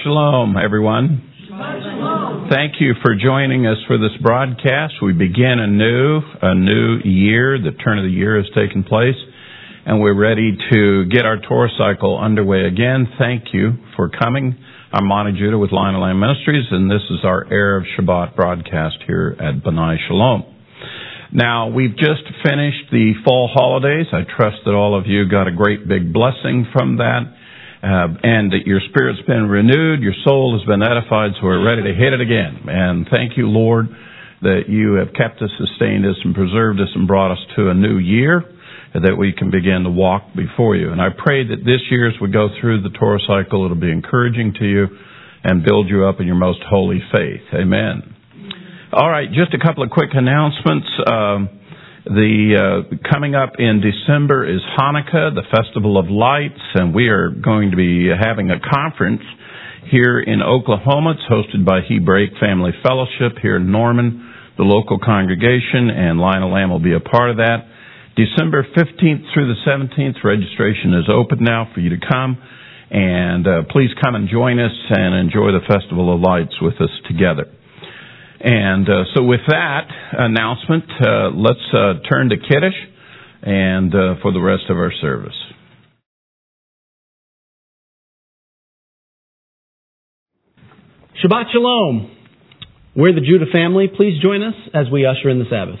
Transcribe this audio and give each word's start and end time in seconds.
Shalom, 0.00 0.56
everyone. 0.56 1.28
Thank 2.50 2.80
you 2.80 2.94
for 3.02 3.14
joining 3.14 3.66
us 3.66 3.76
for 3.86 3.98
this 3.98 4.16
broadcast. 4.22 4.94
We 5.02 5.12
begin 5.12 5.58
anew, 5.58 6.20
a 6.40 6.54
new 6.54 6.98
year. 7.04 7.58
The 7.58 7.72
turn 7.72 7.98
of 7.98 8.04
the 8.04 8.10
year 8.10 8.36
has 8.36 8.46
taken 8.54 8.84
place, 8.84 9.16
and 9.84 10.00
we're 10.00 10.18
ready 10.18 10.56
to 10.72 11.04
get 11.06 11.26
our 11.26 11.38
Torah 11.38 11.68
cycle 11.76 12.18
underway 12.18 12.64
again. 12.64 13.06
Thank 13.18 13.52
you 13.52 13.72
for 13.96 14.08
coming. 14.08 14.56
I'm 14.92 15.06
Monty 15.06 15.38
Judah 15.38 15.58
with 15.58 15.72
Lion 15.72 15.94
and 15.94 16.02
Lamb 16.02 16.20
Ministries, 16.20 16.66
and 16.70 16.90
this 16.90 17.02
is 17.10 17.24
our 17.24 17.44
Erev 17.44 17.82
Shabbat 17.98 18.34
broadcast 18.34 18.96
here 19.06 19.36
at 19.38 19.62
B'nai 19.62 19.96
Shalom. 20.08 20.44
Now, 21.32 21.68
we've 21.68 21.96
just 21.96 22.24
finished 22.42 22.90
the 22.90 23.12
fall 23.24 23.50
holidays. 23.52 24.06
I 24.12 24.22
trust 24.36 24.58
that 24.64 24.74
all 24.74 24.98
of 24.98 25.06
you 25.06 25.28
got 25.28 25.48
a 25.48 25.52
great 25.52 25.86
big 25.88 26.12
blessing 26.12 26.66
from 26.72 26.96
that 26.98 27.34
uh, 27.82 28.14
and 28.22 28.52
that 28.52 28.62
your 28.64 28.80
spirit's 28.90 29.22
been 29.26 29.48
renewed, 29.48 30.00
your 30.00 30.14
soul 30.24 30.56
has 30.56 30.64
been 30.66 30.82
edified, 30.82 31.32
so 31.34 31.46
we're 31.46 31.64
ready 31.64 31.82
to 31.82 31.94
hit 31.94 32.12
it 32.12 32.20
again. 32.20 32.68
And 32.68 33.06
thank 33.10 33.36
you, 33.36 33.48
Lord, 33.48 33.88
that 34.42 34.68
you 34.68 34.94
have 35.02 35.12
kept 35.14 35.42
us, 35.42 35.50
sustained 35.58 36.06
us, 36.06 36.16
and 36.24 36.34
preserved 36.34 36.80
us, 36.80 36.88
and 36.94 37.06
brought 37.08 37.32
us 37.32 37.42
to 37.56 37.70
a 37.70 37.74
new 37.74 37.98
year 37.98 38.44
that 38.94 39.16
we 39.16 39.32
can 39.32 39.50
begin 39.50 39.82
to 39.84 39.90
walk 39.90 40.22
before 40.36 40.76
you. 40.76 40.92
And 40.92 41.00
I 41.00 41.08
pray 41.16 41.48
that 41.48 41.64
this 41.64 41.80
year, 41.90 42.08
as 42.08 42.14
we 42.20 42.30
go 42.30 42.48
through 42.60 42.82
the 42.82 42.90
Torah 42.90 43.20
cycle, 43.26 43.64
it'll 43.64 43.80
be 43.80 43.90
encouraging 43.90 44.54
to 44.60 44.66
you 44.66 44.86
and 45.42 45.64
build 45.64 45.88
you 45.88 46.04
up 46.04 46.20
in 46.20 46.26
your 46.26 46.36
most 46.36 46.60
holy 46.68 47.00
faith. 47.10 47.42
Amen. 47.54 48.14
All 48.92 49.08
right, 49.08 49.26
just 49.32 49.54
a 49.54 49.58
couple 49.58 49.82
of 49.82 49.90
quick 49.90 50.10
announcements. 50.12 50.86
Um, 51.06 51.48
the 52.04 52.58
uh, 52.90 53.10
coming 53.12 53.34
up 53.34 53.54
in 53.58 53.80
December 53.80 54.42
is 54.42 54.60
Hanukkah, 54.76 55.34
the 55.34 55.46
Festival 55.54 55.98
of 55.98 56.10
Lights, 56.10 56.60
and 56.74 56.92
we 56.94 57.06
are 57.06 57.30
going 57.30 57.70
to 57.70 57.76
be 57.76 58.10
having 58.10 58.50
a 58.50 58.58
conference 58.58 59.22
here 59.86 60.18
in 60.18 60.42
Oklahoma. 60.42 61.14
It's 61.14 61.26
hosted 61.30 61.64
by 61.64 61.80
Hebraic 61.86 62.30
Family 62.40 62.72
Fellowship 62.82 63.38
here 63.40 63.56
in 63.56 63.70
Norman, 63.70 64.34
the 64.58 64.64
local 64.64 64.98
congregation, 64.98 65.90
and 65.94 66.18
Lion 66.18 66.42
and 66.42 66.52
Lamb 66.52 66.70
will 66.70 66.82
be 66.82 66.94
a 66.94 67.00
part 67.00 67.30
of 67.30 67.36
that. 67.36 67.70
December 68.16 68.66
15th 68.76 69.32
through 69.32 69.54
the 69.54 69.60
17th, 69.62 70.24
registration 70.24 70.94
is 70.94 71.06
open 71.08 71.38
now 71.40 71.70
for 71.72 71.78
you 71.78 71.90
to 71.90 72.02
come, 72.02 72.36
and 72.90 73.46
uh, 73.46 73.62
please 73.70 73.90
come 74.02 74.16
and 74.16 74.28
join 74.28 74.58
us 74.58 74.74
and 74.90 75.14
enjoy 75.14 75.54
the 75.54 75.62
Festival 75.70 76.12
of 76.12 76.20
Lights 76.20 76.58
with 76.60 76.80
us 76.80 76.90
together. 77.06 77.46
And 78.44 78.88
uh, 78.88 79.04
so, 79.14 79.22
with 79.22 79.40
that 79.46 79.86
announcement, 80.18 80.84
uh, 81.00 81.30
let's 81.30 81.60
uh, 81.72 82.02
turn 82.10 82.30
to 82.30 82.36
Kiddush 82.36 82.74
and 83.42 83.94
uh, 83.94 84.14
for 84.20 84.32
the 84.32 84.40
rest 84.40 84.64
of 84.68 84.76
our 84.78 84.92
service. 85.00 85.34
Shabbat 91.22 91.52
Shalom. 91.52 92.16
We're 92.96 93.14
the 93.14 93.20
Judah 93.20 93.46
family. 93.52 93.86
Please 93.86 94.20
join 94.20 94.42
us 94.42 94.54
as 94.74 94.86
we 94.92 95.06
usher 95.06 95.30
in 95.30 95.38
the 95.38 95.44
Sabbath. 95.48 95.78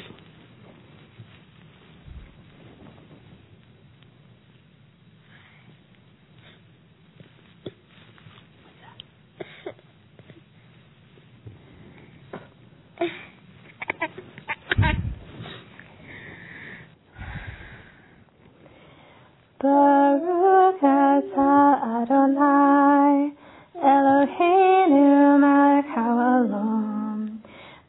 Baruch 19.62 20.82
atah 20.82 22.02
Adonai 22.02 23.30
Eloheinu 23.78 25.38
melech 25.38 25.86
haolam 25.94 27.38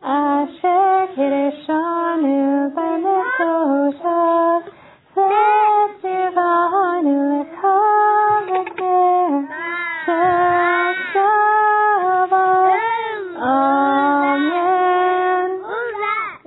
Asher 0.05 1.09
kiddushanu 1.17 2.69
b'nefosha 2.77 4.21
V'tzivanu 5.17 7.17
lekol 7.31 8.43
haker 8.53 9.33
Shel 10.05 10.93
Amen. 13.41 15.49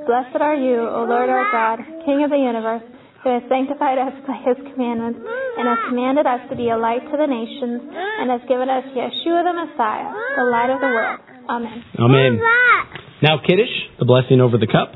Blessed 0.06 0.38
are 0.40 0.54
you, 0.54 0.86
O 0.88 1.02
Lord 1.02 1.28
our 1.28 1.50
God, 1.50 1.82
King 2.04 2.22
of 2.22 2.30
the 2.30 2.38
universe 2.38 2.84
who 3.26 3.34
has 3.34 3.42
sanctified 3.50 3.98
us 3.98 4.14
by 4.22 4.38
his 4.46 4.54
commandments, 4.70 5.18
and 5.58 5.66
has 5.66 5.82
commanded 5.90 6.30
us 6.30 6.46
to 6.46 6.54
be 6.54 6.70
a 6.70 6.78
light 6.78 7.02
to 7.10 7.16
the 7.18 7.26
nations, 7.26 7.82
and 7.90 8.30
has 8.30 8.38
given 8.46 8.70
us 8.70 8.86
Yeshua 8.94 9.42
the 9.42 9.50
Messiah, 9.50 10.14
the 10.38 10.46
light 10.46 10.70
of 10.70 10.78
the 10.78 10.86
world. 10.86 11.18
Amen. 11.50 11.82
Amen. 11.98 12.38
Now, 13.26 13.42
Kiddush, 13.42 13.98
the 13.98 14.06
blessing 14.06 14.38
over 14.40 14.58
the 14.58 14.70
cup. 14.70 14.94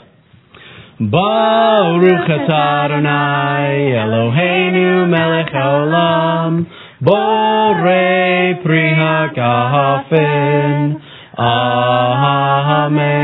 Baruch 1.01 2.29
atah 2.31 2.87
Adonai 2.87 3.99
Eloheinu 3.99 5.11
melech 5.11 5.51
haolam 5.51 6.71
Borei 7.03 8.63
pri 8.63 8.95
hagafen 8.95 11.01
Amen. 11.39 13.20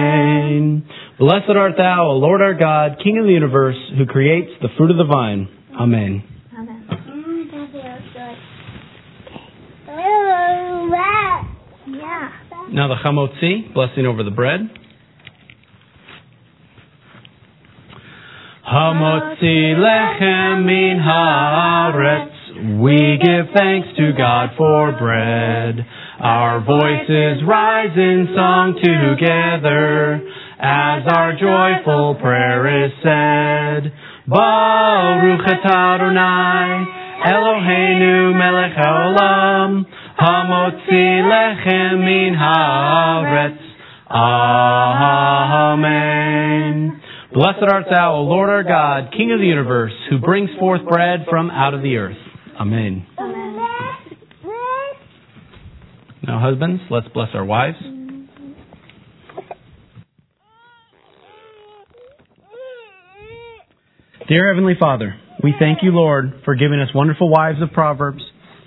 Blessed 1.19 1.49
art 1.49 1.72
thou, 1.78 2.09
O 2.10 2.16
Lord 2.19 2.43
our 2.43 2.53
God, 2.53 2.99
King 3.03 3.16
of 3.19 3.25
the 3.25 3.32
universe, 3.32 3.77
who 3.97 4.04
creates 4.04 4.50
the 4.60 4.69
fruit 4.77 4.91
of 4.91 4.99
the 4.99 5.04
vine. 5.04 5.49
Amen. 5.72 6.22
Amen. 6.53 6.87
Now 12.71 12.88
the 12.88 12.97
chamotzi, 13.03 13.72
blessing 13.72 14.04
over 14.04 14.22
the 14.25 14.31
bread. 14.31 14.60
Hamotzi 18.71 19.75
lechem 19.75 20.66
min 20.66 20.98
haaretz. 20.98 22.83
We 22.83 23.19
give 23.22 23.54
thanks 23.54 23.88
to 23.97 24.12
God 24.19 24.50
for 24.59 24.93
bread. 24.98 25.87
Our 26.21 26.60
voices 26.60 27.43
rise 27.47 27.97
in 27.97 28.28
song 28.34 28.75
together 28.83 30.21
as 30.58 31.02
our 31.06 31.32
joyful 31.38 32.14
prayer 32.20 32.86
is 32.86 32.92
said. 33.02 33.92
Baruch 34.26 35.46
Adonai 35.46 36.86
Eloheinu 37.24 38.34
melech 38.36 38.76
haolam 38.76 39.86
hamotzi 40.18 41.22
lechem 41.30 42.04
min 42.04 42.34
haaretz. 42.34 43.62
Amen. 45.66 45.96
Blessed 47.32 47.64
art 47.70 47.86
thou, 47.90 48.14
O 48.14 48.22
Lord 48.22 48.48
our 48.48 48.62
God, 48.62 49.12
King 49.12 49.32
of 49.32 49.41
the 49.41 49.47
universe, 49.47 49.92
who 50.09 50.18
brings 50.18 50.50
forth 50.59 50.84
bread 50.88 51.26
from 51.28 51.50
out 51.50 51.74
of 51.74 51.82
the 51.82 51.97
earth. 51.97 52.16
Amen. 52.59 53.06
Now, 56.22 56.41
husbands, 56.41 56.82
let's 56.91 57.09
bless 57.09 57.28
our 57.34 57.44
wives. 57.44 57.76
Dear 64.28 64.48
Heavenly 64.52 64.74
Father, 64.74 65.14
we 65.40 65.54
thank 65.56 65.84
you, 65.84 65.92
Lord, 65.92 66.42
for 66.44 66.56
giving 66.56 66.80
us 66.80 66.88
wonderful 66.92 67.30
wives 67.30 67.62
of 67.62 67.70
Proverbs. 67.70 68.24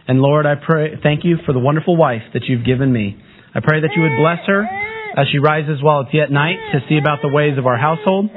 And 0.08 0.22
Lord, 0.22 0.46
I 0.46 0.56
pray, 0.56 0.96
thank 1.04 1.26
you 1.26 1.36
for 1.46 1.52
the 1.52 1.60
wonderful 1.60 1.98
wife 1.98 2.22
that 2.32 2.44
you've 2.48 2.64
given 2.64 2.94
me. 2.94 3.22
I 3.54 3.60
pray 3.60 3.82
that 3.82 3.92
you 3.94 4.02
would 4.04 4.16
bless 4.16 4.40
her 4.48 4.64
as 4.64 5.28
she 5.30 5.38
rises 5.38 5.84
while 5.84 6.00
it's 6.08 6.14
yet 6.14 6.32
night 6.32 6.56
to 6.72 6.80
see 6.88 6.98
about 6.98 7.20
the 7.22 7.28
ways 7.28 7.58
of 7.58 7.66
our 7.66 7.76
household. 7.76 8.30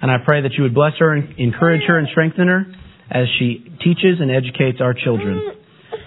And 0.00 0.10
I 0.10 0.16
pray 0.24 0.40
that 0.40 0.54
you 0.54 0.62
would 0.62 0.72
bless 0.72 0.94
her 0.98 1.12
and 1.12 1.38
encourage 1.38 1.82
her 1.88 1.98
and 1.98 2.08
strengthen 2.10 2.48
her 2.48 2.64
as 3.10 3.26
she 3.38 3.68
teaches 3.84 4.24
and 4.24 4.30
educates 4.30 4.80
our 4.80 4.94
children. 4.94 5.52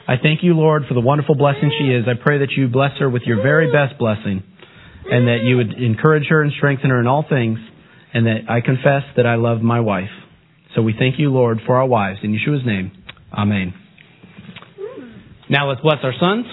I 0.07 0.15
thank 0.17 0.41
you, 0.41 0.56
Lord, 0.56 0.85
for 0.88 0.95
the 0.95 1.06
wonderful 1.06 1.35
blessing 1.35 1.69
she 1.77 1.94
is. 1.94 2.06
I 2.09 2.17
pray 2.17 2.39
that 2.39 2.57
you 2.57 2.69
bless 2.69 2.97
her 2.97 3.07
with 3.07 3.21
your 3.27 3.38
very 3.38 3.71
best 3.71 4.00
blessing 4.00 4.41
and 5.12 5.27
that 5.27 5.45
you 5.45 5.57
would 5.57 5.73
encourage 5.77 6.25
her 6.29 6.41
and 6.41 6.51
strengthen 6.57 6.89
her 6.89 7.00
in 7.00 7.06
all 7.06 7.23
things 7.29 7.59
and 8.15 8.25
that 8.25 8.50
I 8.50 8.62
confess 8.62 9.03
that 9.15 9.27
I 9.27 9.35
love 9.35 9.62
my 9.62 9.79
wife. 9.79 10.09
So 10.75 10.81
we 10.81 10.94
thank 10.98 11.18
you, 11.18 11.31
Lord, 11.31 11.62
for 11.66 11.77
our 11.77 11.88
wives. 11.88 12.19
In 12.22 12.33
Yeshua's 12.33 12.66
name, 12.66 12.92
Amen. 13.33 13.74
Mm. 14.80 15.13
Now 15.50 15.69
let's 15.69 15.81
bless 15.81 15.98
our 16.04 16.13
sons. 16.19 16.45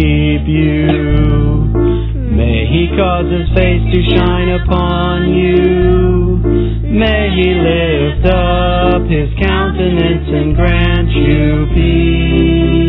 Keep 0.00 0.48
you. 0.48 0.88
May 2.32 2.64
he 2.72 2.88
cause 2.96 3.28
his 3.30 3.48
face 3.52 3.84
to 3.92 4.00
shine 4.16 4.48
upon 4.48 5.28
you. 5.28 6.40
May 6.88 7.28
he 7.36 7.52
lift 7.52 8.24
up 8.32 9.02
his 9.04 9.28
countenance 9.44 10.28
and 10.28 10.56
grant 10.56 11.10
you 11.10 11.66
peace. 11.74 12.80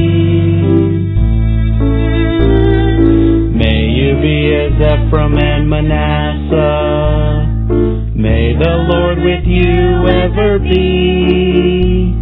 May 3.59 3.91
you 3.91 4.15
be 4.23 4.55
as 4.55 4.79
Ephraim 4.79 5.37
and 5.37 5.69
Manasseh. 5.69 7.45
May 8.15 8.55
the 8.55 8.87
Lord 8.87 9.17
with 9.17 9.45
you 9.45 10.07
ever 10.07 10.59
be. 10.59 12.20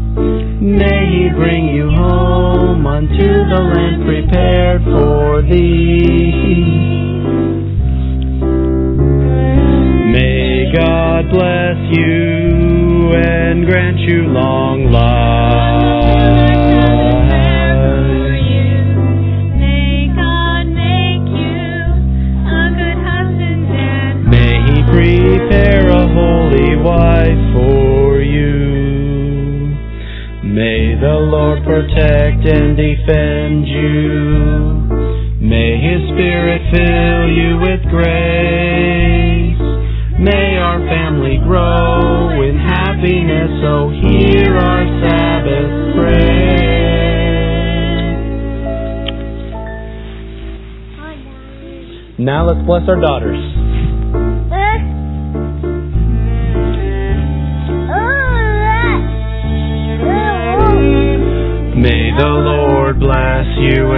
May 0.61 1.07
he 1.07 1.29
bring 1.29 1.69
you 1.69 1.89
home 1.89 2.85
unto 2.85 3.15
the 3.15 3.61
land 3.63 4.03
prepared 4.03 4.83
for 4.83 5.41
thee. 5.41 6.59
May 10.11 10.69
God 10.75 11.29
bless 11.31 11.77
you 11.97 13.13
and 13.15 13.65
grant 13.65 13.99
you 13.99 14.23
long 14.27 14.91
life. 14.91 16.19
May 19.55 20.11
God 20.13 20.67
make 20.75 21.23
you 21.39 21.71
a 22.51 22.67
good 22.75 22.99
husband 23.07 23.63
and 23.71 24.27
May 24.27 24.59
he 24.67 24.83
prepare 24.91 25.87
a 25.87 26.05
holy 26.11 26.75
wife 26.83 27.38
the 30.99 31.15
Lord 31.31 31.63
protect 31.63 32.43
and 32.45 32.75
defend 32.75 33.67
you. 33.67 35.39
May 35.39 35.79
his 35.79 36.09
spirit 36.11 36.61
fill 36.75 37.31
you 37.31 37.57
with 37.63 37.81
grace. 37.89 39.55
May 40.19 40.57
our 40.57 40.79
family 40.79 41.37
grow 41.47 42.41
in 42.43 42.57
happiness. 42.59 43.49
So 43.63 43.89
hear 43.95 44.57
our 44.57 44.83
Sabbath 44.99 45.95
prayer. 45.95 46.59
Now 52.19 52.45
let's 52.45 52.65
bless 52.67 52.83
our 52.89 52.99
daughters. 52.99 53.68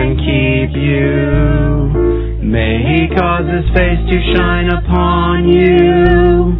And 0.01 0.17
keep 0.17 0.71
you. 0.81 2.41
May 2.41 2.81
he 2.89 3.07
cause 3.15 3.45
his 3.45 3.69
face 3.77 4.01
to 4.09 4.17
shine 4.33 4.69
upon 4.73 5.47
you. 5.47 6.57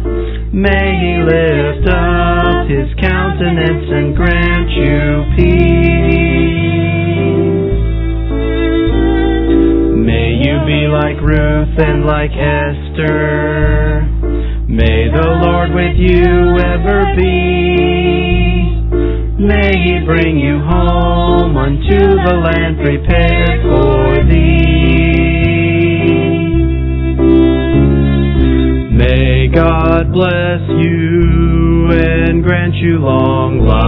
May 0.54 0.86
he 1.02 1.12
lift 1.26 1.88
up 1.90 2.68
his 2.70 2.88
countenance 3.02 3.88
and 3.90 4.14
grant 4.14 4.70
you 4.70 5.24
peace. 5.36 6.22
May 10.06 10.38
you 10.38 10.54
be 10.64 10.86
like 10.86 11.18
Ruth 11.20 11.78
and 11.78 12.06
like 12.06 12.30
Esther. 12.30 14.06
May 14.68 15.10
the 15.10 15.28
Lord 15.42 15.74
with 15.74 15.96
you 15.98 16.58
ever 16.62 17.14
be. 17.16 18.01
May 19.42 19.72
he 19.74 19.98
bring 20.06 20.38
you 20.38 20.60
home 20.60 21.56
unto 21.56 21.98
the 21.98 22.34
land 22.44 22.76
prepared 22.78 23.62
for 23.62 24.24
thee. 24.30 25.02
May 28.96 29.48
God 29.52 30.12
bless 30.12 30.60
you 30.68 31.90
and 31.90 32.44
grant 32.44 32.74
you 32.76 32.98
long 33.00 33.58
life. 33.66 33.82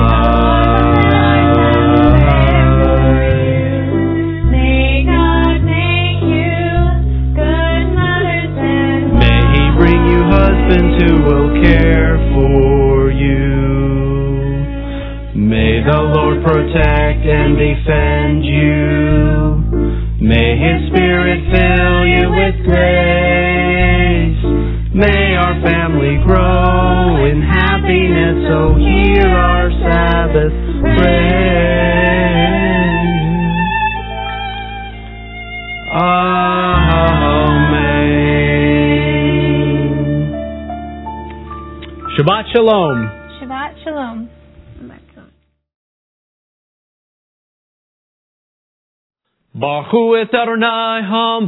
May 4.50 5.04
God 5.06 5.62
make 5.62 6.22
you 6.34 6.58
good 7.30 7.86
mothers 7.94 8.58
and 8.58 9.14
May 9.22 9.40
he 9.54 9.70
bring 9.78 10.02
you 10.10 10.20
husbands 10.34 10.98
who 10.98 11.22
will 11.22 11.62
care 11.62 12.13
Lord 16.14 16.44
protect 16.44 17.26
and 17.26 17.58
defend 17.58 18.44
you. 18.46 19.58
May 20.22 20.54
his 20.54 20.86
spirit 20.86 21.42
fill 21.50 22.06
you 22.06 22.30
with 22.30 22.54
grace. 22.70 24.38
May 24.94 25.34
our 25.34 25.60
family 25.66 26.22
grow 26.24 27.26
in 27.26 27.42
happiness. 27.42 28.46
So 28.46 28.78
hear 28.78 29.26
our 29.26 29.70
Sabbath 29.82 30.54
prayer. 30.80 31.74
Amen. 35.98 37.34
Shabbat 42.16 42.44
Shalom. 42.54 43.13
Baruch 49.56 50.18
et 50.18 50.34
Adonai 50.34 51.02
Hamvorach. 51.06 51.46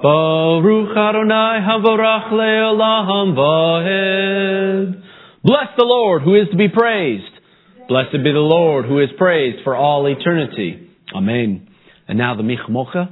Baruch 0.00 0.96
Adonai 0.96 1.58
Hamvorach 1.58 2.30
Leolam 2.30 3.34
Vahed. 3.34 5.02
Bless 5.42 5.68
the 5.76 5.84
Lord 5.84 6.22
who 6.22 6.36
is 6.36 6.48
to 6.52 6.56
be 6.56 6.68
praised. 6.68 7.24
Blessed 7.88 8.12
be 8.12 8.30
the 8.30 8.38
Lord 8.38 8.84
who 8.84 9.00
is 9.00 9.08
praised 9.18 9.64
for 9.64 9.74
all 9.74 10.06
eternity. 10.06 10.88
Amen. 11.12 11.66
And 12.06 12.16
now 12.16 12.36
the 12.36 12.44
Mi 12.44 12.56
Chamocha. 12.56 13.08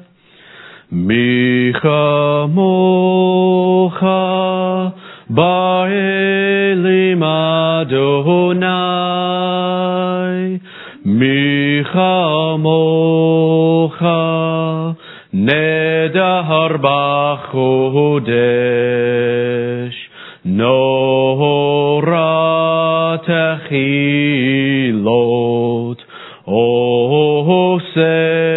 Mi 0.93 1.73
Chamocha 1.73 2.55
Ba'elim 5.29 7.23
Adonai. 7.83 9.03
Mi 11.05 11.83
Chamocha 11.93 12.63
Nedar 15.35 16.79
Bachodesh 16.79 18.31
Nora 20.45 22.29
Techilot 23.27 24.39
Osefele 26.47 28.52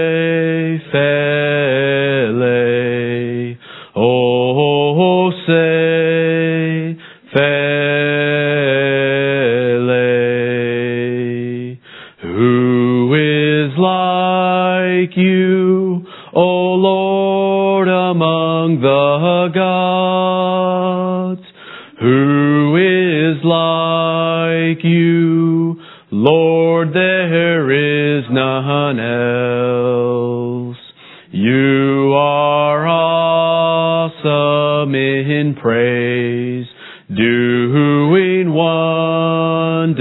like 24.76 24.84
you, 24.84 25.80
Lord, 26.12 26.90
there 26.94 27.72
is 28.18 28.26
none 28.30 29.00
else. 29.00 30.76
You 31.32 32.14
are 32.14 32.86
awesome 34.08 34.94
in 34.96 35.56
praise, 35.62 36.68
doing 37.08 38.54
wonders, 38.54 39.98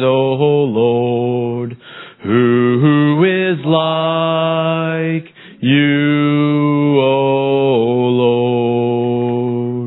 O 0.00 0.64
Lord. 0.64 1.76
Who 2.22 3.24
is 3.24 3.58
like 3.64 5.34
you, 5.60 6.98
O 6.98 8.08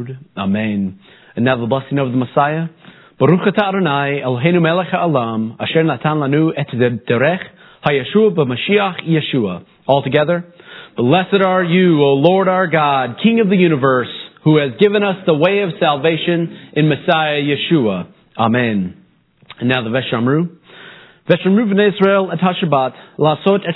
Lord? 0.06 0.20
Amen. 0.38 1.00
And 1.36 1.46
now 1.46 1.60
the 1.60 1.68
blessing 1.68 1.98
of 1.98 2.12
the 2.12 2.18
Messiah. 2.18 2.68
Baruch 3.22 3.42
atah 3.54 3.70
Adonai 3.70 4.22
Eloheinu 4.26 4.60
melech 4.60 4.88
ha'olam 4.92 5.56
asher 5.60 5.84
natan 5.84 6.18
lanu 6.18 6.50
et 6.58 6.66
derech 6.74 7.44
hayeshua 7.86 8.36
b'mashiach 8.36 9.08
Yeshua. 9.08 9.64
All 9.86 10.02
together. 10.02 10.52
Blessed 10.98 11.46
are 11.46 11.64
you, 11.64 12.02
O 12.02 12.14
Lord 12.16 12.48
our 12.48 12.66
God, 12.66 13.18
King 13.22 13.40
of 13.40 13.48
the 13.48 13.58
universe, 13.58 14.08
who 14.44 14.58
has 14.58 14.72
given 14.80 15.04
us 15.04 15.18
the 15.28 15.36
way 15.36 15.62
of 15.62 15.70
salvation 15.80 16.72
in 16.74 16.90
Messiah 16.90 17.38
Yeshua. 17.44 18.12
Amen. 18.40 18.98
And 19.60 19.70
now 19.70 19.84
the 19.84 19.92
Veshamru. 19.92 20.58
Veshemru 21.30 21.72
b'nei 21.72 21.94
Israel 21.94 22.32
et 22.32 22.40
lasot 23.20 23.62
et 23.68 23.76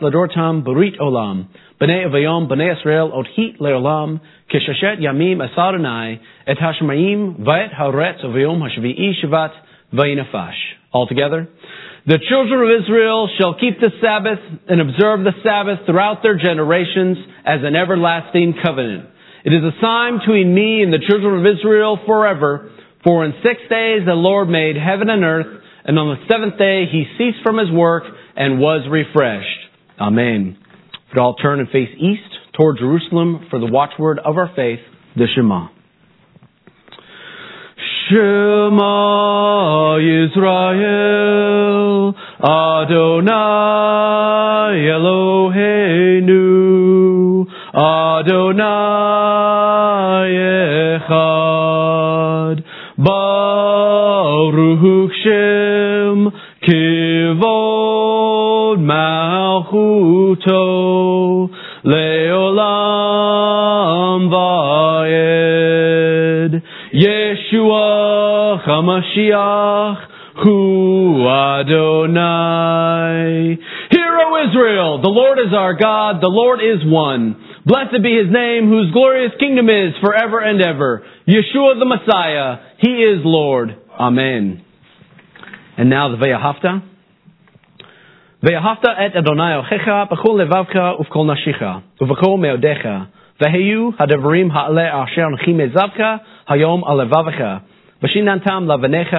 ladortam 0.00 0.64
olam, 1.00 1.46
b'nei 1.80 2.06
avayom 2.06 2.48
b'nei 2.48 2.78
Israel 2.78 3.10
hit 3.34 3.58
leolam, 3.58 4.20
yamim 4.52 5.42
et 5.44 6.56
v'et 7.38 7.74
avayom 8.24 8.62
v'inafash. 9.92 10.60
Altogether, 10.92 11.48
the 12.06 12.18
children 12.28 12.60
of 12.62 12.82
Israel 12.84 13.28
shall 13.36 13.54
keep 13.58 13.80
the 13.80 13.90
Sabbath 14.00 14.38
and 14.68 14.80
observe 14.80 15.24
the 15.24 15.34
Sabbath 15.42 15.84
throughout 15.86 16.22
their 16.22 16.38
generations 16.38 17.18
as 17.44 17.60
an 17.64 17.74
everlasting 17.74 18.54
covenant. 18.64 19.08
It 19.44 19.52
is 19.52 19.62
a 19.62 19.72
sign 19.80 20.18
between 20.20 20.54
me 20.54 20.82
and 20.82 20.92
the 20.92 21.02
children 21.10 21.40
of 21.40 21.46
Israel 21.46 21.98
forever, 22.06 22.70
for 23.02 23.24
in 23.24 23.32
six 23.42 23.60
days 23.68 24.06
the 24.06 24.14
Lord 24.14 24.48
made 24.48 24.76
heaven 24.76 25.10
and 25.10 25.24
earth, 25.24 25.62
and 25.86 25.98
on 25.98 26.08
the 26.08 26.16
seventh 26.28 26.58
day 26.58 26.84
he 26.90 27.04
ceased 27.16 27.38
from 27.44 27.58
his 27.58 27.70
work 27.70 28.02
and 28.36 28.58
was 28.58 28.86
refreshed. 28.90 29.46
Amen. 30.00 30.58
But 31.12 31.20
all 31.20 31.36
turn 31.36 31.60
and 31.60 31.68
face 31.68 31.90
east 31.96 32.22
toward 32.56 32.78
Jerusalem 32.78 33.46
for 33.50 33.60
the 33.60 33.66
watchword 33.66 34.18
of 34.18 34.36
our 34.36 34.50
faith, 34.56 34.80
the 35.14 35.26
Shema. 35.34 35.68
Shema 38.08 39.98
Israel, 39.98 42.14
Adonai 42.42 43.36
Eloheinu 44.90 46.36
Adonai 47.74 48.66
Echad 50.98 52.64
Baruch 52.98 55.12
Shem 55.22 55.65
Kivod 56.66 57.46
Malchuto 58.82 60.58
Leolam 61.84 63.46
Vaed 64.34 65.72
Yeshua 66.92 68.58
HaMashiach 68.66 69.98
Hu 70.42 71.26
Adonai. 71.28 71.86
Hear, 73.90 74.18
O 74.18 74.48
Israel, 74.48 75.00
the 75.00 75.08
Lord 75.08 75.38
is 75.38 75.54
our 75.54 75.74
God, 75.74 76.20
the 76.20 76.28
Lord 76.28 76.60
is 76.60 76.84
one. 76.84 77.36
Blessed 77.64 78.02
be 78.02 78.16
his 78.16 78.30
name, 78.32 78.68
whose 78.68 78.92
glorious 78.92 79.32
kingdom 79.38 79.68
is 79.68 79.94
forever 80.02 80.40
and 80.40 80.60
ever. 80.60 81.04
Yeshua 81.28 81.78
the 81.78 81.86
Messiah, 81.86 82.58
he 82.80 83.04
is 83.04 83.22
Lord. 83.24 83.76
Amen. 83.98 84.65
And 85.77 85.89
now 85.89 86.09
the 86.09 86.17
Ve'ahavta. 86.17 86.91
ואהבת 88.43 88.85
את 88.85 89.15
אדוני 89.15 89.53
אלוהיך 89.53 89.91
בכל 90.11 90.41
לבבך 90.41 90.75
ובכל 90.99 91.23
נפשך 91.25 91.61
ובכל 92.01 92.37
מאודיך 92.37 92.87
והיו 93.41 93.89
הדברים 93.99 94.51
האלה 94.51 95.03
אשר 95.03 95.23
אנכי 95.31 95.53
מזבך 95.53 95.99
היום 96.47 96.83
על 96.85 97.01
לבבך 97.01 97.57
ושיננתם 98.03 98.71
לבניך 98.71 99.15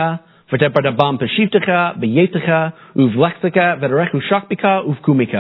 ותפרדבם 0.53 1.17
בשבתך 1.21 1.73
ביתך 1.97 2.53
ובלכתך 2.97 3.61
ודרך 3.81 4.15
ושכבך 4.15 4.69
ובקומך 4.87 5.39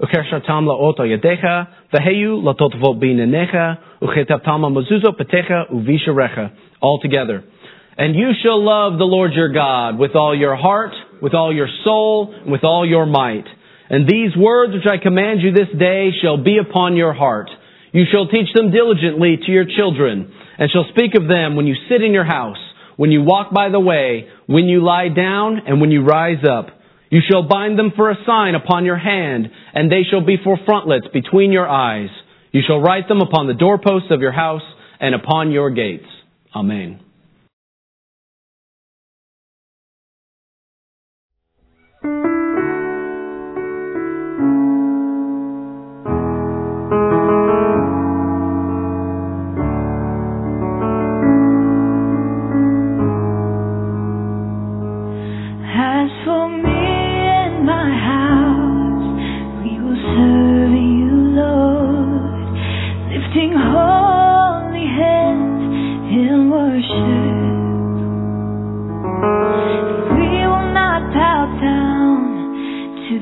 וכשרתם 0.00 0.64
לאות 0.66 1.00
על 1.00 1.06
ידיך 1.06 1.46
והיו 1.92 2.50
לטוטבות 2.50 2.98
בעיניך 2.98 3.56
וכתבתם 4.04 4.64
על 4.64 4.70
מזוזות 4.72 5.18
פתיך 5.18 5.52
ובישריך 5.70 6.40
all 6.84 7.06
together 7.06 7.53
and 7.97 8.15
you 8.15 8.31
shall 8.43 8.63
love 8.63 8.97
the 8.97 9.05
Lord 9.05 9.33
your 9.33 9.53
God 9.53 9.97
with 9.97 10.15
all 10.15 10.37
your 10.37 10.55
heart, 10.55 10.91
with 11.21 11.33
all 11.33 11.53
your 11.53 11.69
soul, 11.83 12.33
and 12.33 12.51
with 12.51 12.63
all 12.63 12.87
your 12.87 13.05
might. 13.05 13.45
And 13.89 14.07
these 14.07 14.35
words 14.35 14.73
which 14.73 14.87
I 14.91 15.01
command 15.01 15.41
you 15.41 15.51
this 15.53 15.71
day 15.77 16.09
shall 16.21 16.43
be 16.43 16.57
upon 16.57 16.97
your 16.97 17.13
heart. 17.13 17.49
You 17.91 18.03
shall 18.11 18.27
teach 18.27 18.51
them 18.53 18.71
diligently 18.71 19.37
to 19.45 19.51
your 19.51 19.65
children, 19.65 20.33
and 20.57 20.69
shall 20.71 20.87
speak 20.89 21.15
of 21.15 21.27
them 21.27 21.55
when 21.55 21.67
you 21.67 21.75
sit 21.89 22.01
in 22.01 22.11
your 22.11 22.25
house, 22.25 22.57
when 22.97 23.11
you 23.11 23.21
walk 23.21 23.53
by 23.53 23.69
the 23.69 23.79
way, 23.79 24.27
when 24.47 24.65
you 24.65 24.83
lie 24.83 25.09
down, 25.09 25.61
and 25.65 25.79
when 25.79 25.91
you 25.91 26.03
rise 26.03 26.43
up. 26.49 26.67
You 27.09 27.21
shall 27.29 27.47
bind 27.47 27.79
them 27.79 27.93
for 27.95 28.09
a 28.09 28.17
sign 28.25 28.55
upon 28.55 28.83
your 28.83 28.97
hand, 28.97 29.47
and 29.73 29.89
they 29.89 30.01
shall 30.09 30.25
be 30.25 30.37
for 30.43 30.57
frontlets 30.65 31.07
between 31.13 31.53
your 31.53 31.69
eyes. 31.69 32.09
You 32.51 32.61
shall 32.65 32.81
write 32.81 33.07
them 33.07 33.21
upon 33.21 33.47
the 33.47 33.53
doorposts 33.53 34.11
of 34.11 34.19
your 34.19 34.31
house 34.33 34.63
and 34.99 35.13
upon 35.13 35.51
your 35.51 35.69
gates. 35.69 36.07
Amen. 36.53 37.04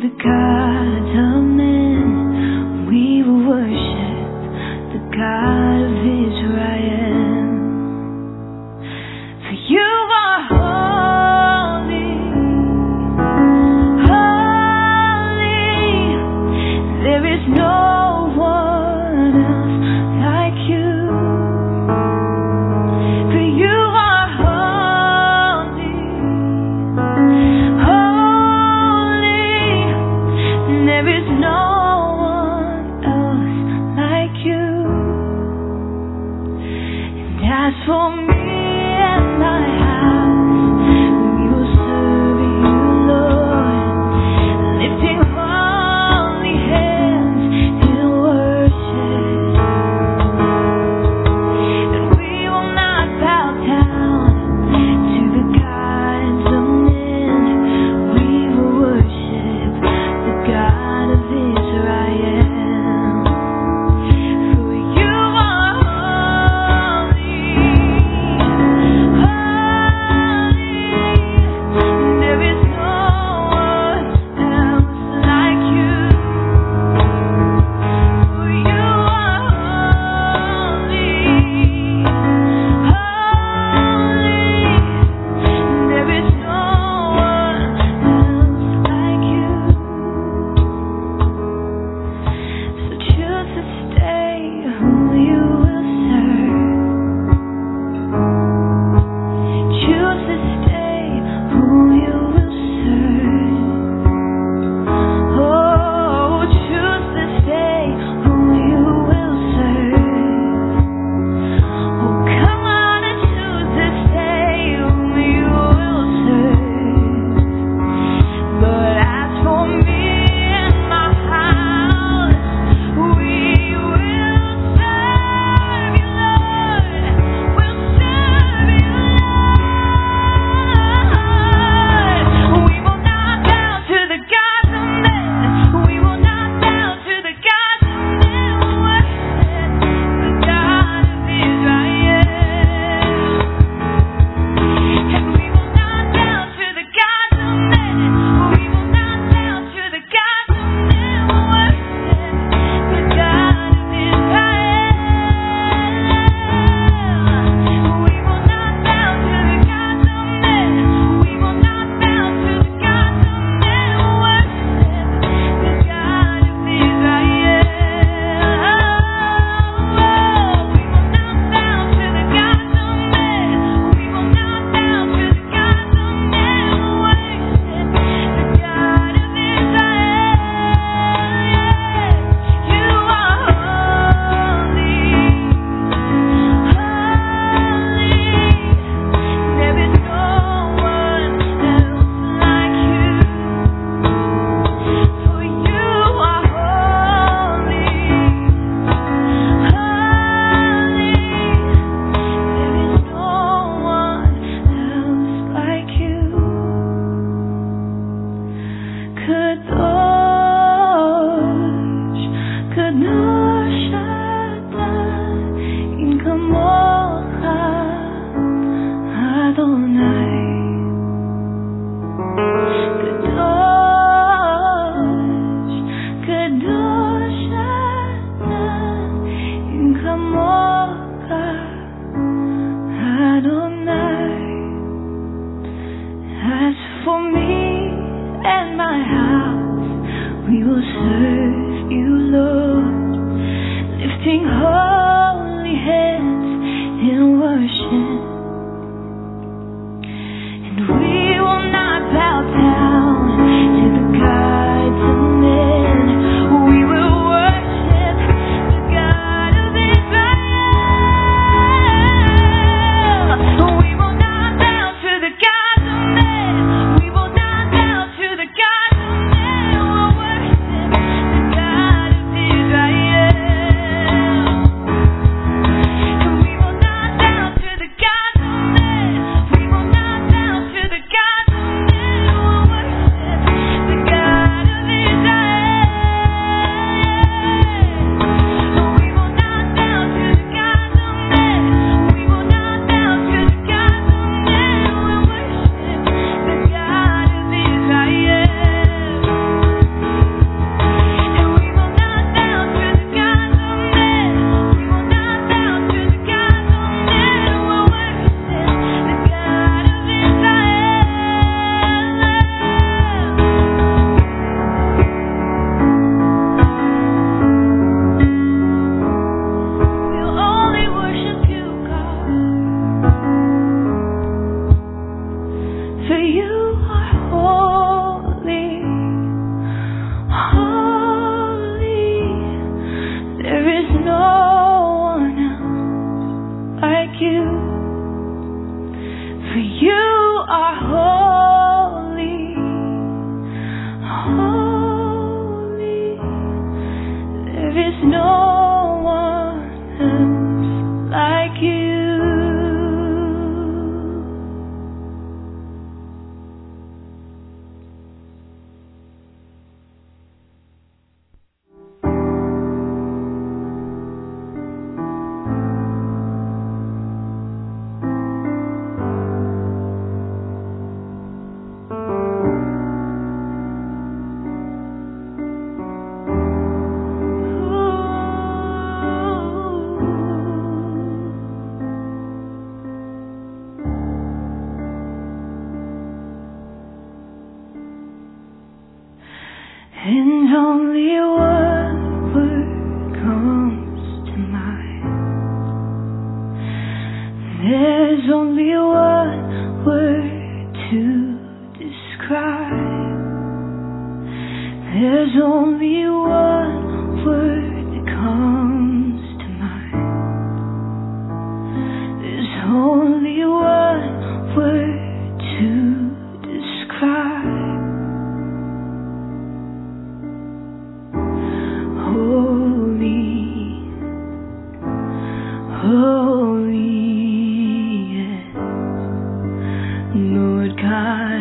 The 0.03 0.09
gods 0.09 1.11
of 1.15 1.43
men. 1.47 2.87
We 2.91 3.23
will 3.23 3.47
worship 3.47 4.91
the 4.91 4.99
God 5.15 5.92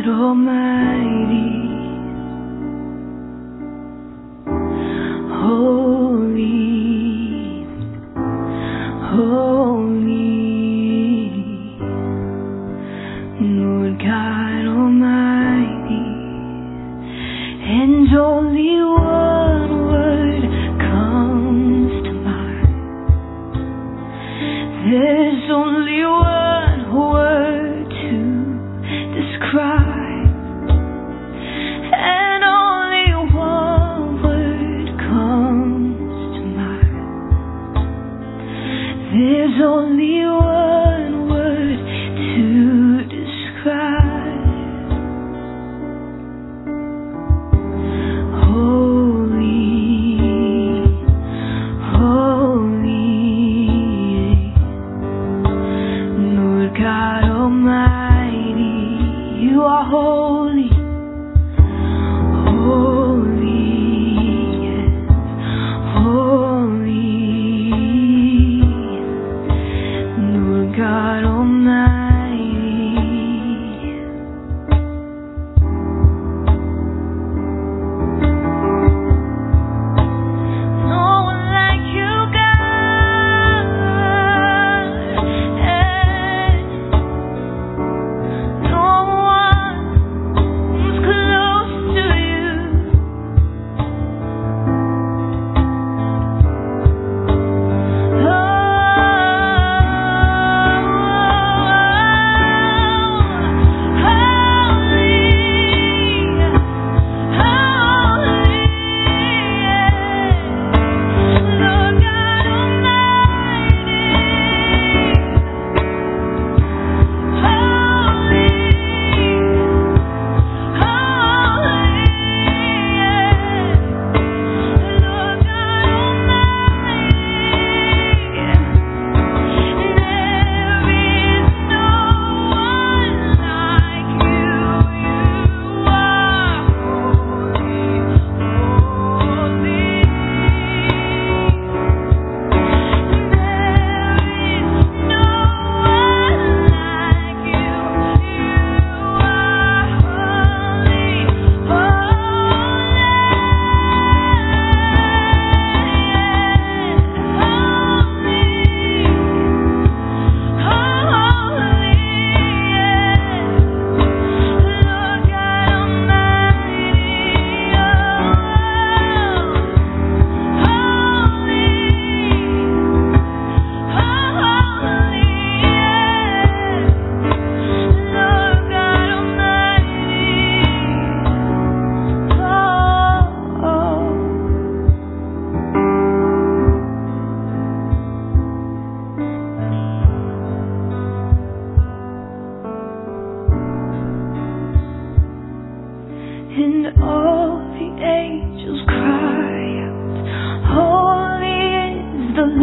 Oh 0.05 0.35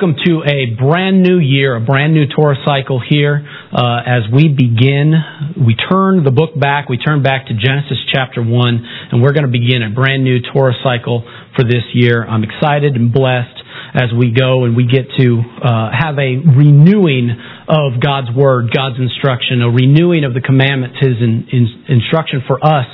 welcome 0.00 0.16
to 0.24 0.40
a 0.48 0.80
brand 0.80 1.22
new 1.22 1.38
year, 1.38 1.76
a 1.76 1.80
brand 1.80 2.14
new 2.14 2.24
Torah 2.24 2.56
cycle 2.64 3.02
here. 3.06 3.46
Uh, 3.70 4.00
as 4.06 4.22
we 4.32 4.48
begin, 4.48 5.12
we 5.60 5.76
turn 5.76 6.24
the 6.24 6.30
book 6.30 6.58
back. 6.58 6.88
We 6.88 6.96
turn 6.96 7.22
back 7.22 7.48
to 7.48 7.52
Genesis 7.52 7.98
chapter 8.10 8.42
1, 8.42 8.86
and 9.12 9.20
we're 9.20 9.32
going 9.32 9.44
to 9.44 9.52
begin 9.52 9.82
a 9.82 9.90
brand 9.90 10.24
new 10.24 10.38
Torah 10.54 10.72
cycle 10.82 11.28
for 11.54 11.64
this 11.64 11.84
year. 11.92 12.24
I'm 12.24 12.44
excited 12.44 12.96
and 12.96 13.12
blessed 13.12 13.59
as 13.94 14.14
we 14.16 14.30
go 14.30 14.64
and 14.64 14.76
we 14.76 14.86
get 14.86 15.06
to 15.18 15.42
uh, 15.62 15.90
have 15.90 16.18
a 16.18 16.38
renewing 16.38 17.34
of 17.68 18.00
God's 18.00 18.30
Word, 18.34 18.70
God's 18.74 18.98
instruction, 18.98 19.62
a 19.62 19.70
renewing 19.70 20.24
of 20.24 20.34
the 20.34 20.40
commandments, 20.40 20.98
His 21.00 21.18
in, 21.18 21.46
in, 21.50 21.64
instruction 21.88 22.42
for 22.46 22.58
us, 22.62 22.86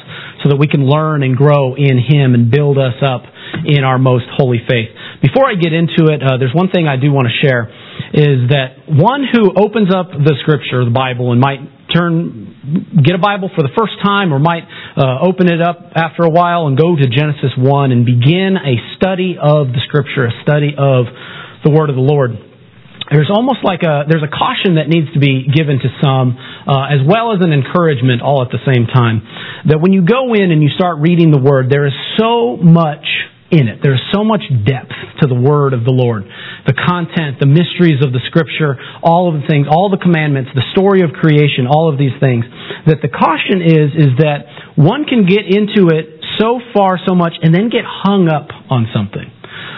so 0.42 0.50
that 0.50 0.56
we 0.56 0.68
can 0.68 0.88
learn 0.88 1.22
and 1.22 1.36
grow 1.36 1.74
in 1.74 2.00
Him 2.00 2.34
and 2.34 2.50
build 2.50 2.78
us 2.78 2.96
up 3.02 3.22
in 3.64 3.84
our 3.84 3.98
most 3.98 4.24
holy 4.36 4.60
faith. 4.68 4.88
Before 5.22 5.48
I 5.48 5.54
get 5.54 5.72
into 5.72 6.12
it, 6.12 6.22
uh, 6.22 6.36
there's 6.38 6.54
one 6.54 6.68
thing 6.70 6.88
I 6.88 6.96
do 6.96 7.12
want 7.12 7.28
to 7.28 7.46
share 7.46 7.68
is 8.12 8.48
that 8.50 8.88
one 8.88 9.24
who 9.24 9.52
opens 9.56 9.92
up 9.92 10.10
the 10.12 10.36
Scripture, 10.42 10.84
the 10.84 10.94
Bible, 10.94 11.32
and 11.32 11.40
might 11.40 11.60
turn, 11.92 12.94
get 13.04 13.14
a 13.14 13.22
Bible 13.22 13.50
for 13.54 13.62
the 13.62 13.72
first 13.76 13.94
time, 14.02 14.32
or 14.32 14.38
might 14.38 14.64
uh, 14.96 15.26
open 15.26 15.50
it 15.50 15.60
up 15.60 15.92
after 15.94 16.22
a 16.22 16.30
while 16.30 16.66
and 16.66 16.76
go 16.76 16.96
to 16.96 17.06
Genesis 17.06 17.52
one 17.56 17.92
and 17.92 18.04
begin 18.04 18.56
a 18.56 18.76
study 18.96 19.36
of 19.40 19.68
the 19.68 19.80
Scripture, 19.86 20.26
a 20.26 20.34
study 20.42 20.74
of 20.76 21.06
the 21.64 21.70
Word 21.70 21.90
of 21.90 21.96
the 21.96 22.04
Lord. 22.04 22.32
There's 23.10 23.30
almost 23.30 23.62
like 23.62 23.86
a 23.86 24.02
there's 24.10 24.26
a 24.26 24.32
caution 24.32 24.82
that 24.82 24.90
needs 24.90 25.06
to 25.14 25.20
be 25.22 25.46
given 25.46 25.78
to 25.78 25.88
some 26.02 26.34
uh, 26.66 26.90
as 26.90 27.06
well 27.06 27.30
as 27.30 27.38
an 27.38 27.54
encouragement 27.54 28.20
all 28.20 28.42
at 28.42 28.50
the 28.50 28.58
same 28.66 28.90
time. 28.90 29.22
That 29.70 29.78
when 29.78 29.92
you 29.92 30.02
go 30.02 30.34
in 30.34 30.50
and 30.50 30.58
you 30.58 30.70
start 30.74 30.98
reading 30.98 31.30
the 31.30 31.38
word 31.38 31.70
there 31.70 31.86
is 31.86 31.94
so 32.18 32.56
much 32.58 33.06
in 33.50 33.68
it. 33.68 33.78
There's 33.82 34.02
so 34.12 34.24
much 34.24 34.42
depth 34.66 34.94
to 35.22 35.26
the 35.26 35.34
word 35.34 35.72
of 35.72 35.84
the 35.84 35.94
lord. 35.94 36.24
The 36.66 36.74
content 36.74 37.38
the 37.38 37.46
mysteries 37.46 38.02
of 38.02 38.12
the 38.12 38.20
scripture 38.26 38.74
all 39.02 39.30
of 39.30 39.40
the 39.40 39.46
things 39.46 39.66
all 39.70 39.90
the 39.90 40.02
commandments 40.02 40.50
the 40.54 40.66
story 40.72 41.02
of 41.02 41.14
creation 41.14 41.66
all 41.70 41.86
of 41.86 41.98
these 41.98 42.14
things. 42.18 42.44
That 42.86 43.02
the 43.02 43.08
caution 43.12 43.62
is 43.62 43.94
is 43.94 44.12
that 44.18 44.74
one 44.74 45.04
can 45.06 45.26
get 45.26 45.46
into 45.46 45.94
it 45.94 46.22
so 46.42 46.58
far 46.74 46.98
so 47.06 47.14
much 47.14 47.34
and 47.40 47.54
then 47.54 47.70
get 47.70 47.86
hung 47.86 48.28
up 48.28 48.50
on 48.68 48.90
something 48.92 49.30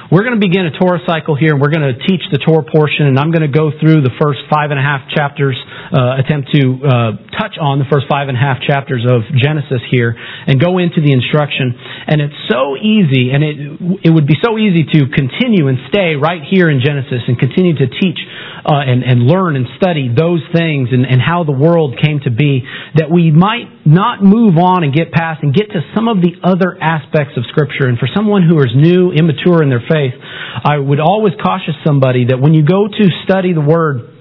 We're 0.09 0.25
going 0.25 0.41
to 0.41 0.41
begin 0.41 0.65
a 0.65 0.73
Torah 0.73 1.05
cycle 1.05 1.37
here, 1.37 1.53
and 1.53 1.61
we're 1.61 1.69
going 1.69 1.85
to 1.85 2.01
teach 2.09 2.25
the 2.33 2.41
Torah 2.41 2.65
portion, 2.65 3.05
and 3.13 3.21
I'm 3.21 3.29
going 3.29 3.45
to 3.45 3.53
go 3.53 3.69
through 3.77 4.01
the 4.01 4.17
first 4.17 4.41
five 4.49 4.73
and 4.73 4.81
a 4.81 4.83
half 4.83 5.05
chapters, 5.13 5.53
uh, 5.93 6.17
attempt 6.17 6.49
to 6.57 6.81
uh, 6.81 7.13
touch 7.37 7.61
on 7.61 7.77
the 7.77 7.85
first 7.93 8.09
five 8.09 8.33
and 8.33 8.37
a 8.37 8.41
half 8.41 8.57
chapters 8.65 9.05
of 9.05 9.21
Genesis 9.37 9.85
here, 9.93 10.17
and 10.17 10.57
go 10.57 10.81
into 10.81 11.05
the 11.05 11.13
instruction. 11.13 11.77
And 12.09 12.25
it's 12.25 12.41
so 12.49 12.81
easy, 12.81 13.37
and 13.37 13.45
it 13.45 14.09
it 14.09 14.13
would 14.17 14.25
be 14.25 14.41
so 14.41 14.57
easy 14.57 14.89
to 14.97 15.13
continue 15.13 15.69
and 15.69 15.77
stay 15.93 16.17
right 16.17 16.41
here 16.41 16.73
in 16.73 16.81
Genesis 16.81 17.29
and 17.29 17.37
continue 17.37 17.77
to 17.77 17.93
teach 17.93 18.17
uh, 18.65 18.81
and, 18.81 19.05
and 19.05 19.29
learn 19.29 19.61
and 19.61 19.69
study 19.77 20.09
those 20.09 20.41
things 20.57 20.89
and, 20.89 21.05
and 21.05 21.21
how 21.21 21.45
the 21.45 21.53
world 21.53 22.01
came 22.01 22.25
to 22.25 22.33
be, 22.33 22.65
that 22.97 23.13
we 23.13 23.29
might 23.29 23.85
not 23.85 24.25
move 24.25 24.57
on 24.57 24.89
and 24.89 24.97
get 24.97 25.13
past 25.13 25.45
and 25.45 25.53
get 25.53 25.69
to 25.69 25.85
some 25.93 26.09
of 26.09 26.25
the 26.25 26.33
other 26.41 26.81
aspects 26.81 27.37
of 27.37 27.45
Scripture. 27.53 27.93
And 27.93 28.01
for 28.01 28.09
someone 28.17 28.49
who 28.49 28.57
is 28.65 28.73
new, 28.73 29.13
immature 29.13 29.61
in 29.61 29.69
their 29.69 29.85
faith, 29.85 29.97
faith, 29.99 30.15
I 30.65 30.79
would 30.79 31.01
always 31.01 31.35
caution 31.43 31.75
somebody 31.85 32.27
that 32.31 32.39
when 32.41 32.55
you 32.55 32.65
go 32.65 32.87
to 32.87 33.05
study 33.25 33.53
the 33.53 33.61
Word, 33.61 34.18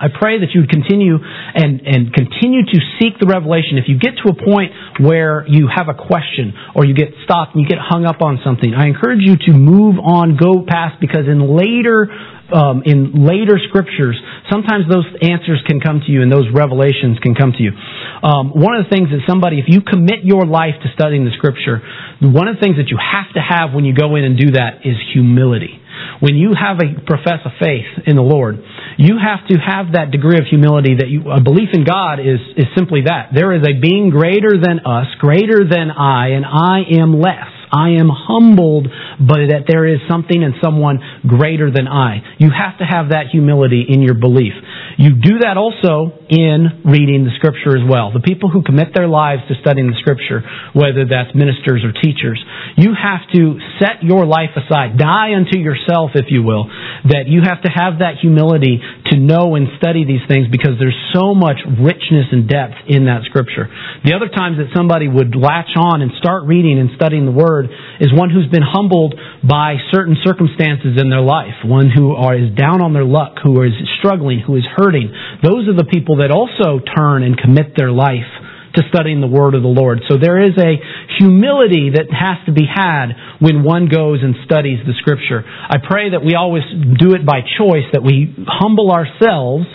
I 0.00 0.08
pray 0.08 0.40
that 0.40 0.56
you 0.56 0.64
would 0.64 0.72
continue 0.72 1.20
and, 1.20 1.84
and 1.84 2.08
continue 2.08 2.64
to 2.64 2.78
seek 2.96 3.20
the 3.20 3.28
revelation. 3.28 3.76
If 3.76 3.84
you 3.84 4.00
get 4.00 4.16
to 4.24 4.32
a 4.32 4.36
point 4.36 4.72
where 4.96 5.44
you 5.44 5.68
have 5.68 5.92
a 5.92 5.94
question 5.94 6.56
or 6.74 6.88
you 6.88 6.96
get 6.96 7.12
stopped 7.28 7.52
and 7.52 7.60
you 7.60 7.68
get 7.68 7.76
hung 7.76 8.08
up 8.08 8.24
on 8.24 8.40
something, 8.40 8.72
I 8.72 8.88
encourage 8.88 9.20
you 9.20 9.36
to 9.36 9.52
move 9.52 10.00
on, 10.00 10.40
go 10.40 10.64
past, 10.64 11.04
because 11.04 11.28
in 11.28 11.44
later 11.44 12.08
um, 12.50 12.82
in 12.84 13.26
later 13.26 13.62
scriptures, 13.68 14.18
sometimes 14.50 14.90
those 14.90 15.06
answers 15.22 15.62
can 15.66 15.78
come 15.78 16.02
to 16.04 16.10
you 16.10 16.22
and 16.22 16.32
those 16.32 16.50
revelations 16.52 17.18
can 17.22 17.34
come 17.34 17.52
to 17.52 17.62
you. 17.62 17.70
Um, 17.70 18.50
one 18.50 18.74
of 18.74 18.84
the 18.84 18.90
things 18.90 19.08
that 19.10 19.22
somebody, 19.28 19.58
if 19.58 19.66
you 19.68 19.80
commit 19.80 20.24
your 20.24 20.44
life 20.44 20.74
to 20.82 20.88
studying 20.92 21.24
the 21.24 21.30
scripture, 21.38 21.80
one 22.20 22.48
of 22.48 22.56
the 22.58 22.60
things 22.60 22.76
that 22.76 22.90
you 22.90 22.98
have 22.98 23.32
to 23.34 23.40
have 23.40 23.72
when 23.72 23.84
you 23.84 23.94
go 23.94 24.16
in 24.16 24.24
and 24.24 24.36
do 24.36 24.52
that 24.58 24.82
is 24.84 24.96
humility. 25.14 25.79
When 26.20 26.36
you 26.36 26.52
have 26.54 26.78
a 26.78 27.00
profess 27.06 27.40
of 27.44 27.52
faith 27.60 28.06
in 28.06 28.16
the 28.16 28.22
Lord, 28.22 28.62
you 28.98 29.16
have 29.18 29.46
to 29.48 29.58
have 29.58 29.92
that 29.92 30.10
degree 30.10 30.38
of 30.38 30.44
humility 30.48 30.96
that 30.98 31.08
you, 31.08 31.30
a 31.30 31.40
belief 31.40 31.70
in 31.72 31.84
God 31.84 32.20
is, 32.20 32.40
is 32.56 32.66
simply 32.76 33.02
that. 33.06 33.30
There 33.34 33.52
is 33.52 33.62
a 33.62 33.80
being 33.80 34.10
greater 34.10 34.60
than 34.60 34.80
us, 34.84 35.06
greater 35.18 35.64
than 35.68 35.90
I, 35.90 36.36
and 36.36 36.44
I 36.44 36.82
am 37.00 37.20
less. 37.20 37.59
I 37.72 38.00
am 38.00 38.10
humbled, 38.10 38.88
but 39.18 39.46
that 39.54 39.64
there 39.66 39.86
is 39.86 40.00
something 40.08 40.42
and 40.42 40.54
someone 40.62 40.98
greater 41.26 41.70
than 41.70 41.86
I. 41.86 42.22
You 42.38 42.50
have 42.50 42.78
to 42.78 42.84
have 42.84 43.10
that 43.10 43.30
humility 43.30 43.86
in 43.88 44.02
your 44.02 44.14
belief. 44.14 44.52
You 44.98 45.14
do 45.14 45.40
that 45.46 45.56
also 45.56 46.12
in 46.28 46.84
reading 46.84 47.24
the 47.24 47.32
scripture 47.38 47.78
as 47.78 47.84
well. 47.86 48.12
The 48.12 48.20
people 48.20 48.50
who 48.50 48.62
commit 48.62 48.92
their 48.94 49.08
lives 49.08 49.42
to 49.48 49.54
studying 49.60 49.88
the 49.88 49.98
scripture, 49.98 50.42
whether 50.74 51.06
that's 51.06 51.34
ministers 51.34 51.84
or 51.86 51.92
teachers, 51.92 52.42
you 52.76 52.92
have 52.94 53.24
to 53.34 53.58
set 53.78 54.02
your 54.02 54.26
life 54.26 54.52
aside, 54.56 54.98
die 54.98 55.34
unto 55.34 55.58
yourself, 55.58 56.12
if 56.14 56.26
you 56.28 56.42
will, 56.42 56.68
that 57.08 57.28
you 57.28 57.42
have 57.42 57.62
to 57.62 57.70
have 57.70 58.00
that 58.00 58.20
humility 58.20 58.80
to 59.12 59.16
know 59.16 59.54
and 59.54 59.68
study 59.78 60.04
these 60.04 60.22
things 60.28 60.48
because 60.50 60.76
there's 60.78 60.98
so 61.14 61.34
much 61.34 61.58
richness 61.66 62.28
and 62.32 62.48
depth 62.48 62.76
in 62.88 63.06
that 63.06 63.24
scripture. 63.24 63.68
The 64.04 64.14
other 64.14 64.28
times 64.28 64.58
that 64.58 64.72
somebody 64.74 65.08
would 65.08 65.34
latch 65.34 65.72
on 65.76 66.02
and 66.02 66.12
start 66.18 66.44
reading 66.46 66.78
and 66.78 66.90
studying 66.96 67.24
the 67.24 67.34
word 67.34 67.59
Word 67.60 67.70
is 68.00 68.12
one 68.12 68.30
who's 68.30 68.48
been 68.48 68.64
humbled 68.64 69.14
by 69.44 69.76
certain 69.92 70.16
circumstances 70.24 70.96
in 71.00 71.10
their 71.10 71.20
life, 71.20 71.54
one 71.64 71.90
who 71.90 72.14
are, 72.14 72.36
is 72.36 72.54
down 72.56 72.82
on 72.82 72.92
their 72.92 73.04
luck, 73.04 73.36
who 73.42 73.62
is 73.62 73.72
struggling, 73.98 74.40
who 74.40 74.56
is 74.56 74.64
hurting. 74.76 75.12
Those 75.42 75.68
are 75.68 75.76
the 75.76 75.84
people 75.84 76.18
that 76.18 76.30
also 76.30 76.80
turn 76.80 77.22
and 77.22 77.36
commit 77.36 77.76
their 77.76 77.90
life 77.92 78.28
to 78.74 78.82
studying 78.88 79.20
the 79.20 79.30
Word 79.30 79.54
of 79.54 79.62
the 79.62 79.72
Lord. 79.72 80.00
So 80.08 80.16
there 80.20 80.40
is 80.40 80.56
a 80.58 80.78
humility 81.18 81.90
that 81.94 82.06
has 82.10 82.38
to 82.46 82.52
be 82.52 82.66
had 82.66 83.12
when 83.40 83.62
one 83.62 83.88
goes 83.88 84.20
and 84.22 84.34
studies 84.44 84.78
the 84.86 84.94
Scripture. 84.98 85.42
I 85.44 85.78
pray 85.82 86.10
that 86.10 86.24
we 86.24 86.34
always 86.34 86.62
do 86.98 87.14
it 87.14 87.26
by 87.26 87.40
choice, 87.42 87.86
that 87.92 88.02
we 88.02 88.34
humble 88.46 88.90
ourselves 88.90 89.66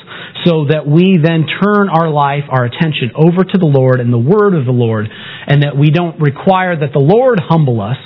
so 0.45 0.67
that 0.69 0.85
we 0.85 1.17
then 1.21 1.47
turn 1.47 1.89
our 1.89 2.09
life, 2.09 2.43
our 2.49 2.65
attention 2.65 3.11
over 3.15 3.43
to 3.43 3.57
the 3.57 3.67
Lord 3.67 3.99
and 3.99 4.13
the 4.13 4.21
Word 4.21 4.53
of 4.53 4.65
the 4.65 4.75
Lord, 4.75 5.07
and 5.09 5.63
that 5.63 5.77
we 5.77 5.89
don't 5.89 6.19
require 6.19 6.75
that 6.77 6.93
the 6.93 7.03
Lord 7.03 7.39
humble 7.41 7.81
us 7.81 7.97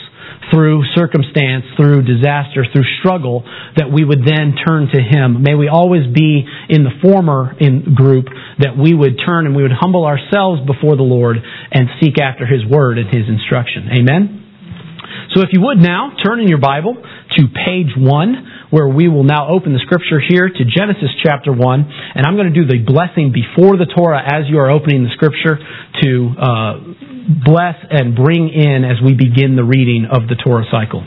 through 0.51 0.83
circumstance, 0.95 1.65
through 1.75 2.03
disaster, 2.03 2.65
through 2.71 2.87
struggle, 2.99 3.43
that 3.77 3.91
we 3.91 4.03
would 4.03 4.25
then 4.25 4.55
turn 4.55 4.87
to 4.87 4.99
Him. 5.01 5.43
May 5.43 5.55
we 5.55 5.67
always 5.67 6.07
be 6.07 6.47
in 6.69 6.83
the 6.83 6.95
former 7.01 7.53
in 7.59 7.93
group 7.93 8.25
that 8.59 8.77
we 8.77 8.93
would 8.93 9.19
turn 9.25 9.45
and 9.45 9.55
we 9.55 9.63
would 9.63 9.75
humble 9.75 10.05
ourselves 10.05 10.61
before 10.65 10.95
the 10.95 11.05
Lord 11.05 11.37
and 11.37 11.89
seek 12.01 12.19
after 12.19 12.45
His 12.45 12.65
Word 12.65 12.97
and 12.97 13.07
His 13.07 13.27
instruction. 13.27 13.89
Amen? 13.93 14.39
So 15.35 15.41
if 15.41 15.49
you 15.53 15.61
would 15.61 15.77
now, 15.77 16.11
turn 16.25 16.39
in 16.39 16.47
your 16.47 16.59
Bible 16.59 16.95
to 16.95 17.41
page 17.65 17.93
1, 17.95 18.69
where 18.71 18.87
we 18.87 19.07
will 19.07 19.23
now 19.23 19.49
open 19.49 19.73
the 19.73 19.79
scripture 19.85 20.19
here 20.19 20.49
to 20.49 20.63
Genesis 20.65 21.09
chapter 21.21 21.53
1. 21.53 21.93
And 22.15 22.25
I'm 22.25 22.35
going 22.35 22.51
to 22.51 22.57
do 22.57 22.65
the 22.65 22.81
blessing 22.81 23.31
before 23.31 23.77
the 23.77 23.85
Torah 23.85 24.21
as 24.25 24.49
you 24.49 24.57
are 24.57 24.69
opening 24.69 25.03
the 25.03 25.13
scripture 25.13 25.57
to 26.01 26.09
uh, 26.33 27.08
bless 27.29 27.75
and 27.89 28.15
bring 28.15 28.49
in 28.49 28.83
as 28.83 28.97
we 29.05 29.13
begin 29.13 29.55
the 29.55 29.63
reading 29.63 30.07
of 30.09 30.27
the 30.27 30.35
Torah 30.35 30.65
cycle. 30.71 31.05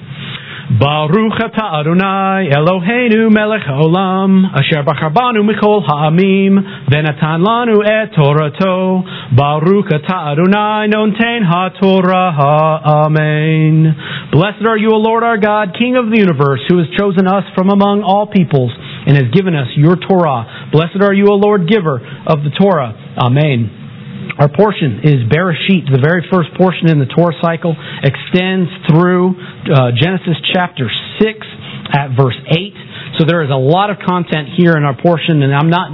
Baruch 0.79 1.37
atah 1.43 1.83
Adonai 1.83 2.49
Eloheinu 2.55 3.29
melech 3.31 3.67
haolam 3.67 4.47
asher 4.55 4.87
bachar 4.87 5.11
michol 5.43 5.83
ha'amim 5.85 6.57
v'natan 6.89 7.43
lanu 7.45 7.83
et 7.83 8.15
Torato 8.15 9.03
Baruch 9.37 9.91
atah 9.91 10.33
Adonai 10.33 10.87
noten 10.89 11.43
ha'torah 11.45 12.87
Amen. 12.87 13.95
Blessed 14.31 14.65
are 14.67 14.79
you, 14.79 14.91
O 14.93 14.97
Lord 14.97 15.25
our 15.25 15.37
God, 15.37 15.75
King 15.79 15.97
of 15.97 16.07
the 16.11 16.19
universe, 16.19 16.61
who 16.69 16.79
has 16.79 16.87
chosen 16.97 17.27
us 17.27 17.45
from 17.55 17.69
among 17.69 18.03
all 18.03 18.29
peoples 18.29 18.73
and 18.79 19.17
has 19.17 19.35
given 19.35 19.55
us 19.55 19.69
your 19.77 19.97
Torah. 19.97 20.71
Blessed 20.73 21.03
are 21.03 21.13
you, 21.13 21.27
O 21.27 21.35
Lord, 21.35 21.69
giver 21.69 21.99
of 21.99 22.39
the 22.45 22.51
Torah. 22.57 22.95
Amen. 23.19 23.82
Our 24.39 24.49
portion 24.49 25.05
is 25.05 25.29
Bereshit, 25.29 25.93
the 25.93 26.01
very 26.01 26.25
first 26.33 26.57
portion 26.57 26.89
in 26.89 26.99
the 26.99 27.11
Torah 27.11 27.37
cycle, 27.45 27.77
extends 28.01 28.71
through 28.89 29.37
uh, 29.69 29.93
Genesis 29.93 30.41
chapter 30.53 30.89
6 30.89 31.29
at 31.93 32.17
verse 32.17 32.39
8. 32.49 33.21
So 33.21 33.29
there 33.29 33.45
is 33.45 33.53
a 33.53 33.61
lot 33.61 33.93
of 33.93 34.01
content 34.01 34.49
here 34.57 34.73
in 34.81 34.89
our 34.89 34.97
portion, 34.97 35.45
and 35.45 35.53
I'm 35.53 35.69
not, 35.69 35.93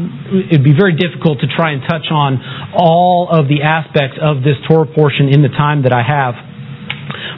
it'd 0.54 0.62
be 0.62 0.76
very 0.76 0.94
difficult 0.94 1.42
to 1.42 1.50
try 1.50 1.74
and 1.74 1.82
touch 1.82 2.06
on 2.14 2.38
all 2.78 3.26
of 3.26 3.50
the 3.50 3.66
aspects 3.66 4.22
of 4.22 4.46
this 4.46 4.54
Torah 4.70 4.86
portion 4.86 5.26
in 5.26 5.42
the 5.42 5.50
time 5.50 5.82
that 5.82 5.92
I 5.92 6.06
have. 6.06 6.38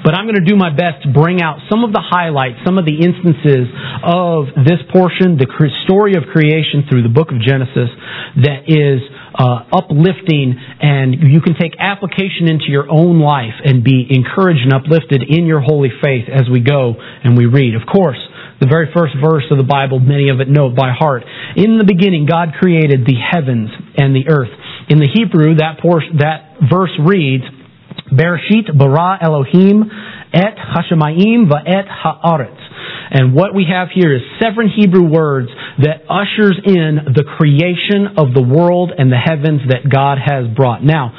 But 0.04 0.16
I'm 0.16 0.24
going 0.24 0.40
to 0.40 0.44
do 0.44 0.56
my 0.56 0.68
best 0.68 1.04
to 1.04 1.12
bring 1.12 1.40
out 1.40 1.60
some 1.72 1.84
of 1.84 1.92
the 1.92 2.00
highlights, 2.00 2.60
some 2.64 2.76
of 2.76 2.84
the 2.84 3.00
instances 3.00 3.68
of 4.04 4.52
this 4.64 4.80
portion, 4.92 5.40
the 5.40 5.48
story 5.84 6.16
of 6.16 6.28
creation 6.28 6.84
through 6.88 7.04
the 7.04 7.12
book 7.12 7.32
of 7.32 7.40
Genesis, 7.40 7.88
that 8.44 8.68
is 8.68 9.00
uh, 9.40 9.64
uplifting, 9.72 10.52
and 10.52 11.16
you 11.32 11.40
can 11.40 11.56
take 11.56 11.72
application 11.80 12.44
into 12.44 12.68
your 12.68 12.84
own 12.92 13.20
life 13.20 13.56
and 13.64 13.82
be 13.82 14.04
encouraged 14.10 14.60
and 14.60 14.74
uplifted 14.74 15.24
in 15.24 15.46
your 15.46 15.60
holy 15.60 15.88
faith 16.02 16.28
as 16.28 16.44
we 16.52 16.60
go 16.60 16.92
and 17.24 17.38
we 17.38 17.46
read. 17.46 17.74
Of 17.74 17.88
course, 17.88 18.20
the 18.60 18.68
very 18.68 18.92
first 18.92 19.16
verse 19.16 19.44
of 19.50 19.56
the 19.56 19.64
Bible, 19.64 19.98
many 19.98 20.28
of 20.28 20.40
it 20.40 20.48
know 20.48 20.68
by 20.68 20.92
heart. 20.92 21.24
In 21.56 21.78
the 21.78 21.88
beginning, 21.88 22.28
God 22.28 22.52
created 22.60 23.06
the 23.08 23.16
heavens 23.16 23.70
and 23.96 24.14
the 24.14 24.28
earth. 24.28 24.52
In 24.92 24.98
the 24.98 25.08
Hebrew, 25.08 25.56
that, 25.56 25.80
portion, 25.80 26.18
that 26.18 26.60
verse 26.68 26.92
reads, 27.00 27.44
Bereshit 28.12 28.76
bara 28.76 29.18
Elohim 29.22 29.88
et 30.32 30.56
hashemayim 30.56 31.50
va'et 31.50 31.86
haaretz. 31.88 32.60
And 33.12 33.34
what 33.34 33.54
we 33.54 33.66
have 33.70 33.88
here 33.92 34.14
is 34.14 34.22
seven 34.40 34.70
Hebrew 34.70 35.04
words 35.10 35.48
that 35.78 36.06
ushers 36.08 36.58
in 36.64 37.12
the 37.14 37.24
creation 37.36 38.14
of 38.16 38.34
the 38.34 38.42
world 38.42 38.92
and 38.96 39.10
the 39.10 39.18
heavens 39.18 39.62
that 39.68 39.90
God 39.90 40.18
has 40.24 40.46
brought. 40.54 40.84
Now, 40.84 41.12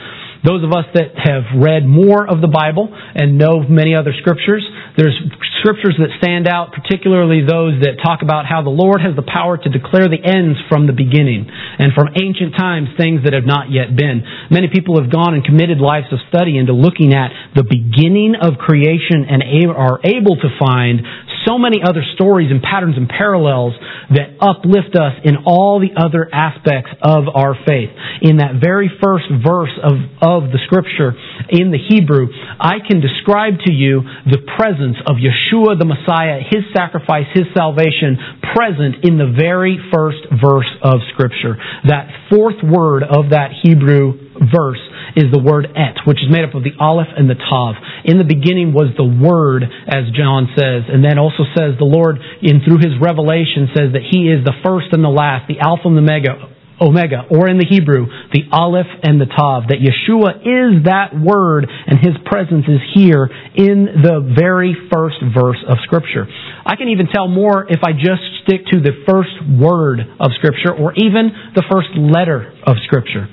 those 0.44 0.64
of 0.66 0.74
us 0.74 0.90
that 0.94 1.14
have 1.22 1.46
read 1.54 1.86
more 1.86 2.26
of 2.26 2.42
the 2.42 2.50
Bible 2.50 2.90
and 2.90 3.38
know 3.38 3.62
many 3.62 3.94
other 3.94 4.14
scriptures, 4.18 4.66
there's 4.98 5.14
scriptures 5.62 5.94
that 6.02 6.10
stand 6.18 6.50
out, 6.50 6.74
particularly 6.74 7.46
those 7.46 7.78
that 7.86 8.02
talk 8.02 8.26
about 8.26 8.50
how 8.50 8.66
the 8.66 8.74
Lord 8.74 9.02
has 9.06 9.16
the 9.16 9.26
power 9.26 9.58
to 9.58 9.70
declare 9.70 10.10
the 10.10 10.18
ends 10.18 10.58
from 10.66 10.90
the 10.90 10.98
beginning 10.98 11.46
and 11.46 11.94
from 11.94 12.10
ancient 12.18 12.58
times 12.58 12.90
things 12.98 13.22
that 13.24 13.38
have 13.38 13.46
not 13.46 13.70
yet 13.70 13.94
been. 13.94 14.26
Many 14.50 14.68
people 14.74 14.98
have 14.98 15.14
gone 15.14 15.38
and 15.38 15.46
committed 15.46 15.78
lives 15.78 16.10
of 16.10 16.18
study 16.34 16.58
into 16.58 16.74
looking 16.74 17.14
at 17.14 17.30
the 17.54 17.64
beginning 17.64 18.34
of 18.34 18.58
creation 18.58 19.30
and 19.30 19.46
are 19.70 20.02
able 20.02 20.36
to 20.42 20.50
find 20.58 21.06
so 21.46 21.58
many 21.58 21.82
other 21.84 22.04
stories 22.16 22.52
and 22.52 22.62
patterns 22.62 22.96
and 22.98 23.10
parallels 23.10 23.74
that 24.10 24.38
uplift 24.40 24.96
us 24.96 25.14
in 25.24 25.38
all 25.46 25.80
the 25.80 25.94
other 25.98 26.30
aspects 26.32 26.92
of 27.02 27.26
our 27.34 27.56
faith. 27.66 27.90
In 28.22 28.38
that 28.38 28.62
very 28.62 28.92
first 29.02 29.26
verse 29.30 29.74
of, 29.82 29.98
of 30.22 30.52
the 30.52 30.60
scripture 30.66 31.16
in 31.50 31.72
the 31.72 31.80
Hebrew, 31.80 32.30
I 32.60 32.80
can 32.86 33.02
describe 33.02 33.60
to 33.66 33.74
you 33.74 34.02
the 34.26 34.46
presence 34.58 34.98
of 35.08 35.18
Yeshua 35.18 35.80
the 35.80 35.86
Messiah, 35.86 36.42
His 36.46 36.64
sacrifice, 36.76 37.26
His 37.34 37.50
salvation, 37.56 38.18
present 38.54 39.04
in 39.04 39.18
the 39.18 39.34
very 39.34 39.80
first 39.94 40.22
verse 40.30 40.70
of 40.84 41.02
scripture. 41.14 41.58
That 41.88 42.10
fourth 42.30 42.62
word 42.64 43.04
of 43.04 43.32
that 43.32 43.52
Hebrew 43.64 44.21
verse 44.42 44.82
is 45.16 45.30
the 45.32 45.42
word 45.42 45.68
et, 45.76 46.02
which 46.08 46.18
is 46.18 46.30
made 46.32 46.44
up 46.44 46.56
of 46.56 46.64
the 46.64 46.74
aleph 46.80 47.12
and 47.16 47.30
the 47.30 47.38
tav. 47.38 47.76
In 48.06 48.18
the 48.18 48.28
beginning 48.28 48.74
was 48.74 48.90
the 48.98 49.06
word, 49.06 49.64
as 49.64 50.10
John 50.16 50.50
says, 50.58 50.90
and 50.90 51.04
then 51.04 51.20
also 51.20 51.44
says 51.54 51.78
the 51.78 51.88
Lord, 51.88 52.18
in 52.42 52.64
through 52.64 52.82
his 52.82 52.98
revelation, 52.98 53.70
says 53.76 53.94
that 53.94 54.06
he 54.08 54.32
is 54.32 54.44
the 54.44 54.56
first 54.64 54.90
and 54.92 55.04
the 55.04 55.14
last, 55.14 55.48
the 55.48 55.60
alpha 55.60 55.88
and 55.88 55.98
the 55.98 56.02
omega, 56.02 56.52
Omega, 56.82 57.30
or 57.30 57.46
in 57.46 57.62
the 57.62 57.70
Hebrew, 57.70 58.10
the 58.34 58.50
Aleph 58.50 58.90
and 59.06 59.22
the 59.22 59.30
Tav, 59.30 59.70
that 59.70 59.78
Yeshua 59.78 60.42
is 60.42 60.90
that 60.90 61.14
word 61.14 61.70
and 61.70 62.02
his 62.02 62.18
presence 62.26 62.66
is 62.66 62.82
here 62.98 63.30
in 63.54 64.02
the 64.02 64.34
very 64.34 64.74
first 64.90 65.22
verse 65.22 65.62
of 65.70 65.78
Scripture. 65.86 66.26
I 66.66 66.76
can 66.76 66.90
even 66.90 67.06
tell 67.14 67.28
more 67.28 67.70
if 67.70 67.86
I 67.86 67.94
just 67.94 68.26
stick 68.42 68.66
to 68.74 68.82
the 68.82 69.06
first 69.06 69.38
word 69.46 70.02
of 70.18 70.34
Scripture 70.42 70.74
or 70.74 70.98
even 70.98 71.30
the 71.54 71.64
first 71.70 71.94
letter 71.94 72.50
of 72.66 72.82
Scripture. 72.90 73.30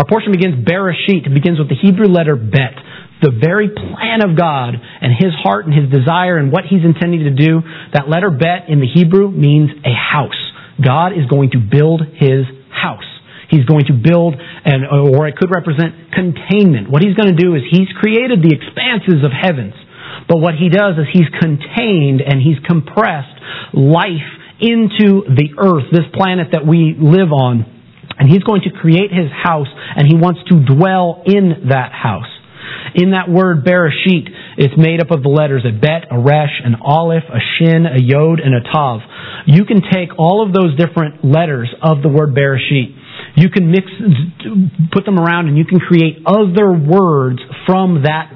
Our 0.00 0.08
portion 0.08 0.32
begins 0.32 0.64
Bereshit. 0.64 1.28
It 1.28 1.34
begins 1.36 1.60
with 1.60 1.68
the 1.68 1.76
Hebrew 1.76 2.08
letter 2.08 2.32
Bet. 2.32 2.72
The 3.20 3.36
very 3.36 3.68
plan 3.68 4.24
of 4.24 4.32
God 4.32 4.72
and 4.72 5.12
His 5.12 5.36
heart 5.44 5.68
and 5.68 5.76
His 5.76 5.92
desire 5.92 6.40
and 6.40 6.48
what 6.48 6.64
He's 6.64 6.80
intending 6.80 7.28
to 7.28 7.36
do. 7.36 7.60
That 7.92 8.08
letter 8.08 8.32
Bet 8.32 8.72
in 8.72 8.80
the 8.80 8.88
Hebrew 8.88 9.28
means 9.28 9.68
a 9.84 9.92
house. 9.92 10.40
God 10.80 11.12
is 11.12 11.28
going 11.28 11.52
to 11.52 11.60
build 11.60 12.00
His 12.16 12.48
house. 12.72 13.04
He's 13.52 13.68
going 13.68 13.92
to 13.92 13.96
build, 14.00 14.40
and, 14.40 14.88
or 14.88 15.28
it 15.28 15.36
could 15.36 15.52
represent 15.52 16.16
containment. 16.16 16.88
What 16.88 17.02
he's 17.02 17.18
going 17.18 17.34
to 17.34 17.36
do 17.36 17.58
is 17.58 17.66
he's 17.68 17.90
created 17.98 18.40
the 18.40 18.56
expanses 18.56 19.20
of 19.20 19.34
heavens. 19.34 19.74
But 20.30 20.38
what 20.38 20.54
he 20.54 20.70
does 20.70 20.96
is 20.96 21.10
he's 21.12 21.28
contained 21.28 22.22
and 22.22 22.40
he's 22.40 22.62
compressed 22.64 23.36
life 23.74 24.30
into 24.62 25.26
the 25.28 25.58
earth, 25.58 25.90
this 25.92 26.06
planet 26.14 26.54
that 26.56 26.64
we 26.64 26.94
live 26.96 27.34
on. 27.34 27.79
And 28.20 28.28
he's 28.28 28.44
going 28.44 28.60
to 28.62 28.70
create 28.70 29.10
his 29.10 29.32
house 29.32 29.72
and 29.96 30.06
he 30.06 30.14
wants 30.14 30.40
to 30.52 30.60
dwell 30.60 31.22
in 31.24 31.70
that 31.70 31.90
house. 31.96 32.28
In 32.94 33.12
that 33.12 33.30
word 33.30 33.64
Bereshit, 33.64 34.28
it's 34.58 34.76
made 34.76 35.00
up 35.00 35.10
of 35.10 35.22
the 35.22 35.28
letters 35.28 35.64
a 35.64 35.72
bet, 35.72 36.12
a 36.12 36.18
resh, 36.20 36.60
an 36.62 36.76
aleph, 36.84 37.24
a 37.32 37.40
shin, 37.56 37.86
a 37.86 37.96
yod, 37.96 38.40
and 38.40 38.54
a 38.54 38.60
tav. 38.60 39.00
You 39.46 39.64
can 39.64 39.80
take 39.80 40.10
all 40.18 40.44
of 40.44 40.52
those 40.52 40.76
different 40.76 41.24
letters 41.24 41.72
of 41.80 42.02
the 42.02 42.08
word 42.08 42.34
Bereshit. 42.34 42.92
You 43.36 43.48
can 43.50 43.70
mix, 43.70 43.86
put 44.92 45.04
them 45.04 45.18
around 45.18 45.48
and 45.48 45.56
you 45.56 45.64
can 45.64 45.78
create 45.78 46.22
other 46.26 46.72
words 46.72 47.38
from 47.66 48.02
that 48.02 48.32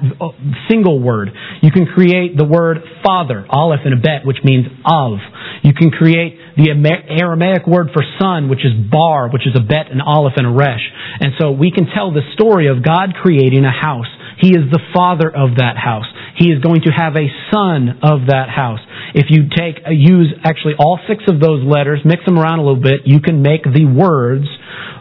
single 0.69 0.99
word. 1.01 1.29
You 1.61 1.71
can 1.71 1.85
create 1.85 2.37
the 2.37 2.45
word 2.45 2.77
father, 3.03 3.45
aleph 3.49 3.81
and 3.83 3.93
a 3.93 4.01
bet, 4.01 4.25
which 4.25 4.37
means 4.43 4.67
of. 4.85 5.19
You 5.63 5.73
can 5.73 5.91
create 5.91 6.37
the 6.55 6.71
Aramaic 6.71 7.67
word 7.67 7.89
for 7.93 8.03
son, 8.19 8.49
which 8.49 8.63
is 8.63 8.71
bar, 8.91 9.29
which 9.29 9.47
is 9.47 9.55
a 9.55 9.63
bet, 9.63 9.91
an 9.91 10.01
aleph, 10.01 10.33
and 10.37 10.47
a 10.47 10.51
resh. 10.51 10.83
And 11.19 11.33
so 11.39 11.51
we 11.51 11.71
can 11.71 11.87
tell 11.93 12.11
the 12.11 12.23
story 12.33 12.67
of 12.67 12.83
God 12.83 13.13
creating 13.21 13.65
a 13.65 13.71
house. 13.71 14.07
He 14.39 14.49
is 14.49 14.67
the 14.71 14.81
father 14.93 15.31
of 15.31 15.57
that 15.57 15.77
house. 15.77 16.07
He 16.37 16.51
is 16.51 16.59
going 16.61 16.81
to 16.83 16.91
have 16.91 17.15
a 17.15 17.31
son 17.51 17.99
of 18.03 18.27
that 18.27 18.51
house. 18.51 18.83
If 19.15 19.27
you 19.31 19.47
take, 19.47 19.79
uh, 19.87 19.91
use 19.91 20.27
actually 20.43 20.75
all 20.77 20.99
six 21.07 21.23
of 21.27 21.39
those 21.39 21.63
letters, 21.63 22.01
mix 22.03 22.25
them 22.25 22.37
around 22.37 22.59
a 22.59 22.63
little 22.63 22.81
bit, 22.81 23.07
you 23.07 23.21
can 23.21 23.41
make 23.41 23.63
the 23.63 23.85
words 23.87 24.45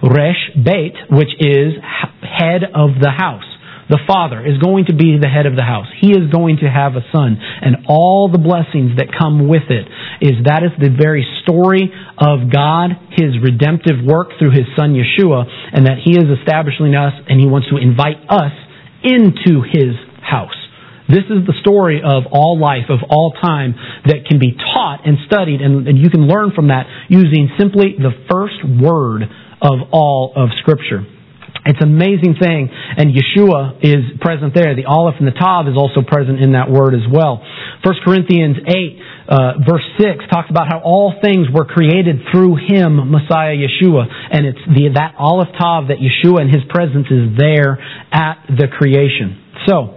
Resh 0.02 0.50
Beit, 0.54 0.94
which 1.10 1.32
is 1.40 1.74
head 2.22 2.62
of 2.74 3.00
the 3.00 3.10
house. 3.10 3.44
The 3.88 4.00
father 4.08 4.40
is 4.40 4.56
going 4.56 4.86
to 4.88 4.96
be 4.96 5.20
the 5.20 5.28
head 5.28 5.44
of 5.44 5.56
the 5.56 5.62
house. 5.62 5.86
He 6.00 6.08
is 6.08 6.32
going 6.32 6.64
to 6.64 6.68
have 6.72 6.96
a 6.96 7.04
son. 7.12 7.36
And 7.36 7.84
all 7.88 8.32
the 8.32 8.40
blessings 8.40 8.96
that 8.96 9.12
come 9.12 9.46
with 9.46 9.68
it 9.68 9.84
is 10.24 10.40
that 10.48 10.64
is 10.64 10.72
the 10.80 10.88
very 10.88 11.20
story 11.44 11.92
of 12.16 12.48
God, 12.48 12.96
His 13.12 13.36
redemptive 13.36 14.00
work 14.00 14.40
through 14.40 14.56
His 14.56 14.64
son 14.72 14.96
Yeshua, 14.96 15.44
and 15.44 15.84
that 15.84 16.00
He 16.00 16.16
is 16.16 16.24
establishing 16.40 16.96
us 16.96 17.12
and 17.28 17.36
He 17.36 17.44
wants 17.44 17.68
to 17.68 17.76
invite 17.76 18.24
us 18.32 18.56
into 19.04 19.60
His 19.68 19.92
house. 20.24 20.56
This 21.04 21.28
is 21.28 21.44
the 21.44 21.52
story 21.60 22.00
of 22.00 22.24
all 22.32 22.56
life, 22.56 22.88
of 22.88 23.04
all 23.12 23.36
time, 23.36 23.76
that 24.08 24.24
can 24.24 24.40
be 24.40 24.56
taught 24.56 25.04
and 25.04 25.20
studied, 25.28 25.60
and, 25.60 25.84
and 25.84 26.00
you 26.00 26.08
can 26.08 26.24
learn 26.24 26.56
from 26.56 26.68
that 26.68 26.88
using 27.12 27.52
simply 27.60 27.92
the 28.00 28.16
first 28.32 28.64
word 28.64 29.28
of 29.64 29.88
all 29.90 30.32
of 30.36 30.50
Scripture. 30.60 31.02
It's 31.64 31.80
an 31.80 31.88
amazing 31.88 32.36
thing, 32.36 32.68
and 32.68 33.08
Yeshua 33.08 33.80
is 33.80 34.20
present 34.20 34.52
there. 34.52 34.76
The 34.76 34.84
Aleph 34.84 35.16
and 35.16 35.26
the 35.26 35.32
Tav 35.32 35.64
is 35.66 35.80
also 35.80 36.04
present 36.04 36.44
in 36.44 36.52
that 36.52 36.68
word 36.68 36.92
as 36.92 37.08
well. 37.08 37.40
1 37.80 37.94
Corinthians 38.04 38.60
8, 38.68 38.68
uh, 38.68 39.52
verse 39.64 39.86
6 39.96 40.28
talks 40.28 40.52
about 40.52 40.68
how 40.68 40.84
all 40.84 41.16
things 41.24 41.48
were 41.48 41.64
created 41.64 42.20
through 42.28 42.60
Him, 42.60 43.08
Messiah 43.08 43.56
Yeshua, 43.56 44.04
and 44.04 44.44
it's 44.44 44.60
the, 44.68 44.92
that 44.92 45.16
Aleph 45.16 45.56
Tav 45.56 45.88
that 45.88 46.04
Yeshua 46.04 46.44
and 46.44 46.52
His 46.52 46.68
presence 46.68 47.08
is 47.08 47.32
there 47.40 47.80
at 48.12 48.44
the 48.52 48.68
creation. 48.68 49.40
So, 49.64 49.96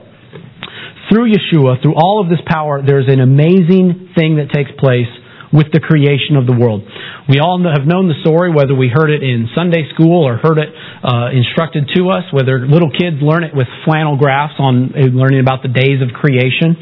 through 1.12 1.36
Yeshua, 1.36 1.84
through 1.84 1.96
all 2.00 2.24
of 2.24 2.32
this 2.32 2.40
power, 2.48 2.80
there's 2.80 3.12
an 3.12 3.20
amazing 3.20 4.16
thing 4.16 4.40
that 4.40 4.56
takes 4.56 4.72
place 4.80 5.12
with 5.54 5.72
the 5.72 5.80
creation 5.80 6.36
of 6.36 6.46
the 6.46 6.56
world. 6.56 6.84
We 7.30 7.40
all 7.40 7.60
have 7.64 7.88
known 7.88 8.08
the 8.08 8.20
story, 8.24 8.52
whether 8.52 8.76
we 8.76 8.92
heard 8.92 9.12
it 9.12 9.24
in 9.24 9.48
Sunday 9.56 9.88
school 9.94 10.24
or 10.24 10.38
heard 10.38 10.60
it 10.60 10.72
uh, 11.04 11.32
instructed 11.32 11.92
to 11.96 12.10
us, 12.12 12.28
whether 12.32 12.68
little 12.68 12.92
kids 12.92 13.20
learn 13.20 13.44
it 13.44 13.56
with 13.56 13.68
flannel 13.84 14.18
graphs 14.18 14.56
on 14.60 14.92
uh, 14.96 15.12
learning 15.12 15.40
about 15.40 15.64
the 15.64 15.72
days 15.72 16.04
of 16.04 16.12
creation. 16.16 16.76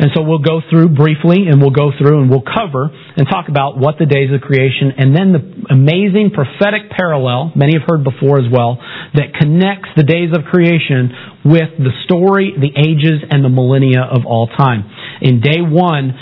And 0.00 0.10
so 0.16 0.22
we'll 0.24 0.44
go 0.44 0.60
through 0.68 0.96
briefly 0.96 1.48
and 1.48 1.60
we'll 1.60 1.76
go 1.76 1.92
through 1.96 2.24
and 2.24 2.28
we'll 2.30 2.44
cover 2.44 2.88
and 2.88 3.28
talk 3.28 3.48
about 3.48 3.76
what 3.76 3.96
the 4.00 4.06
days 4.06 4.32
of 4.32 4.40
creation 4.40 4.92
and 4.96 5.16
then 5.16 5.32
the 5.32 5.42
amazing 5.70 6.32
prophetic 6.32 6.88
parallel, 6.90 7.52
many 7.56 7.76
have 7.76 7.84
heard 7.88 8.04
before 8.04 8.40
as 8.40 8.48
well, 8.50 8.80
that 9.14 9.36
connects 9.38 9.88
the 9.96 10.04
days 10.04 10.32
of 10.32 10.44
creation 10.48 11.12
with 11.44 11.72
the 11.78 11.92
story, 12.04 12.52
the 12.56 12.72
ages, 12.76 13.24
and 13.28 13.44
the 13.44 13.48
millennia 13.48 14.04
of 14.04 14.26
all 14.26 14.46
time. 14.46 14.84
In 15.20 15.40
day 15.40 15.60
one, 15.60 16.14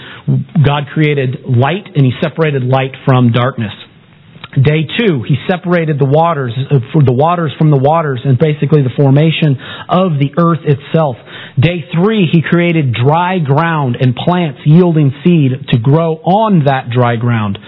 God 0.65 0.85
created 0.93 1.45
light 1.47 1.87
and 1.95 2.05
He 2.05 2.13
separated 2.23 2.65
light 2.65 2.93
from 3.07 3.33
darkness. 3.33 3.73
Day 4.55 4.89
two, 4.99 5.23
He 5.23 5.37
separated 5.49 5.99
the 5.99 6.09
waters, 6.09 6.53
uh, 6.57 6.79
the 7.05 7.15
waters 7.15 7.53
from 7.59 7.71
the 7.71 7.79
waters, 7.79 8.21
and 8.25 8.39
basically 8.39 8.83
the 8.83 8.95
formation 8.97 9.57
of 9.89 10.19
the 10.19 10.35
earth 10.37 10.65
itself. 10.65 11.17
Day 11.61 11.85
three, 11.95 12.27
He 12.33 12.43
created 12.43 12.95
dry 12.95 13.39
ground 13.39 13.97
and 14.01 14.17
plants 14.17 14.61
yielding 14.65 15.13
seed 15.25 15.69
to 15.71 15.79
grow 15.79 16.17
on 16.17 16.65
that 16.65 16.91
dry 16.91 17.17
ground. 17.17 17.59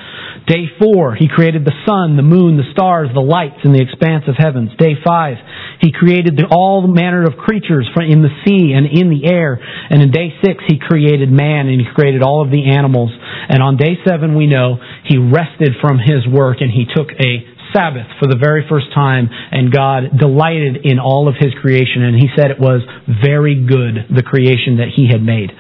Day 0.51 0.67
four, 0.83 1.15
he 1.15 1.31
created 1.31 1.65
the 1.65 1.79
sun, 1.87 2.17
the 2.19 2.27
moon, 2.27 2.57
the 2.59 2.67
stars, 2.73 3.07
the 3.15 3.23
lights 3.23 3.63
in 3.63 3.71
the 3.71 3.79
expanse 3.79 4.27
of 4.27 4.35
heavens. 4.35 4.75
Day 4.75 4.99
five, 4.99 5.39
he 5.79 5.95
created 5.95 6.35
the, 6.35 6.51
all 6.51 6.83
manner 6.91 7.23
of 7.23 7.39
creatures 7.39 7.87
in 7.95 8.19
the 8.19 8.35
sea 8.43 8.75
and 8.75 8.83
in 8.83 9.15
the 9.15 9.31
air. 9.31 9.63
And 9.63 10.03
in 10.03 10.11
day 10.11 10.35
six, 10.43 10.59
he 10.67 10.83
created 10.83 11.31
man 11.31 11.71
and 11.71 11.79
he 11.79 11.87
created 11.95 12.27
all 12.27 12.43
of 12.43 12.51
the 12.51 12.67
animals. 12.67 13.15
And 13.15 13.63
on 13.63 13.77
day 13.77 13.95
seven, 14.03 14.35
we 14.35 14.51
know 14.51 14.83
he 15.07 15.19
rested 15.19 15.79
from 15.81 16.03
his 16.03 16.27
work 16.27 16.59
and 16.59 16.71
he 16.71 16.83
took 16.83 17.15
a 17.15 17.47
Sabbath 17.73 18.07
for 18.19 18.27
the 18.27 18.39
very 18.39 18.67
first 18.69 18.93
time, 18.95 19.29
and 19.31 19.73
God 19.73 20.19
delighted 20.19 20.85
in 20.85 20.99
all 20.99 21.29
of 21.29 21.35
His 21.39 21.55
creation, 21.61 22.03
and 22.03 22.17
He 22.17 22.29
said 22.37 22.51
it 22.51 22.61
was 22.61 22.83
very 23.07 23.55
good, 23.67 24.11
the 24.11 24.23
creation 24.23 24.79
that 24.79 24.91
He 24.95 25.09
had 25.11 25.23
made. 25.23 25.51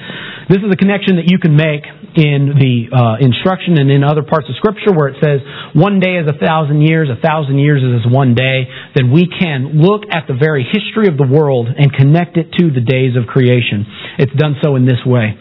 This 0.50 0.66
is 0.66 0.70
a 0.72 0.76
connection 0.76 1.22
that 1.22 1.30
you 1.30 1.38
can 1.38 1.54
make 1.54 1.86
in 2.18 2.58
the 2.58 2.90
uh, 2.90 3.22
instruction 3.22 3.78
and 3.78 3.86
in 3.86 4.02
other 4.02 4.26
parts 4.26 4.50
of 4.50 4.58
Scripture 4.58 4.90
where 4.90 5.06
it 5.06 5.22
says 5.22 5.38
one 5.78 6.02
day 6.02 6.18
is 6.18 6.26
a 6.26 6.34
thousand 6.34 6.82
years, 6.82 7.06
a 7.06 7.20
thousand 7.22 7.62
years 7.62 7.78
is 7.78 8.02
one 8.10 8.34
day, 8.34 8.66
then 8.98 9.14
we 9.14 9.30
can 9.30 9.78
look 9.78 10.02
at 10.10 10.26
the 10.26 10.34
very 10.34 10.66
history 10.66 11.06
of 11.06 11.14
the 11.16 11.26
world 11.26 11.68
and 11.70 11.92
connect 11.94 12.36
it 12.36 12.50
to 12.58 12.70
the 12.74 12.82
days 12.82 13.14
of 13.14 13.30
creation. 13.30 13.86
It's 14.18 14.34
done 14.34 14.56
so 14.62 14.74
in 14.74 14.86
this 14.86 15.06
way. 15.06 15.38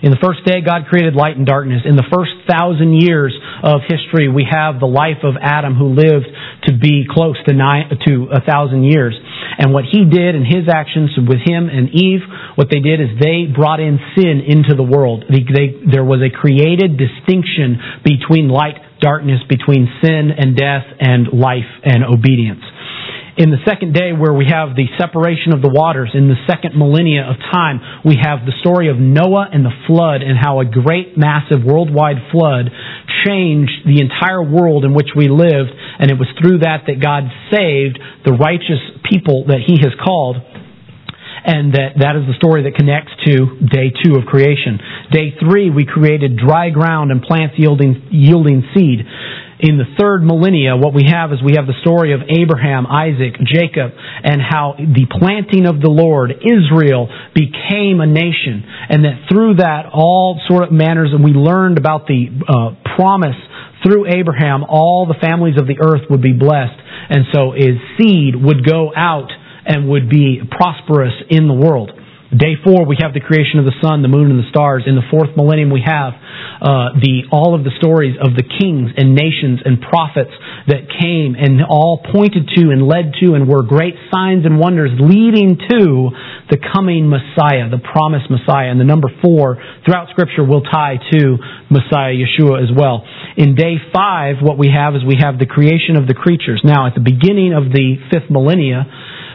In 0.00 0.08
the 0.08 0.20
first 0.24 0.48
day, 0.48 0.64
God 0.64 0.88
created 0.88 1.12
light 1.12 1.36
and 1.36 1.44
darkness. 1.44 1.84
In 1.84 1.92
the 1.92 2.08
first 2.08 2.32
thousand 2.48 2.96
years 2.96 3.36
of 3.62 3.84
history, 3.84 4.32
we 4.32 4.48
have 4.48 4.80
the 4.80 4.88
life 4.88 5.20
of 5.24 5.36
Adam 5.36 5.76
who 5.76 5.92
lived 5.92 6.24
to 6.64 6.72
be 6.72 7.04
close 7.04 7.36
to 7.44 7.52
nine, 7.52 7.92
to 8.08 8.32
a 8.32 8.40
thousand 8.40 8.88
years. 8.88 9.12
And 9.60 9.76
what 9.76 9.84
he 9.84 10.08
did 10.08 10.32
and 10.32 10.48
his 10.48 10.72
actions 10.72 11.12
with 11.20 11.44
him 11.44 11.68
and 11.68 11.92
Eve, 11.92 12.24
what 12.56 12.72
they 12.72 12.80
did 12.80 13.00
is 13.00 13.12
they 13.20 13.44
brought 13.44 13.80
in 13.80 14.00
sin 14.16 14.40
into 14.40 14.72
the 14.72 14.86
world. 14.86 15.28
They, 15.28 15.44
they, 15.44 15.68
there 15.92 16.04
was 16.04 16.24
a 16.24 16.32
created 16.32 16.96
distinction 16.96 18.00
between 18.00 18.48
light, 18.48 18.80
darkness, 19.04 19.44
between 19.48 19.84
sin 20.00 20.32
and 20.32 20.56
death 20.56 20.88
and 20.96 21.28
life 21.36 21.68
and 21.84 22.08
obedience 22.08 22.64
in 23.40 23.48
the 23.48 23.64
second 23.64 23.96
day 23.96 24.12
where 24.12 24.36
we 24.36 24.44
have 24.52 24.76
the 24.76 24.84
separation 25.00 25.56
of 25.56 25.64
the 25.64 25.72
waters, 25.72 26.12
in 26.12 26.28
the 26.28 26.36
second 26.44 26.76
millennia 26.76 27.24
of 27.24 27.40
time, 27.40 27.80
we 28.04 28.20
have 28.20 28.44
the 28.44 28.52
story 28.60 28.92
of 28.92 29.00
Noah 29.00 29.48
and 29.48 29.64
the 29.64 29.72
flood 29.88 30.20
and 30.20 30.36
how 30.36 30.60
a 30.60 30.68
great, 30.68 31.16
massive 31.16 31.64
worldwide 31.64 32.20
flood 32.28 32.68
changed 33.24 33.88
the 33.88 34.04
entire 34.04 34.44
world 34.44 34.84
in 34.84 34.92
which 34.92 35.16
we 35.16 35.32
lived. 35.32 35.72
And 35.72 36.12
it 36.12 36.20
was 36.20 36.28
through 36.36 36.68
that 36.68 36.84
that 36.84 37.00
God 37.00 37.32
saved 37.48 37.96
the 38.28 38.36
righteous 38.36 38.84
people 39.08 39.48
that 39.48 39.64
He 39.64 39.80
has 39.80 39.96
called 39.96 40.36
and 41.40 41.72
that 41.72 41.96
that 42.04 42.20
is 42.20 42.28
the 42.28 42.36
story 42.36 42.68
that 42.68 42.76
connects 42.76 43.16
to 43.24 43.56
day 43.72 43.88
two 44.04 44.20
of 44.20 44.28
creation. 44.28 44.76
Day 45.08 45.32
three, 45.40 45.72
we 45.72 45.88
created 45.88 46.36
dry 46.36 46.68
ground 46.68 47.08
and 47.08 47.24
plants 47.24 47.56
yielding 47.56 48.04
yielding 48.12 48.68
seed 48.76 49.08
in 49.62 49.76
the 49.76 49.84
third 49.98 50.22
millennia, 50.24 50.76
what 50.76 50.94
we 50.94 51.04
have 51.08 51.32
is 51.32 51.38
we 51.44 51.56
have 51.56 51.66
the 51.66 51.78
story 51.82 52.12
of 52.12 52.20
Abraham, 52.28 52.86
Isaac, 52.86 53.36
Jacob, 53.44 53.92
and 53.96 54.40
how 54.40 54.74
the 54.78 55.06
planting 55.06 55.66
of 55.66 55.80
the 55.80 55.90
Lord, 55.90 56.32
Israel, 56.32 57.08
became 57.34 58.00
a 58.00 58.06
nation. 58.06 58.64
And 58.64 59.04
that 59.04 59.28
through 59.28 59.56
that, 59.56 59.86
all 59.92 60.40
sort 60.48 60.64
of 60.64 60.72
manners, 60.72 61.10
and 61.12 61.22
we 61.22 61.32
learned 61.32 61.78
about 61.78 62.06
the 62.06 62.28
uh, 62.28 62.96
promise 62.96 63.36
through 63.84 64.08
Abraham, 64.08 64.64
all 64.64 65.06
the 65.06 65.18
families 65.20 65.56
of 65.58 65.66
the 65.66 65.80
earth 65.80 66.08
would 66.10 66.22
be 66.22 66.32
blessed. 66.32 66.76
And 67.10 67.24
so 67.32 67.52
his 67.52 67.76
seed 67.98 68.34
would 68.36 68.64
go 68.64 68.92
out 68.94 69.28
and 69.64 69.88
would 69.88 70.08
be 70.08 70.40
prosperous 70.50 71.14
in 71.28 71.48
the 71.48 71.54
world. 71.54 71.90
Day 72.30 72.54
four, 72.62 72.86
we 72.86 72.94
have 73.02 73.10
the 73.10 73.18
creation 73.18 73.58
of 73.58 73.66
the 73.66 73.74
sun, 73.82 74.06
the 74.06 74.12
moon, 74.12 74.30
and 74.30 74.38
the 74.38 74.46
stars. 74.54 74.86
In 74.86 74.94
the 74.94 75.02
fourth 75.10 75.34
millennium, 75.34 75.74
we 75.74 75.82
have 75.82 76.14
uh, 76.62 76.94
the 76.94 77.26
all 77.34 77.58
of 77.58 77.66
the 77.66 77.74
stories 77.82 78.14
of 78.22 78.38
the 78.38 78.46
kings 78.46 78.94
and 78.94 79.18
nations 79.18 79.58
and 79.66 79.82
prophets 79.82 80.30
that 80.70 80.86
came 80.94 81.34
and 81.34 81.58
all 81.66 81.98
pointed 81.98 82.46
to 82.54 82.70
and 82.70 82.86
led 82.86 83.18
to 83.18 83.34
and 83.34 83.50
were 83.50 83.66
great 83.66 83.98
signs 84.14 84.46
and 84.46 84.62
wonders 84.62 84.94
leading 85.02 85.58
to 85.58 86.14
the 86.54 86.58
coming 86.70 87.10
Messiah, 87.10 87.66
the 87.66 87.82
promised 87.82 88.30
Messiah. 88.30 88.70
And 88.70 88.78
the 88.78 88.86
number 88.86 89.10
four 89.18 89.58
throughout 89.82 90.14
Scripture 90.14 90.46
will 90.46 90.62
tie 90.62 91.02
to 91.10 91.34
Messiah 91.66 92.14
Yeshua 92.14 92.62
as 92.62 92.70
well. 92.70 93.02
In 93.42 93.58
day 93.58 93.82
five, 93.90 94.38
what 94.38 94.54
we 94.54 94.70
have 94.70 94.94
is 94.94 95.02
we 95.02 95.18
have 95.18 95.42
the 95.42 95.50
creation 95.50 95.98
of 95.98 96.06
the 96.06 96.14
creatures. 96.14 96.62
Now, 96.62 96.86
at 96.86 96.94
the 96.94 97.02
beginning 97.02 97.58
of 97.58 97.74
the 97.74 97.98
fifth 98.06 98.30
millennia, 98.30 98.86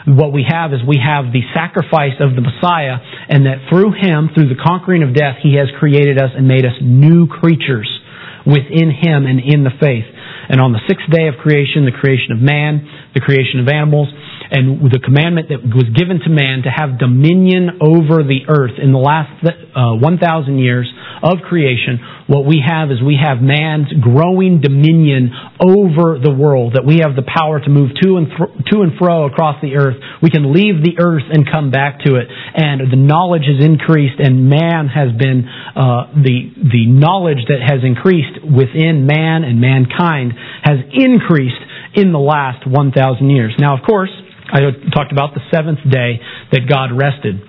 what 0.06 0.32
we 0.32 0.46
have 0.46 0.74
is 0.74 0.86
we 0.86 1.02
have 1.02 1.34
the 1.34 1.42
sacrifice 1.54 2.18
of 2.22 2.38
the 2.38 2.42
Messiah, 2.42 3.02
and 3.30 3.46
that 3.46 3.66
through 3.70 3.98
Him, 3.98 4.30
through 4.34 4.50
the 4.50 4.62
conquering 4.62 5.02
of 5.02 5.14
death, 5.14 5.42
He 5.42 5.58
has 5.58 5.68
created 5.80 6.22
us 6.22 6.30
and 6.38 6.48
made 6.48 6.66
us 6.66 6.78
new 6.82 7.26
creatures 7.26 7.90
within 8.46 8.94
Him 8.94 9.26
and 9.26 9.42
in 9.42 9.66
the 9.66 9.74
faith. 9.82 10.06
And 10.48 10.62
on 10.62 10.74
the 10.74 10.82
sixth 10.86 11.10
day 11.10 11.26
of 11.26 11.42
creation, 11.42 11.90
the 11.90 11.98
creation 11.98 12.38
of 12.38 12.40
man, 12.40 12.86
the 13.18 13.22
creation 13.22 13.60
of 13.60 13.68
animals, 13.68 14.14
and 14.56 14.88
the 14.88 15.04
commandment 15.04 15.52
that 15.52 15.60
was 15.60 15.92
given 15.92 16.24
to 16.24 16.32
man 16.32 16.64
to 16.64 16.72
have 16.72 16.96
dominion 16.96 17.84
over 17.84 18.24
the 18.24 18.48
earth 18.48 18.80
in 18.80 18.96
the 18.96 19.04
last 19.04 19.28
uh, 19.44 20.00
1,000 20.00 20.56
years 20.56 20.88
of 21.20 21.44
creation, 21.44 22.00
what 22.32 22.48
we 22.48 22.64
have 22.64 22.88
is 22.88 23.04
we 23.04 23.20
have 23.20 23.44
man's 23.44 23.92
growing 24.00 24.64
dominion 24.64 25.36
over 25.60 26.16
the 26.24 26.32
world, 26.32 26.80
that 26.80 26.88
we 26.88 27.04
have 27.04 27.20
the 27.20 27.28
power 27.28 27.60
to 27.60 27.68
move 27.68 27.92
to 28.00 28.16
and, 28.16 28.32
th- 28.32 28.72
to 28.72 28.80
and 28.80 28.96
fro 28.96 29.28
across 29.28 29.60
the 29.60 29.76
earth. 29.76 30.00
We 30.24 30.32
can 30.32 30.56
leave 30.56 30.80
the 30.80 31.04
earth 31.04 31.28
and 31.28 31.44
come 31.44 31.72
back 31.76 32.00
to 32.08 32.16
it. 32.16 32.32
And 32.32 32.88
the 32.88 33.00
knowledge 33.00 33.44
has 33.52 33.60
increased 33.60 34.24
and 34.24 34.48
man 34.48 34.88
has 34.88 35.12
been, 35.20 35.44
uh, 35.76 36.16
the, 36.16 36.56
the 36.64 36.88
knowledge 36.88 37.44
that 37.52 37.60
has 37.60 37.84
increased 37.84 38.40
within 38.40 39.04
man 39.04 39.44
and 39.44 39.60
mankind 39.60 40.32
has 40.64 40.80
increased 40.96 41.60
in 42.00 42.16
the 42.16 42.24
last 42.24 42.64
1,000 42.64 42.96
years. 43.30 43.52
Now, 43.60 43.76
of 43.76 43.84
course, 43.84 44.12
I 44.52 44.60
talked 44.94 45.12
about 45.12 45.34
the 45.34 45.42
seventh 45.54 45.80
day 45.90 46.22
that 46.52 46.70
God 46.70 46.94
rested. 46.94 47.42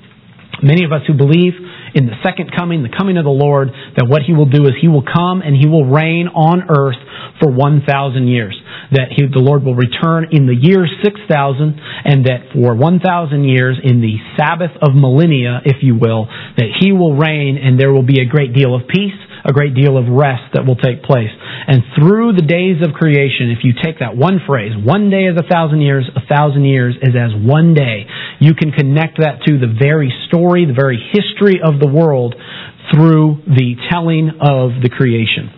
Many 0.62 0.84
of 0.84 0.92
us 0.92 1.02
who 1.06 1.12
believe 1.12 1.52
in 1.94 2.06
the 2.06 2.16
second 2.24 2.50
coming, 2.56 2.82
the 2.82 2.96
coming 2.96 3.18
of 3.18 3.24
the 3.24 3.34
Lord, 3.34 3.68
that 3.96 4.08
what 4.08 4.22
He 4.22 4.32
will 4.32 4.48
do 4.48 4.64
is 4.64 4.72
He 4.80 4.88
will 4.88 5.04
come 5.04 5.42
and 5.42 5.56
He 5.56 5.68
will 5.68 5.84
reign 5.84 6.28
on 6.28 6.64
earth 6.72 6.96
for 7.40 7.52
1,000 7.52 7.84
years. 8.28 8.56
That 8.92 9.10
he, 9.10 9.26
the 9.26 9.42
Lord 9.42 9.64
will 9.64 9.74
return 9.74 10.30
in 10.30 10.46
the 10.46 10.54
year 10.54 10.86
6,000 10.86 11.80
and 12.04 12.24
that 12.26 12.54
for 12.54 12.74
1,000 12.74 13.44
years 13.44 13.76
in 13.82 14.00
the 14.00 14.16
Sabbath 14.38 14.70
of 14.80 14.94
millennia, 14.94 15.60
if 15.64 15.82
you 15.82 15.98
will, 15.98 16.30
that 16.56 16.70
He 16.80 16.92
will 16.92 17.16
reign 17.16 17.58
and 17.58 17.80
there 17.80 17.92
will 17.92 18.06
be 18.06 18.20
a 18.22 18.24
great 18.24 18.54
deal 18.54 18.74
of 18.74 18.86
peace, 18.88 19.18
a 19.46 19.52
great 19.52 19.74
deal 19.74 19.96
of 19.96 20.10
rest 20.10 20.52
that 20.54 20.66
will 20.66 20.76
take 20.76 21.02
place. 21.06 21.30
And 21.30 21.82
through 21.94 22.34
the 22.34 22.42
days 22.42 22.82
of 22.82 22.92
creation, 22.94 23.54
if 23.54 23.62
you 23.62 23.72
take 23.78 24.00
that 24.00 24.16
one 24.16 24.40
phrase, 24.46 24.74
one 24.74 25.08
day 25.08 25.30
is 25.30 25.38
a 25.38 25.46
thousand 25.46 25.80
years, 25.80 26.10
a 26.14 26.26
thousand 26.26 26.64
years 26.64 26.96
is 27.00 27.14
as 27.14 27.30
one 27.32 27.72
day, 27.72 28.06
you 28.40 28.54
can 28.54 28.72
connect 28.72 29.18
that 29.22 29.46
to 29.46 29.58
the 29.58 29.70
very 29.70 30.12
story, 30.28 30.66
the 30.66 30.74
very 30.74 30.98
history 30.98 31.62
of 31.62 31.78
the 31.78 31.86
world 31.86 32.34
through 32.92 33.42
the 33.46 33.78
telling 33.90 34.30
of 34.42 34.82
the 34.82 34.90
creation. 34.90 35.55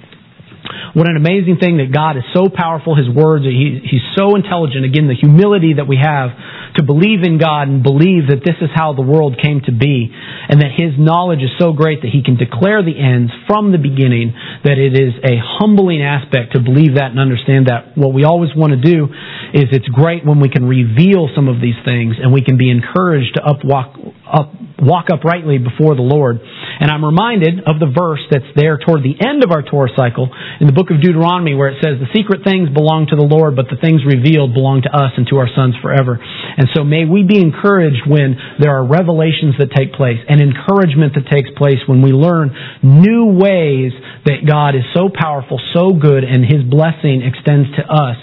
What 0.94 1.08
an 1.08 1.16
amazing 1.16 1.58
thing 1.60 1.78
that 1.78 1.92
God 1.92 2.16
is 2.16 2.24
so 2.34 2.48
powerful, 2.48 2.96
His 2.96 3.08
words, 3.08 3.44
he, 3.44 3.80
He's 3.82 4.04
so 4.16 4.36
intelligent. 4.36 4.84
Again, 4.84 5.08
the 5.08 5.18
humility 5.18 5.74
that 5.76 5.88
we 5.88 5.96
have 5.96 6.30
to 6.76 6.82
believe 6.82 7.24
in 7.24 7.38
God 7.38 7.68
and 7.68 7.82
believe 7.82 8.28
that 8.28 8.44
this 8.44 8.56
is 8.60 8.70
how 8.74 8.92
the 8.92 9.02
world 9.02 9.40
came 9.40 9.60
to 9.66 9.72
be, 9.72 10.12
and 10.12 10.60
that 10.60 10.72
His 10.76 10.94
knowledge 10.98 11.40
is 11.40 11.50
so 11.58 11.72
great 11.72 12.02
that 12.02 12.12
He 12.12 12.22
can 12.22 12.36
declare 12.36 12.82
the 12.82 12.94
ends 12.94 13.32
from 13.46 13.72
the 13.72 13.78
beginning, 13.78 14.34
that 14.64 14.78
it 14.78 14.94
is 14.94 15.16
a 15.24 15.40
humbling 15.40 16.02
aspect 16.02 16.52
to 16.54 16.60
believe 16.60 16.96
that 16.96 17.10
and 17.10 17.20
understand 17.20 17.66
that. 17.66 17.96
What 17.96 18.12
we 18.14 18.24
always 18.24 18.50
want 18.54 18.72
to 18.72 18.80
do 18.80 19.08
is 19.54 19.72
it's 19.72 19.88
great 19.88 20.24
when 20.24 20.40
we 20.40 20.48
can 20.48 20.64
reveal 20.64 21.28
some 21.34 21.48
of 21.48 21.60
these 21.60 21.78
things 21.86 22.16
and 22.20 22.32
we 22.32 22.42
can 22.42 22.56
be 22.56 22.70
encouraged 22.70 23.34
to 23.36 23.42
up 23.42 23.64
walk, 23.64 23.96
up, 24.28 24.52
walk 24.78 25.10
uprightly 25.10 25.58
before 25.58 25.94
the 25.94 26.06
Lord. 26.06 26.38
And 26.38 26.90
I'm 26.90 27.04
reminded 27.04 27.66
of 27.66 27.82
the 27.82 27.90
verse 27.90 28.22
that's 28.30 28.48
there 28.54 28.78
toward 28.78 29.02
the 29.02 29.18
end 29.18 29.42
of 29.42 29.50
our 29.50 29.66
Torah 29.66 29.90
cycle 29.98 30.30
in 30.62 30.70
the 30.70 30.76
book 30.76 30.94
of 30.94 31.02
Deuteronomy 31.02 31.58
where 31.58 31.74
it 31.74 31.82
says, 31.82 31.98
The 31.98 32.14
secret 32.14 32.46
things 32.46 32.70
belong 32.70 33.10
to 33.10 33.18
the 33.18 33.26
Lord, 33.26 33.58
but 33.58 33.66
the 33.66 33.82
things 33.82 34.06
revealed 34.06 34.54
belong 34.54 34.86
to 34.86 34.92
us 34.94 35.18
and 35.18 35.26
to 35.28 35.42
our 35.42 35.50
sons 35.50 35.74
forever. 35.82 36.22
And 36.22 36.70
so 36.74 36.86
may 36.86 37.02
we 37.02 37.26
be 37.26 37.42
encouraged 37.42 38.06
when 38.06 38.38
there 38.62 38.70
are 38.70 38.86
revelations 38.86 39.58
that 39.58 39.74
take 39.74 39.98
place 39.98 40.22
and 40.30 40.38
encouragement 40.38 41.18
that 41.18 41.26
takes 41.26 41.50
place 41.58 41.82
when 41.90 41.98
we 41.98 42.14
learn 42.14 42.54
new 42.82 43.34
ways 43.34 43.90
that 44.30 44.46
God 44.46 44.78
is 44.78 44.86
so 44.94 45.10
powerful, 45.10 45.58
so 45.74 45.98
good, 45.98 46.22
and 46.22 46.46
His 46.46 46.62
blessing 46.62 47.26
extends 47.26 47.66
to 47.74 47.82
us 47.82 48.18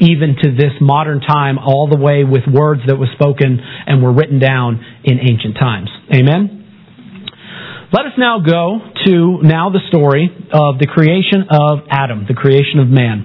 even 0.00 0.36
to 0.42 0.50
this 0.52 0.72
modern 0.80 1.20
time, 1.20 1.58
all 1.58 1.88
the 1.90 1.98
way 1.98 2.24
with 2.24 2.42
words 2.50 2.82
that 2.86 2.96
were 2.96 3.08
spoken 3.14 3.60
and 3.86 4.02
were 4.02 4.12
written 4.12 4.38
down 4.38 4.84
in 5.04 5.18
ancient 5.18 5.56
times. 5.58 5.88
Amen? 6.14 6.58
Let 7.90 8.04
us 8.04 8.12
now 8.18 8.38
go 8.38 8.80
to 9.06 9.40
now 9.42 9.70
the 9.70 9.80
story 9.88 10.28
of 10.52 10.78
the 10.78 10.86
creation 10.86 11.48
of 11.48 11.88
Adam, 11.88 12.26
the 12.28 12.34
creation 12.34 12.80
of 12.80 12.88
man. 12.88 13.24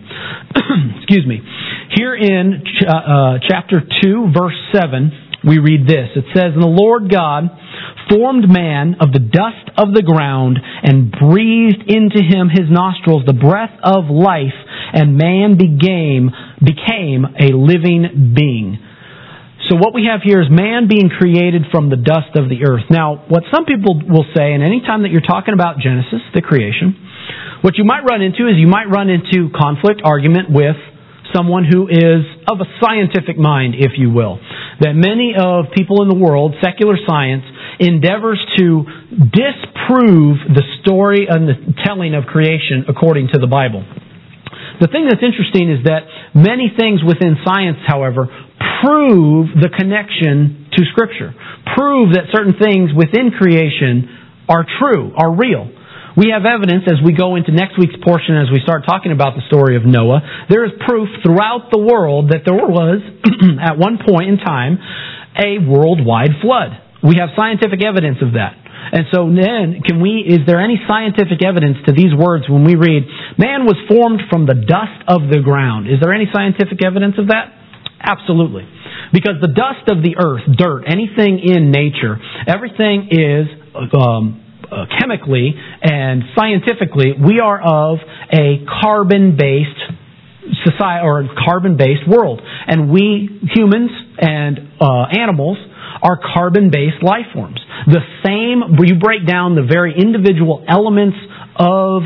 Excuse 1.03 1.27
me. 1.27 1.41
Here 1.91 2.15
in 2.15 2.63
ch- 2.63 2.87
uh, 2.87 3.43
chapter 3.43 3.83
2, 3.83 4.31
verse 4.31 4.55
7, 4.71 5.11
we 5.43 5.59
read 5.59 5.87
this. 5.87 6.09
It 6.15 6.25
says, 6.33 6.55
And 6.55 6.63
the 6.63 6.71
Lord 6.71 7.11
God 7.11 7.51
formed 8.09 8.47
man 8.47 8.95
of 8.99 9.11
the 9.11 9.19
dust 9.19 9.67
of 9.77 9.93
the 9.93 10.03
ground 10.03 10.59
and 10.59 11.11
breathed 11.11 11.83
into 11.87 12.23
him 12.23 12.47
his 12.47 12.71
nostrils 12.71 13.23
the 13.25 13.35
breath 13.35 13.75
of 13.83 14.07
life, 14.07 14.55
and 14.93 15.17
man 15.19 15.59
became, 15.59 16.31
became 16.63 17.27
a 17.27 17.51
living 17.51 18.33
being. 18.35 18.79
So 19.71 19.79
what 19.79 19.95
we 19.95 20.11
have 20.11 20.19
here 20.23 20.43
is 20.43 20.51
man 20.51 20.87
being 20.91 21.07
created 21.07 21.71
from 21.71 21.89
the 21.89 21.95
dust 21.95 22.35
of 22.35 22.51
the 22.51 22.67
earth. 22.67 22.91
Now, 22.91 23.23
what 23.27 23.43
some 23.47 23.63
people 23.63 23.95
will 23.95 24.27
say, 24.35 24.51
and 24.51 24.63
any 24.63 24.83
time 24.83 25.03
that 25.03 25.11
you're 25.11 25.23
talking 25.23 25.53
about 25.53 25.79
Genesis, 25.79 26.19
the 26.35 26.43
creation, 26.43 26.99
what 27.63 27.79
you 27.79 27.87
might 27.87 28.03
run 28.03 28.21
into 28.21 28.51
is 28.51 28.59
you 28.59 28.67
might 28.67 28.91
run 28.91 29.07
into 29.07 29.47
conflict, 29.55 30.03
argument 30.03 30.51
with 30.51 30.75
someone 31.35 31.65
who 31.65 31.87
is 31.87 32.23
of 32.47 32.59
a 32.61 32.67
scientific 32.79 33.37
mind, 33.37 33.75
if 33.77 33.93
you 33.97 34.09
will. 34.09 34.39
That 34.79 34.93
many 34.93 35.33
of 35.37 35.73
people 35.75 36.01
in 36.01 36.09
the 36.09 36.15
world, 36.15 36.55
secular 36.61 36.95
science, 37.07 37.43
endeavors 37.79 38.39
to 38.57 38.85
disprove 39.09 40.37
the 40.53 40.63
story 40.81 41.27
and 41.29 41.47
the 41.47 41.57
telling 41.85 42.15
of 42.15 42.25
creation 42.25 42.85
according 42.87 43.29
to 43.33 43.39
the 43.39 43.47
Bible. 43.47 43.83
The 44.81 44.87
thing 44.87 45.05
that's 45.09 45.21
interesting 45.21 45.69
is 45.69 45.85
that 45.85 46.05
many 46.33 46.73
things 46.73 47.01
within 47.05 47.37
science, 47.45 47.77
however, 47.85 48.27
prove 48.83 49.53
the 49.53 49.69
connection 49.69 50.69
to 50.73 50.85
Scripture. 50.91 51.33
Prove 51.77 52.13
that 52.13 52.33
certain 52.33 52.57
things 52.59 52.89
within 52.95 53.31
creation 53.31 54.09
are 54.49 54.65
true, 54.79 55.13
are 55.15 55.33
real. 55.33 55.69
We 56.13 56.29
have 56.29 56.45
evidence 56.45 56.85
as 56.85 57.01
we 57.01 57.13
go 57.13 57.35
into 57.35 57.49
next 57.51 57.77
week's 57.77 57.97
portion, 58.05 58.37
as 58.37 58.53
we 58.53 58.61
start 58.61 58.85
talking 58.85 59.11
about 59.11 59.33
the 59.33 59.41
story 59.49 59.75
of 59.75 59.85
Noah. 59.85 60.21
There 60.49 60.63
is 60.65 60.71
proof 60.85 61.09
throughout 61.25 61.73
the 61.73 61.81
world 61.81 62.29
that 62.29 62.45
there 62.45 62.53
was, 62.53 63.01
at 63.61 63.81
one 63.81 63.97
point 63.97 64.29
in 64.29 64.37
time, 64.37 64.77
a 65.33 65.57
worldwide 65.57 66.37
flood. 66.37 66.77
We 67.01 67.17
have 67.17 67.33
scientific 67.33 67.81
evidence 67.81 68.21
of 68.21 68.37
that. 68.37 68.53
And 68.93 69.09
so 69.09 69.25
then, 69.25 69.81
can 69.81 70.01
we, 70.01 70.21
is 70.21 70.45
there 70.45 70.61
any 70.61 70.77
scientific 70.85 71.41
evidence 71.41 71.77
to 71.87 71.91
these 71.93 72.13
words 72.13 72.45
when 72.45 72.63
we 72.63 72.75
read, 72.75 73.09
man 73.41 73.65
was 73.65 73.79
formed 73.89 74.21
from 74.29 74.45
the 74.45 74.53
dust 74.53 75.01
of 75.07 75.33
the 75.33 75.41
ground? 75.41 75.89
Is 75.89 75.97
there 75.97 76.13
any 76.13 76.29
scientific 76.29 76.83
evidence 76.85 77.15
of 77.17 77.33
that? 77.33 77.49
Absolutely. 78.03 78.67
Because 79.11 79.41
the 79.41 79.49
dust 79.49 79.89
of 79.89 80.03
the 80.03 80.19
earth, 80.19 80.43
dirt, 80.57 80.83
anything 80.85 81.39
in 81.41 81.71
nature, 81.71 82.19
everything 82.45 83.07
is 83.09 83.47
um, 83.95 84.42
chemically 84.99 85.53
and 85.81 86.23
scientifically, 86.37 87.13
we 87.13 87.39
are 87.39 87.61
of 87.61 87.99
a 88.31 88.65
carbon-based 88.81 89.81
society 90.65 91.03
or 91.03 91.23
carbon-based 91.45 92.07
world, 92.07 92.41
and 92.67 92.91
we 92.91 93.29
humans 93.55 93.91
and 94.17 94.59
uh, 94.81 95.05
animals 95.17 95.57
are 96.01 96.19
carbon-based 96.33 97.01
life 97.01 97.27
forms. 97.33 97.59
The 97.87 98.01
same, 98.25 98.75
you 98.83 98.99
break 98.99 99.25
down 99.25 99.55
the 99.55 99.63
very 99.63 99.93
individual 99.97 100.63
elements 100.67 101.17
of 101.55 102.03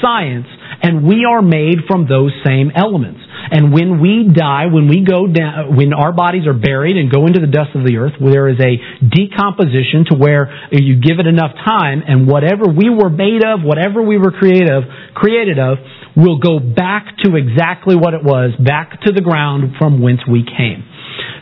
science, 0.00 0.46
and 0.82 1.04
we 1.04 1.26
are 1.28 1.42
made 1.42 1.86
from 1.88 2.06
those 2.08 2.32
same 2.44 2.70
elements. 2.74 3.20
And 3.50 3.72
when 3.72 4.00
we 4.00 4.30
die, 4.32 4.66
when 4.72 4.88
we 4.88 5.04
go 5.04 5.26
down, 5.26 5.76
when 5.76 5.92
our 5.92 6.12
bodies 6.12 6.46
are 6.46 6.54
buried 6.54 6.96
and 6.96 7.12
go 7.12 7.26
into 7.26 7.40
the 7.40 7.50
dust 7.50 7.74
of 7.74 7.84
the 7.84 7.96
earth, 7.96 8.14
there 8.20 8.48
is 8.48 8.58
a 8.58 8.80
decomposition 9.04 10.06
to 10.10 10.16
where 10.16 10.48
you 10.72 11.00
give 11.00 11.20
it 11.20 11.26
enough 11.26 11.52
time, 11.64 12.02
and 12.06 12.26
whatever 12.26 12.64
we 12.68 12.88
were 12.88 13.10
made 13.10 13.44
of, 13.44 13.60
whatever 13.62 14.02
we 14.02 14.18
were 14.18 14.32
created 14.32 14.70
of, 14.70 14.84
created 15.14 15.58
of, 15.58 15.78
will 16.16 16.38
go 16.38 16.58
back 16.58 17.16
to 17.24 17.36
exactly 17.36 17.96
what 17.96 18.14
it 18.14 18.22
was, 18.22 18.52
back 18.58 19.00
to 19.02 19.12
the 19.12 19.20
ground 19.20 19.74
from 19.78 20.00
whence 20.00 20.20
we 20.30 20.44
came. 20.44 20.84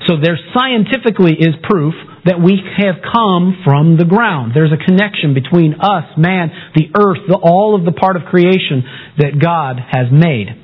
So 0.09 0.17
there 0.21 0.39
scientifically 0.57 1.33
is 1.39 1.55
proof 1.63 1.95
that 2.25 2.41
we 2.41 2.59
have 2.79 2.97
come 3.03 3.63
from 3.65 3.97
the 3.99 4.05
ground. 4.05 4.53
There's 4.55 4.73
a 4.73 4.83
connection 4.83 5.35
between 5.35 5.75
us, 5.75 6.05
man, 6.17 6.51
the 6.75 6.91
earth, 6.95 7.19
the, 7.29 7.39
all 7.39 7.75
of 7.79 7.85
the 7.85 7.93
part 7.93 8.17
of 8.17 8.23
creation 8.25 8.83
that 9.19 9.39
God 9.39 9.79
has 9.79 10.07
made. 10.11 10.62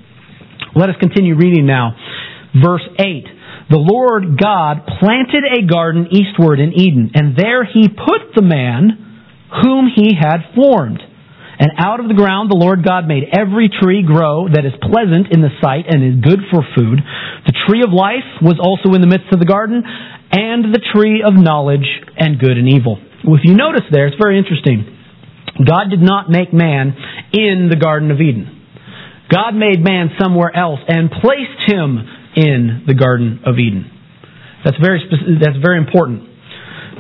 Let 0.75 0.91
us 0.91 0.97
continue 1.01 1.37
reading 1.37 1.67
now. 1.67 1.97
Verse 2.55 2.87
8. 2.99 3.25
The 3.71 3.77
Lord 3.77 4.41
God 4.41 4.89
planted 4.99 5.45
a 5.45 5.67
garden 5.69 6.09
eastward 6.11 6.59
in 6.61 6.73
Eden, 6.73 7.13
and 7.15 7.37
there 7.37 7.65
he 7.65 7.89
put 7.89 8.33
the 8.35 8.43
man 8.43 8.97
whom 9.63 9.93
he 9.95 10.17
had 10.17 10.55
formed. 10.57 11.01
And 11.59 11.73
out 11.77 12.01
of 12.01 12.09
the 12.09 12.15
ground 12.15 12.51
the 12.51 12.57
Lord 12.57 12.85
God 12.87 13.09
made 13.09 13.35
every 13.35 13.69
tree 13.69 14.07
grow 14.07 14.49
that 14.49 14.65
is 14.65 14.73
pleasant 14.81 15.35
in 15.35 15.43
the 15.43 15.53
sight 15.61 15.85
and 15.91 16.01
is 16.01 16.25
good 16.25 16.41
for 16.49 16.63
food. 16.77 17.03
The 17.45 17.57
tree 17.67 17.83
of 17.83 17.93
life 17.93 18.25
was 18.41 18.57
also 18.63 18.95
in 18.95 19.03
the 19.03 19.11
midst 19.11 19.29
of 19.33 19.41
the 19.41 19.49
garden, 19.49 19.83
and 20.31 20.73
the 20.73 20.85
tree 20.95 21.25
of 21.25 21.35
knowledge 21.35 21.89
and 22.17 22.39
good 22.39 22.57
and 22.57 22.69
evil. 22.69 23.01
If 23.25 23.45
you 23.45 23.55
notice 23.55 23.85
there, 23.91 24.07
it's 24.07 24.21
very 24.21 24.39
interesting. 24.39 24.97
God 25.59 25.91
did 25.91 26.01
not 26.01 26.31
make 26.31 26.53
man 26.53 26.95
in 27.33 27.69
the 27.69 27.77
Garden 27.77 28.11
of 28.13 28.21
Eden. 28.21 28.58
God 29.31 29.53
made 29.55 29.85
man 29.85 30.11
somewhere 30.21 30.55
else 30.55 30.81
and 30.89 31.11
placed 31.11 31.69
him 31.69 31.99
in 32.37 32.85
the 32.87 32.95
Garden 32.95 33.41
of 33.45 33.59
Eden. 33.59 33.91
That's 34.65 34.77
very 34.79 35.01
that's 35.41 35.59
very 35.63 35.79
important. 35.79 36.25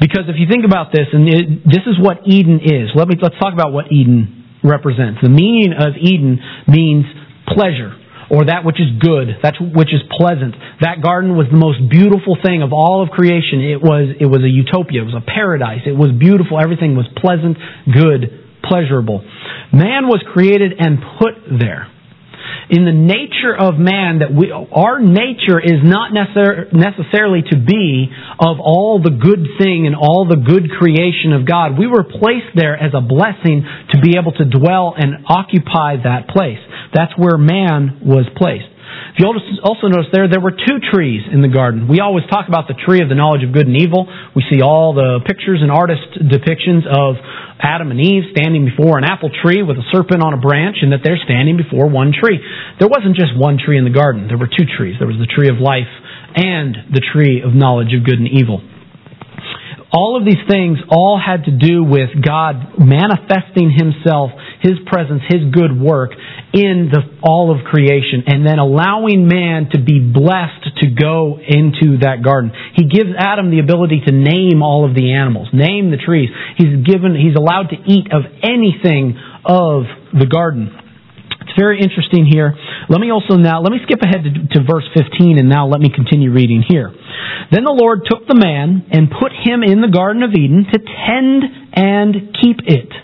Because 0.00 0.30
if 0.30 0.36
you 0.38 0.46
think 0.48 0.64
about 0.64 0.92
this, 0.92 1.10
and 1.12 1.26
it, 1.28 1.64
this 1.64 1.82
is 1.86 1.98
what 1.98 2.22
Eden 2.26 2.60
is. 2.62 2.94
Let 2.94 3.08
me 3.08 3.16
let's 3.20 3.34
talk 3.40 3.52
about 3.52 3.72
what 3.72 3.90
Eden 3.90 4.60
represents. 4.62 5.18
The 5.22 5.32
meaning 5.32 5.72
of 5.72 5.96
Eden 5.98 6.38
means 6.68 7.04
pleasure 7.48 7.96
or 8.30 8.44
that 8.44 8.64
which 8.64 8.76
is 8.76 8.92
good, 9.00 9.40
that 9.42 9.56
which 9.58 9.88
is 9.88 10.04
pleasant. 10.12 10.54
That 10.84 11.00
garden 11.00 11.32
was 11.32 11.48
the 11.50 11.56
most 11.56 11.80
beautiful 11.88 12.36
thing 12.44 12.60
of 12.62 12.72
all 12.76 13.02
of 13.02 13.08
creation. 13.08 13.64
It 13.64 13.80
was 13.80 14.12
it 14.20 14.28
was 14.28 14.44
a 14.44 14.52
utopia, 14.52 15.02
it 15.02 15.08
was 15.08 15.16
a 15.16 15.24
paradise. 15.24 15.88
It 15.88 15.96
was 15.96 16.12
beautiful, 16.12 16.60
everything 16.60 16.94
was 16.94 17.08
pleasant, 17.16 17.56
good, 17.88 18.60
pleasurable. 18.62 19.24
Man 19.72 20.06
was 20.08 20.20
created 20.32 20.76
and 20.78 21.00
put 21.18 21.40
there. 21.58 21.88
In 22.70 22.84
the 22.84 22.92
nature 22.92 23.56
of 23.56 23.78
man 23.78 24.20
that 24.20 24.28
we 24.28 24.52
our 24.52 25.00
nature 25.00 25.58
is 25.58 25.80
not 25.82 26.12
necessar- 26.12 26.72
necessarily 26.72 27.42
to 27.50 27.56
be 27.56 28.10
of 28.38 28.60
all 28.60 29.00
the 29.02 29.10
good 29.10 29.46
thing 29.58 29.86
and 29.86 29.96
all 29.96 30.26
the 30.28 30.36
good 30.36 30.70
creation 30.70 31.32
of 31.32 31.46
God. 31.46 31.78
We 31.78 31.86
were 31.86 32.04
placed 32.04 32.52
there 32.54 32.76
as 32.76 32.92
a 32.92 33.00
blessing 33.00 33.64
to 33.92 34.00
be 34.00 34.18
able 34.18 34.32
to 34.32 34.44
dwell 34.44 34.94
and 34.96 35.24
occupy 35.26 35.96
that 36.04 36.28
place. 36.28 36.60
That's 36.92 37.12
where 37.16 37.38
man 37.38 38.00
was 38.04 38.26
placed. 38.36 38.68
If 39.12 39.20
you 39.20 39.26
also 39.64 39.88
notice 39.88 40.10
there, 40.12 40.28
there 40.28 40.40
were 40.40 40.52
two 40.54 40.78
trees 40.92 41.26
in 41.26 41.42
the 41.42 41.48
garden. 41.48 41.88
We 41.88 42.00
always 42.00 42.24
talk 42.30 42.48
about 42.48 42.68
the 42.68 42.78
tree 42.78 43.02
of 43.02 43.08
the 43.08 43.14
knowledge 43.14 43.42
of 43.42 43.52
good 43.52 43.66
and 43.66 43.76
evil. 43.76 44.06
We 44.34 44.44
see 44.46 44.62
all 44.62 44.94
the 44.94 45.20
pictures 45.26 45.60
and 45.60 45.70
artist 45.70 46.06
depictions 46.22 46.86
of 46.86 47.16
Adam 47.58 47.90
and 47.90 48.00
Eve 48.00 48.30
standing 48.30 48.64
before 48.64 48.98
an 48.98 49.04
apple 49.04 49.30
tree 49.30 49.62
with 49.62 49.76
a 49.76 49.86
serpent 49.90 50.22
on 50.22 50.32
a 50.32 50.40
branch 50.40 50.78
and 50.82 50.92
that 50.92 51.02
they're 51.02 51.20
standing 51.24 51.56
before 51.58 51.90
one 51.90 52.14
tree. 52.14 52.38
There 52.78 52.88
wasn't 52.88 53.16
just 53.18 53.34
one 53.34 53.58
tree 53.58 53.76
in 53.76 53.84
the 53.84 53.94
garden. 53.94 54.28
There 54.28 54.38
were 54.38 54.50
two 54.50 54.66
trees. 54.66 54.96
There 54.98 55.10
was 55.10 55.18
the 55.18 55.28
tree 55.28 55.50
of 55.50 55.58
life 55.58 55.90
and 56.36 56.94
the 56.94 57.02
tree 57.02 57.42
of 57.42 57.54
knowledge 57.54 57.90
of 57.92 58.06
good 58.06 58.22
and 58.22 58.28
evil 58.28 58.62
all 59.92 60.16
of 60.18 60.24
these 60.24 60.42
things 60.48 60.78
all 60.90 61.18
had 61.18 61.44
to 61.44 61.52
do 61.56 61.82
with 61.82 62.10
God 62.24 62.76
manifesting 62.78 63.72
Himself, 63.72 64.30
His 64.60 64.76
presence, 64.86 65.22
His 65.28 65.48
good 65.52 65.72
work 65.72 66.12
in 66.52 66.90
the, 66.92 67.00
all 67.22 67.54
of 67.54 67.64
creation, 67.64 68.24
and 68.26 68.46
then 68.46 68.58
allowing 68.58 69.28
man 69.28 69.70
to 69.72 69.80
be 69.80 70.00
blessed 70.00 70.76
to 70.84 70.90
go 70.92 71.38
into 71.40 71.98
that 72.04 72.22
garden. 72.22 72.52
He 72.76 72.84
gives 72.84 73.10
Adam 73.16 73.50
the 73.50 73.60
ability 73.60 74.02
to 74.06 74.12
name 74.12 74.62
all 74.62 74.88
of 74.88 74.94
the 74.94 75.12
animals, 75.12 75.48
name 75.52 75.90
the 75.90 75.96
trees. 75.98 76.28
He's 76.56 76.84
given, 76.84 77.16
he's 77.16 77.36
allowed 77.36 77.70
to 77.70 77.76
eat 77.86 78.12
of 78.12 78.24
anything 78.42 79.16
of 79.44 79.84
the 80.12 80.26
garden. 80.26 80.77
Very 81.58 81.82
interesting 81.82 82.22
here. 82.24 82.54
Let 82.88 83.00
me 83.00 83.10
also 83.10 83.34
now, 83.34 83.60
let 83.60 83.72
me 83.72 83.82
skip 83.82 83.98
ahead 83.98 84.22
to, 84.22 84.30
to 84.30 84.58
verse 84.62 84.86
15 84.94 85.38
and 85.42 85.48
now 85.48 85.66
let 85.66 85.80
me 85.80 85.90
continue 85.90 86.30
reading 86.30 86.62
here. 86.62 86.94
Then 87.50 87.64
the 87.64 87.74
Lord 87.74 88.06
took 88.06 88.28
the 88.28 88.38
man 88.38 88.86
and 88.92 89.10
put 89.10 89.32
him 89.34 89.66
in 89.66 89.82
the 89.82 89.90
Garden 89.90 90.22
of 90.22 90.30
Eden 90.30 90.66
to 90.70 90.78
tend 90.78 91.42
and 91.74 92.14
keep 92.38 92.62
it. 92.62 92.94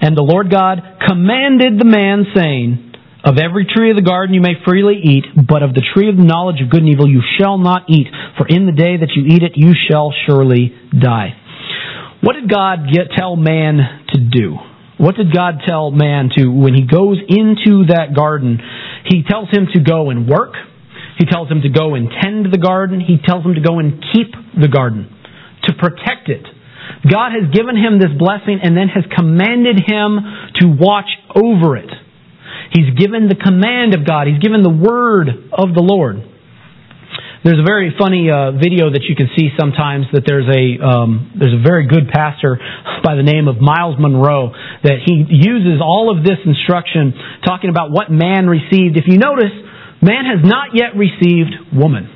And 0.00 0.16
the 0.16 0.26
Lord 0.26 0.50
God 0.50 0.82
commanded 1.06 1.78
the 1.78 1.86
man, 1.86 2.26
saying, 2.34 2.94
Of 3.22 3.38
every 3.38 3.66
tree 3.66 3.90
of 3.90 3.96
the 3.96 4.02
garden 4.02 4.34
you 4.34 4.40
may 4.40 4.58
freely 4.66 4.98
eat, 4.98 5.24
but 5.36 5.62
of 5.62 5.74
the 5.74 5.86
tree 5.94 6.08
of 6.08 6.16
the 6.16 6.26
knowledge 6.26 6.62
of 6.62 6.70
good 6.70 6.82
and 6.82 6.90
evil 6.90 7.08
you 7.08 7.22
shall 7.38 7.58
not 7.58 7.86
eat, 7.88 8.06
for 8.36 8.46
in 8.46 8.66
the 8.66 8.74
day 8.74 8.98
that 8.98 9.14
you 9.14 9.22
eat 9.26 9.42
it 9.42 9.54
you 9.54 9.74
shall 9.88 10.12
surely 10.26 10.74
die. 10.90 11.30
What 12.22 12.34
did 12.34 12.50
God 12.50 12.90
get, 12.90 13.14
tell 13.16 13.36
man 13.36 13.78
to 14.14 14.18
do? 14.18 14.58
What 14.98 15.16
did 15.16 15.32
God 15.32 15.62
tell 15.66 15.90
man 15.90 16.30
to, 16.36 16.48
when 16.50 16.74
he 16.74 16.82
goes 16.82 17.18
into 17.26 17.86
that 17.88 18.14
garden, 18.14 18.60
he 19.06 19.22
tells 19.22 19.48
him 19.50 19.68
to 19.74 19.80
go 19.80 20.10
and 20.10 20.28
work, 20.28 20.54
he 21.18 21.26
tells 21.26 21.48
him 21.50 21.62
to 21.62 21.68
go 21.68 21.94
and 21.94 22.08
tend 22.22 22.46
the 22.52 22.58
garden. 22.58 23.00
He 23.00 23.18
tells 23.18 23.44
him 23.44 23.54
to 23.54 23.60
go 23.60 23.78
and 23.80 24.02
keep 24.12 24.30
the 24.54 24.68
garden, 24.68 25.10
to 25.64 25.74
protect 25.74 26.28
it. 26.28 26.46
God 27.10 27.32
has 27.34 27.50
given 27.52 27.76
him 27.76 27.98
this 27.98 28.14
blessing 28.16 28.60
and 28.62 28.76
then 28.76 28.88
has 28.88 29.04
commanded 29.14 29.82
him 29.86 30.18
to 30.62 30.66
watch 30.66 31.10
over 31.34 31.76
it. 31.76 31.90
He's 32.72 32.94
given 32.96 33.28
the 33.28 33.34
command 33.34 33.94
of 33.94 34.06
God. 34.06 34.26
He's 34.26 34.38
given 34.38 34.62
the 34.62 34.70
word 34.70 35.28
of 35.52 35.74
the 35.74 35.82
Lord. 35.82 36.22
There's 37.48 37.64
a 37.64 37.64
very 37.64 37.96
funny 37.96 38.28
uh, 38.28 38.52
video 38.52 38.92
that 38.92 39.08
you 39.08 39.16
can 39.16 39.32
see 39.32 39.48
sometimes 39.56 40.04
that 40.12 40.28
there's 40.28 40.44
a 40.44 40.84
um, 40.84 41.32
there's 41.32 41.56
a 41.56 41.64
very 41.64 41.88
good 41.88 42.12
pastor 42.12 42.60
by 43.04 43.16
the 43.16 43.24
name 43.24 43.48
of 43.48 43.56
Myles 43.56 43.96
Munroe 43.96 44.52
that 44.84 45.00
he 45.00 45.24
uses 45.24 45.80
all 45.80 46.12
of 46.12 46.20
this 46.28 46.36
instruction 46.44 47.16
talking 47.48 47.72
about 47.72 47.88
what 47.88 48.12
man 48.12 48.52
received. 48.52 49.00
If 49.00 49.08
you 49.08 49.16
notice, 49.16 49.56
Man 50.00 50.24
has 50.30 50.46
not 50.46 50.74
yet 50.74 50.94
received 50.94 51.74
woman. 51.74 52.06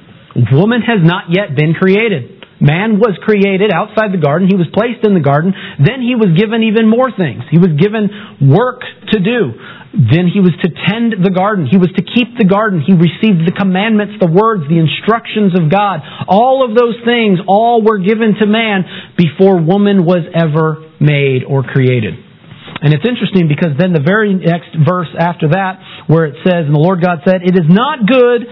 Woman 0.53 0.81
has 0.83 1.03
not 1.03 1.35
yet 1.35 1.57
been 1.57 1.75
created. 1.75 2.32
Man 2.63 3.03
was 3.03 3.19
created 3.27 3.75
outside 3.75 4.15
the 4.15 4.23
garden. 4.23 4.47
He 4.47 4.55
was 4.55 4.71
placed 4.71 5.03
in 5.03 5.19
the 5.19 5.25
garden. 5.25 5.51
Then 5.83 5.99
he 5.99 6.15
was 6.15 6.31
given 6.39 6.63
even 6.63 6.87
more 6.87 7.11
things. 7.11 7.43
He 7.51 7.59
was 7.59 7.75
given 7.75 8.07
work 8.39 8.87
to 9.11 9.19
do. 9.19 9.51
Then 9.93 10.31
he 10.31 10.39
was 10.39 10.55
to 10.63 10.71
tend 10.71 11.19
the 11.19 11.35
garden. 11.35 11.67
He 11.67 11.77
was 11.77 11.91
to 11.99 12.07
keep 12.07 12.39
the 12.39 12.47
garden. 12.47 12.79
He 12.79 12.95
received 12.95 13.45
the 13.45 13.53
commandments, 13.53 14.23
the 14.23 14.31
words, 14.31 14.71
the 14.71 14.79
instructions 14.79 15.59
of 15.59 15.75
God. 15.75 16.07
All 16.31 16.63
of 16.63 16.79
those 16.79 16.97
things, 17.03 17.43
all 17.51 17.83
were 17.83 17.99
given 17.99 18.39
to 18.39 18.47
man 18.47 18.87
before 19.19 19.59
woman 19.59 20.07
was 20.07 20.23
ever 20.31 20.87
made 21.03 21.43
or 21.43 21.67
created. 21.67 22.15
And 22.15 22.95
it's 22.95 23.05
interesting 23.05 23.51
because 23.51 23.75
then 23.75 23.93
the 23.93 24.07
very 24.07 24.39
next 24.39 24.71
verse 24.87 25.11
after 25.19 25.51
that, 25.51 26.07
where 26.07 26.31
it 26.31 26.39
says, 26.47 26.71
And 26.71 26.75
the 26.75 26.81
Lord 26.81 27.03
God 27.03 27.27
said, 27.27 27.43
It 27.43 27.59
is 27.59 27.67
not 27.67 28.07
good 28.07 28.47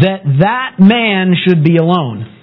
that 0.00 0.24
that 0.40 0.80
man 0.80 1.36
should 1.36 1.62
be 1.62 1.76
alone. 1.76 2.34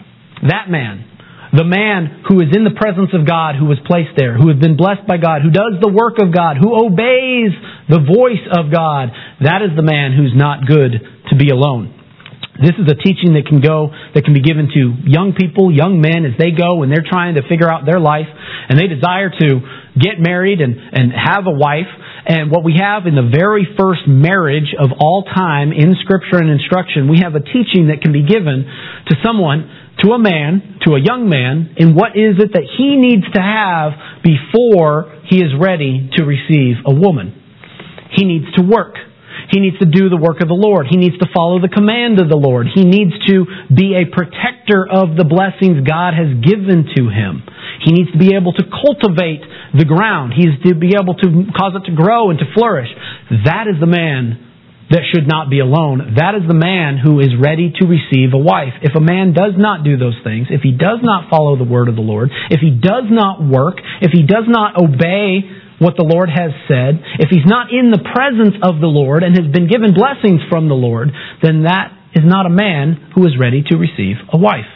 That 0.47 0.69
man. 0.69 1.07
The 1.51 1.67
man 1.67 2.23
who 2.31 2.39
is 2.39 2.55
in 2.55 2.63
the 2.63 2.71
presence 2.71 3.11
of 3.11 3.27
God, 3.27 3.59
who 3.59 3.67
was 3.67 3.77
placed 3.83 4.15
there, 4.15 4.39
who 4.39 4.47
has 4.47 4.55
been 4.55 4.79
blessed 4.79 5.03
by 5.03 5.19
God, 5.19 5.43
who 5.43 5.51
does 5.51 5.83
the 5.83 5.91
work 5.91 6.15
of 6.15 6.31
God, 6.31 6.55
who 6.55 6.71
obeys 6.71 7.51
the 7.91 7.99
voice 7.99 8.45
of 8.47 8.71
God, 8.71 9.11
that 9.43 9.59
is 9.59 9.75
the 9.75 9.83
man 9.83 10.15
who's 10.15 10.31
not 10.31 10.63
good 10.63 10.95
to 11.27 11.35
be 11.35 11.51
alone. 11.51 11.91
This 12.61 12.77
is 12.77 12.85
a 12.87 12.95
teaching 12.95 13.33
that 13.33 13.49
can 13.49 13.59
go, 13.59 13.89
that 14.13 14.23
can 14.23 14.37
be 14.37 14.39
given 14.39 14.69
to 14.69 14.81
young 15.09 15.33
people, 15.33 15.73
young 15.73 15.99
men, 15.99 16.29
as 16.29 16.37
they 16.37 16.53
go 16.53 16.83
and 16.83 16.91
they're 16.91 17.03
trying 17.03 17.35
to 17.35 17.43
figure 17.49 17.65
out 17.65 17.89
their 17.89 17.99
life 17.99 18.29
and 18.29 18.77
they 18.77 18.85
desire 18.85 19.33
to 19.33 19.49
get 19.97 20.21
married 20.21 20.61
and, 20.61 20.77
and 20.77 21.09
have 21.11 21.49
a 21.49 21.55
wife. 21.55 21.89
And 22.21 22.53
what 22.53 22.63
we 22.63 22.77
have 22.77 23.09
in 23.09 23.17
the 23.17 23.25
very 23.25 23.65
first 23.73 24.05
marriage 24.05 24.77
of 24.77 24.93
all 25.01 25.25
time 25.25 25.73
in 25.73 25.97
scripture 26.05 26.37
and 26.37 26.53
instruction, 26.53 27.09
we 27.09 27.25
have 27.25 27.33
a 27.33 27.41
teaching 27.41 27.89
that 27.89 28.05
can 28.05 28.13
be 28.13 28.21
given 28.21 28.61
to 29.09 29.13
someone, 29.25 29.65
to 29.99 30.11
a 30.11 30.19
man, 30.19 30.79
to 30.87 30.95
a 30.95 31.01
young 31.01 31.29
man, 31.29 31.75
in 31.77 31.93
what 31.93 32.15
is 32.15 32.39
it 32.39 32.53
that 32.53 32.65
he 32.65 32.95
needs 32.95 33.27
to 33.35 33.41
have 33.41 33.93
before 34.23 35.21
he 35.29 35.37
is 35.37 35.53
ready 35.53 36.09
to 36.17 36.23
receive 36.23 36.81
a 36.85 36.93
woman. 36.93 37.35
He 38.15 38.25
needs 38.25 38.51
to 38.55 38.63
work. 38.63 38.95
He 39.51 39.59
needs 39.59 39.79
to 39.79 39.85
do 39.85 40.07
the 40.09 40.17
work 40.17 40.41
of 40.41 40.47
the 40.47 40.57
Lord. 40.57 40.87
He 40.89 40.97
needs 40.97 41.17
to 41.19 41.27
follow 41.35 41.59
the 41.59 41.71
command 41.71 42.19
of 42.19 42.29
the 42.29 42.39
Lord. 42.39 42.67
He 42.73 42.83
needs 42.83 43.11
to 43.27 43.45
be 43.67 43.95
a 43.99 44.07
protector 44.07 44.87
of 44.87 45.19
the 45.19 45.27
blessings 45.27 45.83
God 45.83 46.15
has 46.15 46.31
given 46.39 46.87
to 46.95 47.11
him. 47.11 47.43
He 47.83 47.91
needs 47.91 48.11
to 48.11 48.19
be 48.19 48.35
able 48.35 48.53
to 48.53 48.63
cultivate 48.63 49.41
the 49.73 49.85
ground. 49.85 50.33
He's 50.35 50.55
to 50.67 50.75
be 50.75 50.93
able 50.95 51.15
to 51.19 51.27
cause 51.51 51.75
it 51.75 51.89
to 51.89 51.95
grow 51.95 52.29
and 52.29 52.39
to 52.39 52.47
flourish. 52.53 52.89
That 53.43 53.67
is 53.67 53.79
the 53.79 53.89
man 53.89 54.50
that 54.91 55.07
should 55.07 55.27
not 55.27 55.49
be 55.49 55.59
alone. 55.59 56.15
That 56.19 56.35
is 56.35 56.43
the 56.47 56.57
man 56.57 56.99
who 56.99 57.19
is 57.19 57.31
ready 57.39 57.71
to 57.79 57.83
receive 57.87 58.35
a 58.35 58.37
wife. 58.37 58.75
If 58.83 58.95
a 58.95 59.01
man 59.01 59.31
does 59.31 59.55
not 59.55 59.83
do 59.83 59.95
those 59.95 60.19
things, 60.23 60.47
if 60.51 60.61
he 60.61 60.71
does 60.71 60.99
not 61.01 61.31
follow 61.31 61.55
the 61.55 61.67
word 61.67 61.87
of 61.87 61.95
the 61.95 62.03
Lord, 62.03 62.29
if 62.51 62.59
he 62.59 62.71
does 62.71 63.07
not 63.07 63.39
work, 63.39 63.79
if 64.03 64.11
he 64.11 64.27
does 64.27 64.45
not 64.47 64.75
obey 64.75 65.47
what 65.79 65.95
the 65.97 66.05
Lord 66.05 66.29
has 66.29 66.51
said, 66.67 66.99
if 67.17 67.31
he's 67.31 67.47
not 67.47 67.71
in 67.71 67.89
the 67.89 68.03
presence 68.03 68.59
of 68.61 68.83
the 68.83 68.91
Lord 68.91 69.23
and 69.23 69.33
has 69.33 69.47
been 69.47 69.71
given 69.71 69.95
blessings 69.95 70.43
from 70.51 70.67
the 70.67 70.77
Lord, 70.77 71.09
then 71.41 71.63
that 71.63 71.95
is 72.13 72.27
not 72.27 72.45
a 72.45 72.53
man 72.53 73.11
who 73.15 73.25
is 73.25 73.39
ready 73.39 73.63
to 73.71 73.77
receive 73.77 74.19
a 74.31 74.37
wife. 74.37 74.67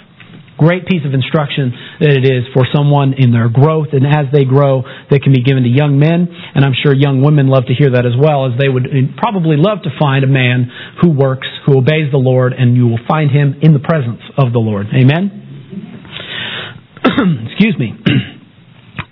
Great 0.58 0.88
piece 0.88 1.03
of 1.03 1.14
instruction 1.14 1.76
that 1.99 2.16
it 2.16 2.24
is 2.24 2.47
for 2.56 2.64
someone 2.74 3.12
in 3.18 3.32
their 3.32 3.49
growth 3.49 3.91
and 3.91 4.08
as 4.08 4.32
they 4.32 4.47
grow 4.47 4.84
that 5.12 5.20
can 5.20 5.34
be 5.34 5.43
given 5.43 5.64
to 5.64 5.70
young 5.70 5.99
men. 5.99 6.32
And 6.32 6.64
I'm 6.64 6.76
sure 6.76 6.95
young 6.95 7.20
women 7.20 7.47
love 7.47 7.68
to 7.68 7.76
hear 7.76 7.91
that 7.91 8.08
as 8.08 8.16
well 8.16 8.47
as 8.47 8.56
they 8.56 8.70
would 8.70 8.88
eh, 8.88 9.12
probably 9.18 9.60
love 9.60 9.84
to 9.84 9.91
find 9.99 10.24
a 10.24 10.32
man 10.32 10.72
who 11.01 11.12
works, 11.12 11.47
who 11.66 11.80
obeys 11.80 12.12
the 12.12 12.22
Lord, 12.22 12.53
and 12.53 12.76
you 12.76 12.88
will 12.88 13.03
find 13.08 13.32
him 13.32 13.60
in 13.62 13.74
the 13.74 13.84
presence 13.84 14.24
of 14.38 14.53
the 14.53 14.64
Lord. 14.64 14.88
Amen? 14.95 15.43
Excuse 17.51 17.76
me. 17.80 17.95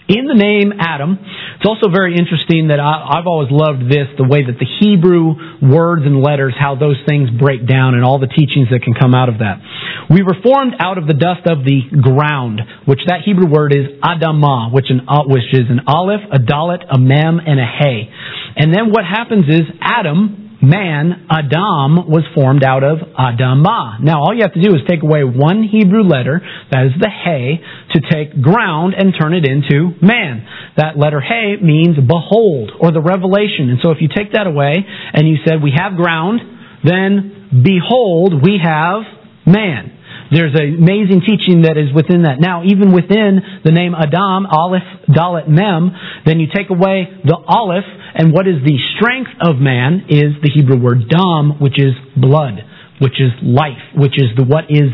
In 0.04 0.28
the 0.28 0.36
name 0.36 0.76
Adam, 0.76 1.16
it's 1.16 1.64
also 1.64 1.88
very 1.88 2.20
interesting 2.20 2.68
that 2.76 2.80
I, 2.80 3.24
have 3.24 3.28
always 3.28 3.48
loved 3.48 3.88
this, 3.88 4.12
the 4.20 4.28
way 4.28 4.44
that 4.44 4.60
the 4.60 4.68
Hebrew 4.84 5.64
words 5.64 6.04
and 6.04 6.20
letters, 6.20 6.52
how 6.60 6.76
those 6.76 7.00
things 7.08 7.32
break 7.32 7.64
down 7.64 7.96
and 7.96 8.04
all 8.04 8.20
the 8.20 8.28
teachings 8.28 8.68
that 8.76 8.84
can 8.84 9.00
come 9.00 9.16
out 9.16 9.32
of 9.32 9.40
that. 9.40 9.64
We 10.12 10.20
were 10.20 10.36
formed 10.44 10.76
out 10.76 11.00
of 11.00 11.08
the 11.08 11.16
dust 11.16 11.48
of 11.48 11.64
the 11.64 11.88
ground, 12.04 12.60
which 12.84 13.00
that 13.08 13.24
Hebrew 13.24 13.48
word 13.48 13.72
is 13.72 13.96
Adamah, 14.04 14.76
which, 14.76 14.92
an, 14.92 15.08
uh, 15.08 15.24
which 15.24 15.48
is 15.56 15.72
an 15.72 15.88
aleph, 15.88 16.28
a 16.36 16.40
dalet, 16.40 16.84
a 16.84 17.00
mem, 17.00 17.40
and 17.40 17.56
a 17.56 17.64
hey. 17.64 18.12
And 18.60 18.76
then 18.76 18.92
what 18.92 19.08
happens 19.08 19.48
is 19.48 19.64
Adam, 19.80 20.43
man, 20.64 21.28
Adam, 21.30 22.08
was 22.08 22.24
formed 22.34 22.64
out 22.64 22.84
of 22.84 23.00
Adamah. 23.20 24.00
Now, 24.00 24.24
all 24.24 24.34
you 24.34 24.42
have 24.42 24.54
to 24.54 24.62
do 24.62 24.74
is 24.74 24.82
take 24.88 25.04
away 25.04 25.24
one 25.24 25.68
Hebrew 25.68 26.04
letter, 26.04 26.40
that 26.72 26.88
is 26.88 26.94
the 27.00 27.12
Hey, 27.12 27.60
to 27.94 28.00
take 28.00 28.42
ground 28.42 28.96
and 28.98 29.14
turn 29.14 29.34
it 29.34 29.46
into 29.46 29.92
man. 30.02 30.48
That 30.78 30.98
letter 30.98 31.22
Hey 31.22 31.58
means 31.62 31.98
behold, 32.00 32.72
or 32.80 32.92
the 32.92 33.02
revelation. 33.02 33.70
And 33.70 33.80
so 33.84 33.92
if 33.92 34.00
you 34.00 34.08
take 34.08 34.34
that 34.34 34.48
away 34.48 34.74
and 35.14 35.28
you 35.28 35.38
said 35.46 35.62
we 35.62 35.74
have 35.76 35.96
ground, 35.96 36.40
then 36.84 37.64
behold, 37.64 38.42
we 38.42 38.60
have 38.62 39.04
man. 39.46 40.00
There's 40.34 40.56
an 40.58 40.82
amazing 40.82 41.22
teaching 41.22 41.64
that 41.64 41.78
is 41.78 41.94
within 41.94 42.24
that. 42.24 42.42
Now, 42.42 42.64
even 42.64 42.92
within 42.92 43.62
the 43.64 43.72
name 43.72 43.94
Adam, 43.94 44.46
Aleph, 44.50 45.06
Dalet, 45.08 45.48
Mem, 45.48 45.92
then 46.26 46.40
you 46.40 46.48
take 46.54 46.70
away 46.70 47.08
the 47.24 47.38
Aleph, 47.38 47.86
and 48.16 48.34
what 48.34 48.48
is 48.48 48.58
the 48.66 48.78
strength 48.98 49.32
of 49.42 49.58
man 49.58 50.06
is 50.10 50.34
the 50.42 50.50
Hebrew 50.54 50.82
word 50.82 51.10
dam, 51.10 51.60
which 51.62 51.78
is 51.78 51.94
blood, 52.18 52.66
which 53.02 53.22
is 53.22 53.32
life, 53.42 53.82
which 53.96 54.18
is 54.18 54.34
the 54.38 54.44
what 54.44 54.66
is 54.70 54.90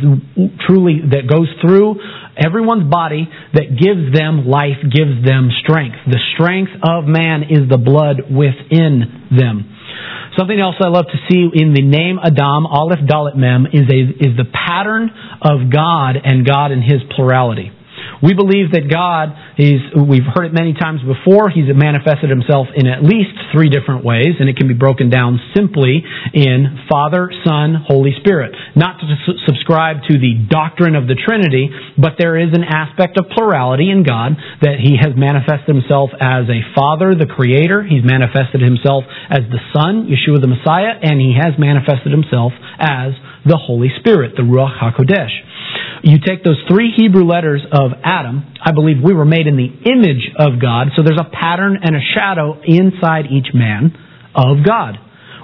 truly 0.68 1.00
that 1.12 1.28
goes 1.28 1.48
through 1.62 1.96
everyone's 2.40 2.90
body 2.90 3.28
that 3.54 3.76
gives 3.76 4.16
them 4.16 4.48
life, 4.48 4.80
gives 4.88 5.24
them 5.26 5.52
strength. 5.64 5.98
The 6.08 6.20
strength 6.36 6.72
of 6.84 7.06
man 7.06 7.44
is 7.50 7.68
the 7.70 7.78
blood 7.78 8.32
within 8.32 9.28
them. 9.32 9.68
Something 10.38 10.60
else 10.60 10.76
I 10.80 10.88
love 10.88 11.06
to 11.06 11.18
see 11.30 11.50
in 11.54 11.74
the 11.74 11.82
name 11.82 12.20
Adam, 12.24 12.66
Aleph 12.66 13.00
Dalet 13.00 13.36
Mem, 13.36 13.66
is, 13.68 13.89
a, 13.89 14.00
is 14.24 14.38
the 14.38 14.45
pattern 14.45 15.10
of 15.41 15.72
God 15.72 16.16
and 16.24 16.45
God 16.45 16.72
in 16.72 16.82
His 16.82 17.02
plurality. 17.16 17.72
We 18.22 18.34
believe 18.34 18.72
that 18.74 18.89
God, 18.91 19.32
we've 19.57 20.28
heard 20.28 20.51
it 20.51 20.53
many 20.53 20.74
times 20.74 21.01
before, 21.01 21.49
He's 21.49 21.70
manifested 21.72 22.30
Himself 22.30 22.68
in 22.76 22.88
at 22.88 23.03
least 23.03 23.34
three 23.53 23.70
different 23.70 24.03
ways, 24.03 24.39
and 24.39 24.49
it 24.49 24.57
can 24.57 24.68
be 24.68 24.74
broken 24.74 25.10
down 25.10 25.39
simply 25.55 26.03
in 26.34 26.86
Father, 26.89 27.32
Son, 27.45 27.76
Holy 27.88 28.14
Spirit. 28.20 28.53
Not 28.76 28.99
to 28.99 29.05
su- 29.26 29.39
subscribe 29.45 30.03
to 30.10 30.20
the 30.20 30.45
doctrine 30.49 30.95
of 30.95 31.07
the 31.07 31.16
Trinity, 31.16 31.70
but 31.97 32.20
there 32.20 32.38
is 32.38 32.51
an 32.53 32.64
aspect 32.64 33.18
of 33.18 33.30
plurality 33.32 33.89
in 33.89 34.03
God 34.03 34.36
that 34.62 34.80
He 34.80 34.97
has 34.99 35.16
manifested 35.16 35.76
Himself 35.76 36.12
as 36.20 36.49
a 36.49 36.62
Father, 36.76 37.16
the 37.16 37.28
Creator, 37.30 37.84
He's 37.84 38.03
manifested 38.03 38.62
Himself 38.62 39.03
as 39.30 39.47
the 39.49 39.62
Son, 39.74 40.10
Yeshua 40.12 40.41
the 40.41 40.51
Messiah, 40.51 40.99
and 41.01 41.20
He 41.20 41.36
has 41.38 41.55
manifested 41.57 42.12
Himself 42.12 42.53
as 42.80 43.14
the 43.45 43.57
Holy 43.57 43.89
Spirit, 43.99 44.36
the 44.36 44.43
Ruach 44.43 44.78
HaKodesh. 44.78 45.32
You 46.03 46.17
take 46.26 46.43
those 46.43 46.61
three 46.67 46.91
Hebrew 46.95 47.26
letters 47.26 47.61
of 47.72 47.91
Adam, 48.03 48.45
I 48.63 48.72
believe 48.72 48.97
we 49.03 49.13
were 49.13 49.26
made 49.26 49.47
in 49.47 49.57
the 49.57 49.67
image 49.67 50.32
of 50.38 50.61
God, 50.61 50.89
so 50.95 51.03
there's 51.03 51.20
a 51.20 51.30
pattern 51.30 51.78
and 51.82 51.95
a 51.95 51.99
shadow 52.15 52.61
inside 52.63 53.26
each 53.32 53.53
man 53.53 53.95
of 54.34 54.65
God. 54.65 54.97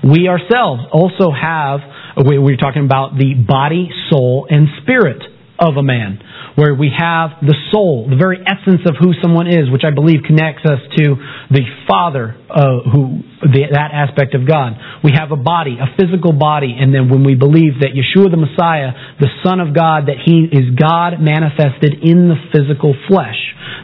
We 0.03 0.27
ourselves 0.27 0.83
also 0.91 1.31
have, 1.31 1.79
we're 2.17 2.57
talking 2.57 2.85
about 2.85 3.17
the 3.17 3.33
body, 3.33 3.89
soul, 4.09 4.47
and 4.49 4.67
spirit 4.83 5.21
of 5.59 5.77
a 5.77 5.83
man 5.83 6.19
where 6.55 6.73
we 6.73 6.87
have 6.87 7.43
the 7.43 7.55
soul, 7.71 8.07
the 8.07 8.15
very 8.15 8.39
essence 8.39 8.81
of 8.87 8.95
who 8.95 9.11
someone 9.21 9.47
is, 9.47 9.67
which 9.67 9.83
I 9.83 9.91
believe 9.91 10.23
connects 10.23 10.63
us 10.63 10.79
to 10.95 11.15
the 11.51 11.63
Father, 11.87 12.31
uh, 12.47 12.79
who 12.87 13.23
the, 13.43 13.75
that 13.75 13.91
aspect 13.91 14.35
of 14.35 14.47
God. 14.47 14.79
We 15.03 15.11
have 15.19 15.31
a 15.31 15.39
body, 15.39 15.75
a 15.75 15.91
physical 15.99 16.31
body, 16.31 16.71
and 16.71 16.95
then 16.95 17.11
when 17.11 17.27
we 17.27 17.35
believe 17.35 17.83
that 17.83 17.91
Yeshua 17.91 18.31
the 18.31 18.39
Messiah, 18.39 18.95
the 19.19 19.27
Son 19.43 19.59
of 19.59 19.75
God, 19.75 20.07
that 20.07 20.23
He 20.23 20.47
is 20.47 20.71
God 20.79 21.19
manifested 21.19 21.99
in 22.03 22.31
the 22.31 22.39
physical 22.55 22.95
flesh, 23.11 23.39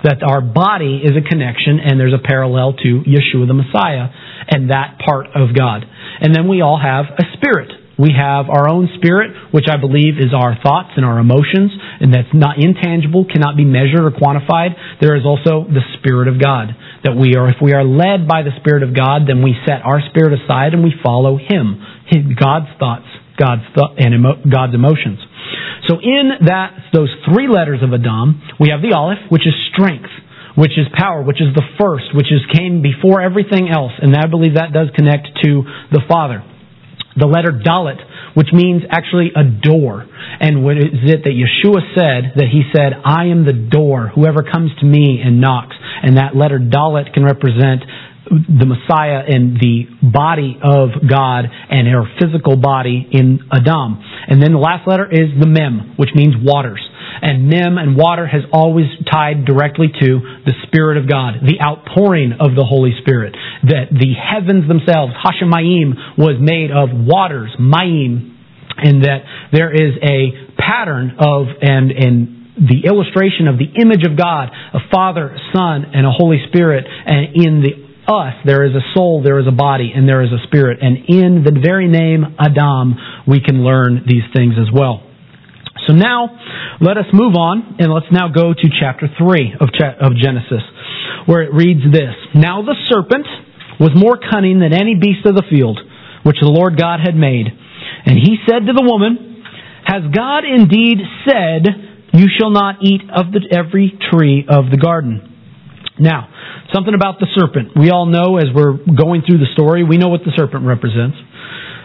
that 0.08 0.24
our 0.24 0.40
body 0.40 1.04
is 1.04 1.12
a 1.12 1.24
connection, 1.24 1.80
and 1.84 2.00
there's 2.00 2.16
a 2.16 2.24
parallel 2.24 2.74
to 2.80 3.04
Yeshua 3.04 3.48
the 3.48 3.58
Messiah 3.58 4.08
and 4.48 4.72
that 4.72 5.00
part 5.04 5.28
of 5.36 5.56
God. 5.56 5.84
And 6.22 6.34
then 6.34 6.48
we 6.48 6.62
all 6.62 6.80
have 6.80 7.06
a 7.20 7.26
spirit 7.36 7.81
we 8.02 8.18
have 8.18 8.50
our 8.50 8.66
own 8.66 8.90
spirit, 8.98 9.54
which 9.54 9.70
I 9.70 9.78
believe 9.78 10.18
is 10.18 10.34
our 10.34 10.58
thoughts 10.58 10.98
and 10.98 11.06
our 11.06 11.22
emotions, 11.22 11.70
and 12.02 12.10
that's 12.10 12.34
not 12.34 12.58
intangible, 12.58 13.30
cannot 13.30 13.54
be 13.56 13.64
measured 13.64 14.02
or 14.02 14.10
quantified. 14.10 14.74
There 15.00 15.14
is 15.14 15.22
also 15.22 15.70
the 15.70 15.86
Spirit 16.02 16.28
of 16.28 16.42
God. 16.42 16.74
That 17.06 17.14
we 17.14 17.38
are, 17.38 17.46
if 17.50 17.62
we 17.62 17.74
are 17.78 17.86
led 17.86 18.26
by 18.26 18.42
the 18.42 18.58
Spirit 18.58 18.82
of 18.82 18.98
God, 18.98 19.30
then 19.30 19.46
we 19.46 19.54
set 19.70 19.86
our 19.86 20.02
spirit 20.10 20.34
aside 20.34 20.74
and 20.74 20.82
we 20.84 20.94
follow 21.06 21.38
Him, 21.38 21.78
God's 22.42 22.74
thoughts, 22.82 23.06
God's 23.38 23.70
th- 23.78 23.94
and 24.02 24.18
emo- 24.18 24.42
God's 24.50 24.74
emotions. 24.74 25.22
So 25.86 26.02
in 26.02 26.46
that, 26.50 26.74
those 26.94 27.14
three 27.30 27.50
letters 27.50 27.86
of 27.86 27.94
Adam, 27.94 28.42
we 28.60 28.74
have 28.74 28.82
the 28.82 28.98
Aleph, 28.98 29.30
which 29.30 29.46
is 29.46 29.54
strength 29.74 30.10
which 30.52 30.76
is 30.76 30.84
power, 30.92 31.24
which 31.24 31.40
is 31.40 31.48
the 31.56 31.64
first, 31.80 32.12
which 32.14 32.28
is 32.28 32.44
came 32.52 32.82
before 32.84 33.22
everything 33.22 33.72
else, 33.72 33.94
and 34.02 34.12
I 34.14 34.28
believe 34.28 34.56
that 34.56 34.74
does 34.74 34.90
connect 34.94 35.32
to 35.48 35.64
the 35.96 36.02
Father 36.12 36.44
the 37.18 37.26
letter 37.26 37.52
Dalet, 37.52 38.00
which 38.36 38.48
means 38.54 38.84
actually 38.90 39.32
a 39.36 39.44
door. 39.44 40.08
And 40.40 40.64
what 40.64 40.78
is 40.78 41.04
it 41.04 41.24
that 41.24 41.36
Yeshua 41.36 41.82
said? 41.96 42.34
That 42.36 42.48
he 42.52 42.64
said, 42.76 42.94
I 43.04 43.26
am 43.26 43.46
the 43.46 43.54
door. 43.54 44.12
Whoever 44.16 44.44
comes 44.44 44.72
to 44.80 44.86
me 44.86 45.22
and 45.24 45.42
knocks. 45.42 45.76
And 46.04 46.18
that 46.18 46.36
letter 46.36 46.60
Dalet 46.60 47.14
can 47.14 47.24
represent 47.24 47.84
the 48.32 48.66
Messiah 48.66 49.24
and 49.28 49.58
the 49.60 49.86
body 50.02 50.58
of 50.64 50.90
God 51.10 51.46
and 51.70 51.88
our 51.90 52.08
physical 52.20 52.56
body 52.56 53.08
in 53.12 53.40
Adam. 53.52 54.00
And 54.28 54.42
then 54.42 54.54
the 54.54 54.60
last 54.60 54.88
letter 54.88 55.10
is 55.10 55.36
the 55.40 55.48
Mem, 55.48 55.96
which 55.98 56.12
means 56.16 56.36
waters 56.40 56.82
and 57.22 57.50
mem 57.50 57.78
and 57.78 57.96
water 57.96 58.28
has 58.28 58.42
always 58.52 58.88
tied 59.12 59.46
directly 59.46 59.88
to 59.88 60.20
the 60.46 60.54
Spirit 60.68 60.98
of 60.98 61.08
God, 61.08 61.36
the 61.46 61.62
outpouring 61.62 62.34
of 62.40 62.56
the 62.56 62.66
Holy 62.66 62.92
Spirit. 63.02 63.36
That 63.64 63.90
the 63.92 64.14
heavens 64.18 64.68
themselves, 64.68 65.14
Hashemayim, 65.14 66.18
was 66.18 66.38
made 66.40 66.72
of 66.72 66.90
waters, 66.92 67.52
Mayim, 67.60 68.36
and 68.78 69.04
that 69.04 69.24
there 69.54 69.72
is 69.72 69.94
a 70.02 70.54
pattern 70.58 71.18
of 71.20 71.48
and 71.62 71.92
and 71.92 72.38
the 72.58 72.86
illustration 72.86 73.48
of 73.48 73.58
the 73.58 73.70
image 73.80 74.06
of 74.06 74.18
God, 74.18 74.50
a 74.74 74.80
Father, 74.94 75.38
Son, 75.56 75.86
and 75.94 76.06
a 76.06 76.12
Holy 76.12 76.38
Spirit, 76.50 76.86
and 76.86 77.36
in 77.36 77.62
the 77.62 77.92
us, 78.12 78.34
there 78.46 78.66
is 78.66 78.76
a 78.76 78.82
soul, 78.96 79.22
there 79.24 79.40
is 79.40 79.48
a 79.48 79.56
body, 79.56 79.92
and 79.96 80.08
there 80.08 80.22
is 80.22 80.32
a 80.32 80.44
spirit. 80.48 80.80
And 80.82 80.98
in 81.08 81.44
the 81.46 81.58
very 81.64 81.88
name 81.88 82.36
Adam, 82.40 82.96
we 83.28 83.40
can 83.40 83.64
learn 83.64 84.04
these 84.08 84.24
things 84.36 84.56
as 84.60 84.68
well. 84.74 85.04
So 85.88 85.94
now, 85.94 86.30
let 86.80 86.98
us 86.98 87.06
move 87.14 87.36
on 87.36 87.78
and 87.80 87.92
let's 87.92 88.12
now 88.12 88.28
go 88.28 88.54
to 88.54 88.68
chapter 88.80 89.08
3 89.18 89.56
of, 89.60 89.70
of 90.00 90.12
Genesis, 90.18 90.62
where 91.26 91.42
it 91.42 91.54
reads 91.54 91.82
this 91.92 92.14
Now 92.36 92.62
the 92.62 92.76
serpent 92.90 93.26
was 93.80 93.92
more 93.96 94.18
cunning 94.18 94.60
than 94.60 94.74
any 94.74 94.96
beast 94.96 95.26
of 95.26 95.36
the 95.36 95.44
field 95.50 95.80
which 96.24 96.38
the 96.40 96.50
Lord 96.50 96.78
God 96.78 97.00
had 97.04 97.16
made. 97.16 97.48
And 98.06 98.18
he 98.18 98.38
said 98.48 98.66
to 98.68 98.74
the 98.74 98.86
woman, 98.86 99.44
Has 99.86 100.04
God 100.14 100.46
indeed 100.46 100.98
said, 101.26 101.66
You 102.14 102.28
shall 102.38 102.52
not 102.52 102.78
eat 102.82 103.02
of 103.10 103.32
the, 103.32 103.42
every 103.50 103.98
tree 104.12 104.46
of 104.48 104.70
the 104.70 104.78
garden? 104.78 105.28
Now, 106.00 106.30
something 106.74 106.94
about 106.94 107.20
the 107.20 107.28
serpent. 107.36 107.74
We 107.76 107.90
all 107.92 108.06
know 108.06 108.38
as 108.38 108.50
we're 108.54 108.74
going 108.74 109.22
through 109.28 109.40
the 109.40 109.52
story, 109.54 109.84
we 109.84 109.98
know 109.98 110.10
what 110.10 110.22
the 110.22 110.34
serpent 110.36 110.66
represents. 110.66 111.18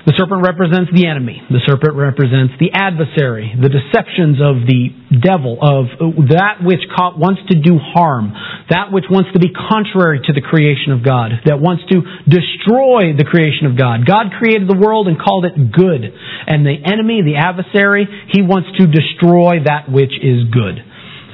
The 0.06 0.14
serpent 0.14 0.46
represents 0.46 0.94
the 0.94 1.10
enemy. 1.10 1.42
The 1.50 1.58
serpent 1.66 1.98
represents 1.98 2.54
the 2.62 2.70
adversary, 2.70 3.50
the 3.58 3.66
deceptions 3.66 4.38
of 4.38 4.62
the 4.62 4.94
devil, 5.18 5.58
of 5.58 5.90
uh, 5.98 6.30
that 6.30 6.62
which 6.62 6.86
wants 6.94 7.42
to 7.50 7.58
do 7.58 7.82
harm, 7.82 8.30
that 8.70 8.94
which 8.94 9.10
wants 9.10 9.34
to 9.34 9.42
be 9.42 9.50
contrary 9.50 10.22
to 10.22 10.30
the 10.30 10.46
creation 10.46 10.94
of 10.94 11.02
God, 11.02 11.34
that 11.50 11.58
wants 11.58 11.82
to 11.90 12.06
destroy 12.22 13.18
the 13.18 13.26
creation 13.26 13.66
of 13.66 13.74
God. 13.74 14.06
God 14.06 14.30
created 14.38 14.70
the 14.70 14.78
world 14.78 15.10
and 15.10 15.18
called 15.18 15.42
it 15.42 15.58
good. 15.74 16.06
And 16.06 16.62
the 16.62 16.78
enemy, 16.86 17.26
the 17.26 17.42
adversary, 17.42 18.06
he 18.30 18.46
wants 18.46 18.78
to 18.78 18.86
destroy 18.86 19.66
that 19.66 19.90
which 19.90 20.14
is 20.22 20.46
good. 20.54 20.86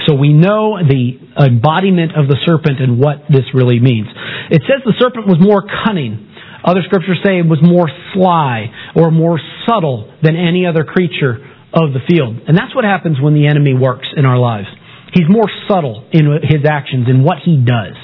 So 0.08 0.16
we 0.16 0.32
know 0.32 0.80
the 0.80 1.20
embodiment 1.36 2.16
of 2.16 2.24
the 2.26 2.40
serpent 2.48 2.80
and 2.80 2.98
what 2.98 3.28
this 3.28 3.46
really 3.52 3.78
means. 3.78 4.08
It 4.48 4.64
says 4.64 4.80
the 4.80 4.96
serpent 4.96 5.28
was 5.28 5.38
more 5.38 5.60
cunning. 5.84 6.31
Other 6.64 6.82
scriptures 6.86 7.18
say 7.24 7.38
it 7.38 7.46
was 7.46 7.58
more 7.62 7.90
sly 8.14 8.70
or 8.94 9.10
more 9.10 9.40
subtle 9.66 10.12
than 10.22 10.36
any 10.36 10.66
other 10.66 10.84
creature 10.84 11.42
of 11.72 11.92
the 11.92 12.00
field. 12.08 12.36
And 12.46 12.56
that's 12.56 12.74
what 12.74 12.84
happens 12.84 13.18
when 13.20 13.34
the 13.34 13.46
enemy 13.46 13.74
works 13.74 14.06
in 14.16 14.24
our 14.24 14.38
lives. 14.38 14.68
He's 15.12 15.28
more 15.28 15.50
subtle 15.68 16.08
in 16.12 16.26
his 16.42 16.64
actions, 16.68 17.08
in 17.08 17.22
what 17.22 17.38
he 17.44 17.56
does. 17.56 17.96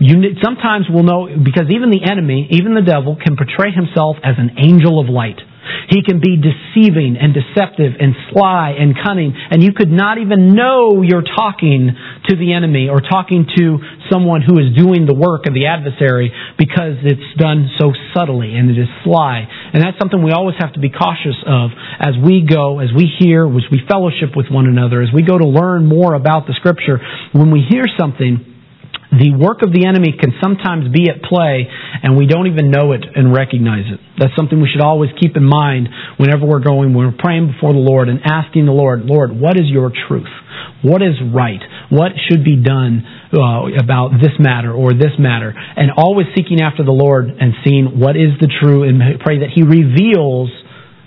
You, 0.00 0.36
sometimes 0.42 0.86
we'll 0.88 1.04
know, 1.04 1.28
because 1.28 1.68
even 1.70 1.90
the 1.90 2.04
enemy, 2.10 2.48
even 2.50 2.74
the 2.74 2.82
devil, 2.82 3.16
can 3.16 3.36
portray 3.36 3.72
himself 3.72 4.16
as 4.24 4.36
an 4.38 4.56
angel 4.58 5.00
of 5.00 5.08
light. 5.08 5.40
He 5.90 6.02
can 6.02 6.20
be 6.20 6.36
deceiving 6.36 7.16
and 7.20 7.34
deceptive 7.34 7.94
and 7.98 8.14
sly 8.32 8.74
and 8.78 8.94
cunning, 8.94 9.34
and 9.34 9.62
you 9.62 9.72
could 9.72 9.90
not 9.90 10.18
even 10.18 10.54
know 10.54 11.02
you're 11.02 11.26
talking 11.26 11.90
to 12.28 12.36
the 12.36 12.52
enemy 12.52 12.88
or 12.88 13.00
talking 13.00 13.46
to 13.56 13.78
someone 14.10 14.42
who 14.42 14.58
is 14.58 14.76
doing 14.76 15.06
the 15.06 15.14
work 15.14 15.46
of 15.46 15.54
the 15.54 15.66
adversary 15.66 16.32
because 16.58 16.98
it's 17.02 17.38
done 17.38 17.70
so 17.78 17.92
subtly 18.14 18.54
and 18.54 18.70
it 18.70 18.78
is 18.78 18.88
sly. 19.04 19.46
And 19.72 19.82
that's 19.82 19.98
something 19.98 20.22
we 20.22 20.32
always 20.32 20.56
have 20.58 20.72
to 20.74 20.80
be 20.80 20.90
cautious 20.90 21.38
of 21.46 21.70
as 21.98 22.14
we 22.18 22.46
go, 22.46 22.78
as 22.80 22.90
we 22.94 23.06
hear, 23.18 23.46
as 23.46 23.66
we 23.70 23.80
fellowship 23.88 24.34
with 24.34 24.46
one 24.50 24.66
another, 24.66 25.02
as 25.02 25.10
we 25.14 25.22
go 25.22 25.38
to 25.38 25.46
learn 25.46 25.86
more 25.86 26.14
about 26.14 26.46
the 26.46 26.54
scripture. 26.54 26.98
When 27.32 27.50
we 27.50 27.62
hear 27.68 27.84
something, 27.98 28.49
the 29.10 29.34
work 29.34 29.62
of 29.66 29.74
the 29.74 29.86
enemy 29.86 30.14
can 30.14 30.30
sometimes 30.38 30.86
be 30.94 31.10
at 31.10 31.22
play 31.26 31.66
and 31.66 32.14
we 32.14 32.26
don't 32.26 32.46
even 32.46 32.70
know 32.70 32.92
it 32.94 33.02
and 33.02 33.34
recognize 33.34 33.90
it. 33.90 33.98
That's 34.18 34.34
something 34.38 34.62
we 34.62 34.70
should 34.70 34.82
always 34.82 35.10
keep 35.18 35.36
in 35.36 35.42
mind 35.42 35.90
whenever 36.16 36.46
we're 36.46 36.62
going, 36.62 36.94
when 36.94 37.10
we're 37.10 37.18
praying 37.18 37.50
before 37.50 37.74
the 37.74 37.82
Lord 37.82 38.08
and 38.08 38.22
asking 38.22 38.66
the 38.66 38.76
Lord, 38.76 39.02
Lord, 39.04 39.34
what 39.34 39.58
is 39.58 39.66
your 39.66 39.90
truth? 39.90 40.30
What 40.86 41.02
is 41.02 41.18
right? 41.20 41.60
What 41.90 42.12
should 42.30 42.44
be 42.44 42.62
done 42.62 43.02
uh, 43.34 43.66
about 43.82 44.14
this 44.22 44.38
matter 44.38 44.70
or 44.70 44.94
this 44.94 45.18
matter? 45.18 45.52
And 45.52 45.90
always 45.90 46.30
seeking 46.36 46.62
after 46.62 46.84
the 46.86 46.94
Lord 46.94 47.28
and 47.28 47.52
seeing 47.66 47.98
what 47.98 48.14
is 48.14 48.38
the 48.38 48.48
true 48.62 48.86
and 48.86 49.20
pray 49.20 49.42
that 49.42 49.50
He 49.50 49.66
reveals 49.66 50.50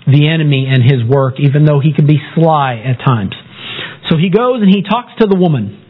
the 0.06 0.28
enemy 0.28 0.68
and 0.68 0.84
his 0.84 1.00
work, 1.08 1.40
even 1.40 1.64
though 1.64 1.80
he 1.80 1.92
can 1.92 2.06
be 2.06 2.20
sly 2.34 2.76
at 2.84 3.00
times. 3.04 3.32
So 4.10 4.16
he 4.16 4.28
goes 4.28 4.60
and 4.60 4.68
he 4.68 4.82
talks 4.84 5.12
to 5.20 5.26
the 5.26 5.36
woman. 5.36 5.80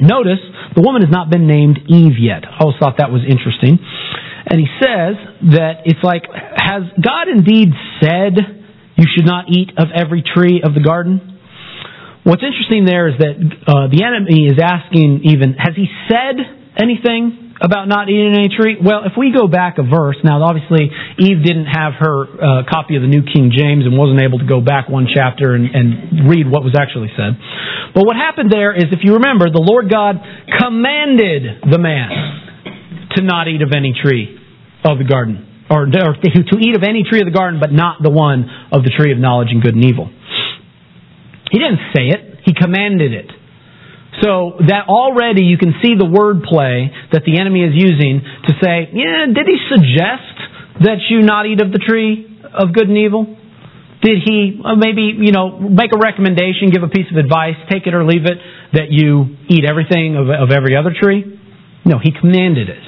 Notice 0.00 0.40
the 0.74 0.82
woman 0.82 1.02
has 1.02 1.10
not 1.10 1.30
been 1.30 1.46
named 1.46 1.80
Eve 1.88 2.18
yet. 2.18 2.44
I 2.44 2.60
always 2.60 2.76
thought 2.78 2.98
that 2.98 3.10
was 3.10 3.22
interesting. 3.22 3.78
And 4.46 4.60
he 4.60 4.68
says 4.78 5.16
that 5.56 5.82
it's 5.84 6.02
like, 6.02 6.22
has 6.32 6.82
God 7.02 7.28
indeed 7.28 7.70
said 8.00 8.36
you 8.96 9.06
should 9.14 9.26
not 9.26 9.46
eat 9.48 9.70
of 9.76 9.88
every 9.94 10.22
tree 10.22 10.62
of 10.62 10.74
the 10.74 10.80
garden? 10.80 11.38
What's 12.22 12.42
interesting 12.42 12.84
there 12.84 13.08
is 13.08 13.14
that 13.18 13.36
uh, 13.66 13.86
the 13.86 14.02
enemy 14.02 14.46
is 14.46 14.58
asking 14.62 15.22
even, 15.24 15.54
has 15.54 15.74
he 15.74 15.86
said 16.10 16.36
anything 16.76 17.45
about 17.60 17.88
not 17.88 18.08
eating 18.08 18.34
any 18.36 18.48
tree? 18.48 18.76
Well, 18.76 19.04
if 19.04 19.12
we 19.16 19.32
go 19.32 19.48
back 19.48 19.78
a 19.78 19.82
verse, 19.82 20.16
now 20.22 20.42
obviously 20.42 20.90
Eve 21.18 21.40
didn't 21.44 21.66
have 21.66 21.94
her 21.98 22.16
uh, 22.24 22.62
copy 22.68 22.96
of 22.96 23.02
the 23.02 23.08
New 23.08 23.22
King 23.24 23.52
James 23.54 23.84
and 23.86 23.96
wasn't 23.96 24.20
able 24.20 24.38
to 24.38 24.46
go 24.46 24.60
back 24.60 24.88
one 24.88 25.08
chapter 25.08 25.54
and, 25.54 25.68
and 25.72 26.28
read 26.28 26.50
what 26.50 26.64
was 26.64 26.76
actually 26.76 27.08
said. 27.16 27.36
But 27.94 28.04
what 28.04 28.16
happened 28.16 28.52
there 28.52 28.76
is, 28.76 28.92
if 28.92 29.00
you 29.02 29.14
remember, 29.16 29.48
the 29.48 29.64
Lord 29.64 29.88
God 29.90 30.20
commanded 30.60 31.64
the 31.70 31.78
man 31.78 32.10
to 33.16 33.22
not 33.22 33.48
eat 33.48 33.62
of 33.62 33.72
any 33.72 33.94
tree 33.96 34.36
of 34.84 34.98
the 34.98 35.04
garden. 35.04 35.42
Or, 35.68 35.82
or 35.82 36.14
to 36.14 36.56
eat 36.60 36.76
of 36.76 36.84
any 36.84 37.02
tree 37.02 37.20
of 37.20 37.26
the 37.26 37.34
garden, 37.34 37.58
but 37.58 37.72
not 37.72 37.98
the 38.02 38.10
one 38.10 38.46
of 38.70 38.84
the 38.84 38.92
tree 38.96 39.10
of 39.10 39.18
knowledge 39.18 39.48
and 39.50 39.62
good 39.62 39.74
and 39.74 39.84
evil. 39.84 40.06
He 41.50 41.58
didn't 41.58 41.80
say 41.94 42.08
it, 42.12 42.40
he 42.44 42.54
commanded 42.54 43.12
it. 43.12 43.30
So 44.22 44.56
that 44.64 44.88
already 44.88 45.44
you 45.44 45.58
can 45.58 45.76
see 45.84 45.92
the 45.92 46.08
wordplay 46.08 46.88
that 47.12 47.28
the 47.28 47.36
enemy 47.36 47.64
is 47.64 47.76
using 47.76 48.24
to 48.48 48.52
say, 48.64 48.88
yeah, 48.92 49.28
did 49.28 49.44
he 49.44 49.58
suggest 49.68 50.36
that 50.80 51.04
you 51.10 51.20
not 51.20 51.44
eat 51.44 51.60
of 51.60 51.72
the 51.72 51.78
tree 51.78 52.24
of 52.48 52.72
good 52.72 52.88
and 52.88 52.96
evil? 52.96 53.36
Did 54.00 54.24
he 54.24 54.60
uh, 54.64 54.76
maybe, 54.76 55.12
you 55.20 55.32
know, 55.32 55.58
make 55.60 55.92
a 55.92 55.98
recommendation, 55.98 56.72
give 56.72 56.82
a 56.82 56.88
piece 56.88 57.08
of 57.10 57.16
advice, 57.16 57.56
take 57.68 57.86
it 57.86 57.92
or 57.92 58.04
leave 58.04 58.24
it, 58.24 58.38
that 58.72 58.88
you 58.88 59.36
eat 59.48 59.64
everything 59.68 60.16
of, 60.16 60.28
of 60.28 60.48
every 60.52 60.76
other 60.76 60.92
tree? 60.92 61.24
No, 61.84 61.98
he 61.98 62.12
commanded 62.12 62.68
it. 62.68 62.84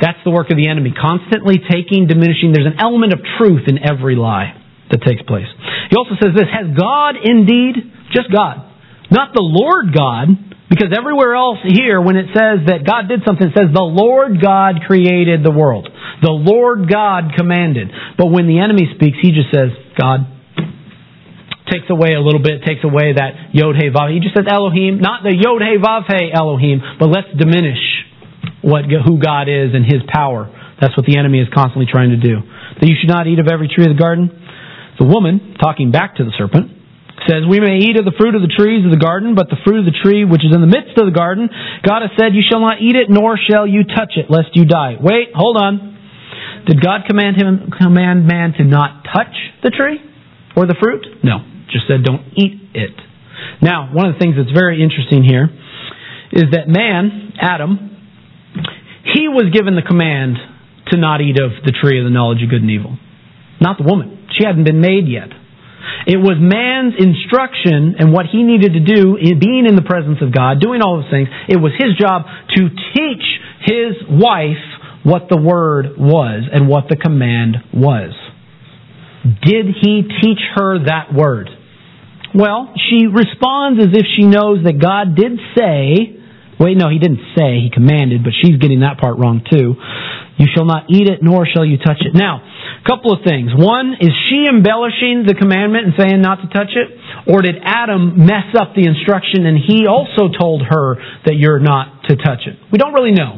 That's 0.00 0.18
the 0.24 0.30
work 0.30 0.50
of 0.50 0.56
the 0.56 0.66
enemy, 0.66 0.94
constantly 0.96 1.60
taking, 1.60 2.06
diminishing. 2.06 2.52
There's 2.54 2.66
an 2.66 2.80
element 2.80 3.12
of 3.12 3.20
truth 3.38 3.68
in 3.68 3.78
every 3.84 4.16
lie 4.16 4.56
that 4.90 5.02
takes 5.02 5.22
place. 5.22 5.50
He 5.90 5.96
also 5.96 6.16
says 6.16 6.32
this 6.34 6.48
Has 6.48 6.72
God 6.72 7.20
indeed, 7.20 7.76
just 8.14 8.32
God, 8.32 8.69
not 9.10 9.34
the 9.34 9.42
Lord 9.42 9.94
God, 9.94 10.28
because 10.70 10.94
everywhere 10.94 11.34
else 11.34 11.58
here, 11.66 12.00
when 12.00 12.14
it 12.14 12.30
says 12.30 12.62
that 12.70 12.86
God 12.86 13.10
did 13.10 13.26
something, 13.26 13.50
it 13.50 13.54
says 13.58 13.74
the 13.74 13.82
Lord 13.82 14.38
God 14.38 14.86
created 14.86 15.42
the 15.42 15.50
world. 15.50 15.90
The 16.22 16.30
Lord 16.30 16.86
God 16.86 17.34
commanded. 17.36 17.90
But 18.16 18.30
when 18.30 18.46
the 18.46 18.62
enemy 18.62 18.86
speaks, 18.94 19.18
he 19.20 19.34
just 19.34 19.50
says, 19.50 19.74
God. 19.98 20.38
Takes 21.70 21.86
away 21.86 22.18
a 22.18 22.22
little 22.22 22.42
bit, 22.42 22.66
takes 22.66 22.82
away 22.82 23.14
that 23.14 23.54
Yod 23.54 23.78
He 23.78 23.94
Vav. 23.94 24.10
He 24.10 24.18
just 24.18 24.34
says 24.34 24.42
Elohim, 24.50 24.98
not 24.98 25.22
the 25.22 25.30
Yod 25.30 25.62
He 25.62 25.78
Vav 25.78 26.02
He 26.10 26.30
Elohim, 26.34 26.82
but 26.98 27.06
let's 27.06 27.30
diminish 27.38 27.78
what 28.62 28.90
who 28.90 29.22
God 29.22 29.46
is 29.46 29.70
and 29.70 29.86
His 29.86 30.02
power. 30.10 30.50
That's 30.80 30.96
what 30.96 31.06
the 31.06 31.18
enemy 31.18 31.38
is 31.38 31.46
constantly 31.54 31.86
trying 31.86 32.10
to 32.10 32.18
do. 32.18 32.42
That 32.42 32.86
you 32.90 32.96
should 32.98 33.10
not 33.10 33.26
eat 33.26 33.38
of 33.38 33.46
every 33.46 33.68
tree 33.68 33.86
of 33.86 33.94
the 33.94 34.02
garden. 34.02 34.34
The 34.98 35.06
woman, 35.06 35.54
talking 35.62 35.92
back 35.92 36.16
to 36.16 36.24
the 36.24 36.32
serpent, 36.36 36.79
says, 37.28 37.44
We 37.48 37.60
may 37.60 37.82
eat 37.82 37.98
of 37.98 38.04
the 38.04 38.16
fruit 38.16 38.34
of 38.34 38.42
the 38.42 38.52
trees 38.52 38.84
of 38.84 38.92
the 38.92 39.00
garden, 39.00 39.34
but 39.34 39.50
the 39.50 39.60
fruit 39.64 39.80
of 39.82 39.86
the 39.88 39.96
tree 39.96 40.24
which 40.24 40.44
is 40.44 40.54
in 40.54 40.60
the 40.60 40.70
midst 40.70 40.96
of 40.96 41.04
the 41.04 41.16
garden, 41.16 41.48
God 41.82 42.02
has 42.02 42.12
said, 42.16 42.32
You 42.32 42.44
shall 42.44 42.60
not 42.60 42.80
eat 42.80 42.96
it, 42.96 43.10
nor 43.10 43.36
shall 43.36 43.66
you 43.66 43.84
touch 43.84 44.16
it, 44.16 44.30
lest 44.30 44.54
you 44.54 44.64
die. 44.64 44.96
Wait, 45.00 45.34
hold 45.34 45.56
on. 45.56 45.98
Did 46.66 46.80
God 46.80 47.08
command 47.08 47.40
him 47.40 47.72
command 47.72 48.26
man 48.26 48.52
to 48.58 48.64
not 48.64 49.04
touch 49.04 49.34
the 49.62 49.70
tree 49.70 49.98
or 50.56 50.66
the 50.66 50.76
fruit? 50.78 51.06
No. 51.24 51.40
Just 51.72 51.86
said 51.86 52.04
don't 52.04 52.26
eat 52.36 52.60
it. 52.74 52.94
Now, 53.62 53.90
one 53.92 54.08
of 54.08 54.14
the 54.14 54.20
things 54.20 54.36
that's 54.36 54.52
very 54.52 54.82
interesting 54.82 55.24
here 55.24 55.48
is 56.32 56.52
that 56.52 56.68
man, 56.68 57.32
Adam, 57.40 57.96
he 59.14 59.28
was 59.28 59.50
given 59.52 59.74
the 59.74 59.82
command 59.82 60.36
to 60.90 60.98
not 60.98 61.20
eat 61.20 61.38
of 61.40 61.50
the 61.64 61.72
tree 61.72 61.98
of 61.98 62.04
the 62.04 62.10
knowledge 62.10 62.42
of 62.42 62.50
good 62.50 62.62
and 62.62 62.70
evil. 62.70 62.98
Not 63.60 63.78
the 63.78 63.84
woman. 63.84 64.28
She 64.36 64.44
hadn't 64.44 64.64
been 64.64 64.80
made 64.80 65.06
yet. 65.06 65.30
It 66.06 66.16
was 66.16 66.36
man's 66.38 66.94
instruction 66.98 67.96
and 67.98 68.12
what 68.12 68.26
he 68.26 68.42
needed 68.42 68.74
to 68.74 68.80
do 68.80 69.16
in 69.16 69.38
being 69.38 69.66
in 69.66 69.76
the 69.76 69.82
presence 69.82 70.18
of 70.22 70.32
God, 70.34 70.60
doing 70.60 70.82
all 70.82 71.02
those 71.02 71.10
things. 71.10 71.28
It 71.48 71.56
was 71.56 71.72
his 71.78 71.96
job 71.98 72.26
to 72.56 72.62
teach 72.94 73.26
his 73.64 74.00
wife 74.08 74.62
what 75.02 75.28
the 75.28 75.36
word 75.36 75.96
was 75.96 76.44
and 76.52 76.68
what 76.68 76.88
the 76.88 76.96
command 76.96 77.56
was. 77.72 78.12
Did 79.24 79.66
he 79.80 80.02
teach 80.22 80.40
her 80.56 80.84
that 80.86 81.12
word? 81.12 81.48
Well, 82.34 82.72
she 82.88 83.06
responds 83.06 83.82
as 83.82 83.92
if 83.92 84.06
she 84.16 84.24
knows 84.24 84.64
that 84.64 84.78
God 84.80 85.16
did 85.16 85.38
say, 85.56 86.16
wait, 86.58 86.76
no, 86.76 86.88
he 86.88 86.98
didn't 86.98 87.34
say, 87.36 87.60
he 87.60 87.70
commanded, 87.72 88.22
but 88.22 88.32
she's 88.40 88.56
getting 88.58 88.80
that 88.80 88.98
part 88.98 89.18
wrong 89.18 89.42
too. 89.50 89.74
You 90.40 90.48
shall 90.56 90.64
not 90.64 90.88
eat 90.88 91.04
it, 91.04 91.20
nor 91.20 91.44
shall 91.44 91.68
you 91.68 91.76
touch 91.76 92.00
it. 92.00 92.16
Now, 92.16 92.40
a 92.40 92.84
couple 92.88 93.12
of 93.12 93.20
things. 93.20 93.52
One, 93.52 93.92
is 94.00 94.08
she 94.32 94.48
embellishing 94.48 95.28
the 95.28 95.36
commandment 95.36 95.92
and 95.92 95.94
saying 96.00 96.24
not 96.24 96.40
to 96.40 96.48
touch 96.48 96.72
it? 96.72 96.88
Or 97.28 97.44
did 97.44 97.60
Adam 97.60 98.24
mess 98.24 98.48
up 98.56 98.72
the 98.72 98.88
instruction 98.88 99.44
and 99.44 99.60
he 99.60 99.84
also 99.84 100.32
told 100.32 100.64
her 100.64 100.96
that 101.28 101.36
you're 101.36 101.60
not 101.60 102.08
to 102.08 102.16
touch 102.16 102.48
it? 102.48 102.56
We 102.72 102.80
don't 102.80 102.96
really 102.96 103.12
know. 103.12 103.36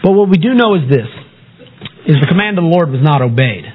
But 0.00 0.16
what 0.16 0.32
we 0.32 0.40
do 0.40 0.56
know 0.56 0.74
is 0.74 0.88
this, 0.88 1.10
is 2.08 2.16
the 2.16 2.26
command 2.26 2.56
of 2.56 2.64
the 2.64 2.72
Lord 2.72 2.88
was 2.88 3.04
not 3.04 3.20
obeyed. 3.20 3.68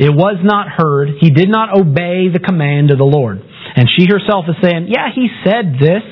It 0.00 0.08
was 0.08 0.40
not 0.40 0.72
heard. 0.72 1.20
He 1.20 1.28
did 1.28 1.52
not 1.52 1.76
obey 1.76 2.32
the 2.32 2.40
command 2.40 2.90
of 2.90 2.96
the 2.96 3.04
Lord. 3.04 3.44
And 3.76 3.84
she 3.84 4.08
herself 4.08 4.46
is 4.48 4.56
saying, 4.64 4.88
yeah, 4.88 5.12
he 5.14 5.28
said 5.44 5.76
this, 5.76 6.02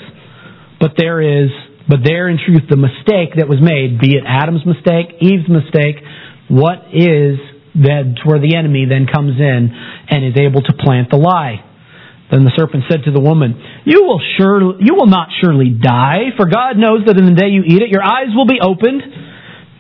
but 0.79 0.93
there 0.99 1.25
is, 1.25 1.49
but 1.89 2.01
there 2.05 2.29
in 2.29 2.39
truth 2.39 2.67
the 2.69 2.77
mistake 2.77 3.39
that 3.39 3.49
was 3.49 3.63
made, 3.63 4.01
be 4.01 4.19
it 4.19 4.25
Adam's 4.27 4.67
mistake, 4.67 5.23
Eve's 5.23 5.49
mistake, 5.49 6.03
what 6.49 6.91
is 6.93 7.39
that's 7.77 8.25
where 8.25 8.41
the 8.41 8.57
enemy 8.57 8.89
then 8.89 9.07
comes 9.07 9.37
in 9.37 9.69
and 10.09 10.25
is 10.25 10.35
able 10.41 10.63
to 10.63 10.73
plant 10.73 11.11
the 11.11 11.21
lie. 11.21 11.61
Then 12.31 12.43
the 12.43 12.51
serpent 12.57 12.85
said 12.91 13.05
to 13.05 13.13
the 13.13 13.21
woman, 13.21 13.55
You 13.85 14.03
will 14.03 14.19
sure 14.39 14.81
you 14.83 14.97
will 14.97 15.07
not 15.07 15.29
surely 15.39 15.71
die, 15.71 16.35
for 16.35 16.47
God 16.49 16.75
knows 16.75 17.07
that 17.07 17.15
in 17.15 17.27
the 17.27 17.39
day 17.39 17.55
you 17.55 17.63
eat 17.63 17.83
it, 17.83 17.91
your 17.93 18.03
eyes 18.03 18.35
will 18.35 18.49
be 18.49 18.59
opened, 18.59 19.03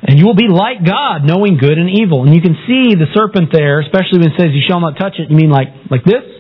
And 0.07 0.15
you 0.21 0.27
will 0.27 0.39
be 0.39 0.47
like 0.47 0.87
God, 0.87 1.27
knowing 1.27 1.59
good 1.59 1.75
and 1.75 1.91
evil. 1.91 2.23
And 2.23 2.31
you 2.31 2.45
can 2.45 2.55
see 2.69 2.95
the 2.95 3.11
serpent 3.17 3.51
there, 3.51 3.81
especially 3.83 4.23
when 4.23 4.31
it 4.31 4.39
says, 4.39 4.55
You 4.55 4.63
shall 4.63 4.79
not 4.79 4.95
touch 4.95 5.19
it. 5.19 5.27
You 5.27 5.35
mean 5.35 5.51
like, 5.51 5.75
like 5.91 6.05
this? 6.05 6.36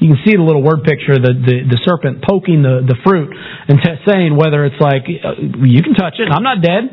You 0.00 0.16
can 0.16 0.20
see 0.24 0.32
the 0.34 0.42
little 0.42 0.64
word 0.64 0.82
picture, 0.82 1.20
the, 1.20 1.36
the, 1.36 1.56
the 1.76 1.78
serpent 1.84 2.24
poking 2.24 2.64
the, 2.64 2.80
the 2.80 2.96
fruit 3.04 3.36
and 3.36 3.76
t- 3.84 4.00
saying 4.08 4.34
whether 4.34 4.64
it's 4.64 4.80
like, 4.80 5.04
uh, 5.04 5.60
You 5.60 5.82
can 5.84 5.92
touch 5.92 6.16
it, 6.16 6.32
I'm 6.32 6.42
not 6.42 6.64
dead. 6.64 6.88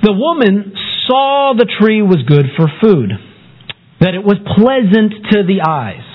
The 0.00 0.12
woman 0.16 0.72
saw 1.06 1.52
the 1.52 1.68
tree 1.68 2.00
was 2.00 2.24
good 2.26 2.46
for 2.56 2.72
food, 2.80 3.12
that 4.00 4.14
it 4.14 4.24
was 4.24 4.40
pleasant 4.56 5.28
to 5.32 5.44
the 5.44 5.60
eyes, 5.60 6.06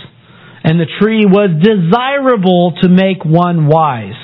and 0.64 0.80
the 0.80 0.89
tree 0.99 1.26
was 1.26 1.54
desirable 1.62 2.74
to 2.82 2.89
make 2.89 3.24
one 3.24 3.68
wise. 3.68 4.18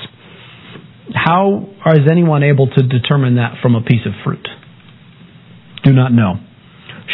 How 1.14 1.68
is 1.94 2.10
anyone 2.10 2.42
able 2.42 2.66
to 2.66 2.82
determine 2.82 3.36
that 3.36 3.62
from 3.62 3.74
a 3.74 3.82
piece 3.82 4.06
of 4.06 4.12
fruit? 4.24 4.46
Do 5.84 5.92
not 5.92 6.10
know. 6.12 6.40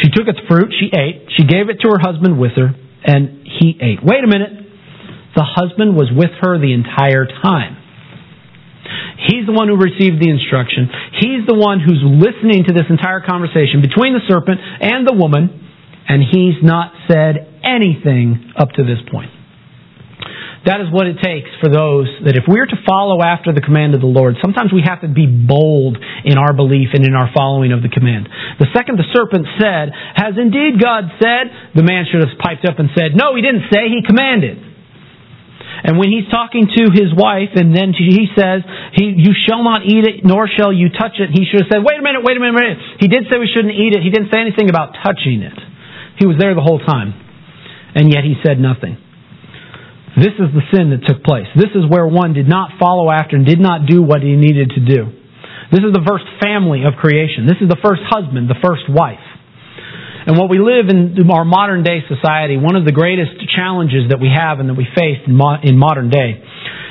She 0.01 0.09
took 0.09 0.27
its 0.27 0.39
fruit, 0.47 0.73
she 0.73 0.87
ate, 0.87 1.29
she 1.35 1.43
gave 1.43 1.69
it 1.69 1.81
to 1.81 1.89
her 1.89 1.99
husband 1.99 2.39
with 2.39 2.53
her, 2.55 2.73
and 3.07 3.47
he 3.47 3.79
ate. 3.81 4.03
Wait 4.03 4.23
a 4.23 4.27
minute. 4.27 4.67
The 5.35 5.47
husband 5.47 5.95
was 5.95 6.11
with 6.11 6.31
her 6.41 6.59
the 6.59 6.73
entire 6.73 7.25
time. 7.25 7.77
He's 9.27 9.45
the 9.45 9.53
one 9.53 9.67
who 9.67 9.77
received 9.77 10.21
the 10.21 10.29
instruction. 10.29 10.89
He's 11.19 11.47
the 11.47 11.55
one 11.55 11.79
who's 11.79 12.03
listening 12.03 12.65
to 12.67 12.73
this 12.73 12.85
entire 12.89 13.21
conversation 13.21 13.81
between 13.81 14.13
the 14.13 14.21
serpent 14.27 14.59
and 14.61 15.07
the 15.07 15.13
woman, 15.13 15.49
and 16.07 16.21
he's 16.23 16.61
not 16.61 16.93
said 17.09 17.61
anything 17.63 18.53
up 18.55 18.69
to 18.77 18.83
this 18.83 18.99
point. 19.11 19.31
That 20.67 20.83
is 20.83 20.91
what 20.91 21.07
it 21.07 21.15
takes 21.23 21.47
for 21.63 21.71
those 21.71 22.11
that 22.27 22.35
if 22.35 22.43
we're 22.43 22.67
to 22.67 22.79
follow 22.83 23.23
after 23.23 23.55
the 23.55 23.63
command 23.63 23.95
of 23.95 24.03
the 24.03 24.11
Lord, 24.11 24.35
sometimes 24.43 24.75
we 24.75 24.83
have 24.83 24.99
to 24.99 25.07
be 25.07 25.23
bold 25.23 25.95
in 26.27 26.35
our 26.35 26.51
belief 26.51 26.91
and 26.91 27.07
in 27.07 27.15
our 27.15 27.31
following 27.31 27.71
of 27.71 27.79
the 27.79 27.87
command. 27.87 28.27
The 28.59 28.67
second 28.75 28.99
the 28.99 29.07
serpent 29.15 29.47
said, 29.55 29.95
Has 29.95 30.35
indeed 30.35 30.75
God 30.75 31.07
said? 31.23 31.71
The 31.71 31.87
man 31.87 32.03
should 32.11 32.19
have 32.19 32.35
piped 32.35 32.67
up 32.67 32.83
and 32.83 32.91
said, 32.91 33.15
No, 33.15 33.31
he 33.39 33.39
didn't 33.39 33.71
say, 33.71 33.87
he 33.87 34.03
commanded. 34.03 34.59
And 35.87 35.95
when 35.95 36.11
he's 36.11 36.27
talking 36.27 36.67
to 36.67 36.83
his 36.91 37.15
wife, 37.15 37.55
and 37.55 37.71
then 37.71 37.95
he 37.95 38.27
says, 38.35 38.67
he, 38.91 39.15
You 39.23 39.31
shall 39.47 39.63
not 39.63 39.87
eat 39.87 40.03
it, 40.03 40.27
nor 40.27 40.51
shall 40.51 40.75
you 40.75 40.91
touch 40.91 41.15
it, 41.15 41.31
he 41.31 41.47
should 41.47 41.63
have 41.63 41.71
said, 41.71 41.79
Wait 41.79 41.95
a 41.95 42.03
minute, 42.03 42.27
wait 42.27 42.35
a 42.35 42.43
minute, 42.43 42.59
wait 42.59 42.67
a 42.67 42.75
minute. 42.75 42.83
He 42.99 43.07
did 43.07 43.23
say 43.31 43.39
we 43.39 43.47
shouldn't 43.47 43.71
eat 43.71 43.95
it. 43.95 44.03
He 44.03 44.11
didn't 44.11 44.35
say 44.35 44.43
anything 44.43 44.67
about 44.67 44.99
touching 44.99 45.47
it. 45.47 45.55
He 46.19 46.27
was 46.27 46.35
there 46.35 46.51
the 46.59 46.65
whole 46.65 46.83
time. 46.83 47.15
And 47.95 48.11
yet 48.11 48.27
he 48.27 48.35
said 48.43 48.59
nothing. 48.59 49.06
This 50.17 50.33
is 50.41 50.49
the 50.49 50.65
sin 50.73 50.89
that 50.89 51.05
took 51.05 51.21
place. 51.21 51.45
This 51.53 51.69
is 51.77 51.85
where 51.85 52.09
one 52.09 52.33
did 52.33 52.49
not 52.49 52.81
follow 52.81 53.13
after 53.13 53.37
and 53.37 53.45
did 53.45 53.61
not 53.61 53.85
do 53.85 54.01
what 54.01 54.25
he 54.25 54.33
needed 54.33 54.73
to 54.73 54.81
do. 54.81 55.13
This 55.69 55.85
is 55.85 55.93
the 55.93 56.01
first 56.09 56.25
family 56.41 56.89
of 56.89 56.97
creation. 56.97 57.45
This 57.45 57.61
is 57.61 57.69
the 57.69 57.77
first 57.85 58.01
husband, 58.09 58.49
the 58.49 58.57
first 58.57 58.89
wife. 58.89 59.21
And 60.25 60.33
what 60.35 60.49
we 60.49 60.57
live 60.57 60.89
in 60.89 61.13
our 61.29 61.45
modern 61.45 61.85
day 61.85 62.01
society, 62.09 62.57
one 62.57 62.75
of 62.75 62.83
the 62.83 62.91
greatest 62.91 63.37
challenges 63.53 64.09
that 64.09 64.17
we 64.17 64.33
have 64.33 64.57
and 64.59 64.67
that 64.73 64.75
we 64.75 64.89
face 64.89 65.21
in, 65.23 65.37
modern 65.37 66.09
day 66.09 66.41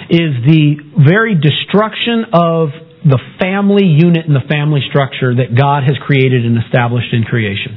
is 0.07 0.31
the 0.47 0.79
very 0.95 1.35
destruction 1.35 2.31
of 2.33 2.71
the 3.03 3.19
family 3.43 3.91
unit 3.91 4.23
and 4.25 4.39
the 4.39 4.47
family 4.47 4.87
structure 4.89 5.35
that 5.35 5.59
God 5.59 5.83
has 5.83 5.99
created 6.07 6.47
and 6.47 6.63
established 6.63 7.13
in 7.13 7.25
creation 7.27 7.75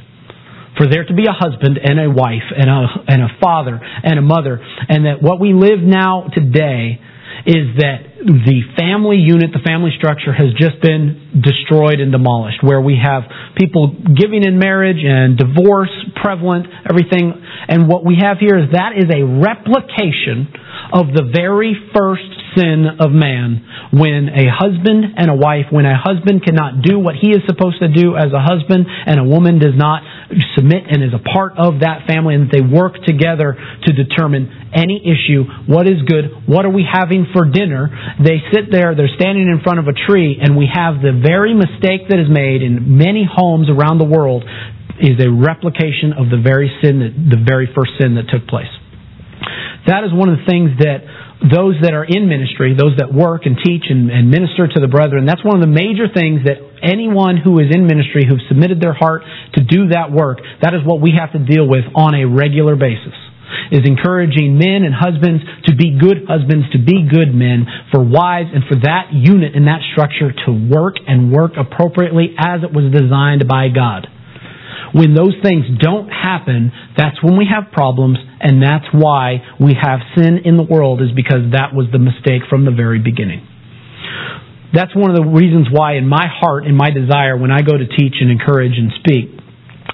for 0.76 0.86
there 0.86 1.04
to 1.04 1.14
be 1.14 1.26
a 1.26 1.32
husband 1.32 1.78
and 1.82 1.98
a 2.00 2.10
wife 2.10 2.46
and 2.56 2.68
a, 2.70 2.86
and 3.08 3.22
a 3.22 3.28
father 3.42 3.78
and 3.80 4.18
a 4.18 4.22
mother, 4.22 4.60
and 4.88 5.06
that 5.06 5.22
what 5.22 5.40
we 5.40 5.52
live 5.52 5.80
now 5.80 6.26
today 6.32 7.00
is 7.46 7.76
that 7.78 8.09
the 8.20 8.60
family 8.76 9.16
unit, 9.16 9.50
the 9.52 9.64
family 9.64 9.90
structure 9.96 10.32
has 10.32 10.52
just 10.60 10.80
been 10.84 11.40
destroyed 11.40 12.00
and 12.00 12.12
demolished, 12.12 12.60
where 12.62 12.80
we 12.80 13.00
have 13.00 13.24
people 13.56 13.96
giving 13.96 14.44
in 14.44 14.58
marriage 14.58 15.00
and 15.00 15.38
divorce 15.38 15.92
prevalent, 16.20 16.66
everything. 16.84 17.32
And 17.68 17.88
what 17.88 18.04
we 18.04 18.20
have 18.20 18.36
here 18.38 18.58
is 18.60 18.72
that 18.72 18.92
is 18.96 19.08
a 19.08 19.24
replication 19.24 20.52
of 20.92 21.08
the 21.16 21.32
very 21.32 21.72
first 21.96 22.28
sin 22.56 22.86
of 22.98 23.14
man 23.14 23.62
when 23.94 24.28
a 24.28 24.50
husband 24.50 25.14
and 25.16 25.30
a 25.30 25.34
wife, 25.34 25.70
when 25.70 25.86
a 25.86 25.96
husband 25.96 26.42
cannot 26.42 26.82
do 26.82 26.98
what 26.98 27.14
he 27.14 27.30
is 27.30 27.42
supposed 27.46 27.78
to 27.78 27.88
do 27.88 28.16
as 28.16 28.34
a 28.34 28.42
husband 28.42 28.86
and 28.86 29.18
a 29.18 29.24
woman 29.24 29.58
does 29.58 29.74
not 29.74 30.02
submit 30.54 30.86
and 30.90 31.02
is 31.02 31.14
a 31.14 31.22
part 31.22 31.54
of 31.58 31.80
that 31.86 32.06
family 32.06 32.34
and 32.34 32.50
they 32.50 32.62
work 32.62 32.94
together 33.06 33.54
to 33.86 33.90
determine 33.92 34.70
any 34.74 35.02
issue, 35.02 35.42
what 35.66 35.86
is 35.86 36.02
good, 36.06 36.30
what 36.46 36.64
are 36.64 36.74
we 36.74 36.86
having 36.86 37.26
for 37.32 37.46
dinner. 37.46 37.90
They 38.18 38.42
sit 38.50 38.72
there, 38.72 38.96
they're 38.96 39.14
standing 39.14 39.46
in 39.46 39.60
front 39.62 39.78
of 39.78 39.86
a 39.86 39.94
tree 39.94 40.40
and 40.40 40.56
we 40.56 40.66
have 40.66 40.98
the 40.98 41.14
very 41.14 41.54
mistake 41.54 42.10
that 42.10 42.18
is 42.18 42.26
made 42.26 42.62
in 42.62 42.98
many 42.98 43.22
homes 43.22 43.70
around 43.70 43.98
the 43.98 44.08
world 44.08 44.44
is 45.00 45.16
a 45.16 45.30
replication 45.30 46.12
of 46.12 46.28
the 46.28 46.40
very 46.42 46.68
sin 46.82 47.00
that, 47.00 47.12
the 47.14 47.40
very 47.40 47.68
first 47.72 47.96
sin 48.00 48.16
that 48.16 48.28
took 48.28 48.46
place. 48.46 48.70
That 49.88 50.04
is 50.04 50.12
one 50.12 50.28
of 50.28 50.36
the 50.36 50.46
things 50.46 50.76
that 50.84 51.00
those 51.40 51.80
that 51.80 51.96
are 51.96 52.04
in 52.04 52.28
ministry, 52.28 52.76
those 52.76 53.00
that 53.00 53.08
work 53.08 53.48
and 53.48 53.56
teach 53.56 53.88
and, 53.88 54.12
and, 54.12 54.28
minister 54.28 54.68
to 54.68 54.78
the 54.80 54.92
brethren, 54.92 55.24
that's 55.24 55.40
one 55.40 55.56
of 55.56 55.64
the 55.64 55.72
major 55.72 56.04
things 56.12 56.44
that 56.44 56.60
anyone 56.84 57.40
who 57.40 57.56
is 57.64 57.72
in 57.72 57.88
ministry 57.88 58.28
who've 58.28 58.44
submitted 58.48 58.76
their 58.76 58.92
heart 58.92 59.24
to 59.56 59.64
do 59.64 59.88
that 59.88 60.12
work, 60.12 60.44
that 60.60 60.76
is 60.76 60.84
what 60.84 61.00
we 61.00 61.16
have 61.16 61.32
to 61.32 61.40
deal 61.40 61.64
with 61.64 61.88
on 61.96 62.12
a 62.12 62.28
regular 62.28 62.76
basis. 62.76 63.16
Is 63.70 63.86
encouraging 63.86 64.58
men 64.58 64.82
and 64.82 64.94
husbands 64.94 65.42
to 65.66 65.76
be 65.76 65.98
good 65.98 66.26
husbands, 66.26 66.70
to 66.72 66.78
be 66.78 67.06
good 67.06 67.34
men, 67.34 67.66
for 67.92 68.02
wives 68.02 68.50
and 68.52 68.64
for 68.66 68.76
that 68.82 69.10
unit 69.12 69.54
and 69.54 69.66
that 69.66 69.80
structure 69.92 70.32
to 70.46 70.50
work 70.50 70.96
and 71.06 71.32
work 71.32 71.52
appropriately 71.58 72.34
as 72.38 72.62
it 72.62 72.72
was 72.74 72.90
designed 72.90 73.46
by 73.46 73.68
God. 73.68 74.06
When 74.92 75.14
those 75.14 75.34
things 75.42 75.66
don't 75.78 76.08
happen, 76.08 76.72
that's 76.96 77.22
when 77.22 77.38
we 77.38 77.46
have 77.46 77.70
problems, 77.72 78.18
and 78.40 78.62
that's 78.62 78.90
why 78.92 79.38
we 79.60 79.74
have 79.80 80.00
sin 80.16 80.42
in 80.44 80.56
the 80.56 80.66
world, 80.66 81.00
is 81.00 81.14
because 81.14 81.54
that 81.54 81.70
was 81.72 81.86
the 81.92 82.02
mistake 82.02 82.42
from 82.50 82.64
the 82.64 82.74
very 82.74 82.98
beginning. 82.98 83.46
That's 84.74 84.94
one 84.94 85.10
of 85.10 85.16
the 85.16 85.26
reasons 85.26 85.66
why, 85.70 85.94
in 85.94 86.06
my 86.06 86.26
heart, 86.26 86.66
in 86.66 86.74
my 86.74 86.90
desire, 86.90 87.36
when 87.36 87.50
I 87.50 87.62
go 87.62 87.76
to 87.78 87.86
teach 87.86 88.14
and 88.20 88.30
encourage 88.30 88.78
and 88.78 88.90
speak, 88.98 89.39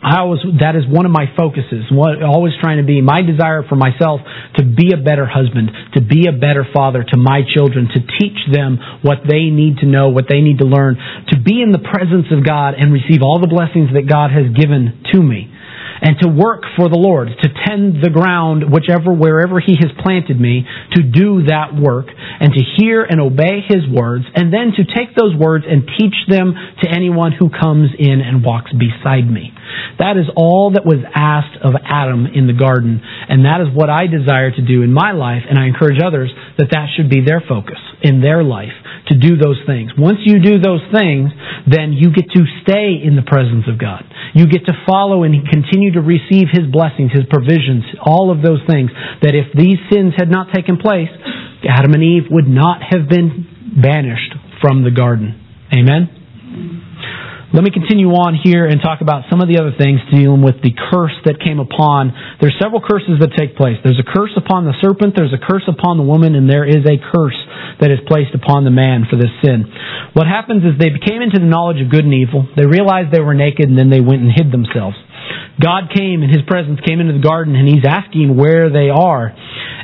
I 0.07 0.23
always, 0.23 0.39
that 0.63 0.79
is 0.79 0.87
one 0.87 1.03
of 1.03 1.11
my 1.11 1.27
focuses. 1.35 1.91
What, 1.91 2.23
always 2.23 2.55
trying 2.63 2.79
to 2.79 2.87
be 2.87 3.03
my 3.03 3.27
desire 3.27 3.67
for 3.67 3.75
myself 3.75 4.23
to 4.55 4.63
be 4.63 4.95
a 4.95 5.03
better 5.03 5.27
husband, 5.27 5.75
to 5.99 6.01
be 6.01 6.31
a 6.31 6.33
better 6.33 6.63
father 6.63 7.03
to 7.03 7.17
my 7.19 7.43
children, 7.43 7.91
to 7.91 8.01
teach 8.23 8.39
them 8.55 8.79
what 9.03 9.27
they 9.27 9.51
need 9.51 9.83
to 9.83 9.87
know, 9.87 10.15
what 10.15 10.31
they 10.31 10.39
need 10.47 10.63
to 10.63 10.65
learn, 10.65 10.95
to 11.35 11.43
be 11.43 11.59
in 11.59 11.75
the 11.75 11.83
presence 11.83 12.31
of 12.31 12.47
God 12.47 12.79
and 12.79 12.95
receive 12.95 13.19
all 13.27 13.43
the 13.43 13.51
blessings 13.51 13.91
that 13.99 14.07
God 14.07 14.31
has 14.31 14.47
given 14.55 14.95
to 15.11 15.19
me 15.19 15.51
and 16.03 16.17
to 16.21 16.29
work 16.29 16.63
for 16.77 16.89
the 16.89 16.99
Lord, 16.99 17.29
to 17.29 17.49
tend 17.67 18.03
the 18.03 18.11
ground 18.11 18.65
whichever 18.71 19.13
wherever 19.13 19.61
he 19.61 19.77
has 19.81 19.93
planted 20.03 20.41
me, 20.41 20.67
to 20.95 21.03
do 21.03 21.45
that 21.47 21.75
work 21.75 22.07
and 22.11 22.53
to 22.53 22.63
hear 22.77 23.03
and 23.03 23.21
obey 23.21 23.65
his 23.67 23.87
words 23.89 24.25
and 24.35 24.53
then 24.53 24.73
to 24.77 24.85
take 24.85 25.15
those 25.17 25.35
words 25.35 25.65
and 25.69 25.89
teach 25.99 26.17
them 26.29 26.55
to 26.83 26.87
anyone 26.89 27.33
who 27.33 27.49
comes 27.49 27.91
in 27.99 28.21
and 28.21 28.45
walks 28.45 28.73
beside 28.73 29.29
me. 29.29 29.53
That 29.99 30.17
is 30.17 30.27
all 30.37 30.73
that 30.75 30.85
was 30.85 31.01
asked 31.15 31.57
of 31.63 31.75
Adam 31.85 32.27
in 32.27 32.47
the 32.47 32.57
garden 32.57 33.01
and 33.03 33.45
that 33.45 33.61
is 33.61 33.69
what 33.73 33.91
I 33.91 34.07
desire 34.07 34.51
to 34.51 34.63
do 34.63 34.83
in 34.83 34.93
my 34.93 35.13
life 35.13 35.43
and 35.49 35.59
I 35.59 35.67
encourage 35.67 36.01
others 36.03 36.31
that 36.59 36.71
that 36.73 36.89
should 36.97 37.11
be 37.11 37.25
their 37.25 37.43
focus 37.47 37.79
in 38.03 38.21
their 38.21 38.45
life 38.45 38.75
to 39.09 39.15
do 39.15 39.37
those 39.37 39.61
things. 39.67 39.93
Once 39.97 40.19
you 40.25 40.43
do 40.43 40.59
those 40.59 40.83
things, 40.91 41.31
then 41.67 41.93
you 41.93 42.11
get 42.11 42.27
to 42.35 42.43
stay 42.63 42.99
in 42.99 43.15
the 43.15 43.23
presence 43.23 43.65
of 43.71 43.79
God. 43.79 44.03
You 44.35 44.47
get 44.47 44.67
to 44.67 44.75
follow 44.87 45.23
and 45.23 45.47
continue 45.47 45.93
to 45.95 46.03
receive 46.03 46.51
His 46.51 46.67
blessings, 46.71 47.13
His 47.13 47.25
provisions, 47.31 47.85
all 48.03 48.31
of 48.31 48.43
those 48.43 48.61
things. 48.69 48.91
That 49.23 49.35
if 49.35 49.55
these 49.55 49.79
sins 49.93 50.15
had 50.17 50.31
not 50.31 50.55
taken 50.55 50.77
place, 50.77 51.11
Adam 51.69 51.95
and 51.95 52.03
Eve 52.03 52.31
would 52.31 52.49
not 52.49 52.83
have 52.83 53.09
been 53.09 53.47
banished 53.81 54.35
from 54.61 54.83
the 54.83 54.91
garden. 54.91 55.39
Amen? 55.73 56.16
Let 57.55 57.63
me 57.63 57.71
continue 57.71 58.11
on 58.11 58.35
here 58.35 58.67
and 58.67 58.83
talk 58.83 58.99
about 59.07 59.31
some 59.31 59.39
of 59.39 59.47
the 59.47 59.63
other 59.63 59.71
things 59.71 60.03
dealing 60.11 60.43
with 60.43 60.59
the 60.67 60.75
curse 60.75 61.15
that 61.31 61.39
came 61.39 61.63
upon. 61.63 62.11
There's 62.43 62.59
several 62.59 62.83
curses 62.83 63.23
that 63.23 63.39
take 63.39 63.55
place. 63.55 63.79
There's 63.87 64.03
a 64.03 64.09
curse 64.09 64.35
upon 64.35 64.67
the 64.67 64.75
serpent, 64.83 65.15
there's 65.15 65.31
a 65.31 65.39
curse 65.39 65.63
upon 65.71 65.95
the 65.95 66.03
woman, 66.03 66.35
and 66.35 66.51
there 66.51 66.67
is 66.67 66.83
a 66.83 66.99
curse 66.99 67.39
that 67.79 67.95
is 67.95 68.03
placed 68.11 68.35
upon 68.35 68.67
the 68.67 68.75
man 68.75 69.07
for 69.07 69.15
this 69.15 69.31
sin. 69.47 69.63
What 70.19 70.27
happens 70.27 70.67
is 70.67 70.75
they 70.75 70.91
came 70.99 71.23
into 71.23 71.39
the 71.39 71.47
knowledge 71.47 71.79
of 71.79 71.87
good 71.87 72.03
and 72.03 72.15
evil. 72.15 72.51
They 72.59 72.67
realized 72.67 73.15
they 73.15 73.23
were 73.23 73.39
naked, 73.39 73.71
and 73.71 73.79
then 73.79 73.95
they 73.95 74.03
went 74.03 74.27
and 74.27 74.35
hid 74.35 74.51
themselves. 74.51 74.99
God 75.61 75.89
came 75.95 76.23
and 76.23 76.31
His 76.31 76.43
presence 76.47 76.81
came 76.87 77.01
into 77.01 77.15
the 77.15 77.25
garden, 77.25 77.57
and 77.57 77.67
He's 77.67 77.85
asking 77.87 78.37
where 78.37 78.69
they 78.71 78.91
are. 78.93 79.33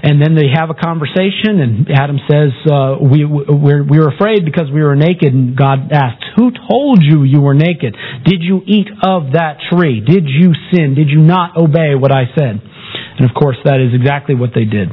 And 0.03 0.21
then 0.21 0.35
they 0.35 0.51
have 0.51 0.69
a 0.69 0.75
conversation, 0.75 1.63
and 1.63 1.87
Adam 1.87 2.19
says, 2.27 2.51
uh, 2.67 2.99
we, 2.99 3.23
we're, 3.25 3.87
we 3.87 4.03
were 4.03 4.11
afraid 4.11 4.45
because 4.45 4.67
we 4.67 4.83
were 4.83 4.97
naked. 4.97 5.33
And 5.33 5.57
God 5.57 5.93
asks, 5.93 6.25
Who 6.35 6.51
told 6.51 6.99
you 7.03 7.23
you 7.23 7.41
were 7.41 7.55
naked? 7.55 7.95
Did 8.27 8.43
you 8.43 8.63
eat 8.67 8.91
of 9.03 9.39
that 9.39 9.63
tree? 9.71 10.03
Did 10.03 10.27
you 10.27 10.53
sin? 10.75 10.95
Did 10.95 11.09
you 11.09 11.23
not 11.23 11.57
obey 11.57 11.95
what 11.95 12.11
I 12.11 12.27
said? 12.35 12.59
And 12.59 13.31
of 13.31 13.35
course, 13.39 13.57
that 13.65 13.79
is 13.79 13.95
exactly 13.95 14.35
what 14.35 14.51
they 14.55 14.65
did. 14.65 14.91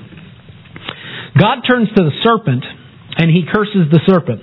God 1.37 1.65
turns 1.67 1.89
to 1.89 2.03
the 2.03 2.13
serpent, 2.23 2.63
and 3.17 3.31
he 3.31 3.43
curses 3.51 3.89
the 3.91 4.01
serpent. 4.05 4.41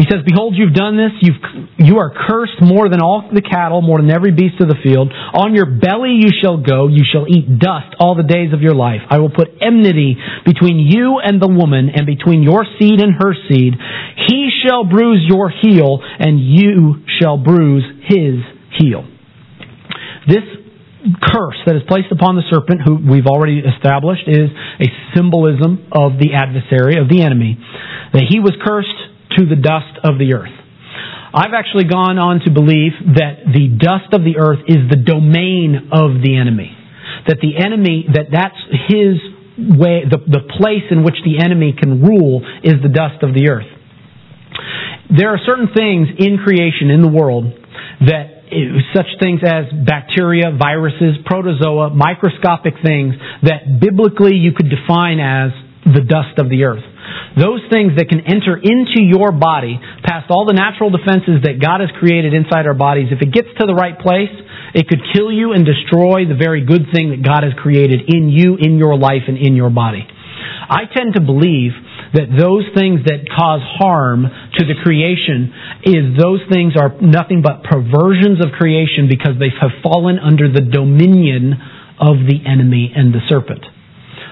He 0.00 0.08
says, 0.08 0.24
Behold, 0.24 0.56
you've 0.56 0.72
done 0.72 0.96
this. 0.96 1.12
You've, 1.20 1.36
you 1.76 2.00
are 2.00 2.08
cursed 2.08 2.56
more 2.64 2.88
than 2.88 3.04
all 3.04 3.28
the 3.28 3.44
cattle, 3.44 3.84
more 3.84 4.00
than 4.00 4.08
every 4.08 4.32
beast 4.32 4.56
of 4.56 4.72
the 4.72 4.80
field. 4.80 5.12
On 5.12 5.52
your 5.52 5.76
belly 5.76 6.24
you 6.24 6.32
shall 6.40 6.56
go. 6.56 6.88
You 6.88 7.04
shall 7.04 7.28
eat 7.28 7.60
dust 7.60 8.00
all 8.00 8.16
the 8.16 8.24
days 8.24 8.56
of 8.56 8.64
your 8.64 8.72
life. 8.72 9.04
I 9.10 9.20
will 9.20 9.28
put 9.28 9.52
enmity 9.60 10.16
between 10.48 10.80
you 10.80 11.20
and 11.20 11.36
the 11.36 11.52
woman, 11.52 11.92
and 11.92 12.08
between 12.08 12.40
your 12.40 12.64
seed 12.80 12.96
and 12.96 13.12
her 13.12 13.36
seed. 13.44 13.76
He 14.24 14.48
shall 14.64 14.88
bruise 14.88 15.20
your 15.28 15.52
heel, 15.52 16.00
and 16.00 16.40
you 16.40 17.04
shall 17.20 17.36
bruise 17.36 17.84
his 18.08 18.40
heel. 18.80 19.04
This 20.24 20.48
curse 21.20 21.60
that 21.68 21.76
is 21.76 21.82
placed 21.84 22.08
upon 22.08 22.40
the 22.40 22.44
serpent, 22.48 22.80
who 22.88 22.96
we've 23.04 23.28
already 23.28 23.60
established 23.60 24.24
is 24.24 24.48
a 24.80 24.88
symbolism 25.12 25.92
of 25.92 26.16
the 26.16 26.32
adversary, 26.32 26.96
of 26.96 27.12
the 27.12 27.20
enemy, 27.20 27.60
that 28.16 28.24
he 28.32 28.40
was 28.40 28.56
cursed 28.64 29.09
to 29.36 29.46
the 29.46 29.56
dust 29.56 29.98
of 30.02 30.18
the 30.18 30.34
earth. 30.34 30.54
I've 31.32 31.54
actually 31.54 31.84
gone 31.84 32.18
on 32.18 32.40
to 32.42 32.50
believe 32.50 33.14
that 33.14 33.46
the 33.46 33.70
dust 33.70 34.10
of 34.12 34.26
the 34.26 34.38
earth 34.38 34.66
is 34.66 34.90
the 34.90 34.98
domain 34.98 35.90
of 35.94 36.18
the 36.22 36.34
enemy. 36.34 36.74
That 37.28 37.38
the 37.38 37.54
enemy, 37.54 38.06
that 38.10 38.34
that's 38.34 38.58
his 38.90 39.22
way, 39.54 40.02
the, 40.10 40.18
the 40.18 40.42
place 40.58 40.90
in 40.90 41.04
which 41.04 41.22
the 41.22 41.38
enemy 41.38 41.70
can 41.78 42.02
rule 42.02 42.42
is 42.64 42.82
the 42.82 42.90
dust 42.90 43.22
of 43.22 43.30
the 43.34 43.46
earth. 43.46 43.70
There 45.06 45.30
are 45.30 45.38
certain 45.46 45.70
things 45.70 46.08
in 46.18 46.38
creation, 46.42 46.90
in 46.90 47.02
the 47.02 47.10
world, 47.10 47.54
that 48.06 48.40
such 48.94 49.06
things 49.22 49.40
as 49.46 49.70
bacteria, 49.86 50.50
viruses, 50.50 51.22
protozoa, 51.24 51.94
microscopic 51.94 52.74
things 52.82 53.14
that 53.42 53.78
biblically 53.78 54.34
you 54.34 54.50
could 54.50 54.66
define 54.66 55.22
as 55.22 55.54
the 55.86 56.02
dust 56.02 56.38
of 56.38 56.50
the 56.50 56.64
earth. 56.64 56.82
Those 57.38 57.62
things 57.70 57.94
that 57.96 58.10
can 58.10 58.26
enter 58.26 58.58
into 58.58 59.00
your 59.00 59.30
body, 59.30 59.78
past 60.02 60.30
all 60.30 60.46
the 60.46 60.56
natural 60.56 60.90
defenses 60.90 61.46
that 61.46 61.62
God 61.62 61.80
has 61.80 61.90
created 61.98 62.34
inside 62.34 62.66
our 62.66 62.74
bodies, 62.74 63.14
if 63.14 63.22
it 63.22 63.30
gets 63.30 63.48
to 63.58 63.66
the 63.66 63.74
right 63.74 63.98
place, 63.98 64.32
it 64.74 64.86
could 64.86 65.02
kill 65.14 65.30
you 65.30 65.52
and 65.52 65.66
destroy 65.66 66.26
the 66.26 66.38
very 66.38 66.66
good 66.66 66.90
thing 66.94 67.10
that 67.10 67.22
God 67.22 67.42
has 67.42 67.54
created 67.58 68.06
in 68.06 68.30
you, 68.30 68.58
in 68.58 68.78
your 68.78 68.98
life, 68.98 69.26
and 69.26 69.38
in 69.38 69.54
your 69.54 69.70
body. 69.70 70.06
I 70.70 70.86
tend 70.86 71.14
to 71.14 71.22
believe 71.22 71.74
that 72.14 72.30
those 72.30 72.66
things 72.74 73.02
that 73.06 73.26
cause 73.30 73.62
harm 73.78 74.26
to 74.26 74.62
the 74.66 74.78
creation 74.82 75.54
is 75.86 76.18
those 76.18 76.42
things 76.50 76.74
are 76.74 76.94
nothing 77.02 77.42
but 77.42 77.62
perversions 77.62 78.42
of 78.42 78.54
creation 78.58 79.06
because 79.06 79.38
they 79.38 79.50
have 79.50 79.70
fallen 79.82 80.18
under 80.18 80.50
the 80.50 80.62
dominion 80.62 81.54
of 81.98 82.26
the 82.26 82.42
enemy 82.46 82.90
and 82.94 83.14
the 83.14 83.22
serpent 83.28 83.62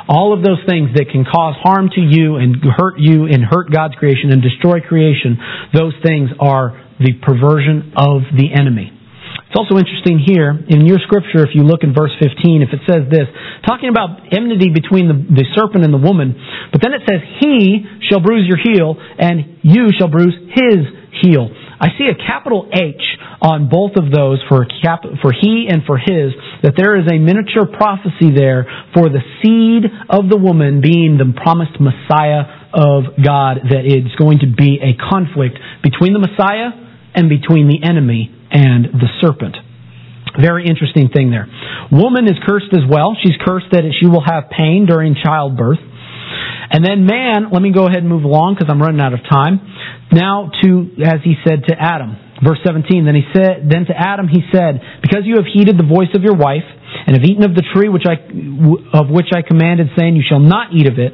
all 0.09 0.33
of 0.33 0.43
those 0.43 0.59
things 0.65 0.91
that 0.97 1.13
can 1.13 1.25
cause 1.29 1.55
harm 1.61 1.93
to 1.93 2.01
you 2.01 2.37
and 2.37 2.57
hurt 2.65 2.97
you 2.99 3.29
and 3.29 3.45
hurt 3.45 3.71
God's 3.71 3.95
creation 3.95 4.33
and 4.33 4.41
destroy 4.41 4.81
creation, 4.81 5.37
those 5.77 5.93
things 6.01 6.31
are 6.41 6.81
the 6.99 7.13
perversion 7.21 7.93
of 7.95 8.25
the 8.33 8.51
enemy. 8.57 8.91
It's 9.49 9.57
also 9.57 9.81
interesting 9.81 10.21
here 10.21 10.53
in 10.53 10.85
your 10.85 11.01
scripture, 11.09 11.41
if 11.41 11.57
you 11.57 11.65
look 11.65 11.81
in 11.81 11.97
verse 11.97 12.13
15, 12.21 12.61
if 12.61 12.69
it 12.69 12.85
says 12.85 13.09
this, 13.09 13.29
talking 13.65 13.89
about 13.89 14.29
enmity 14.29 14.69
between 14.69 15.09
the, 15.09 15.17
the 15.17 15.47
serpent 15.57 15.85
and 15.85 15.93
the 15.93 16.01
woman, 16.01 16.37
but 16.69 16.85
then 16.85 16.93
it 16.93 17.01
says, 17.09 17.25
He 17.41 17.81
shall 18.09 18.21
bruise 18.21 18.45
your 18.45 18.61
heel, 18.61 18.97
and 18.97 19.61
you 19.65 19.89
shall 19.97 20.13
bruise 20.13 20.37
his 20.53 20.85
heel. 21.25 21.49
I 21.81 21.95
see 21.97 22.11
a 22.11 22.19
capital 22.19 22.69
H 22.75 23.03
on 23.41 23.69
both 23.71 23.95
of 23.95 24.11
those 24.11 24.43
for 24.49 24.67
cap, 24.83 25.07
for 25.23 25.31
he 25.31 25.69
and 25.71 25.87
for 25.87 25.97
his, 25.97 26.35
that 26.63 26.75
there 26.77 26.99
is 26.99 27.07
a 27.07 27.19
miniature 27.19 27.67
prophecy 27.71 28.35
there 28.35 28.67
for 28.95 29.07
the 29.09 29.23
seed 29.39 29.87
of 30.11 30.29
the 30.29 30.37
woman 30.37 30.81
being 30.83 31.19
the 31.19 31.31
promised 31.39 31.79
Messiah 31.79 32.75
of 32.75 33.15
God, 33.23 33.63
that 33.71 33.87
it's 33.87 34.15
going 34.19 34.43
to 34.43 34.51
be 34.51 34.83
a 34.83 34.99
conflict 34.99 35.59
between 35.83 36.13
the 36.13 36.23
Messiah 36.23 36.75
and 37.15 37.31
between 37.31 37.71
the 37.71 37.87
enemy 37.87 38.35
and 38.51 38.99
the 38.99 39.09
serpent. 39.23 39.57
Very 40.39 40.67
interesting 40.67 41.09
thing 41.09 41.31
there. 41.31 41.47
Woman 41.91 42.27
is 42.27 42.37
cursed 42.47 42.75
as 42.75 42.85
well. 42.91 43.17
She's 43.23 43.39
cursed 43.41 43.71
that 43.73 43.83
she 43.99 44.07
will 44.07 44.23
have 44.23 44.51
pain 44.51 44.87
during 44.87 45.15
childbirth. 45.15 45.81
And 46.71 46.85
then 46.85 47.07
man, 47.07 47.51
let 47.53 47.63
me 47.63 47.73
go 47.73 47.87
ahead 47.87 48.05
and 48.05 48.09
move 48.09 48.25
along 48.25 48.55
because 48.55 48.69
I'm 48.71 48.81
running 48.81 49.01
out 49.01 49.15
of 49.15 49.21
time. 49.29 49.61
Now 50.13 50.51
to, 50.63 50.69
as 51.05 51.21
he 51.25 51.35
said 51.47 51.65
to 51.69 51.75
Adam, 51.79 52.17
verse 52.45 52.61
17, 52.65 53.05
then 53.05 53.15
he 53.15 53.25
said, 53.35 53.69
then 53.69 53.87
to 53.87 53.95
Adam 53.97 54.29
he 54.29 54.45
said, 54.53 54.81
because 55.03 55.25
you 55.25 55.37
have 55.37 55.49
heeded 55.49 55.79
the 55.79 55.89
voice 55.89 56.13
of 56.15 56.23
your 56.23 56.37
wife 56.37 56.67
and 57.07 57.17
have 57.17 57.25
eaten 57.25 57.45
of 57.45 57.55
the 57.55 57.65
tree 57.75 57.89
which 57.89 58.07
I, 58.07 58.21
of 58.97 59.09
which 59.11 59.33
I 59.35 59.43
commanded 59.43 59.89
saying 59.97 60.17
you 60.17 60.25
shall 60.27 60.41
not 60.41 60.73
eat 60.73 60.87
of 60.87 60.99
it, 60.99 61.13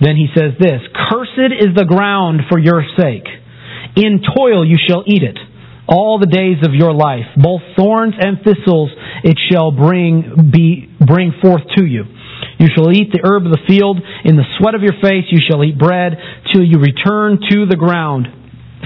then 0.00 0.16
he 0.16 0.28
says 0.34 0.56
this, 0.58 0.80
cursed 1.10 1.54
is 1.60 1.76
the 1.76 1.84
ground 1.84 2.48
for 2.48 2.58
your 2.58 2.82
sake. 2.98 3.26
In 3.96 4.22
toil 4.22 4.66
you 4.66 4.78
shall 4.78 5.04
eat 5.06 5.22
it 5.22 5.38
all 5.88 6.18
the 6.18 6.30
days 6.30 6.62
of 6.62 6.72
your 6.72 6.94
life. 6.94 7.26
Both 7.36 7.62
thorns 7.76 8.14
and 8.18 8.38
thistles 8.38 8.90
it 9.24 9.36
shall 9.50 9.72
bring, 9.72 10.50
be, 10.52 10.88
bring 11.04 11.34
forth 11.42 11.62
to 11.76 11.84
you. 11.84 12.04
You 12.60 12.68
shall 12.76 12.92
eat 12.92 13.08
the 13.08 13.24
herb 13.24 13.48
of 13.48 13.52
the 13.56 13.64
field. 13.66 13.96
In 14.24 14.36
the 14.36 14.44
sweat 14.60 14.76
of 14.76 14.82
your 14.84 14.92
face 15.00 15.24
you 15.32 15.40
shall 15.40 15.64
eat 15.64 15.78
bread 15.80 16.12
till 16.52 16.62
you 16.62 16.76
return 16.76 17.40
to 17.40 17.64
the 17.64 17.76
ground. 17.80 18.28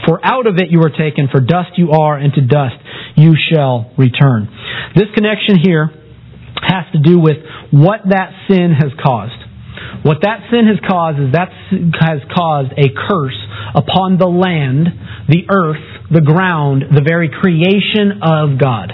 For 0.06 0.22
out 0.22 0.46
of 0.46 0.54
it 0.58 0.70
you 0.70 0.78
are 0.86 0.94
taken, 0.94 1.26
for 1.26 1.40
dust 1.40 1.74
you 1.74 1.90
are, 1.90 2.16
and 2.16 2.32
to 2.34 2.40
dust 2.40 2.78
you 3.16 3.34
shall 3.34 3.90
return. 3.98 4.46
This 4.94 5.10
connection 5.14 5.58
here 5.58 5.90
has 6.62 6.86
to 6.94 7.00
do 7.02 7.18
with 7.18 7.42
what 7.72 8.06
that 8.08 8.30
sin 8.46 8.70
has 8.78 8.94
caused. 9.02 9.42
What 10.06 10.22
that 10.22 10.46
sin 10.54 10.70
has 10.70 10.78
caused 10.86 11.18
is 11.18 11.32
that 11.34 11.50
has 11.98 12.22
caused 12.30 12.70
a 12.78 12.94
curse 12.94 13.38
upon 13.74 14.18
the 14.18 14.30
land, 14.30 14.86
the 15.26 15.50
earth, 15.50 15.82
the 16.14 16.20
ground, 16.20 16.94
the 16.94 17.02
very 17.02 17.28
creation 17.28 18.22
of 18.22 18.54
God 18.54 18.92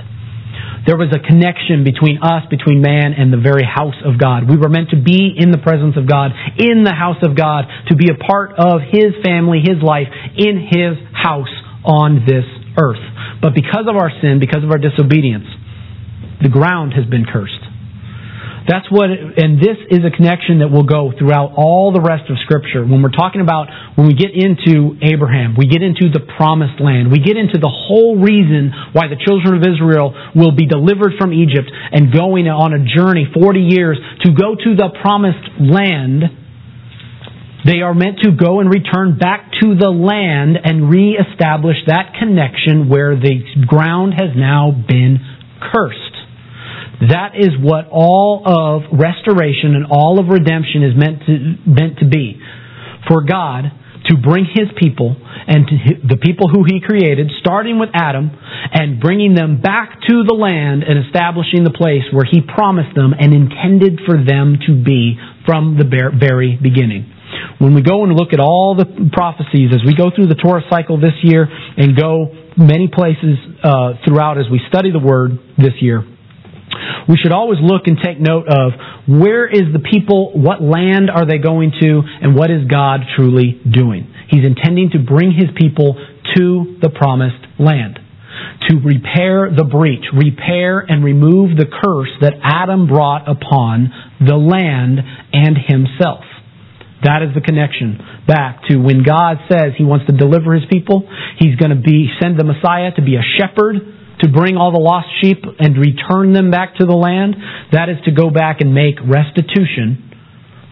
there 0.87 0.97
was 0.97 1.13
a 1.13 1.21
connection 1.21 1.85
between 1.85 2.19
us, 2.23 2.49
between 2.51 2.81
man, 2.81 3.13
and 3.13 3.33
the 3.33 3.41
very 3.41 3.65
house 3.65 3.99
of 4.05 4.19
God. 4.19 4.49
We 4.49 4.57
were 4.57 4.69
meant 4.69 4.91
to 4.91 5.01
be 5.01 5.33
in 5.37 5.51
the 5.51 5.61
presence 5.61 5.97
of 5.97 6.09
God, 6.09 6.33
in 6.59 6.85
the 6.85 6.95
house 6.95 7.21
of 7.23 7.37
God, 7.37 7.69
to 7.89 7.95
be 7.95 8.11
a 8.11 8.19
part 8.19 8.59
of 8.59 8.81
His 8.91 9.15
family, 9.25 9.61
His 9.61 9.79
life, 9.83 10.09
in 10.37 10.59
His 10.67 10.99
house 11.13 11.53
on 11.85 12.27
this 12.27 12.45
earth. 12.81 13.03
But 13.41 13.55
because 13.55 13.87
of 13.89 13.97
our 13.97 14.11
sin, 14.21 14.41
because 14.41 14.65
of 14.65 14.71
our 14.71 14.79
disobedience, 14.81 15.49
the 16.43 16.49
ground 16.49 16.93
has 16.97 17.07
been 17.07 17.25
cursed. 17.25 17.70
That's 18.71 18.87
what, 18.87 19.11
and 19.11 19.59
this 19.59 19.75
is 19.91 20.07
a 20.07 20.15
connection 20.15 20.63
that 20.63 20.71
will 20.71 20.87
go 20.87 21.11
throughout 21.11 21.59
all 21.59 21.91
the 21.91 21.99
rest 21.99 22.31
of 22.31 22.39
Scripture. 22.47 22.87
When 22.87 23.03
we're 23.03 23.11
talking 23.11 23.43
about, 23.43 23.67
when 23.99 24.07
we 24.07 24.15
get 24.15 24.31
into 24.31 24.95
Abraham, 25.03 25.59
we 25.59 25.67
get 25.67 25.83
into 25.83 26.07
the 26.07 26.23
promised 26.39 26.79
land, 26.79 27.11
we 27.11 27.19
get 27.19 27.35
into 27.35 27.59
the 27.59 27.67
whole 27.67 28.23
reason 28.23 28.71
why 28.95 29.11
the 29.11 29.19
children 29.19 29.59
of 29.59 29.67
Israel 29.67 30.15
will 30.39 30.55
be 30.55 30.71
delivered 30.71 31.19
from 31.19 31.35
Egypt 31.35 31.67
and 31.67 32.15
going 32.15 32.47
on 32.47 32.71
a 32.71 32.87
journey 32.87 33.27
40 33.27 33.59
years 33.59 33.99
to 34.23 34.31
go 34.31 34.55
to 34.55 34.71
the 34.79 34.95
promised 35.03 35.51
land. 35.59 36.31
They 37.67 37.83
are 37.83 37.93
meant 37.93 38.23
to 38.23 38.31
go 38.31 38.63
and 38.63 38.71
return 38.71 39.19
back 39.19 39.51
to 39.67 39.75
the 39.75 39.91
land 39.91 40.55
and 40.63 40.87
reestablish 40.89 41.77
that 41.91 42.15
connection 42.23 42.87
where 42.87 43.19
the 43.19 43.67
ground 43.67 44.15
has 44.15 44.31
now 44.39 44.71
been 44.71 45.19
cursed. 45.59 46.10
That 47.01 47.33
is 47.35 47.57
what 47.59 47.89
all 47.91 48.43
of 48.45 48.83
restoration 48.93 49.75
and 49.75 49.87
all 49.89 50.21
of 50.21 50.29
redemption 50.29 50.85
is 50.85 50.93
meant 50.93 51.25
to, 51.25 51.35
meant 51.65 51.99
to 52.01 52.07
be. 52.09 52.37
For 53.09 53.25
God 53.25 53.73
to 54.09 54.17
bring 54.17 54.45
His 54.45 54.69
people 54.77 55.17
and 55.17 55.65
the 56.05 56.21
people 56.21 56.49
who 56.49 56.65
He 56.69 56.81
created, 56.85 57.33
starting 57.41 57.79
with 57.79 57.89
Adam, 57.95 58.31
and 58.31 59.01
bringing 59.01 59.35
them 59.35 59.61
back 59.61 60.01
to 60.09 60.25
the 60.29 60.37
land 60.37 60.85
and 60.85 61.05
establishing 61.07 61.65
the 61.65 61.73
place 61.73 62.05
where 62.13 62.29
He 62.29 62.41
promised 62.41 62.95
them 62.95 63.13
and 63.17 63.33
intended 63.33 64.01
for 64.05 64.21
them 64.21 64.61
to 64.69 64.73
be 64.77 65.17
from 65.47 65.77
the 65.81 65.89
very 65.89 66.59
beginning. 66.61 67.09
When 67.59 67.75
we 67.75 67.83
go 67.83 68.05
and 68.05 68.13
look 68.13 68.33
at 68.33 68.41
all 68.41 68.75
the 68.77 69.09
prophecies 69.13 69.71
as 69.73 69.81
we 69.87 69.95
go 69.95 70.11
through 70.15 70.27
the 70.27 70.37
Torah 70.37 70.65
cycle 70.69 71.01
this 71.01 71.17
year 71.23 71.47
and 71.49 71.97
go 71.97 72.33
many 72.57 72.89
places 72.89 73.37
uh, 73.63 74.01
throughout 74.05 74.37
as 74.39 74.47
we 74.51 74.61
study 74.69 74.91
the 74.93 75.01
Word 75.01 75.39
this 75.57 75.77
year, 75.81 76.05
we 77.09 77.17
should 77.17 77.33
always 77.33 77.59
look 77.61 77.83
and 77.87 77.99
take 78.03 78.21
note 78.21 78.47
of 78.49 78.73
where 79.09 79.47
is 79.47 79.73
the 79.73 79.81
people, 79.81 80.33
what 80.35 80.63
land 80.63 81.11
are 81.11 81.27
they 81.27 81.39
going 81.39 81.73
to, 81.81 82.03
and 82.23 82.35
what 82.35 82.51
is 82.51 82.67
God 82.71 83.01
truly 83.17 83.61
doing. 83.69 84.07
He's 84.29 84.45
intending 84.45 84.91
to 84.93 84.99
bring 84.99 85.33
his 85.33 85.51
people 85.57 85.95
to 86.37 86.79
the 86.81 86.91
promised 86.91 87.43
land. 87.59 87.99
To 88.71 88.77
repair 88.77 89.51
the 89.51 89.65
breach, 89.65 90.05
repair 90.15 90.79
and 90.81 91.05
remove 91.05 91.57
the 91.57 91.67
curse 91.67 92.11
that 92.21 92.35
Adam 92.43 92.87
brought 92.87 93.29
upon 93.29 93.91
the 94.21 94.37
land 94.37 95.01
and 95.33 95.57
himself. 95.59 96.25
That 97.03 97.23
is 97.23 97.35
the 97.35 97.41
connection 97.41 97.99
back 98.29 98.69
to 98.69 98.77
when 98.77 99.03
God 99.03 99.39
says 99.51 99.73
He 99.77 99.85
wants 99.85 100.07
to 100.07 100.13
deliver 100.13 100.53
His 100.53 100.69
people. 100.71 101.09
He's 101.39 101.57
going 101.57 101.73
to 101.73 101.81
be 101.81 102.13
send 102.21 102.39
the 102.39 102.45
Messiah 102.45 102.93
to 102.97 103.03
be 103.03 103.17
a 103.17 103.25
shepherd 103.41 103.81
to 104.23 104.29
bring 104.29 104.57
all 104.57 104.73
the 104.73 104.81
lost 104.81 105.09
sheep 105.21 105.43
and 105.59 105.77
return 105.77 106.33
them 106.33 106.51
back 106.51 106.77
to 106.77 106.87
the 106.87 106.97
land. 106.97 107.37
That 107.73 107.89
is 107.89 107.97
to 108.05 108.13
go 108.13 108.31
back 108.31 108.61
and 108.61 108.75
make 108.75 108.97
restitution 109.01 110.11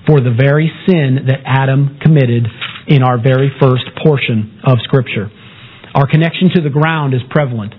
for 0.07 0.20
the 0.20 0.32
very 0.32 0.72
sin 0.88 1.28
that 1.28 1.44
Adam 1.44 1.99
committed 2.01 2.49
in 2.88 3.03
our 3.03 3.20
very 3.20 3.53
first 3.61 3.84
portion 4.03 4.61
of 4.64 4.78
Scripture. 4.84 5.28
Our 5.94 6.09
connection 6.09 6.49
to 6.57 6.61
the 6.62 6.72
ground 6.72 7.12
is 7.12 7.20
prevalent. 7.28 7.74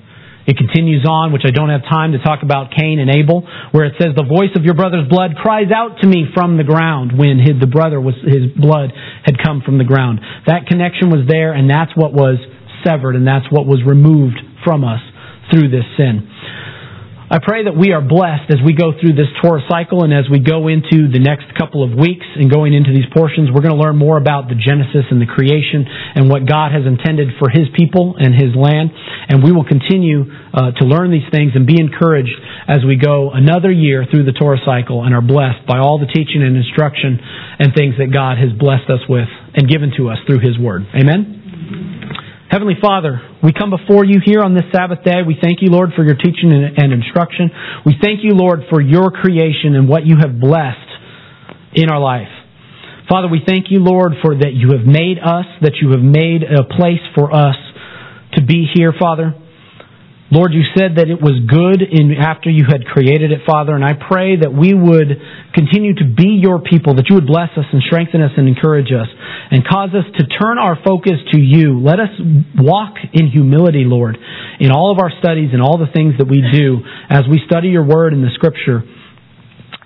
It 0.46 0.58
continues 0.58 1.06
on, 1.06 1.34
which 1.34 1.44
I 1.46 1.52
don't 1.52 1.70
have 1.70 1.86
time 1.86 2.14
to 2.14 2.22
talk 2.22 2.42
about 2.42 2.74
Cain 2.74 2.98
and 2.98 3.10
Abel, 3.10 3.46
where 3.70 3.86
it 3.86 3.94
says, 4.02 4.18
The 4.18 4.26
voice 4.26 4.50
of 4.56 4.66
your 4.66 4.74
brother's 4.74 5.08
blood 5.08 5.38
cries 5.38 5.70
out 5.70 6.02
to 6.02 6.08
me 6.08 6.26
from 6.34 6.58
the 6.58 6.64
ground 6.64 7.14
when 7.14 7.38
his, 7.38 7.62
the 7.62 7.70
brother 7.70 8.02
was, 8.02 8.18
his 8.26 8.50
blood 8.58 8.90
had 9.26 9.38
come 9.38 9.62
from 9.62 9.78
the 9.78 9.86
ground. 9.86 10.22
That 10.48 10.66
connection 10.66 11.10
was 11.10 11.30
there, 11.30 11.54
and 11.54 11.70
that's 11.70 11.94
what 11.94 12.14
was 12.14 12.38
severed, 12.82 13.16
and 13.16 13.28
that's 13.28 13.46
what 13.52 13.68
was 13.68 13.86
removed 13.86 14.42
from 14.66 14.84
us 14.84 15.02
through 15.52 15.70
this 15.70 15.86
sin. 15.98 16.30
I 17.30 17.38
pray 17.38 17.70
that 17.70 17.78
we 17.78 17.94
are 17.94 18.02
blessed 18.02 18.50
as 18.50 18.58
we 18.58 18.74
go 18.74 18.90
through 18.98 19.14
this 19.14 19.30
Torah 19.38 19.62
cycle 19.70 20.02
and 20.02 20.10
as 20.10 20.26
we 20.26 20.42
go 20.42 20.66
into 20.66 21.14
the 21.14 21.22
next 21.22 21.54
couple 21.54 21.86
of 21.86 21.94
weeks 21.94 22.26
and 22.26 22.50
going 22.50 22.74
into 22.74 22.90
these 22.90 23.06
portions, 23.14 23.54
we're 23.54 23.62
going 23.62 23.78
to 23.78 23.78
learn 23.78 24.02
more 24.02 24.18
about 24.18 24.50
the 24.50 24.58
Genesis 24.58 25.06
and 25.14 25.22
the 25.22 25.30
creation 25.30 25.86
and 25.86 26.26
what 26.26 26.50
God 26.50 26.74
has 26.74 26.90
intended 26.90 27.38
for 27.38 27.54
His 27.54 27.70
people 27.78 28.18
and 28.18 28.34
His 28.34 28.58
land. 28.58 28.90
And 29.30 29.46
we 29.46 29.54
will 29.54 29.64
continue 29.64 30.26
uh, 30.26 30.74
to 30.82 30.84
learn 30.90 31.14
these 31.14 31.30
things 31.30 31.54
and 31.54 31.70
be 31.70 31.78
encouraged 31.78 32.34
as 32.66 32.82
we 32.82 32.98
go 32.98 33.30
another 33.30 33.70
year 33.70 34.10
through 34.10 34.26
the 34.26 34.34
Torah 34.34 34.58
cycle 34.66 35.06
and 35.06 35.14
are 35.14 35.22
blessed 35.22 35.70
by 35.70 35.78
all 35.78 36.02
the 36.02 36.10
teaching 36.10 36.42
and 36.42 36.58
instruction 36.58 37.22
and 37.62 37.78
things 37.78 37.94
that 38.02 38.10
God 38.10 38.42
has 38.42 38.50
blessed 38.58 38.90
us 38.90 39.06
with 39.06 39.30
and 39.54 39.70
given 39.70 39.94
to 40.02 40.10
us 40.10 40.18
through 40.26 40.42
His 40.42 40.58
Word. 40.58 40.82
Amen? 40.98 41.39
Heavenly 42.50 42.82
Father, 42.82 43.22
we 43.44 43.54
come 43.54 43.70
before 43.70 44.04
you 44.04 44.18
here 44.26 44.42
on 44.42 44.56
this 44.56 44.66
Sabbath 44.74 45.04
day. 45.06 45.22
We 45.22 45.38
thank 45.40 45.62
you, 45.62 45.70
Lord, 45.70 45.92
for 45.96 46.04
your 46.04 46.16
teaching 46.16 46.50
and 46.50 46.92
instruction. 46.92 47.52
We 47.86 47.94
thank 48.02 48.22
you, 48.24 48.32
Lord, 48.34 48.62
for 48.72 48.82
your 48.82 49.12
creation 49.12 49.78
and 49.78 49.88
what 49.88 50.08
you 50.08 50.18
have 50.18 50.42
blessed 50.42 50.90
in 51.74 51.92
our 51.92 52.00
life. 52.00 52.34
Father, 53.08 53.28
we 53.28 53.42
thank 53.46 53.70
you, 53.70 53.86
Lord, 53.86 54.14
for 54.26 54.34
that 54.34 54.54
you 54.58 54.74
have 54.74 54.82
made 54.82 55.22
us, 55.22 55.46
that 55.62 55.78
you 55.80 55.92
have 55.92 56.02
made 56.02 56.42
a 56.42 56.66
place 56.66 57.06
for 57.14 57.30
us 57.30 57.56
to 58.34 58.44
be 58.44 58.66
here, 58.74 58.94
Father. 59.00 59.36
Lord, 60.32 60.54
you 60.54 60.62
said 60.78 61.02
that 61.02 61.10
it 61.10 61.18
was 61.18 61.42
good 61.50 61.82
in, 61.82 62.14
after 62.14 62.54
you 62.54 62.62
had 62.70 62.86
created 62.86 63.34
it, 63.34 63.42
Father, 63.50 63.74
and 63.74 63.84
I 63.84 63.98
pray 63.98 64.38
that 64.38 64.54
we 64.54 64.78
would 64.78 65.18
continue 65.58 65.96
to 65.96 66.06
be 66.06 66.38
your 66.38 66.62
people, 66.62 67.02
that 67.02 67.10
you 67.10 67.16
would 67.18 67.26
bless 67.26 67.50
us 67.58 67.66
and 67.74 67.82
strengthen 67.82 68.22
us 68.22 68.30
and 68.38 68.48
encourage 68.48 68.94
us, 68.94 69.10
and 69.50 69.66
cause 69.66 69.90
us 69.98 70.06
to 70.22 70.24
turn 70.30 70.62
our 70.62 70.78
focus 70.86 71.18
to 71.34 71.40
you. 71.42 71.82
Let 71.82 72.00
us 72.00 72.14
walk 72.62 73.02
in 73.12 73.34
humility, 73.34 73.90
Lord, 73.90 74.22
in 74.60 74.70
all 74.70 74.94
of 74.94 75.00
our 75.02 75.10
studies 75.18 75.50
and 75.52 75.64
all 75.64 75.82
the 75.82 75.90
things 75.90 76.14
that 76.22 76.30
we 76.30 76.46
do 76.46 76.86
as 77.10 77.26
we 77.26 77.42
study 77.50 77.70
your 77.70 77.86
word 77.86 78.14
in 78.14 78.22
the 78.22 78.30
scripture, 78.38 78.86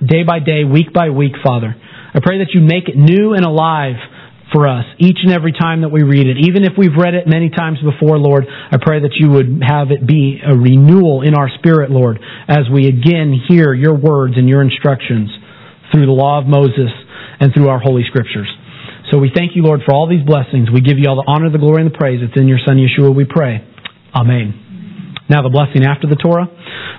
day 0.03 0.27
by 0.27 0.39
day, 0.43 0.67
week 0.67 0.91
by 0.91 1.07
week, 1.07 1.39
Father. 1.39 1.71
I 1.71 2.19
pray 2.19 2.39
that 2.39 2.51
you 2.53 2.59
make 2.59 2.91
it 2.91 2.97
new 2.99 3.31
and 3.31 3.45
alive 3.45 3.95
for 4.53 4.69
us 4.69 4.85
each 4.99 5.17
and 5.23 5.33
every 5.33 5.51
time 5.51 5.81
that 5.81 5.89
we 5.89 6.03
read 6.03 6.27
it. 6.27 6.37
Even 6.45 6.63
if 6.63 6.73
we've 6.77 6.95
read 6.95 7.15
it 7.15 7.25
many 7.27 7.49
times 7.49 7.79
before, 7.81 8.17
Lord, 8.17 8.45
I 8.47 8.77
pray 8.79 9.01
that 9.01 9.17
you 9.17 9.31
would 9.31 9.61
have 9.65 9.89
it 9.89 10.05
be 10.05 10.39
a 10.45 10.55
renewal 10.55 11.23
in 11.25 11.33
our 11.33 11.49
spirit, 11.57 11.89
Lord, 11.89 12.19
as 12.47 12.69
we 12.71 12.87
again 12.87 13.33
hear 13.49 13.73
your 13.73 13.97
words 13.97 14.35
and 14.37 14.47
your 14.47 14.61
instructions 14.61 15.29
through 15.91 16.05
the 16.05 16.15
law 16.15 16.39
of 16.39 16.45
Moses 16.45 16.93
and 17.41 17.51
through 17.53 17.67
our 17.67 17.79
holy 17.79 18.03
scriptures. 18.07 18.47
So 19.11 19.17
we 19.17 19.31
thank 19.33 19.55
you, 19.55 19.63
Lord, 19.63 19.81
for 19.85 19.93
all 19.93 20.07
these 20.07 20.25
blessings. 20.25 20.69
We 20.71 20.81
give 20.81 20.97
you 20.97 21.09
all 21.09 21.17
the 21.17 21.27
honor, 21.27 21.51
the 21.51 21.57
glory, 21.57 21.83
and 21.83 21.91
the 21.91 21.97
praise. 21.97 22.21
It's 22.21 22.37
in 22.37 22.47
your 22.47 22.59
Son 22.65 22.77
Yeshua 22.77 23.13
we 23.13 23.25
pray. 23.25 23.65
Amen. 24.15 24.63
Now 25.29 25.41
the 25.41 25.49
blessing 25.49 25.85
after 25.85 26.07
the 26.07 26.15
Torah. 26.15 26.47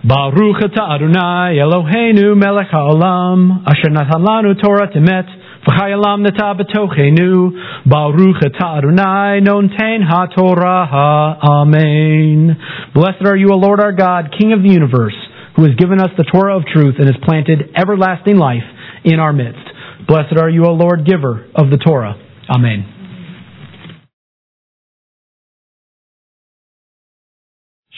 Baruch 0.02 0.60
atah 0.60 0.96
Adonai 0.96 1.56
Eloheinu 1.62 2.36
melech 2.36 2.68
haolam 2.72 3.64
asher 3.66 3.90
natan 3.90 4.20
lanu 4.20 4.52
Torah 4.60 4.88
temet 4.92 5.43
V'chayalam 5.66 6.20
nata 6.20 6.54
b'tochenu, 6.60 7.88
Baruch 7.88 8.42
atah 8.42 8.78
Adonai, 8.78 9.40
noten 9.40 10.02
ha-Torah, 10.06 11.38
Amen. 11.42 12.56
Blessed 12.94 13.24
are 13.26 13.36
you, 13.36 13.50
O 13.50 13.56
Lord 13.56 13.80
our 13.80 13.92
God, 13.92 14.34
King 14.38 14.52
of 14.52 14.62
the 14.62 14.68
universe, 14.68 15.16
who 15.56 15.64
has 15.64 15.74
given 15.76 16.00
us 16.00 16.10
the 16.18 16.24
Torah 16.24 16.56
of 16.58 16.64
truth 16.66 16.96
and 16.98 17.06
has 17.06 17.16
planted 17.24 17.70
everlasting 17.76 18.36
life 18.36 18.62
in 19.04 19.18
our 19.18 19.32
midst. 19.32 19.64
Blessed 20.06 20.36
are 20.38 20.50
you, 20.50 20.64
O 20.66 20.72
Lord, 20.72 21.06
giver 21.06 21.46
of 21.54 21.70
the 21.70 21.78
Torah. 21.78 22.14
Amen. 22.50 22.90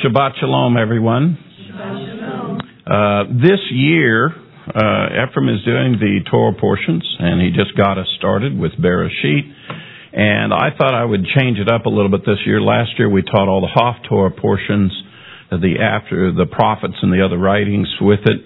Shabbat 0.04 0.38
Shalom, 0.38 0.76
everyone. 0.76 1.38
Shabbat 1.68 2.20
shalom. 2.20 2.60
Uh, 2.86 3.24
this 3.42 3.58
year, 3.72 4.30
uh, 4.66 5.22
Ephraim 5.22 5.48
is 5.48 5.62
doing 5.64 5.94
the 6.02 6.26
Torah 6.28 6.54
portions, 6.58 7.06
and 7.20 7.40
he 7.40 7.54
just 7.54 7.76
got 7.76 7.98
us 7.98 8.06
started 8.18 8.58
with 8.58 8.72
Bereshit. 8.72 9.46
And 10.12 10.52
I 10.52 10.74
thought 10.76 10.94
I 10.94 11.04
would 11.04 11.24
change 11.38 11.58
it 11.58 11.68
up 11.68 11.86
a 11.86 11.88
little 11.88 12.10
bit 12.10 12.26
this 12.26 12.42
year. 12.46 12.60
Last 12.60 12.98
year 12.98 13.08
we 13.08 13.22
taught 13.22 13.46
all 13.46 13.60
the 13.60 13.70
Haftorah 13.70 14.36
portions, 14.40 14.90
the 15.50 15.78
after 15.78 16.32
the 16.32 16.46
prophets 16.46 16.94
and 17.02 17.12
the 17.12 17.24
other 17.24 17.38
writings 17.38 17.86
with 18.00 18.20
it. 18.26 18.40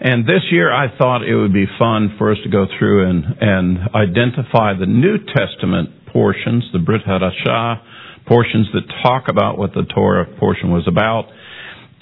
And 0.00 0.26
this 0.26 0.42
year 0.50 0.70
I 0.70 0.94
thought 0.98 1.24
it 1.24 1.34
would 1.34 1.54
be 1.54 1.66
fun 1.78 2.16
for 2.18 2.32
us 2.32 2.38
to 2.44 2.50
go 2.50 2.66
through 2.78 3.08
and, 3.08 3.24
and 3.40 3.78
identify 3.94 4.74
the 4.76 4.86
New 4.86 5.16
Testament 5.32 6.12
portions, 6.12 6.64
the 6.72 6.78
Brit 6.78 7.02
Hadashah 7.08 8.26
portions 8.26 8.68
that 8.74 8.82
talk 9.02 9.28
about 9.28 9.56
what 9.56 9.72
the 9.72 9.84
Torah 9.94 10.26
portion 10.38 10.70
was 10.70 10.84
about. 10.88 11.24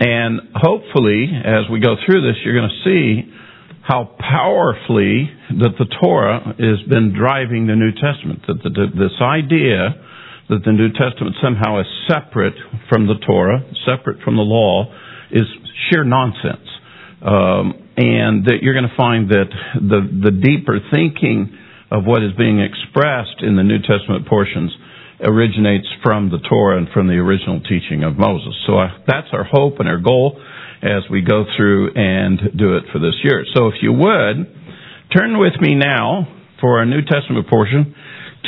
And 0.01 0.51
hopefully, 0.55 1.31
as 1.31 1.71
we 1.71 1.79
go 1.79 1.95
through 2.05 2.27
this, 2.27 2.41
you're 2.45 2.59
going 2.59 2.71
to 2.71 2.83
see 2.83 3.33
how 3.83 4.15
powerfully 4.19 5.31
that 5.59 5.75
the 5.79 5.87
Torah 6.01 6.55
has 6.59 6.89
been 6.89 7.15
driving 7.19 7.67
the 7.67 7.75
New 7.75 7.91
Testament. 7.91 8.47
That 8.47 8.63
the, 8.63 8.87
this 8.95 9.19
idea 9.21 9.99
that 10.49 10.63
the 10.65 10.73
New 10.73 10.91
Testament 10.95 11.35
somehow 11.43 11.81
is 11.81 11.87
separate 12.07 12.55
from 12.89 13.07
the 13.07 13.19
Torah, 13.27 13.67
separate 13.85 14.23
from 14.23 14.37
the 14.37 14.47
law, 14.47 14.93
is 15.31 15.43
sheer 15.91 16.05
nonsense. 16.05 16.67
Um, 17.23 17.91
and 17.97 18.47
that 18.47 18.63
you're 18.63 18.75
going 18.75 18.89
to 18.89 18.97
find 18.97 19.31
that 19.31 19.51
the, 19.75 20.01
the 20.31 20.31
deeper 20.31 20.79
thinking 20.91 21.59
of 21.91 22.05
what 22.05 22.23
is 22.23 22.33
being 22.39 22.59
expressed 22.59 23.43
in 23.43 23.57
the 23.57 23.63
New 23.63 23.79
Testament 23.79 24.27
portions 24.27 24.73
originates 25.21 25.87
from 26.03 26.31
the 26.31 26.39
Torah 26.39 26.79
and 26.79 26.89
from 26.91 27.07
the 27.07 27.15
original 27.15 27.61
teaching 27.61 28.03
of 28.03 28.17
Moses. 28.17 28.55
So 28.67 28.79
uh, 28.79 28.91
that's 29.07 29.29
our 29.33 29.45
hope 29.45 29.79
and 29.79 29.89
our 29.89 29.99
goal 29.99 30.41
as 30.83 31.09
we 31.11 31.23
go 31.23 31.45
through 31.57 31.95
and 31.95 32.59
do 32.59 32.77
it 32.77 32.85
for 32.93 32.99
this 32.99 33.15
year. 33.23 33.45
So 33.55 33.69
if 33.69 33.75
you 33.81 33.93
would, 33.93 34.51
turn 35.17 35.39
with 35.39 35.55
me 35.61 35.75
now 35.77 36.27
for 36.61 36.79
our 36.79 36.87
New 36.87 37.03
Testament 37.03 37.49
portion 37.49 37.95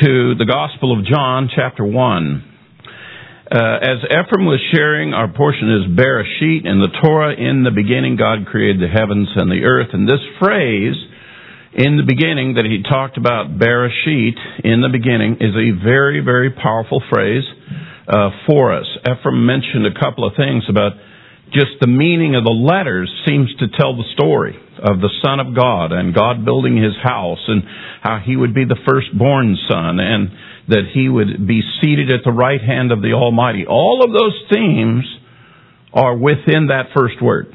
to 0.02 0.34
the 0.34 0.44
Gospel 0.44 0.98
of 0.98 1.06
John, 1.06 1.48
chapter 1.54 1.84
1. 1.84 2.50
Uh, 3.44 3.78
as 3.82 4.02
Ephraim 4.10 4.50
was 4.50 4.58
sharing, 4.74 5.14
our 5.14 5.30
portion 5.30 5.70
is 5.78 5.94
Bereshit 5.94 6.66
in 6.66 6.82
the 6.82 6.90
Torah. 7.04 7.38
In 7.38 7.62
the 7.62 7.70
beginning, 7.70 8.16
God 8.16 8.46
created 8.50 8.82
the 8.82 8.90
heavens 8.90 9.28
and 9.36 9.46
the 9.46 9.62
earth. 9.62 9.90
And 9.92 10.08
this 10.08 10.22
phrase, 10.42 10.98
in 11.74 11.94
the 11.94 12.02
beginning, 12.02 12.54
that 12.54 12.66
he 12.66 12.82
talked 12.82 13.16
about 13.16 13.54
Bereshit, 13.54 14.34
in 14.64 14.82
the 14.82 14.90
beginning, 14.90 15.38
is 15.38 15.54
a 15.54 15.70
very, 15.86 16.18
very 16.18 16.50
powerful 16.50 16.98
phrase 17.12 17.44
uh, 18.08 18.30
for 18.48 18.74
us. 18.74 18.86
Ephraim 19.06 19.46
mentioned 19.46 19.86
a 19.86 19.94
couple 19.94 20.26
of 20.26 20.34
things 20.34 20.64
about 20.68 20.98
just 21.52 21.78
the 21.80 21.86
meaning 21.86 22.34
of 22.34 22.44
the 22.44 22.50
letters 22.50 23.10
seems 23.26 23.54
to 23.58 23.68
tell 23.68 23.96
the 23.96 24.08
story 24.14 24.56
of 24.78 25.00
the 25.00 25.10
Son 25.24 25.40
of 25.40 25.54
God 25.54 25.92
and 25.92 26.14
God 26.14 26.44
building 26.44 26.76
his 26.76 26.94
house 27.02 27.42
and 27.46 27.62
how 28.02 28.18
he 28.24 28.36
would 28.36 28.54
be 28.54 28.64
the 28.64 28.78
firstborn 28.88 29.56
son 29.68 30.00
and 30.00 30.30
that 30.68 30.84
he 30.92 31.08
would 31.08 31.46
be 31.46 31.62
seated 31.80 32.12
at 32.12 32.24
the 32.24 32.32
right 32.32 32.60
hand 32.60 32.90
of 32.90 33.02
the 33.02 33.12
Almighty. 33.12 33.66
All 33.66 34.02
of 34.02 34.10
those 34.10 34.34
themes 34.50 35.04
are 35.92 36.16
within 36.16 36.68
that 36.68 36.90
first 36.96 37.22
word. 37.22 37.54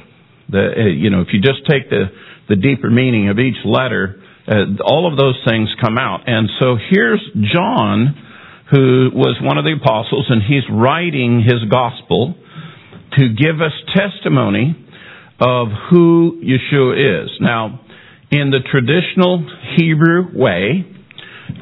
The, 0.50 0.66
uh, 0.78 0.86
you 0.86 1.10
know, 1.10 1.22
if 1.22 1.28
you 1.34 1.42
just 1.42 1.66
take 1.70 1.90
the, 1.90 2.06
the 2.48 2.56
deeper 2.56 2.90
meaning 2.90 3.30
of 3.30 3.38
each 3.38 3.58
letter, 3.66 4.22
uh, 4.48 4.82
all 4.86 5.12
of 5.12 5.18
those 5.18 5.38
things 5.48 5.70
come 5.84 5.98
out. 5.98 6.22
And 6.26 6.50
so 6.60 6.78
here's 6.90 7.22
John, 7.54 8.16
who 8.72 9.10
was 9.14 9.38
one 9.42 9.58
of 9.58 9.66
the 9.66 9.74
apostles, 9.74 10.28
and 10.30 10.42
he's 10.42 10.64
writing 10.72 11.44
his 11.44 11.70
gospel 11.70 12.36
to 13.18 13.30
give 13.30 13.62
us 13.62 13.72
testimony 13.96 14.76
of 15.40 15.68
who 15.90 16.42
Yeshua 16.44 17.24
is. 17.24 17.30
Now, 17.40 17.82
in 18.32 18.52
the 18.52 18.60
traditional 18.70 19.46
Hebrew 19.78 20.38
way, 20.38 20.86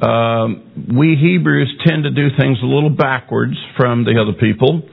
um, 0.01 0.93
we 0.97 1.15
Hebrews 1.15 1.81
tend 1.85 2.03
to 2.03 2.11
do 2.11 2.27
things 2.37 2.57
a 2.61 2.65
little 2.65 2.89
backwards 2.89 3.55
from 3.77 4.03
the 4.03 4.19
other 4.19 4.37
people. 4.37 4.83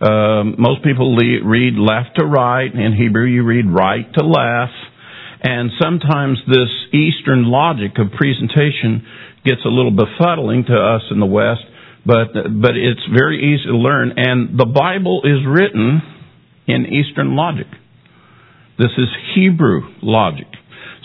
Um, 0.00 0.56
most 0.58 0.82
people 0.82 1.14
le- 1.14 1.46
read 1.46 1.74
left 1.74 2.18
to 2.18 2.26
right. 2.26 2.72
In 2.72 2.94
Hebrew, 2.94 3.24
you 3.24 3.44
read 3.44 3.64
right 3.66 4.12
to 4.14 4.24
left. 4.24 4.74
And 5.42 5.70
sometimes 5.80 6.38
this 6.46 6.68
Eastern 6.92 7.46
logic 7.46 7.98
of 7.98 8.12
presentation 8.12 9.06
gets 9.44 9.60
a 9.64 9.68
little 9.68 9.90
befuddling 9.90 10.66
to 10.66 10.76
us 10.76 11.02
in 11.10 11.18
the 11.18 11.26
West 11.26 11.62
but 12.04 12.32
but 12.34 12.76
it's 12.76 13.06
very 13.14 13.38
easy 13.54 13.66
to 13.66 13.76
learn. 13.76 14.12
And 14.16 14.58
the 14.58 14.66
Bible 14.66 15.22
is 15.24 15.46
written 15.46 16.02
in 16.66 16.86
Eastern 16.86 17.36
logic. 17.36 17.66
This 18.78 18.90
is 18.98 19.08
Hebrew 19.34 19.82
logic. 20.02 20.46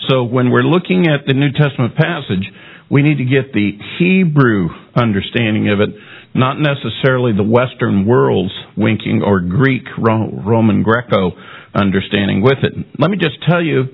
So 0.08 0.24
when 0.24 0.50
we're 0.50 0.62
looking 0.62 1.06
at 1.06 1.26
the 1.26 1.34
New 1.34 1.52
Testament 1.52 1.94
passage, 1.96 2.50
We 2.90 3.02
need 3.02 3.18
to 3.18 3.24
get 3.24 3.52
the 3.52 3.72
Hebrew 3.98 4.68
understanding 4.96 5.68
of 5.68 5.80
it, 5.80 5.90
not 6.34 6.56
necessarily 6.58 7.32
the 7.36 7.44
Western 7.44 8.06
world's 8.06 8.54
winking 8.76 9.22
or 9.24 9.40
Greek, 9.40 9.84
Roman 9.98 10.82
Greco 10.82 11.32
understanding 11.74 12.40
with 12.42 12.58
it. 12.62 12.72
Let 12.98 13.10
me 13.10 13.18
just 13.18 13.36
tell 13.46 13.62
you, 13.62 13.84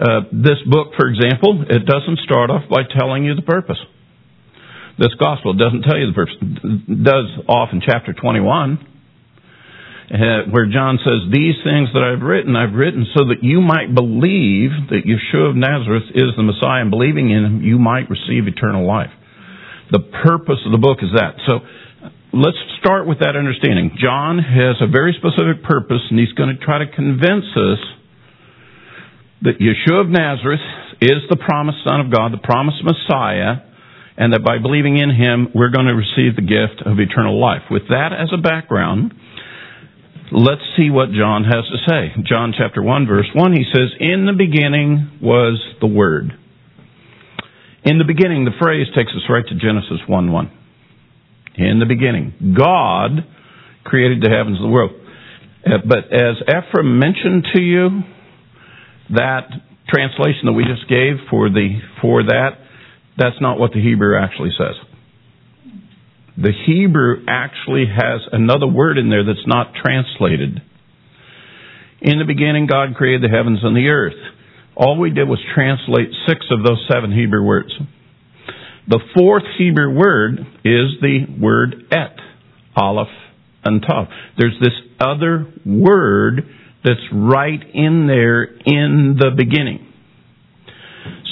uh, 0.00 0.20
this 0.32 0.58
book, 0.68 0.88
for 0.98 1.08
example, 1.08 1.64
it 1.68 1.86
doesn't 1.86 2.18
start 2.24 2.50
off 2.50 2.68
by 2.68 2.82
telling 2.98 3.24
you 3.24 3.34
the 3.34 3.42
purpose. 3.42 3.78
This 4.98 5.14
gospel 5.18 5.54
doesn't 5.54 5.82
tell 5.82 5.98
you 5.98 6.06
the 6.06 6.12
purpose. 6.12 6.36
It 6.40 7.02
does 7.02 7.26
off 7.48 7.70
in 7.72 7.80
chapter 7.84 8.12
21 8.12 8.88
uh, 10.12 10.44
where 10.52 10.68
John 10.68 11.00
says, 11.00 11.32
These 11.32 11.56
things 11.64 11.88
that 11.96 12.04
I've 12.04 12.20
written, 12.20 12.52
I've 12.52 12.76
written 12.76 13.08
so 13.16 13.32
that 13.32 13.40
you 13.40 13.64
might 13.64 13.94
believe 13.96 14.92
that 14.92 15.08
Yeshua 15.08 15.50
of 15.50 15.56
Nazareth 15.56 16.12
is 16.12 16.36
the 16.36 16.44
Messiah, 16.44 16.84
and 16.84 16.92
believing 16.92 17.32
in 17.32 17.44
him, 17.44 17.54
you 17.64 17.80
might 17.80 18.12
receive 18.12 18.44
eternal 18.44 18.84
life. 18.84 19.10
The 19.90 20.04
purpose 20.04 20.60
of 20.68 20.72
the 20.72 20.82
book 20.82 21.00
is 21.00 21.16
that. 21.16 21.40
So 21.48 21.64
let's 22.36 22.60
start 22.80 23.08
with 23.08 23.24
that 23.24 23.40
understanding. 23.40 23.96
John 23.96 24.36
has 24.36 24.76
a 24.84 24.88
very 24.88 25.16
specific 25.16 25.64
purpose, 25.64 26.04
and 26.12 26.20
he's 26.20 26.36
going 26.36 26.52
to 26.52 26.60
try 26.60 26.84
to 26.84 26.92
convince 26.92 27.48
us 27.56 27.80
that 29.48 29.56
Yeshua 29.64 30.04
of 30.04 30.08
Nazareth 30.12 30.64
is 31.00 31.24
the 31.32 31.40
promised 31.40 31.80
Son 31.88 32.04
of 32.04 32.12
God, 32.12 32.36
the 32.36 32.42
promised 32.44 32.84
Messiah, 32.84 33.64
and 34.16 34.32
that 34.32 34.44
by 34.44 34.58
believing 34.58 34.98
in 34.98 35.10
him, 35.10 35.48
we're 35.54 35.70
going 35.70 35.86
to 35.86 35.94
receive 35.94 36.36
the 36.36 36.42
gift 36.42 36.82
of 36.84 36.98
eternal 36.98 37.40
life. 37.40 37.62
With 37.70 37.88
that 37.88 38.12
as 38.12 38.28
a 38.32 38.40
background, 38.40 39.14
Let's 40.34 40.62
see 40.78 40.88
what 40.88 41.12
John 41.12 41.44
has 41.44 41.68
to 41.68 41.78
say. 41.86 42.22
John 42.24 42.54
chapter 42.56 42.82
1 42.82 43.06
verse 43.06 43.28
1, 43.34 43.52
he 43.52 43.64
says, 43.68 43.92
In 44.00 44.24
the 44.24 44.32
beginning 44.32 45.20
was 45.20 45.60
the 45.78 45.86
Word. 45.86 46.32
In 47.84 47.98
the 47.98 48.04
beginning, 48.04 48.46
the 48.46 48.56
phrase 48.58 48.86
takes 48.96 49.10
us 49.10 49.28
right 49.28 49.44
to 49.46 49.54
Genesis 49.54 50.00
1 50.06 50.32
1. 50.32 50.52
In 51.56 51.80
the 51.80 51.84
beginning, 51.84 52.54
God 52.56 53.28
created 53.84 54.22
the 54.22 54.30
heavens 54.30 54.56
and 54.56 54.64
the 54.64 54.72
world. 54.72 54.92
Uh, 55.66 55.84
but 55.86 56.08
as 56.08 56.40
Ephraim 56.48 56.98
mentioned 56.98 57.48
to 57.54 57.60
you, 57.60 58.00
that 59.10 59.52
translation 59.92 60.46
that 60.46 60.54
we 60.54 60.64
just 60.64 60.88
gave 60.88 61.28
for 61.28 61.50
the 61.50 61.76
for 62.00 62.22
that, 62.22 62.56
that's 63.16 63.40
not 63.40 63.58
what 63.58 63.72
the 63.72 63.82
Hebrew 63.82 64.18
actually 64.18 64.50
says. 64.56 64.74
The 66.36 66.52
Hebrew 66.66 67.24
actually 67.28 67.84
has 67.86 68.22
another 68.32 68.66
word 68.66 68.96
in 68.98 69.10
there 69.10 69.24
that's 69.24 69.46
not 69.46 69.74
translated. 69.74 70.62
In 72.00 72.18
the 72.18 72.24
beginning, 72.24 72.66
God 72.66 72.96
created 72.96 73.22
the 73.22 73.34
heavens 73.34 73.60
and 73.62 73.76
the 73.76 73.88
earth. 73.88 74.18
All 74.74 74.98
we 74.98 75.10
did 75.10 75.28
was 75.28 75.38
translate 75.54 76.08
six 76.26 76.46
of 76.50 76.64
those 76.64 76.88
seven 76.90 77.12
Hebrew 77.12 77.44
words. 77.44 77.72
The 78.88 79.00
fourth 79.14 79.44
Hebrew 79.58 79.94
word 79.94 80.40
is 80.64 80.98
the 81.00 81.26
word 81.40 81.86
et, 81.92 82.16
aleph, 82.74 83.08
and 83.62 83.82
tav. 83.82 84.06
There's 84.38 84.58
this 84.60 84.72
other 84.98 85.46
word 85.64 86.42
that's 86.82 87.00
right 87.12 87.60
in 87.74 88.06
there 88.08 88.42
in 88.42 89.16
the 89.18 89.30
beginning. 89.36 89.91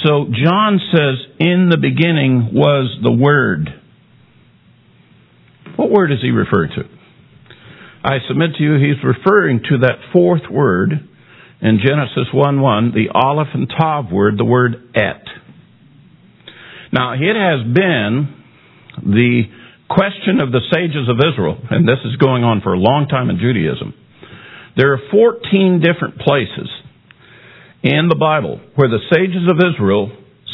So 0.03 0.25
John 0.25 0.79
says, 0.91 1.35
in 1.39 1.69
the 1.69 1.77
beginning 1.77 2.49
was 2.53 2.97
the 3.03 3.11
Word. 3.11 3.69
What 5.75 5.91
word 5.91 6.11
is 6.11 6.19
he 6.21 6.31
referring 6.31 6.71
to? 6.75 6.83
I 8.03 8.17
submit 8.27 8.55
to 8.57 8.63
you 8.63 8.75
he's 8.75 9.03
referring 9.03 9.61
to 9.69 9.77
that 9.79 9.99
fourth 10.11 10.49
word 10.51 10.91
in 11.61 11.79
Genesis 11.85 12.27
1 12.33 12.61
1, 12.61 12.91
the 12.91 13.09
Aleph 13.13 13.49
and 13.53 13.69
Tav 13.69 14.11
word, 14.11 14.37
the 14.37 14.45
word 14.45 14.75
et. 14.95 15.23
Now, 16.91 17.13
it 17.13 17.35
has 17.35 17.63
been 17.73 18.35
the 19.03 19.43
question 19.89 20.41
of 20.41 20.51
the 20.51 20.61
sages 20.73 21.07
of 21.07 21.17
Israel, 21.17 21.57
and 21.69 21.87
this 21.87 21.99
is 22.05 22.15
going 22.17 22.43
on 22.43 22.61
for 22.61 22.73
a 22.73 22.79
long 22.79 23.07
time 23.07 23.29
in 23.29 23.37
Judaism. 23.37 23.93
There 24.75 24.93
are 24.93 24.99
14 25.11 25.81
different 25.81 26.17
places 26.19 26.69
in 27.83 28.07
the 28.09 28.15
Bible 28.15 28.59
where 28.75 28.89
the 28.89 28.99
sages 29.11 29.49
of 29.49 29.57
Israel 29.57 30.11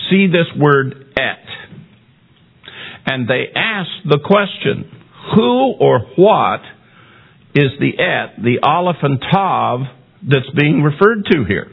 see 0.09 0.27
this 0.27 0.47
word 0.57 1.13
et. 1.17 1.45
And 3.05 3.27
they 3.27 3.45
ask 3.55 3.89
the 4.05 4.19
question, 4.23 4.91
who 5.35 5.73
or 5.79 5.99
what 6.17 6.61
is 7.55 7.71
the 7.79 7.99
et, 7.99 8.41
the 8.41 8.59
aleph 8.63 8.97
and 9.01 9.19
tav 9.31 9.81
that's 10.21 10.49
being 10.59 10.81
referred 10.81 11.25
to 11.31 11.43
here. 11.45 11.71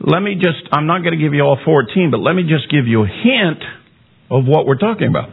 Let 0.00 0.20
me 0.20 0.34
just, 0.34 0.68
I'm 0.72 0.86
not 0.86 1.00
going 1.00 1.18
to 1.18 1.22
give 1.22 1.34
you 1.34 1.42
all 1.42 1.58
14, 1.64 2.10
but 2.10 2.18
let 2.18 2.34
me 2.34 2.42
just 2.42 2.70
give 2.70 2.86
you 2.86 3.02
a 3.02 3.06
hint 3.06 3.62
of 4.30 4.44
what 4.44 4.66
we're 4.66 4.78
talking 4.78 5.08
about. 5.08 5.30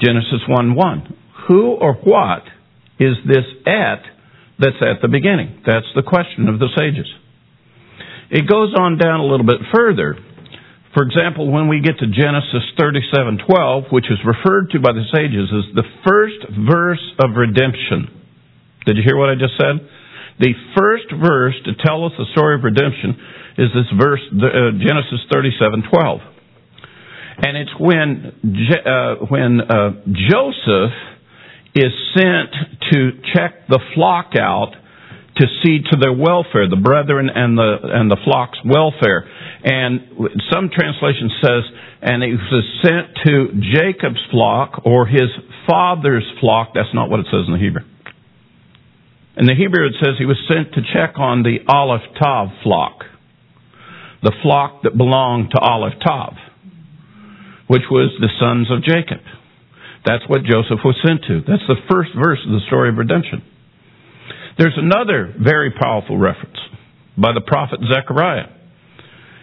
Genesis 0.00 0.40
1 0.48 0.74
1. 0.74 1.18
Who 1.48 1.72
or 1.72 1.94
what 1.94 2.42
is 2.98 3.16
this 3.26 3.44
et 3.66 4.02
that's 4.58 4.80
at 4.80 5.02
the 5.02 5.08
beginning? 5.08 5.62
That's 5.66 5.86
the 5.94 6.02
question 6.02 6.48
of 6.48 6.58
the 6.58 6.68
sages. 6.76 7.06
It 8.32 8.48
goes 8.48 8.74
on 8.74 8.96
down 8.96 9.20
a 9.20 9.26
little 9.26 9.46
bit 9.46 9.60
further 9.74 10.16
for 10.94 11.02
example, 11.02 11.50
when 11.50 11.68
we 11.68 11.80
get 11.80 11.98
to 11.98 12.06
Genesis 12.06 12.64
37:12, 12.76 13.90
which 13.90 14.10
is 14.10 14.18
referred 14.24 14.70
to 14.70 14.80
by 14.80 14.92
the 14.92 15.04
sages 15.14 15.48
as 15.50 15.74
the 15.74 15.84
first 16.04 16.44
verse 16.68 17.02
of 17.18 17.36
redemption. 17.36 18.10
Did 18.84 18.98
you 18.98 19.02
hear 19.02 19.16
what 19.16 19.30
I 19.30 19.34
just 19.34 19.56
said? 19.56 19.80
The 20.38 20.52
first 20.76 21.10
verse 21.12 21.54
to 21.64 21.74
tell 21.84 22.04
us 22.04 22.12
the 22.18 22.26
story 22.32 22.56
of 22.56 22.64
redemption 22.64 23.16
is 23.56 23.72
this 23.72 23.88
verse, 23.96 24.20
uh, 24.32 24.72
Genesis 24.76 25.20
37:12, 25.32 26.20
and 27.38 27.56
it's 27.56 27.74
when 27.78 28.32
uh, 28.84 29.14
when 29.32 29.60
uh, 29.62 29.92
Joseph 30.12 30.92
is 31.74 31.92
sent 32.14 32.52
to 32.92 33.12
check 33.32 33.66
the 33.68 33.80
flock 33.94 34.36
out 34.38 34.74
to 35.36 35.46
see 35.62 35.80
to 35.90 35.96
their 35.96 36.12
welfare, 36.12 36.68
the 36.68 36.76
brethren 36.76 37.30
and 37.32 37.56
the 37.56 37.78
and 37.82 38.10
the 38.10 38.18
flock's 38.24 38.58
welfare. 38.64 39.24
And 39.64 40.36
some 40.52 40.68
translation 40.68 41.30
says, 41.40 41.62
and 42.02 42.22
he 42.22 42.34
was 42.34 42.64
sent 42.82 43.16
to 43.24 43.48
Jacob's 43.72 44.20
flock 44.30 44.82
or 44.84 45.06
his 45.06 45.30
father's 45.68 46.26
flock. 46.40 46.72
That's 46.74 46.92
not 46.92 47.08
what 47.08 47.20
it 47.20 47.26
says 47.30 47.46
in 47.46 47.54
the 47.54 47.58
Hebrew. 47.58 47.82
In 49.36 49.46
the 49.46 49.54
Hebrew, 49.54 49.86
it 49.86 49.94
says 50.02 50.16
he 50.18 50.26
was 50.26 50.36
sent 50.46 50.74
to 50.74 50.82
check 50.92 51.16
on 51.16 51.42
the 51.42 51.64
Aleph 51.66 52.02
Tav 52.20 52.48
flock, 52.62 53.04
the 54.22 54.32
flock 54.42 54.82
that 54.82 54.98
belonged 54.98 55.52
to 55.52 55.58
Aleph 55.58 55.94
Tav, 56.04 56.34
which 57.68 57.88
was 57.90 58.12
the 58.20 58.28
sons 58.38 58.68
of 58.70 58.84
Jacob. 58.84 59.24
That's 60.04 60.28
what 60.28 60.42
Joseph 60.44 60.84
was 60.84 61.00
sent 61.06 61.22
to. 61.28 61.40
That's 61.48 61.64
the 61.68 61.80
first 61.88 62.10
verse 62.12 62.40
of 62.44 62.52
the 62.52 62.60
story 62.66 62.90
of 62.90 62.98
redemption. 62.98 63.42
There's 64.62 64.78
another 64.78 65.34
very 65.42 65.72
powerful 65.72 66.16
reference 66.16 66.56
by 67.18 67.32
the 67.34 67.40
prophet 67.40 67.80
Zechariah 67.82 68.46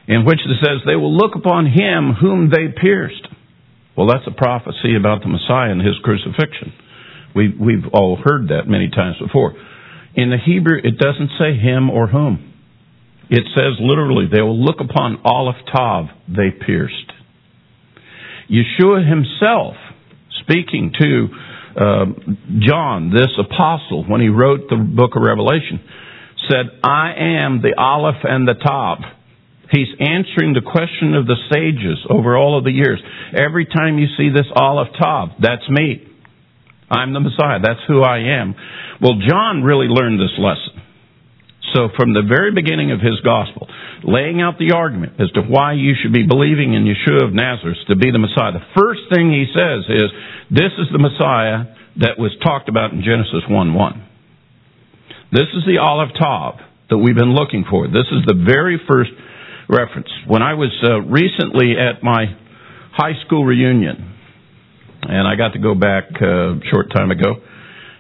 in 0.08 0.24
which 0.24 0.40
it 0.40 0.64
says, 0.64 0.80
They 0.86 0.96
will 0.96 1.12
look 1.14 1.36
upon 1.36 1.66
him 1.66 2.16
whom 2.16 2.50
they 2.50 2.72
pierced. 2.72 3.28
Well, 3.98 4.08
that's 4.08 4.24
a 4.28 4.32
prophecy 4.32 4.96
about 4.98 5.20
the 5.20 5.28
Messiah 5.28 5.76
and 5.76 5.82
his 5.82 6.00
crucifixion. 6.04 6.72
We, 7.36 7.50
we've 7.52 7.92
all 7.92 8.16
heard 8.16 8.48
that 8.48 8.72
many 8.72 8.88
times 8.88 9.18
before. 9.20 9.60
In 10.16 10.30
the 10.30 10.38
Hebrew, 10.40 10.80
it 10.82 10.98
doesn't 10.98 11.32
say 11.38 11.52
him 11.60 11.90
or 11.90 12.08
whom. 12.08 12.54
It 13.30 13.44
says 13.58 13.76
literally, 13.82 14.28
they 14.32 14.42
will 14.42 14.64
look 14.64 14.80
upon 14.80 15.20
Aleph 15.26 15.60
Tav 15.70 16.06
they 16.30 16.48
pierced. 16.66 17.12
Yeshua 18.50 19.04
himself, 19.04 19.76
speaking 20.40 20.94
to 20.98 21.28
uh, 21.76 22.06
John, 22.60 23.12
this 23.12 23.32
apostle, 23.38 24.06
when 24.08 24.22
he 24.22 24.30
wrote 24.30 24.70
the 24.70 24.78
book 24.78 25.12
of 25.16 25.22
Revelation, 25.22 25.80
said, 26.50 26.66
I 26.84 27.14
am 27.44 27.62
the 27.62 27.74
Aleph 27.78 28.24
and 28.24 28.48
the 28.48 28.56
Tav. 28.56 29.00
He's 29.72 29.90
answering 30.00 30.54
the 30.54 30.66
question 30.66 31.14
of 31.14 31.28
the 31.28 31.38
sages 31.54 32.00
over 32.10 32.36
all 32.36 32.58
of 32.58 32.64
the 32.64 32.72
years. 32.72 33.00
Every 33.38 33.66
time 33.66 34.00
you 34.00 34.08
see 34.18 34.30
this 34.30 34.48
Aleph 34.56 34.90
Tav, 35.00 35.30
that's 35.40 35.68
me. 35.70 36.08
I'm 36.90 37.14
the 37.14 37.20
Messiah. 37.20 37.60
That's 37.62 37.82
who 37.88 38.02
I 38.02 38.42
am. 38.42 38.56
Well, 39.00 39.20
John 39.28 39.62
really 39.62 39.86
learned 39.88 40.20
this 40.20 40.34
lesson. 40.40 40.79
So 41.74 41.90
from 41.96 42.14
the 42.14 42.26
very 42.26 42.52
beginning 42.54 42.92
of 42.92 43.00
his 43.00 43.20
gospel, 43.22 43.68
laying 44.04 44.42
out 44.42 44.58
the 44.58 44.74
argument 44.74 45.20
as 45.20 45.30
to 45.38 45.42
why 45.42 45.74
you 45.74 45.94
should 45.94 46.14
be 46.14 46.26
believing 46.26 46.74
in 46.74 46.86
Yeshua 46.86 47.28
of 47.28 47.34
Nazareth 47.34 47.78
to 47.88 47.96
be 47.96 48.12
the 48.12 48.20
Messiah, 48.20 48.54
the 48.54 48.66
first 48.74 49.02
thing 49.14 49.30
he 49.30 49.46
says 49.54 49.86
is, 49.90 50.10
this 50.50 50.74
is 50.82 50.88
the 50.92 51.02
Messiah 51.02 51.70
that 52.02 52.18
was 52.18 52.32
talked 52.42 52.70
about 52.70 52.92
in 52.92 53.04
Genesis 53.04 53.44
1 53.50 53.74
1. 53.74 54.08
This 55.32 55.50
is 55.54 55.62
the 55.68 55.78
Aleph 55.78 56.10
Tav 56.18 56.56
that 56.90 56.98
we've 56.98 57.16
been 57.16 57.36
looking 57.36 57.66
for. 57.70 57.88
This 57.88 58.10
is 58.10 58.26
the 58.26 58.34
very 58.34 58.82
first 58.90 59.12
reference. 59.70 60.10
When 60.26 60.42
I 60.42 60.56
was 60.56 60.74
uh, 60.84 61.02
recently 61.06 61.78
at 61.78 62.02
my 62.02 62.26
high 62.94 63.14
school 63.26 63.46
reunion, 63.46 64.16
and 65.04 65.28
I 65.28 65.36
got 65.36 65.54
to 65.54 65.60
go 65.60 65.76
back 65.76 66.10
uh, 66.20 66.58
a 66.58 66.60
short 66.72 66.92
time 66.96 67.12
ago, 67.12 67.38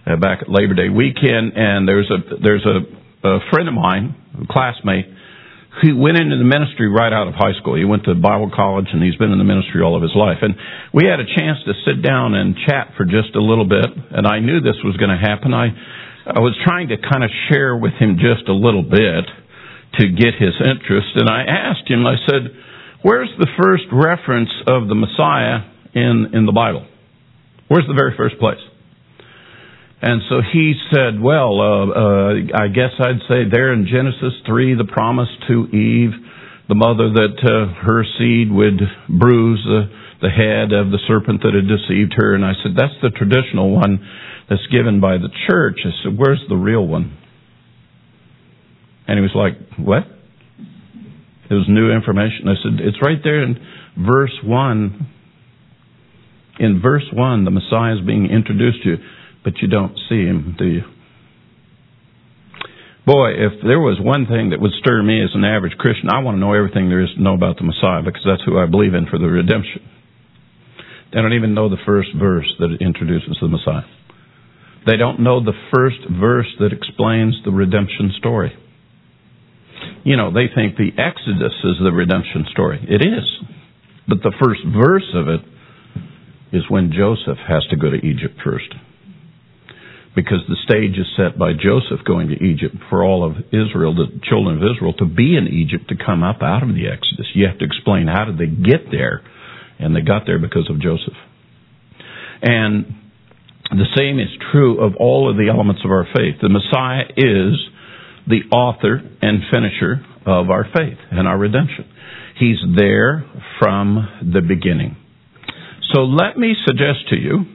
uh, 0.07 0.15
back 0.17 0.41
at 0.41 0.49
Labor 0.49 0.73
Day 0.73 0.89
weekend, 0.89 1.53
and 1.55 1.87
there's 1.87 2.09
a 2.09 2.41
there's 2.41 2.65
a, 2.65 2.98
a 3.23 3.39
friend 3.51 3.67
of 3.67 3.73
mine, 3.73 4.15
a 4.41 4.51
classmate, 4.51 5.05
he 5.81 5.93
went 5.93 6.17
into 6.17 6.35
the 6.35 6.47
ministry 6.47 6.89
right 6.89 7.13
out 7.13 7.27
of 7.27 7.35
high 7.35 7.53
school. 7.61 7.77
He 7.77 7.85
went 7.85 8.03
to 8.05 8.15
Bible 8.15 8.51
college 8.51 8.87
and 8.91 9.03
he's 9.03 9.15
been 9.15 9.31
in 9.31 9.37
the 9.37 9.47
ministry 9.47 9.81
all 9.81 9.95
of 9.95 10.01
his 10.01 10.15
life. 10.15 10.41
And 10.41 10.55
we 10.93 11.05
had 11.05 11.19
a 11.21 11.27
chance 11.29 11.61
to 11.65 11.73
sit 11.85 12.01
down 12.01 12.33
and 12.33 12.57
chat 12.67 12.97
for 12.97 13.05
just 13.05 13.35
a 13.35 13.41
little 13.41 13.67
bit. 13.69 13.85
And 13.85 14.27
I 14.27 14.39
knew 14.39 14.59
this 14.59 14.81
was 14.83 14.97
going 14.97 15.13
to 15.13 15.21
happen. 15.21 15.53
I, 15.53 15.71
I 16.25 16.39
was 16.41 16.57
trying 16.65 16.89
to 16.89 16.97
kind 16.97 17.23
of 17.23 17.29
share 17.47 17.77
with 17.77 17.93
him 17.95 18.17
just 18.17 18.49
a 18.49 18.53
little 18.53 18.83
bit 18.83 19.23
to 20.01 20.09
get 20.09 20.35
his 20.35 20.57
interest. 20.59 21.15
And 21.15 21.29
I 21.29 21.45
asked 21.47 21.87
him, 21.87 22.05
I 22.05 22.17
said, 22.27 22.49
where's 23.01 23.31
the 23.37 23.47
first 23.61 23.85
reference 23.93 24.51
of 24.67 24.89
the 24.89 24.97
Messiah 24.97 25.69
in, 25.93 26.33
in 26.33 26.45
the 26.45 26.51
Bible? 26.51 26.85
Where's 27.69 27.87
the 27.87 27.95
very 27.95 28.17
first 28.17 28.37
place? 28.39 28.59
And 30.01 30.21
so 30.29 30.39
he 30.41 30.75
said, 30.93 31.19
well, 31.21 31.59
uh, 31.59 31.87
uh, 31.91 32.33
I 32.55 32.67
guess 32.69 32.95
I'd 32.99 33.19
say 33.27 33.43
there 33.51 33.73
in 33.73 33.85
Genesis 33.85 34.31
3, 34.47 34.75
the 34.75 34.85
promise 34.85 35.27
to 35.49 35.67
Eve, 35.75 36.11
the 36.69 36.75
mother 36.75 37.11
that 37.11 37.35
uh, 37.43 37.73
her 37.83 38.05
seed 38.17 38.49
would 38.49 38.79
bruise 39.09 39.59
the, 39.65 39.91
the 40.21 40.29
head 40.29 40.71
of 40.71 40.91
the 40.91 40.99
serpent 41.05 41.41
that 41.43 41.51
had 41.53 41.67
deceived 41.67 42.13
her. 42.15 42.33
And 42.33 42.45
I 42.45 42.53
said, 42.63 42.79
that's 42.79 42.95
the 43.01 43.09
traditional 43.09 43.75
one 43.75 43.99
that's 44.49 44.65
given 44.71 45.01
by 45.01 45.17
the 45.17 45.29
church. 45.49 45.79
I 45.83 45.91
said, 46.03 46.17
where's 46.17 46.43
the 46.47 46.55
real 46.55 46.87
one? 46.87 47.17
And 49.05 49.17
he 49.17 49.21
was 49.21 49.35
like, 49.35 49.59
what? 49.77 50.03
It 51.49 51.53
was 51.53 51.65
new 51.67 51.91
information. 51.91 52.47
I 52.47 52.55
said, 52.63 52.79
it's 52.79 53.01
right 53.03 53.19
there 53.21 53.43
in 53.43 53.59
verse 53.97 54.37
1. 54.45 55.07
In 56.59 56.81
verse 56.81 57.07
1, 57.11 57.43
the 57.43 57.51
Messiah 57.51 57.95
is 57.99 58.05
being 58.05 58.27
introduced 58.27 58.83
to 58.83 58.89
you 58.91 58.97
but 59.43 59.57
you 59.61 59.67
don't 59.67 59.97
see 60.09 60.25
him, 60.25 60.55
do 60.57 60.65
you? 60.65 60.83
Boy, 63.05 63.31
if 63.41 63.65
there 63.65 63.79
was 63.79 63.97
one 63.97 64.27
thing 64.27 64.51
that 64.51 64.61
would 64.61 64.75
stir 64.77 65.01
me 65.01 65.23
as 65.23 65.33
an 65.33 65.43
average 65.43 65.73
Christian, 65.79 66.09
I 66.13 66.19
want 66.19 66.35
to 66.35 66.39
know 66.39 66.53
everything 66.53 66.89
there 66.89 67.01
is 67.01 67.09
to 67.15 67.21
know 67.21 67.33
about 67.33 67.57
the 67.57 67.63
Messiah 67.63 68.03
because 68.03 68.21
that's 68.21 68.43
who 68.45 68.59
I 68.59 68.67
believe 68.67 68.93
in 68.93 69.07
for 69.07 69.17
the 69.17 69.25
redemption. 69.25 69.81
They 71.11 71.21
don't 71.21 71.33
even 71.33 71.55
know 71.55 71.69
the 71.69 71.81
first 71.85 72.09
verse 72.13 72.45
that 72.59 72.77
introduces 72.79 73.37
the 73.41 73.47
Messiah. 73.47 73.87
They 74.85 74.95
don't 74.95 75.21
know 75.21 75.43
the 75.43 75.57
first 75.73 75.97
verse 76.05 76.53
that 76.59 76.71
explains 76.71 77.33
the 77.43 77.51
redemption 77.51 78.13
story. 78.19 78.53
You 80.03 80.15
know, 80.15 80.31
they 80.31 80.45
think 80.53 80.77
the 80.77 80.93
Exodus 80.93 81.57
is 81.63 81.81
the 81.81 81.91
redemption 81.91 82.45
story. 82.51 82.77
It 82.87 83.01
is. 83.01 83.25
But 84.07 84.21
the 84.21 84.33
first 84.37 84.61
verse 84.69 85.09
of 85.15 85.27
it 85.29 85.41
is 86.53 86.69
when 86.69 86.91
Joseph 86.91 87.37
has 87.47 87.65
to 87.71 87.75
go 87.75 87.89
to 87.89 87.97
Egypt 87.97 88.37
first 88.43 88.69
because 90.19 90.43
the 90.49 90.59
stage 90.67 90.99
is 90.99 91.07
set 91.15 91.39
by 91.39 91.53
Joseph 91.53 92.03
going 92.05 92.27
to 92.27 92.35
Egypt 92.35 92.75
for 92.89 93.05
all 93.05 93.23
of 93.23 93.37
Israel, 93.55 93.95
the 93.95 94.19
children 94.27 94.57
of 94.57 94.63
Israel, 94.75 94.91
to 94.99 95.05
be 95.05 95.37
in 95.37 95.47
Egypt 95.47 95.87
to 95.87 95.95
come 95.95 96.23
up 96.23 96.43
out 96.43 96.61
of 96.61 96.75
the 96.75 96.91
Exodus. 96.91 97.25
You 97.33 97.47
have 97.47 97.57
to 97.59 97.65
explain 97.65 98.07
how 98.07 98.25
did 98.25 98.37
they 98.37 98.51
get 98.51 98.91
there, 98.91 99.23
and 99.79 99.95
they 99.95 100.01
got 100.01 100.23
there 100.25 100.37
because 100.37 100.69
of 100.69 100.81
Joseph. 100.81 101.15
And 102.41 102.99
the 103.71 103.87
same 103.95 104.19
is 104.19 104.27
true 104.51 104.83
of 104.83 104.99
all 104.99 105.31
of 105.31 105.37
the 105.37 105.47
elements 105.47 105.83
of 105.85 105.91
our 105.91 106.03
faith. 106.03 106.35
The 106.41 106.51
Messiah 106.51 107.07
is 107.15 107.55
the 108.27 108.43
author 108.51 108.99
and 109.21 109.39
finisher 109.47 110.03
of 110.25 110.49
our 110.49 110.65
faith 110.75 110.99
and 111.11 111.29
our 111.29 111.37
redemption. 111.37 111.87
He's 112.37 112.59
there 112.75 113.23
from 113.57 114.03
the 114.33 114.41
beginning. 114.41 114.97
So 115.93 116.01
let 116.01 116.37
me 116.37 116.55
suggest 116.67 117.07
to 117.09 117.15
you 117.15 117.45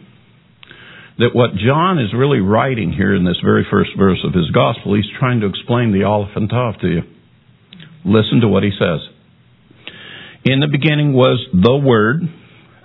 that 1.19 1.31
what 1.33 1.55
John 1.55 1.99
is 1.99 2.13
really 2.13 2.41
writing 2.41 2.93
here 2.93 3.15
in 3.15 3.25
this 3.25 3.39
very 3.45 3.67
first 3.71 3.91
verse 3.97 4.19
of 4.25 4.35
his 4.35 4.51
gospel, 4.51 4.95
he's 4.95 5.11
trying 5.19 5.41
to 5.41 5.47
explain 5.47 5.93
the 5.93 6.05
Aleph 6.05 6.35
and 6.35 6.49
Tav 6.49 6.81
to 6.81 6.89
you. 6.89 7.03
Listen 8.05 8.41
to 8.41 8.49
what 8.49 8.63
he 8.63 8.71
says. 8.71 9.01
In 10.45 10.61
the 10.61 10.69
beginning 10.69 11.13
was 11.13 11.41
the 11.53 11.77
Word, 11.77 12.23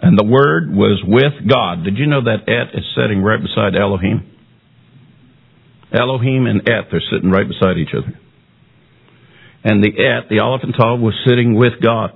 and 0.01 0.17
the 0.17 0.23
Word 0.23 0.71
was 0.71 1.01
with 1.05 1.49
God. 1.49 1.83
Did 1.83 1.97
you 1.97 2.05
know 2.05 2.23
that 2.23 2.47
Et 2.47 2.77
is 2.77 2.85
sitting 2.95 3.21
right 3.21 3.41
beside 3.41 3.75
Elohim? 3.75 4.37
Elohim 5.91 6.45
and 6.45 6.61
Et, 6.69 6.85
they're 6.91 7.01
sitting 7.11 7.31
right 7.31 7.47
beside 7.47 7.77
each 7.77 7.93
other. 7.97 8.17
And 9.63 9.83
the 9.83 9.89
Et, 9.89 10.29
the 10.29 10.39
Aleph 10.39 10.61
and 10.63 10.73
Tav, 10.73 10.99
was 10.99 11.15
sitting 11.27 11.55
with 11.55 11.73
God. 11.83 12.11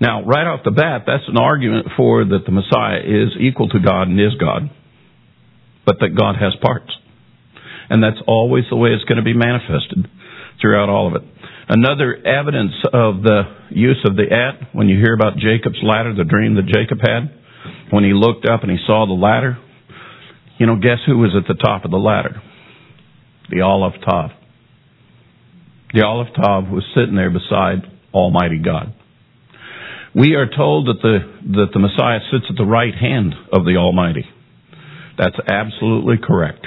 Now, 0.00 0.24
right 0.24 0.46
off 0.46 0.60
the 0.64 0.70
bat, 0.70 1.02
that's 1.06 1.28
an 1.28 1.36
argument 1.36 1.88
for 1.96 2.24
that 2.24 2.44
the 2.46 2.52
Messiah 2.52 3.04
is 3.04 3.36
equal 3.38 3.68
to 3.68 3.78
God 3.78 4.08
and 4.08 4.18
is 4.18 4.34
God, 4.40 4.70
but 5.84 5.96
that 6.00 6.16
God 6.16 6.36
has 6.40 6.56
parts. 6.62 6.90
And 7.90 8.02
that's 8.02 8.20
always 8.26 8.64
the 8.70 8.76
way 8.76 8.90
it's 8.90 9.04
going 9.04 9.18
to 9.18 9.24
be 9.24 9.34
manifested 9.34 10.08
throughout 10.60 10.88
all 10.88 11.08
of 11.08 11.20
it. 11.20 11.28
Another 11.68 12.16
evidence 12.16 12.72
of 12.92 13.22
the 13.22 13.42
use 13.70 14.00
of 14.04 14.16
the 14.16 14.24
et, 14.24 14.68
when 14.72 14.88
you 14.88 14.96
hear 14.96 15.12
about 15.12 15.36
Jacob's 15.36 15.80
ladder, 15.82 16.14
the 16.14 16.24
dream 16.24 16.54
that 16.54 16.66
Jacob 16.66 16.98
had, 16.98 17.30
when 17.90 18.02
he 18.02 18.12
looked 18.12 18.46
up 18.48 18.62
and 18.62 18.70
he 18.70 18.78
saw 18.86 19.06
the 19.06 19.12
ladder, 19.12 19.58
you 20.58 20.66
know, 20.66 20.76
guess 20.76 20.98
who 21.06 21.18
was 21.18 21.30
at 21.36 21.46
the 21.46 21.60
top 21.62 21.84
of 21.84 21.90
the 21.90 21.98
ladder? 21.98 22.42
The 23.50 23.60
Aleph 23.60 24.00
Tav. 24.08 24.30
The 25.92 26.04
Aleph 26.04 26.34
Tav 26.34 26.68
was 26.68 26.84
sitting 26.94 27.16
there 27.16 27.30
beside 27.30 27.82
Almighty 28.14 28.58
God. 28.64 28.94
We 30.14 30.34
are 30.34 30.46
told 30.46 30.88
that 30.88 30.98
the, 31.02 31.18
that 31.54 31.70
the 31.72 31.78
Messiah 31.78 32.18
sits 32.32 32.46
at 32.50 32.56
the 32.56 32.64
right 32.64 32.94
hand 32.94 33.34
of 33.52 33.64
the 33.64 33.76
Almighty. 33.76 34.26
That's 35.16 35.38
absolutely 35.46 36.16
correct. 36.18 36.66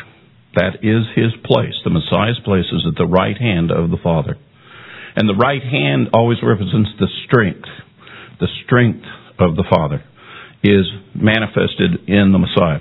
That 0.55 0.79
is 0.81 1.03
his 1.15 1.33
place. 1.43 1.73
The 1.83 1.89
Messiah's 1.89 2.39
place 2.45 2.69
is 2.71 2.85
at 2.87 2.95
the 2.97 3.07
right 3.07 3.37
hand 3.37 3.71
of 3.71 3.89
the 3.89 3.97
Father. 4.01 4.37
And 5.15 5.27
the 5.27 5.35
right 5.35 5.61
hand 5.61 6.09
always 6.13 6.37
represents 6.41 6.91
the 6.99 7.07
strength. 7.25 7.67
The 8.39 8.47
strength 8.65 9.05
of 9.39 9.55
the 9.55 9.65
Father 9.69 10.03
is 10.63 10.87
manifested 11.13 12.07
in 12.07 12.31
the 12.31 12.39
Messiah. 12.39 12.79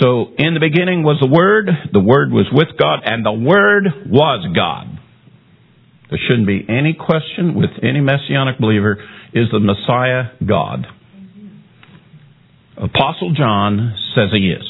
So, 0.00 0.32
in 0.38 0.54
the 0.54 0.60
beginning 0.60 1.02
was 1.02 1.18
the 1.20 1.28
Word, 1.28 1.68
the 1.92 2.00
Word 2.00 2.30
was 2.32 2.46
with 2.52 2.68
God, 2.78 3.00
and 3.04 3.26
the 3.26 3.32
Word 3.32 3.84
was 4.06 4.46
God. 4.54 4.98
There 6.08 6.20
shouldn't 6.28 6.46
be 6.46 6.64
any 6.68 6.94
question 6.94 7.54
with 7.54 7.70
any 7.82 8.00
Messianic 8.00 8.58
believer 8.58 8.96
is 9.34 9.48
the 9.50 9.60
Messiah 9.60 10.32
God? 10.46 10.86
Apostle 12.76 13.34
John 13.34 13.94
says 14.14 14.30
he 14.32 14.50
is. 14.50 14.64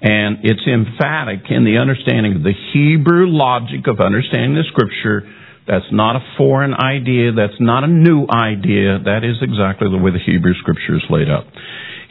And 0.00 0.38
it's 0.42 0.66
emphatic 0.66 1.50
in 1.50 1.64
the 1.64 1.78
understanding 1.78 2.36
of 2.36 2.42
the 2.42 2.52
Hebrew 2.72 3.26
logic 3.26 3.86
of 3.86 4.00
understanding 4.00 4.54
the 4.54 4.64
Scripture. 4.68 5.28
That's 5.66 5.88
not 5.90 6.16
a 6.16 6.20
foreign 6.36 6.74
idea. 6.74 7.32
That's 7.32 7.58
not 7.58 7.84
a 7.84 7.86
new 7.88 8.26
idea. 8.28 8.98
That 9.00 9.24
is 9.24 9.40
exactly 9.40 9.88
the 9.90 9.96
way 9.96 10.12
the 10.12 10.20
Hebrew 10.20 10.52
Scripture 10.60 10.96
is 10.96 11.04
laid 11.08 11.30
out. 11.30 11.44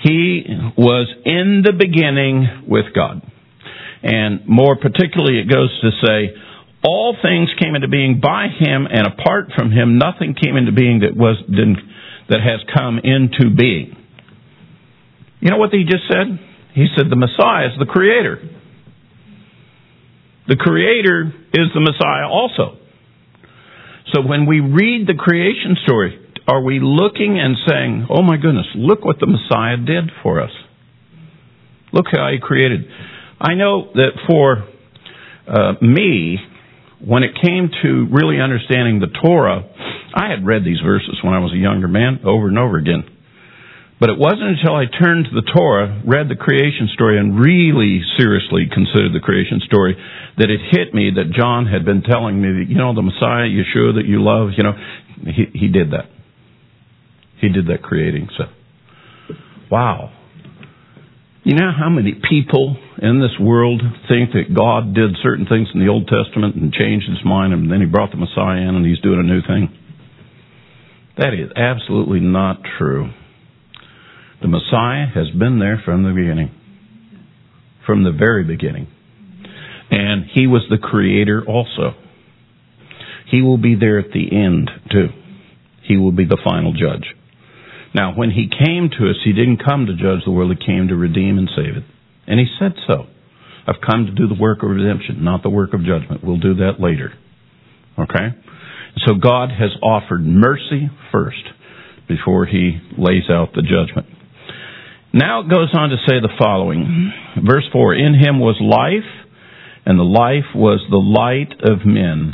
He 0.02 0.44
was 0.76 1.08
in 1.24 1.62
the 1.64 1.72
beginning 1.72 2.66
with 2.68 2.86
God. 2.96 3.22
And 4.02 4.46
more 4.48 4.76
particularly, 4.76 5.40
it 5.40 5.48
goes 5.48 5.70
to 5.82 5.92
say, 6.04 6.34
all 6.84 7.16
things 7.22 7.50
came 7.62 7.76
into 7.76 7.88
being 7.88 8.20
by 8.22 8.48
him, 8.48 8.88
and 8.92 9.08
apart 9.08 9.52
from 9.56 9.72
him, 9.72 9.98
nothing 9.98 10.36
came 10.36 10.58
into 10.58 10.72
being 10.72 11.00
that 11.00 11.16
was 11.16 11.38
that 12.30 12.40
has 12.42 12.60
come 12.76 13.00
into 13.00 13.56
being. 13.56 13.96
You 15.40 15.50
know 15.50 15.58
what 15.58 15.72
he 15.72 15.84
just 15.84 16.04
said? 16.12 16.40
He 16.74 16.88
said 16.96 17.10
the 17.10 17.16
Messiah 17.16 17.68
is 17.68 17.80
the 17.80 17.86
creator. 17.86 18.40
The 20.48 20.56
creator 20.56 21.34
is 21.54 21.68
the 21.74 21.80
Messiah 21.80 22.28
also. 22.28 22.78
So 24.14 24.22
when 24.22 24.46
we 24.46 24.60
read 24.60 25.08
the 25.08 25.16
creation 25.16 25.78
story, 25.86 26.20
are 26.48 26.62
we 26.62 26.80
looking 26.82 27.40
and 27.40 27.56
saying, 27.68 28.08
oh 28.10 28.22
my 28.22 28.38
goodness, 28.38 28.68
look 28.76 29.06
what 29.06 29.18
the 29.20 29.28
Messiah 29.28 29.78
did 29.78 30.12
for 30.22 30.42
us? 30.42 30.52
Look 31.94 32.06
how 32.12 32.30
he 32.32 32.40
created. 32.42 32.82
I 33.40 33.54
know 33.54 33.92
that 33.94 34.12
for 34.28 34.68
uh, 35.48 35.74
me, 35.82 36.38
when 37.06 37.24
it 37.24 37.36
came 37.44 37.70
to 37.84 38.08
really 38.12 38.40
understanding 38.40 39.00
the 39.00 39.12
Torah, 39.12 39.68
I 40.16 40.30
had 40.30 40.46
read 40.46 40.64
these 40.64 40.80
verses 40.80 41.20
when 41.24 41.34
I 41.34 41.40
was 41.40 41.52
a 41.52 41.58
younger 41.58 41.88
man 41.88 42.20
over 42.24 42.48
and 42.48 42.58
over 42.58 42.78
again. 42.78 43.04
But 44.00 44.10
it 44.10 44.18
wasn't 44.18 44.60
until 44.60 44.76
I 44.76 44.86
turned 44.86 45.26
to 45.26 45.36
the 45.36 45.48
Torah, 45.56 46.02
read 46.06 46.28
the 46.28 46.36
creation 46.36 46.90
story, 46.94 47.20
and 47.20 47.40
really 47.40 48.02
seriously 48.18 48.68
considered 48.72 49.14
the 49.14 49.24
creation 49.24 49.62
story 49.66 49.96
that 50.38 50.50
it 50.50 50.60
hit 50.72 50.94
me 50.94 51.12
that 51.16 51.32
John 51.32 51.68
had 51.68 51.86
been 51.86 52.02
telling 52.04 52.42
me 52.42 52.64
that, 52.64 52.66
you 52.68 52.76
know, 52.76 52.96
the 52.96 53.02
Messiah, 53.02 53.48
Yeshua 53.48 53.96
that 53.96 54.06
you 54.06 54.24
love, 54.24 54.50
you 54.58 54.64
know, 54.64 54.74
he, 55.32 55.46
he 55.54 55.68
did 55.68 55.92
that. 55.92 56.10
He 57.40 57.50
did 57.50 57.68
that 57.68 57.84
creating. 57.84 58.30
So, 58.38 58.46
wow. 59.70 60.12
You 61.44 61.56
know 61.56 61.72
how 61.78 61.90
many 61.90 62.14
people 62.30 62.78
in 63.02 63.20
this 63.20 63.38
world 63.38 63.82
think 64.08 64.32
that 64.32 64.56
God 64.56 64.96
did 64.96 65.18
certain 65.22 65.46
things 65.46 65.68
in 65.74 65.82
the 65.82 65.90
Old 65.90 66.08
Testament 66.08 66.56
and 66.56 66.72
changed 66.72 67.10
his 67.10 67.20
mind 67.26 67.52
and 67.52 67.70
then 67.70 67.82
he 67.82 67.86
brought 67.86 68.12
the 68.12 68.18
Messiah 68.18 68.62
in 68.62 68.76
and 68.76 68.86
he's 68.86 69.02
doing 69.02 69.20
a 69.20 69.24
new 69.24 69.42
thing? 69.42 69.78
That 71.18 71.34
is 71.34 71.52
absolutely 71.54 72.22
not 72.22 72.62
true. 72.78 73.12
The 74.42 74.48
Messiah 74.48 75.08
has 75.14 75.30
been 75.38 75.60
there 75.60 75.82
from 75.84 76.04
the 76.04 76.14
beginning. 76.14 76.50
From 77.86 78.06
the 78.06 78.14
very 78.14 78.46
beginning. 78.46 78.88
And 79.92 80.24
he 80.34 80.48
was 80.48 80.64
the 80.70 80.78
creator 80.78 81.44
also. 81.46 81.94
He 83.30 83.42
will 83.42 83.58
be 83.58 83.76
there 83.76 84.00
at 84.00 84.12
the 84.14 84.32
end, 84.32 84.72
too. 84.90 85.08
He 85.84 85.98
will 85.98 86.14
be 86.14 86.26
the 86.26 86.40
final 86.42 86.72
judge. 86.72 87.06
Now, 87.94 88.14
when 88.16 88.32
he 88.32 88.50
came 88.50 88.90
to 88.90 89.10
us, 89.10 89.18
he 89.24 89.34
didn't 89.34 89.64
come 89.64 89.86
to 89.86 89.94
judge 89.94 90.26
the 90.26 90.32
world, 90.32 90.56
he 90.58 90.66
came 90.66 90.88
to 90.88 90.96
redeem 90.96 91.38
and 91.38 91.50
save 91.56 91.78
it. 91.78 91.84
And 92.28 92.40
he 92.40 92.48
said 92.60 92.74
so. 92.88 93.06
I've 93.68 93.82
come 93.82 94.08
to 94.08 94.12
do 94.12 94.28
the 94.28 94.40
work 94.40 94.64
of 94.64 94.70
redemption, 94.70 95.24
not 95.24 95.44
the 95.44 95.50
work 95.50 95.74
of 95.74 95.82
judgment. 95.86 96.24
We'll 96.24 96.40
do 96.40 96.56
that 96.56 96.80
later. 96.80 97.14
Okay? 97.98 98.36
So 99.06 99.16
God 99.16 99.50
has 99.50 99.72
offered 99.82 100.22
mercy 100.26 100.90
first 101.12 101.44
before 102.08 102.46
he 102.46 102.80
lays 102.98 103.30
out 103.30 103.54
the 103.54 103.62
judgment. 103.62 104.08
Now 105.14 105.42
it 105.42 105.50
goes 105.50 105.70
on 105.74 105.90
to 105.90 105.98
say 106.08 106.20
the 106.20 106.34
following. 106.40 107.14
Verse 107.46 107.66
4 107.72 107.96
In 107.96 108.16
him 108.16 108.40
was 108.40 108.58
life, 108.60 109.10
and 109.86 110.00
the 110.00 110.04
life 110.04 110.56
was 110.56 110.82
the 110.90 110.98
light 110.98 111.54
of 111.62 111.86
men. 111.86 112.34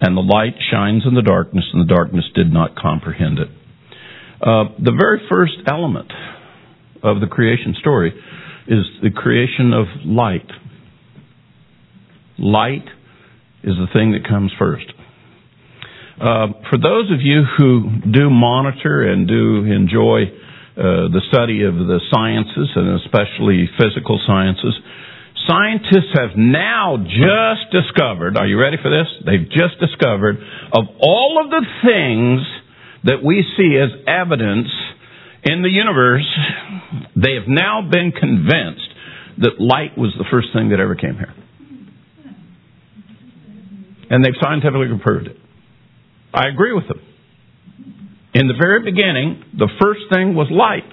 And 0.00 0.16
the 0.16 0.20
light 0.20 0.54
shines 0.70 1.04
in 1.06 1.14
the 1.14 1.22
darkness, 1.22 1.64
and 1.72 1.88
the 1.88 1.94
darkness 1.94 2.24
did 2.34 2.52
not 2.52 2.76
comprehend 2.76 3.38
it. 3.38 3.48
Uh, 4.44 4.64
the 4.76 4.92
very 4.92 5.24
first 5.32 5.54
element 5.66 6.12
of 7.02 7.20
the 7.20 7.26
creation 7.26 7.74
story 7.80 8.12
is 8.68 8.84
the 9.02 9.10
creation 9.10 9.72
of 9.72 9.86
light. 10.04 10.50
Light 12.36 12.84
is 13.62 13.72
the 13.80 13.88
thing 13.94 14.12
that 14.12 14.28
comes 14.28 14.52
first. 14.58 14.84
Uh, 16.20 16.60
for 16.68 16.76
those 16.76 17.10
of 17.10 17.22
you 17.22 17.40
who 17.56 17.88
do 18.12 18.28
monitor 18.28 19.00
and 19.00 19.26
do 19.26 19.64
enjoy 19.64 20.24
uh, 20.76 21.08
the 21.08 21.22
study 21.32 21.64
of 21.64 21.74
the 21.74 22.00
sciences 22.12 22.68
and 22.76 23.00
especially 23.00 23.64
physical 23.80 24.20
sciences, 24.26 24.76
scientists 25.48 26.12
have 26.20 26.36
now 26.36 26.98
just 27.00 27.72
discovered, 27.72 28.36
are 28.36 28.46
you 28.46 28.60
ready 28.60 28.76
for 28.76 28.90
this? 28.90 29.08
They've 29.24 29.48
just 29.48 29.80
discovered 29.80 30.36
of 30.70 30.84
all 31.00 31.40
of 31.42 31.48
the 31.48 31.64
things 31.80 32.44
that 33.04 33.22
we 33.22 33.44
see 33.56 33.76
as 33.76 33.90
evidence 34.06 34.68
in 35.44 35.62
the 35.62 35.68
universe, 35.68 36.26
they 37.16 37.34
have 37.34 37.46
now 37.46 37.88
been 37.90 38.12
convinced 38.12 38.88
that 39.38 39.60
light 39.60 39.96
was 39.96 40.14
the 40.16 40.24
first 40.30 40.48
thing 40.54 40.70
that 40.70 40.80
ever 40.80 40.94
came 40.94 41.16
here. 41.16 41.34
And 44.10 44.24
they've 44.24 44.36
scientifically 44.40 44.88
proved 45.02 45.28
it. 45.28 45.36
I 46.32 46.48
agree 46.48 46.72
with 46.72 46.88
them. 46.88 47.00
In 48.34 48.48
the 48.48 48.54
very 48.58 48.82
beginning, 48.82 49.44
the 49.56 49.68
first 49.80 50.00
thing 50.12 50.34
was 50.34 50.48
light. 50.50 50.88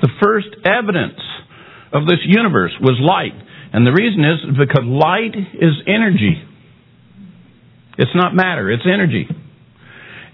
The 0.00 0.08
first 0.22 0.48
evidence 0.64 1.20
of 1.92 2.06
this 2.06 2.20
universe 2.24 2.72
was 2.80 2.98
light. 3.00 3.34
And 3.72 3.86
the 3.86 3.92
reason 3.92 4.24
is 4.24 4.58
because 4.58 4.84
light 4.84 5.34
is 5.34 5.74
energy. 5.86 6.42
It's 7.98 8.14
not 8.14 8.34
matter, 8.34 8.70
it's 8.70 8.84
energy. 8.86 9.26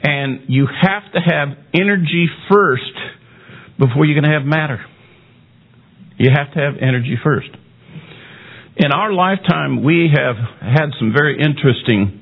And 0.03 0.43
you 0.49 0.67
have 0.67 1.13
to 1.13 1.21
have 1.21 1.49
energy 1.73 2.27
first 2.51 2.83
before 3.79 4.05
you're 4.05 4.21
going 4.21 4.31
to 4.31 4.37
have 4.39 4.47
matter. 4.47 4.85
You 6.19 6.31
have 6.35 6.53
to 6.55 6.59
have 6.61 6.75
energy 6.81 7.17
first. 7.23 7.49
In 8.77 8.91
our 8.91 9.13
lifetime, 9.13 9.85
we 9.85 10.11
have 10.13 10.37
had 10.61 10.91
some 10.99 11.13
very 11.13 11.39
interesting 11.41 12.21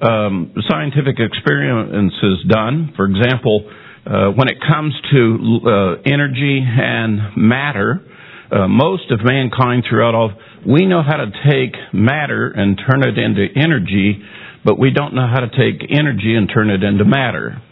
um, 0.00 0.52
scientific 0.68 1.16
experiences 1.18 2.44
done. 2.48 2.92
For 2.96 3.06
example, 3.06 3.70
uh, 4.06 4.30
when 4.30 4.48
it 4.48 4.58
comes 4.60 4.92
to 5.12 5.60
uh, 5.64 6.02
energy 6.04 6.60
and 6.60 7.36
matter, 7.36 8.04
uh, 8.50 8.68
most 8.68 9.10
of 9.10 9.20
mankind 9.24 9.84
throughout 9.88 10.14
all, 10.14 10.32
we 10.66 10.86
know 10.86 11.02
how 11.02 11.16
to 11.16 11.30
take 11.48 11.74
matter 11.92 12.48
and 12.48 12.78
turn 12.78 13.02
it 13.02 13.18
into 13.18 13.46
energy 13.56 14.22
but 14.64 14.78
we 14.78 14.90
don't 14.90 15.14
know 15.14 15.26
how 15.26 15.40
to 15.40 15.50
take 15.50 15.90
energy 15.90 16.34
and 16.34 16.48
turn 16.52 16.70
it 16.70 16.82
into 16.82 17.04
matter. 17.04 17.62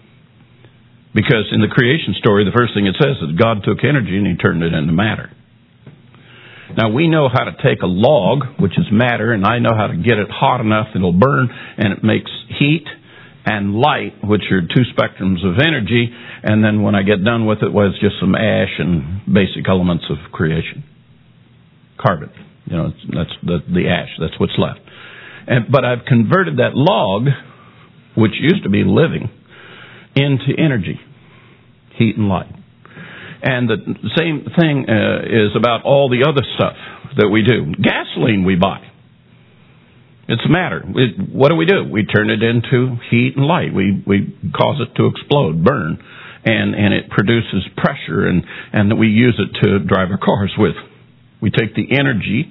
Because 1.14 1.52
in 1.52 1.60
the 1.60 1.68
creation 1.68 2.14
story, 2.18 2.44
the 2.44 2.56
first 2.56 2.72
thing 2.74 2.86
it 2.86 2.96
says 2.96 3.16
is 3.20 3.36
God 3.36 3.64
took 3.64 3.84
energy 3.84 4.16
and 4.16 4.26
he 4.26 4.36
turned 4.36 4.62
it 4.62 4.72
into 4.72 4.92
matter. 4.92 5.30
Now 6.76 6.90
we 6.90 7.08
know 7.08 7.28
how 7.28 7.44
to 7.44 7.52
take 7.52 7.82
a 7.82 7.86
log, 7.86 8.60
which 8.60 8.78
is 8.78 8.86
matter, 8.90 9.32
and 9.32 9.44
I 9.44 9.58
know 9.58 9.76
how 9.76 9.88
to 9.88 9.96
get 9.96 10.16
it 10.16 10.28
hot 10.30 10.60
enough 10.60 10.88
it'll 10.94 11.12
burn, 11.12 11.48
and 11.76 11.92
it 11.92 12.02
makes 12.02 12.30
heat 12.58 12.86
and 13.44 13.74
light, 13.74 14.24
which 14.24 14.42
are 14.50 14.62
two 14.62 14.84
spectrums 14.96 15.44
of 15.44 15.58
energy, 15.58 16.08
and 16.42 16.64
then 16.64 16.82
when 16.82 16.94
I 16.94 17.02
get 17.02 17.24
done 17.24 17.44
with 17.46 17.58
it, 17.62 17.72
well, 17.72 17.88
it's 17.88 18.00
just 18.00 18.16
some 18.20 18.34
ash 18.34 18.72
and 18.78 19.26
basic 19.26 19.68
elements 19.68 20.04
of 20.08 20.32
creation. 20.32 20.84
Carbon. 21.98 22.30
You 22.66 22.76
know, 22.76 22.92
that's 23.12 23.34
the, 23.42 23.58
the 23.68 23.88
ash. 23.88 24.08
That's 24.18 24.38
what's 24.38 24.56
left. 24.56 24.80
And, 25.46 25.70
but 25.70 25.84
I've 25.84 26.04
converted 26.06 26.58
that 26.58 26.74
log, 26.74 27.26
which 28.16 28.32
used 28.40 28.64
to 28.64 28.70
be 28.70 28.84
living, 28.84 29.30
into 30.14 30.52
energy, 30.58 31.00
heat 31.96 32.16
and 32.16 32.28
light. 32.28 32.52
And 33.42 33.68
the 33.68 33.76
same 34.16 34.46
thing 34.56 34.86
uh, 34.88 35.26
is 35.26 35.56
about 35.56 35.82
all 35.84 36.08
the 36.08 36.28
other 36.28 36.46
stuff 36.54 36.76
that 37.16 37.28
we 37.28 37.42
do. 37.42 37.74
Gasoline 37.82 38.44
we 38.44 38.54
buy. 38.54 38.80
It's 40.28 40.42
matter. 40.48 40.80
What 41.32 41.50
do 41.50 41.56
we 41.56 41.66
do? 41.66 41.82
We 41.90 42.06
turn 42.06 42.30
it 42.30 42.42
into 42.42 42.96
heat 43.10 43.34
and 43.36 43.44
light. 43.44 43.74
We 43.74 44.02
we 44.06 44.32
cause 44.56 44.80
it 44.80 44.94
to 44.96 45.06
explode, 45.06 45.64
burn, 45.64 45.98
and 46.44 46.74
and 46.74 46.94
it 46.94 47.10
produces 47.10 47.66
pressure, 47.76 48.26
and 48.28 48.44
and 48.72 48.98
we 48.98 49.08
use 49.08 49.38
it 49.38 49.66
to 49.66 49.80
drive 49.80 50.10
our 50.10 50.18
cars 50.18 50.52
with. 50.56 50.76
We 51.40 51.50
take 51.50 51.74
the 51.74 51.88
energy 51.98 52.46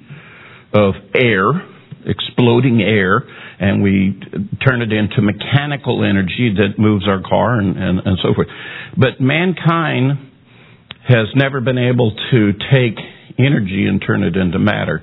of 0.74 0.94
air 1.14 1.48
exploding 2.06 2.80
air 2.80 3.24
and 3.60 3.82
we 3.82 4.18
turn 4.66 4.82
it 4.82 4.92
into 4.92 5.22
mechanical 5.22 6.04
energy 6.04 6.54
that 6.56 6.78
moves 6.78 7.06
our 7.06 7.22
car 7.22 7.58
and, 7.58 7.76
and, 7.76 8.00
and 8.04 8.18
so 8.22 8.34
forth. 8.34 8.48
But 8.96 9.20
mankind 9.20 10.30
has 11.08 11.28
never 11.34 11.60
been 11.60 11.78
able 11.78 12.14
to 12.30 12.52
take 12.72 12.98
energy 13.38 13.86
and 13.86 14.02
turn 14.04 14.22
it 14.22 14.36
into 14.36 14.58
matter 14.58 15.02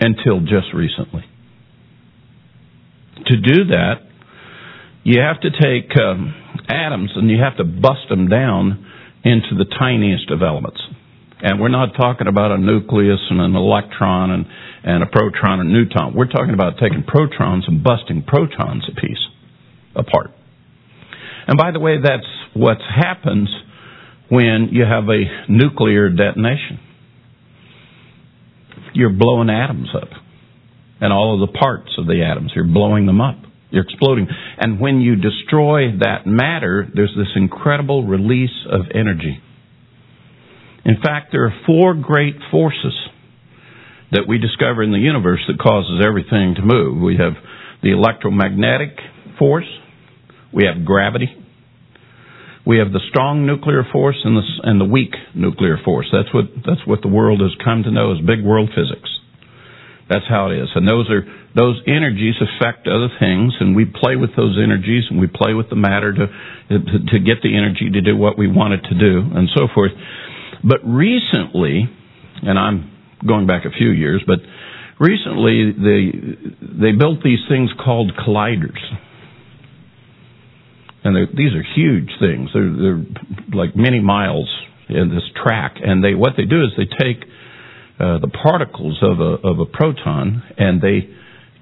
until 0.00 0.40
just 0.40 0.72
recently. 0.74 1.24
To 3.26 3.36
do 3.36 3.64
that, 3.66 3.94
you 5.04 5.20
have 5.20 5.40
to 5.40 5.50
take 5.50 5.90
um, 5.98 6.34
atoms 6.68 7.10
and 7.14 7.30
you 7.30 7.38
have 7.42 7.56
to 7.56 7.64
bust 7.64 8.08
them 8.08 8.28
down 8.28 8.86
into 9.24 9.56
the 9.56 9.64
tiniest 9.78 10.30
of 10.30 10.42
elements. 10.42 10.80
And 11.40 11.60
we're 11.60 11.68
not 11.68 11.90
talking 11.96 12.26
about 12.26 12.50
a 12.50 12.58
nucleus 12.58 13.20
and 13.30 13.40
an 13.40 13.54
electron 13.54 14.30
and, 14.30 14.46
and 14.82 15.02
a 15.02 15.06
proton 15.06 15.60
and 15.60 15.72
neutron. 15.72 16.14
We're 16.14 16.26
talking 16.26 16.54
about 16.54 16.74
taking 16.80 17.04
protons 17.06 17.64
and 17.68 17.82
busting 17.82 18.24
protons 18.26 18.84
a 18.90 19.00
piece 19.00 19.22
apart. 19.94 20.30
And 21.46 21.56
by 21.56 21.70
the 21.70 21.78
way, 21.80 21.96
that's 22.02 22.26
what 22.54 22.78
happens 22.80 23.48
when 24.30 24.68
you 24.72 24.84
have 24.84 25.04
a 25.04 25.50
nuclear 25.50 26.10
detonation. 26.10 26.80
You're 28.92 29.12
blowing 29.12 29.48
atoms 29.48 29.88
up. 29.94 30.08
And 31.00 31.12
all 31.12 31.40
of 31.40 31.48
the 31.48 31.58
parts 31.58 31.90
of 31.98 32.06
the 32.06 32.24
atoms, 32.24 32.52
you're 32.54 32.66
blowing 32.66 33.06
them 33.06 33.20
up. 33.20 33.36
You're 33.70 33.84
exploding. 33.84 34.26
And 34.58 34.80
when 34.80 35.00
you 35.00 35.14
destroy 35.14 35.92
that 36.00 36.26
matter, 36.26 36.88
there's 36.92 37.14
this 37.16 37.28
incredible 37.36 38.04
release 38.04 38.66
of 38.70 38.86
energy. 38.92 39.40
In 40.88 40.96
fact, 41.04 41.28
there 41.32 41.44
are 41.44 41.52
four 41.66 41.92
great 41.92 42.36
forces 42.50 42.96
that 44.10 44.24
we 44.26 44.38
discover 44.38 44.82
in 44.82 44.90
the 44.90 44.98
universe 44.98 45.44
that 45.46 45.58
causes 45.60 46.00
everything 46.02 46.54
to 46.56 46.62
move. 46.64 47.02
We 47.02 47.18
have 47.18 47.34
the 47.82 47.92
electromagnetic 47.92 48.96
force, 49.38 49.68
we 50.50 50.64
have 50.64 50.86
gravity, 50.86 51.28
we 52.66 52.78
have 52.78 52.92
the 52.92 53.04
strong 53.10 53.44
nuclear 53.44 53.84
force 53.92 54.16
and 54.24 54.34
the, 54.36 54.42
and 54.64 54.80
the 54.80 54.86
weak 54.88 55.12
nuclear 55.34 55.76
force. 55.84 56.08
That's 56.10 56.32
what, 56.32 56.46
that's 56.64 56.84
what 56.86 57.02
the 57.02 57.08
world 57.08 57.40
has 57.40 57.52
come 57.62 57.82
to 57.84 57.90
know 57.90 58.12
as 58.16 58.24
big 58.24 58.40
world 58.42 58.70
physics. 58.72 59.08
That's 60.08 60.24
how 60.26 60.48
it 60.48 60.56
is. 60.56 60.68
And 60.74 60.88
those 60.88 61.04
are, 61.12 61.20
those 61.54 61.76
energies 61.86 62.36
affect 62.40 62.88
other 62.88 63.12
things 63.20 63.52
and 63.60 63.76
we 63.76 63.84
play 63.84 64.16
with 64.16 64.32
those 64.36 64.56
energies 64.56 65.04
and 65.10 65.20
we 65.20 65.28
play 65.28 65.52
with 65.52 65.68
the 65.68 65.76
matter 65.76 66.16
to, 66.16 66.26
to, 66.72 66.96
to 67.12 67.18
get 67.20 67.44
the 67.44 67.52
energy 67.52 67.90
to 67.92 68.00
do 68.00 68.16
what 68.16 68.38
we 68.38 68.48
want 68.48 68.72
it 68.72 68.88
to 68.88 68.96
do 68.96 69.20
and 69.36 69.50
so 69.54 69.68
forth. 69.74 69.92
But 70.64 70.80
recently, 70.84 71.88
and 72.42 72.58
I'm 72.58 72.90
going 73.26 73.46
back 73.46 73.64
a 73.64 73.70
few 73.70 73.90
years, 73.90 74.22
but 74.26 74.38
recently 74.98 75.72
they 75.72 76.12
they 76.60 76.92
built 76.92 77.22
these 77.22 77.40
things 77.48 77.70
called 77.84 78.12
colliders, 78.16 78.78
and 81.04 81.16
these 81.36 81.54
are 81.54 81.62
huge 81.74 82.10
things. 82.20 82.50
They're, 82.52 82.72
they're 82.72 83.04
like 83.54 83.76
many 83.76 84.00
miles 84.00 84.48
in 84.88 85.10
this 85.10 85.24
track, 85.42 85.76
and 85.82 86.02
they 86.02 86.14
what 86.14 86.32
they 86.36 86.44
do 86.44 86.64
is 86.64 86.70
they 86.76 86.86
take 86.86 87.22
uh, 88.00 88.18
the 88.18 88.28
particles 88.28 88.98
of 89.02 89.20
a 89.20 89.46
of 89.46 89.60
a 89.60 89.66
proton 89.66 90.42
and 90.56 90.80
they 90.80 91.08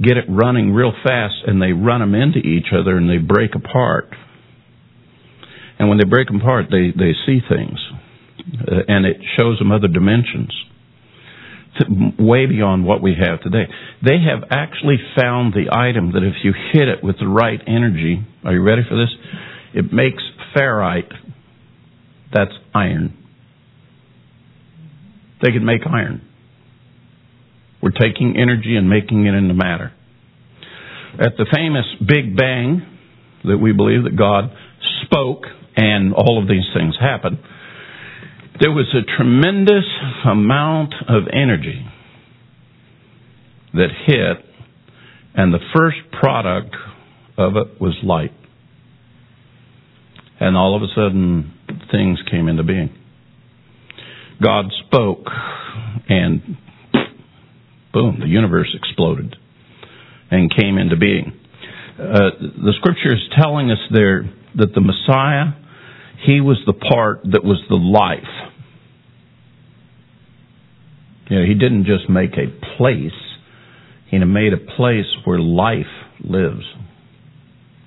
get 0.03 0.19
it 0.19 0.27
running 0.29 0.73
real 0.73 0.93
fast, 1.05 1.37
and 1.47 1.61
they 1.61 1.73
run 1.73 2.01
them 2.01 2.15
into 2.15 2.39
each 2.39 2.67
other, 2.73 2.99
and 2.99 3.09
they 3.09 3.17
break 3.17 3.55
apart. 3.55 4.09
And 5.79 5.89
when 5.89 5.97
they 5.97 6.05
break 6.05 6.27
them 6.29 6.41
apart, 6.41 6.67
they 6.71 6.93
they 6.97 7.13
see 7.27 7.41
things 7.49 7.79
uh, 8.53 8.75
and 8.89 9.07
it 9.07 9.17
shows 9.39 9.59
them 9.59 9.73
other 9.73 9.89
dimensions. 9.89 10.53
way 12.19 12.47
beyond 12.47 12.85
what 12.85 13.03
we 13.03 13.15
have 13.15 13.41
today. 13.43 13.65
They 14.03 14.19
have 14.21 14.49
actually 14.51 14.97
found 15.19 15.53
the 15.53 15.67
item 15.71 16.13
that 16.13 16.23
if 16.23 16.35
you 16.43 16.53
hit 16.73 16.89
it 16.89 17.03
with 17.03 17.19
the 17.19 17.29
right 17.29 17.61
energy, 17.67 18.25
are 18.45 18.53
you 18.53 18.63
ready 18.63 18.83
for 18.89 18.97
this? 18.97 19.11
It 19.75 19.93
makes 19.93 20.23
ferrite. 20.57 21.13
That's 22.33 22.53
iron. 22.75 23.17
They 25.43 25.51
can 25.51 25.65
make 25.65 25.83
iron. 25.87 26.23
We're 27.83 27.91
taking 27.91 28.37
energy 28.37 28.77
and 28.77 28.89
making 28.89 29.27
it 29.27 29.35
into 29.35 29.55
matter. 29.55 29.93
At 31.21 31.37
the 31.37 31.47
famous 31.53 31.85
Big 32.01 32.37
Bang 32.37 32.83
that 33.45 33.59
we 33.59 33.73
believe 33.73 34.05
that 34.05 34.17
God 34.17 34.51
spoke 35.05 35.45
and 35.77 36.15
all 36.15 36.41
of 36.41 36.49
these 36.49 36.65
things 36.75 36.97
happened, 36.99 37.39
there 38.61 38.71
was 38.73 38.95
a 38.95 39.05
tremendous 39.17 39.85
amount 40.25 40.95
of 41.09 41.25
energy 41.33 41.87
that 43.75 43.89
hit, 44.07 44.45
and 45.35 45.53
the 45.53 45.59
first 45.75 45.99
product 46.13 46.75
of 47.37 47.57
it 47.57 47.81
was 47.81 47.95
light. 48.03 48.33
And 50.41 50.57
all 50.57 50.77
of 50.77 50.83
a 50.83 50.89
sudden, 50.95 51.55
things 51.91 52.19
came 52.31 52.49
into 52.49 52.63
being. 52.63 52.95
God 54.43 54.67
spoke, 54.87 55.27
and 56.09 56.57
boom, 57.93 58.19
the 58.21 58.29
universe 58.29 58.75
exploded 58.75 59.35
and 60.31 60.55
came 60.55 60.77
into 60.79 60.97
being. 60.97 61.33
Uh, 61.99 62.31
the 62.41 62.73
scripture 62.79 63.15
is 63.15 63.23
telling 63.41 63.71
us 63.71 63.79
there 63.91 64.31
that 64.57 64.75
the 64.75 64.81
Messiah, 64.81 65.66
he 66.25 66.41
was 66.41 66.59
the 66.67 66.73
part 66.73 67.21
that 67.25 67.45
was 67.45 67.63
the 67.69 67.77
life. 67.77 68.53
You 71.29 71.41
know, 71.41 71.47
he 71.47 71.55
didn't 71.55 71.85
just 71.85 72.09
make 72.09 72.33
a 72.33 72.47
place, 72.77 73.11
he 74.11 74.19
made 74.19 74.53
a 74.53 74.77
place 74.77 75.07
where 75.25 75.39
life 75.39 75.87
lives. 76.21 76.65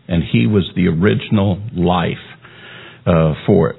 And 0.07 0.23
he 0.23 0.47
was 0.47 0.69
the 0.76 0.88
original 0.88 1.61
life 1.73 2.18
uh, 3.06 3.34
for 3.45 3.69
it. 3.69 3.77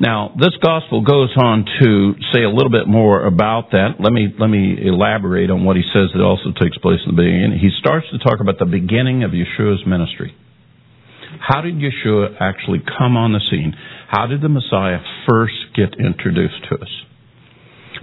Now, 0.00 0.34
this 0.36 0.50
gospel 0.60 1.02
goes 1.02 1.30
on 1.36 1.64
to 1.80 2.14
say 2.32 2.42
a 2.42 2.50
little 2.50 2.70
bit 2.70 2.88
more 2.88 3.24
about 3.24 3.70
that. 3.70 4.00
Let 4.00 4.12
me 4.12 4.34
let 4.38 4.48
me 4.48 4.76
elaborate 4.82 5.50
on 5.50 5.64
what 5.64 5.76
he 5.76 5.82
says 5.94 6.10
that 6.14 6.20
also 6.20 6.50
takes 6.60 6.76
place 6.78 6.98
in 7.06 7.14
the 7.14 7.22
beginning. 7.22 7.58
He 7.60 7.70
starts 7.78 8.06
to 8.10 8.18
talk 8.18 8.40
about 8.40 8.58
the 8.58 8.66
beginning 8.66 9.22
of 9.22 9.30
Yeshua's 9.30 9.86
ministry. 9.86 10.34
How 11.40 11.60
did 11.60 11.74
Yeshua 11.74 12.36
actually 12.40 12.80
come 12.98 13.16
on 13.16 13.32
the 13.32 13.40
scene? 13.50 13.74
How 14.08 14.26
did 14.26 14.40
the 14.40 14.48
Messiah 14.48 14.98
first 15.28 15.54
get 15.74 15.98
introduced 15.98 16.64
to 16.70 16.76
us? 16.76 16.88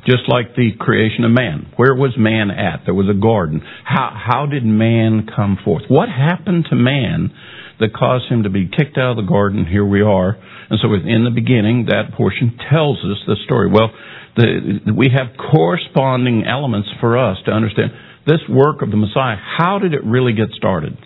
Just 0.05 0.23
like 0.27 0.55
the 0.55 0.71
creation 0.79 1.23
of 1.25 1.31
man. 1.31 1.71
Where 1.75 1.93
was 1.93 2.15
man 2.17 2.49
at? 2.49 2.81
There 2.85 2.93
was 2.93 3.09
a 3.09 3.19
garden. 3.19 3.61
How, 3.83 4.11
how 4.15 4.45
did 4.45 4.65
man 4.65 5.27
come 5.35 5.57
forth? 5.63 5.83
What 5.89 6.09
happened 6.09 6.65
to 6.69 6.75
man 6.75 7.31
that 7.79 7.93
caused 7.93 8.31
him 8.31 8.43
to 8.43 8.49
be 8.49 8.67
kicked 8.67 8.97
out 8.97 9.11
of 9.11 9.17
the 9.17 9.29
garden? 9.29 9.65
Here 9.65 9.85
we 9.85 10.01
are. 10.01 10.37
And 10.69 10.79
so 10.81 10.93
in 10.93 11.23
the 11.23 11.31
beginning, 11.33 11.85
that 11.89 12.13
portion 12.17 12.57
tells 12.71 12.97
us 12.99 13.19
the 13.27 13.35
story. 13.45 13.69
Well, 13.69 13.91
the, 14.35 14.93
we 14.95 15.09
have 15.13 15.35
corresponding 15.37 16.45
elements 16.47 16.89
for 16.99 17.17
us 17.17 17.37
to 17.45 17.51
understand 17.51 17.91
this 18.25 18.41
work 18.49 18.81
of 18.81 18.89
the 18.89 18.97
Messiah. 18.97 19.35
How 19.35 19.77
did 19.79 19.93
it 19.93 20.03
really 20.03 20.33
get 20.33 20.49
started? 20.55 20.97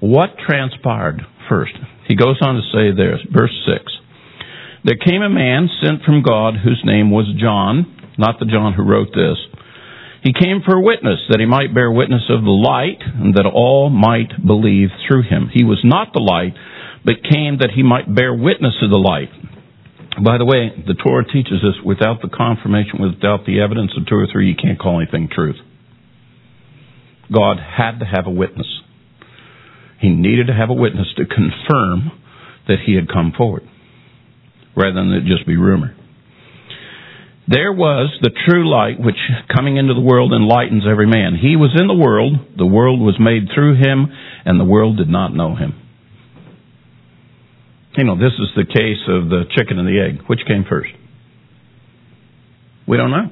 What 0.00 0.30
transpired 0.38 1.20
first? 1.48 1.72
He 2.06 2.16
goes 2.16 2.38
on 2.40 2.56
to 2.56 2.62
say 2.72 2.96
there, 2.96 3.18
verse 3.30 3.54
6. 3.66 3.92
There 4.84 4.96
came 4.96 5.22
a 5.22 5.30
man 5.30 5.68
sent 5.82 6.02
from 6.02 6.22
God 6.22 6.54
whose 6.62 6.82
name 6.84 7.10
was 7.10 7.26
John 7.38 7.98
not 8.18 8.40
the 8.40 8.50
John 8.50 8.74
who 8.74 8.82
wrote 8.82 9.14
this. 9.14 9.38
He 10.26 10.34
came 10.34 10.60
for 10.66 10.74
a 10.74 10.82
witness, 10.82 11.22
that 11.30 11.38
he 11.38 11.46
might 11.46 11.72
bear 11.72 11.90
witness 11.90 12.26
of 12.28 12.42
the 12.42 12.50
light, 12.50 12.98
and 13.00 13.34
that 13.34 13.46
all 13.46 13.88
might 13.88 14.34
believe 14.44 14.90
through 15.06 15.22
him. 15.22 15.48
He 15.54 15.62
was 15.62 15.78
not 15.84 16.12
the 16.12 16.20
light, 16.20 16.58
but 17.06 17.22
came 17.22 17.58
that 17.62 17.70
he 17.74 17.84
might 17.84 18.12
bear 18.12 18.34
witness 18.34 18.74
of 18.82 18.90
the 18.90 18.98
light. 18.98 19.30
By 20.18 20.36
the 20.36 20.44
way, 20.44 20.74
the 20.74 20.98
Torah 20.98 21.24
teaches 21.24 21.62
us 21.62 21.78
without 21.86 22.20
the 22.20 22.28
confirmation, 22.28 22.98
without 22.98 23.46
the 23.46 23.62
evidence 23.62 23.92
of 23.96 24.08
two 24.08 24.16
or 24.16 24.26
three, 24.26 24.50
you 24.50 24.56
can't 24.58 24.78
call 24.78 25.00
anything 25.00 25.30
truth. 25.30 25.56
God 27.32 27.58
had 27.62 28.00
to 28.00 28.04
have 28.04 28.26
a 28.26 28.34
witness. 28.34 28.66
He 30.00 30.10
needed 30.10 30.46
to 30.46 30.54
have 30.54 30.70
a 30.70 30.74
witness 30.74 31.08
to 31.16 31.24
confirm 31.26 32.12
that 32.68 32.78
he 32.84 32.94
had 32.94 33.08
come 33.08 33.32
forward, 33.36 33.62
rather 34.76 34.94
than 34.94 35.12
it 35.12 35.24
just 35.24 35.46
be 35.46 35.56
rumor. 35.56 35.94
There 37.48 37.72
was 37.72 38.12
the 38.20 38.30
true 38.46 38.68
light 38.68 39.00
which 39.00 39.16
coming 39.54 39.78
into 39.78 39.94
the 39.94 40.00
world 40.00 40.32
enlightens 40.32 40.84
every 40.88 41.06
man. 41.06 41.32
He 41.40 41.56
was 41.56 41.74
in 41.80 41.86
the 41.88 41.94
world, 41.94 42.34
the 42.58 42.66
world 42.66 43.00
was 43.00 43.16
made 43.18 43.48
through 43.54 43.76
him, 43.76 44.12
and 44.44 44.60
the 44.60 44.64
world 44.64 44.98
did 44.98 45.08
not 45.08 45.34
know 45.34 45.56
him. 45.56 45.72
You 47.96 48.04
know, 48.04 48.16
this 48.16 48.34
is 48.38 48.48
the 48.54 48.66
case 48.66 49.02
of 49.08 49.30
the 49.30 49.44
chicken 49.56 49.78
and 49.78 49.88
the 49.88 49.98
egg. 49.98 50.28
Which 50.28 50.40
came 50.46 50.64
first? 50.68 50.90
We 52.86 52.96
don't 52.96 53.10
know. 53.10 53.30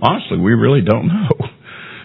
Honestly, 0.00 0.38
we 0.38 0.52
really 0.52 0.80
don't 0.80 1.06
know. 1.08 1.28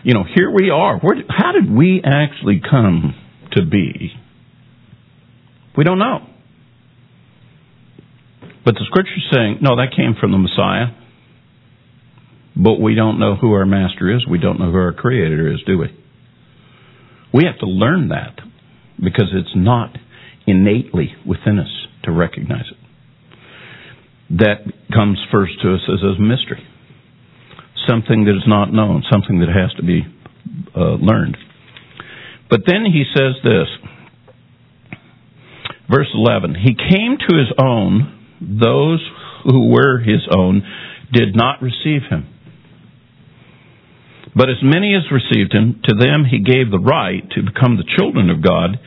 You 0.06 0.14
know, 0.14 0.24
here 0.24 0.52
we 0.52 0.70
are. 0.70 1.00
Where, 1.00 1.16
how 1.28 1.52
did 1.52 1.76
we 1.76 2.00
actually 2.06 2.62
come 2.62 3.16
to 3.54 3.66
be? 3.66 4.12
We 5.76 5.84
don't 5.84 5.98
know. 5.98 6.20
But 8.64 8.76
the 8.76 8.86
scripture's 8.86 9.28
saying, 9.34 9.58
no, 9.62 9.78
that 9.78 9.96
came 9.98 10.14
from 10.20 10.32
the 10.32 10.38
Messiah. 10.38 10.94
But 12.56 12.80
we 12.80 12.94
don't 12.94 13.20
know 13.20 13.36
who 13.36 13.54
our 13.54 13.66
master 13.66 14.16
is. 14.16 14.28
We 14.30 14.38
don't 14.38 14.60
know 14.60 14.70
who 14.72 14.78
our 14.78 14.94
creator 14.94 15.52
is, 15.52 15.64
do 15.66 15.80
we? 15.80 15.88
We 17.34 17.46
have 17.46 17.58
to 17.62 17.66
learn 17.66 18.10
that 18.10 18.40
because 19.04 19.34
it's 19.34 19.56
not 19.56 19.98
innately 20.46 21.16
within 21.26 21.58
us 21.58 21.88
to 22.04 22.12
recognize 22.12 22.66
it. 22.70 22.78
That 24.38 24.72
comes 24.94 25.18
first 25.32 25.54
to 25.64 25.74
us 25.74 25.82
as 25.92 26.04
a 26.04 26.22
mystery. 26.22 26.64
Something 27.88 28.26
that 28.26 28.36
is 28.36 28.48
not 28.48 28.74
known, 28.74 29.04
something 29.12 29.40
that 29.40 29.50
has 29.50 29.74
to 29.78 29.84
be 29.84 30.02
uh, 30.76 30.96
learned. 30.96 31.38
But 32.50 32.62
then 32.66 32.86
he 32.86 33.04
says 33.16 33.36
this, 33.44 33.68
verse 35.90 36.08
11, 36.14 36.56
He 36.56 36.76
came 36.76 37.18
to 37.18 37.38
his 37.38 37.52
own, 37.60 38.12
those 38.42 39.08
who 39.44 39.70
were 39.70 40.00
his 40.00 40.28
own 40.32 40.64
did 41.12 41.36
not 41.36 41.62
receive 41.62 42.02
him. 42.10 42.28
But 44.36 44.50
as 44.50 44.58
many 44.62 44.94
as 44.94 45.10
received 45.12 45.54
him, 45.54 45.82
to 45.86 45.96
them 45.96 46.26
he 46.30 46.40
gave 46.40 46.70
the 46.70 46.80
right 46.80 47.24
to 47.32 47.42
become 47.42 47.78
the 47.78 47.90
children 47.98 48.30
of 48.30 48.44
God, 48.44 48.78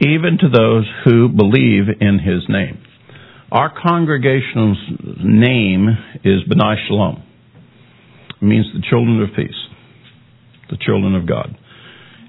even 0.00 0.38
to 0.38 0.48
those 0.48 0.84
who 1.04 1.28
believe 1.28 1.84
in 2.00 2.18
his 2.18 2.48
name. 2.48 2.82
Our 3.52 3.72
congregation's 3.82 4.78
name 5.22 5.88
is 6.24 6.42
B'nai 6.50 6.76
Shalom. 6.88 7.25
Means 8.40 8.66
the 8.74 8.82
children 8.88 9.22
of 9.22 9.30
peace, 9.34 9.56
the 10.70 10.76
children 10.76 11.14
of 11.14 11.26
God. 11.26 11.56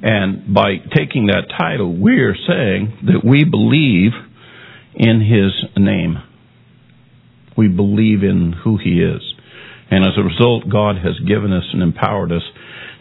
And 0.01 0.53
by 0.53 0.77
taking 0.95 1.27
that 1.27 1.49
title, 1.57 1.95
we 1.95 2.19
are 2.21 2.35
saying 2.35 2.99
that 3.07 3.25
we 3.25 3.43
believe 3.43 4.11
in 4.95 5.21
his 5.21 5.51
name. 5.75 6.17
We 7.57 7.67
believe 7.67 8.23
in 8.23 8.53
who 8.63 8.77
He 8.77 9.01
is. 9.01 9.21
And 9.89 10.05
as 10.05 10.13
a 10.17 10.23
result, 10.23 10.69
God 10.69 10.97
has 10.97 11.17
given 11.27 11.51
us 11.51 11.63
and 11.73 11.81
empowered 11.81 12.31
us 12.31 12.43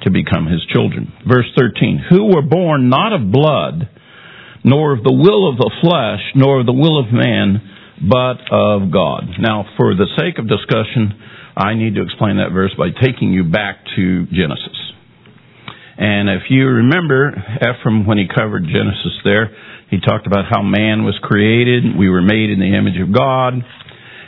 to 0.03 0.11
become 0.11 0.47
His 0.47 0.65
children. 0.73 1.13
Verse 1.29 1.47
13, 1.59 2.07
who 2.09 2.35
were 2.35 2.43
born 2.43 2.89
not 2.89 3.13
of 3.13 3.31
blood, 3.31 3.89
nor 4.65 4.93
of 4.95 5.05
the 5.05 5.13
will 5.13 5.49
of 5.49 5.59
the 5.59 5.71
flesh, 5.83 6.25
nor 6.35 6.61
of 6.61 6.67
the 6.67 6.73
will 6.73 6.99
of 6.99 7.13
man, 7.13 7.61
but 8.01 8.41
of 8.51 8.91
God. 8.91 9.25
Now, 9.39 9.65
for 9.77 9.95
the 9.95 10.09
sake 10.19 10.39
of 10.39 10.49
discussion, 10.49 11.21
I 11.57 11.73
need 11.75 11.95
to 11.95 12.03
explain 12.03 12.37
that 12.37 12.53
verse 12.53 12.75
by 12.77 12.91
taking 12.93 13.33
you 13.33 13.45
back 13.45 13.81
to 13.97 14.27
Genesis. 14.27 14.77
And 15.97 16.29
if 16.29 16.51
you 16.51 16.67
remember, 16.67 17.33
Ephraim, 17.33 18.05
when 18.07 18.19
he 18.19 18.29
covered 18.29 18.65
Genesis 18.65 19.17
there, 19.25 19.57
he 19.89 19.99
talked 19.99 20.27
about 20.27 20.45
how 20.51 20.61
man 20.61 21.05
was 21.05 21.17
created, 21.23 21.97
we 21.97 22.11
were 22.11 22.21
made 22.21 22.51
in 22.51 22.61
the 22.61 22.77
image 22.77 23.01
of 23.01 23.09
God, 23.15 23.55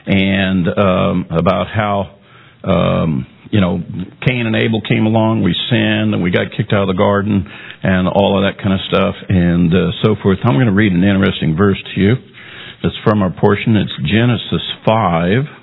and 0.06 0.64
um, 0.72 1.26
about 1.28 1.66
how, 1.68 2.16
um, 2.64 3.26
you 3.50 3.60
know, 3.60 3.76
Cain 4.24 4.46
and 4.46 4.56
Abel 4.56 4.80
came 4.80 5.05
along, 5.05 5.42
we 5.42 5.52
sinned, 5.68 6.14
and 6.16 6.22
we 6.22 6.30
got 6.30 6.56
kicked 6.56 6.72
out 6.72 6.88
of 6.88 6.96
the 6.96 6.96
garden, 6.96 7.44
and 7.82 8.09
all 8.09 8.40
of 8.40 8.48
that 8.48 8.56
kind 8.56 8.72
of 8.72 8.80
stuff, 8.88 9.14
and 9.28 9.68
uh, 9.74 9.92
so 10.00 10.16
forth. 10.22 10.38
I'm 10.48 10.56
going 10.56 10.72
to 10.72 10.72
read 10.72 10.92
an 10.96 11.05
interesting 11.05 11.56
verse 11.60 11.76
to 11.94 12.00
you 12.00 12.16
It's 12.84 12.96
from 13.05 13.20
our 13.20 13.34
portion. 13.36 13.76
It's 13.76 13.92
Genesis 14.09 14.64
5 14.88 15.57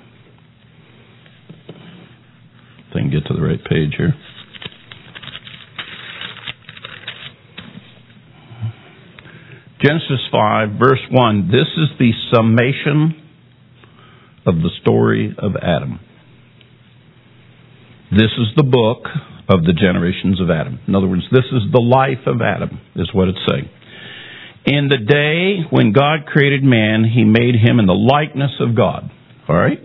I 2.96 3.00
can 3.00 3.10
get 3.10 3.26
to 3.26 3.34
the 3.34 3.42
right 3.42 3.62
page 3.62 3.94
here. 3.96 4.14
Genesis 9.80 10.26
5, 10.32 10.68
verse 10.80 11.00
1. 11.10 11.48
This 11.48 11.68
is 11.76 11.98
the 11.98 12.10
summation 12.34 13.22
of 14.46 14.56
the 14.56 14.70
story 14.80 15.34
of 15.38 15.52
Adam. 15.56 16.00
This 18.10 18.32
is 18.38 18.48
the 18.56 18.62
book 18.62 19.04
of 19.48 19.64
the 19.64 19.74
generations 19.74 20.40
of 20.40 20.50
Adam. 20.50 20.80
In 20.88 20.94
other 20.94 21.06
words, 21.06 21.22
this 21.30 21.44
is 21.52 21.70
the 21.72 21.80
life 21.80 22.26
of 22.26 22.40
Adam, 22.40 22.80
is 22.96 23.10
what 23.12 23.28
it's 23.28 23.38
saying. 23.46 23.68
In 24.64 24.88
the 24.88 24.98
day 24.98 25.66
when 25.70 25.92
God 25.92 26.26
created 26.26 26.64
man, 26.64 27.04
he 27.04 27.24
made 27.24 27.54
him 27.54 27.78
in 27.78 27.86
the 27.86 27.92
likeness 27.92 28.52
of 28.60 28.74
God. 28.74 29.10
All 29.48 29.56
right? 29.56 29.78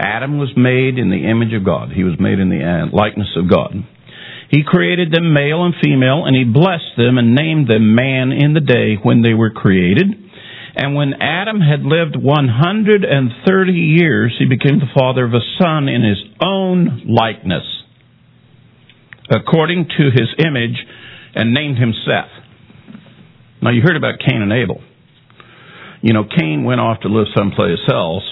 Adam 0.00 0.38
was 0.38 0.50
made 0.56 0.98
in 0.98 1.10
the 1.10 1.28
image 1.28 1.52
of 1.52 1.64
God. 1.64 1.92
He 1.92 2.04
was 2.04 2.16
made 2.18 2.38
in 2.38 2.48
the 2.48 2.64
uh, 2.64 2.96
likeness 2.96 3.36
of 3.36 3.50
God. 3.50 3.76
He 4.50 4.64
created 4.66 5.12
them 5.12 5.32
male 5.32 5.62
and 5.64 5.74
female, 5.80 6.24
and 6.24 6.34
he 6.34 6.42
blessed 6.42 6.96
them 6.96 7.18
and 7.18 7.34
named 7.36 7.68
them 7.68 7.94
man 7.94 8.32
in 8.32 8.54
the 8.54 8.60
day 8.60 8.96
when 9.00 9.22
they 9.22 9.34
were 9.34 9.50
created. 9.50 10.08
And 10.74 10.94
when 10.94 11.14
Adam 11.20 11.60
had 11.60 11.82
lived 11.82 12.16
130 12.16 13.72
years, 13.72 14.34
he 14.38 14.46
became 14.46 14.80
the 14.80 14.90
father 14.94 15.24
of 15.24 15.34
a 15.34 15.44
son 15.60 15.88
in 15.88 16.02
his 16.02 16.18
own 16.42 17.02
likeness, 17.06 17.66
according 19.30 19.86
to 19.98 20.04
his 20.10 20.28
image, 20.44 20.78
and 21.34 21.54
named 21.54 21.78
him 21.78 21.92
Seth. 22.06 22.32
Now, 23.62 23.70
you 23.70 23.82
heard 23.82 23.96
about 23.96 24.18
Cain 24.18 24.42
and 24.42 24.52
Abel. 24.52 24.80
You 26.02 26.14
know, 26.14 26.24
Cain 26.24 26.64
went 26.64 26.80
off 26.80 27.00
to 27.00 27.08
live 27.08 27.26
someplace 27.36 27.78
else. 27.92 28.24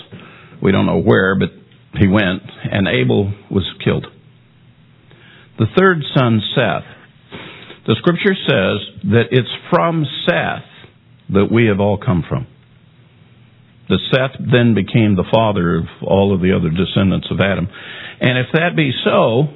We 0.62 0.72
don't 0.72 0.86
know 0.86 1.00
where, 1.00 1.36
but 1.38 1.50
he 1.98 2.06
went, 2.06 2.42
and 2.70 2.88
Abel 2.88 3.32
was 3.50 3.64
killed. 3.84 4.06
The 5.58 5.66
third 5.76 6.02
son, 6.14 6.40
Seth, 6.54 6.84
the 7.86 7.96
scripture 7.98 8.34
says 8.34 9.10
that 9.10 9.24
it's 9.30 9.48
from 9.70 10.04
Seth 10.26 10.68
that 11.30 11.48
we 11.50 11.66
have 11.66 11.80
all 11.80 11.98
come 11.98 12.24
from. 12.28 12.46
The 13.88 13.98
Seth 14.12 14.38
then 14.38 14.74
became 14.74 15.16
the 15.16 15.24
father 15.32 15.76
of 15.78 15.84
all 16.02 16.34
of 16.34 16.42
the 16.42 16.52
other 16.54 16.68
descendants 16.68 17.28
of 17.30 17.40
Adam. 17.40 17.68
And 18.20 18.38
if 18.38 18.46
that 18.52 18.76
be 18.76 18.92
so, 19.02 19.48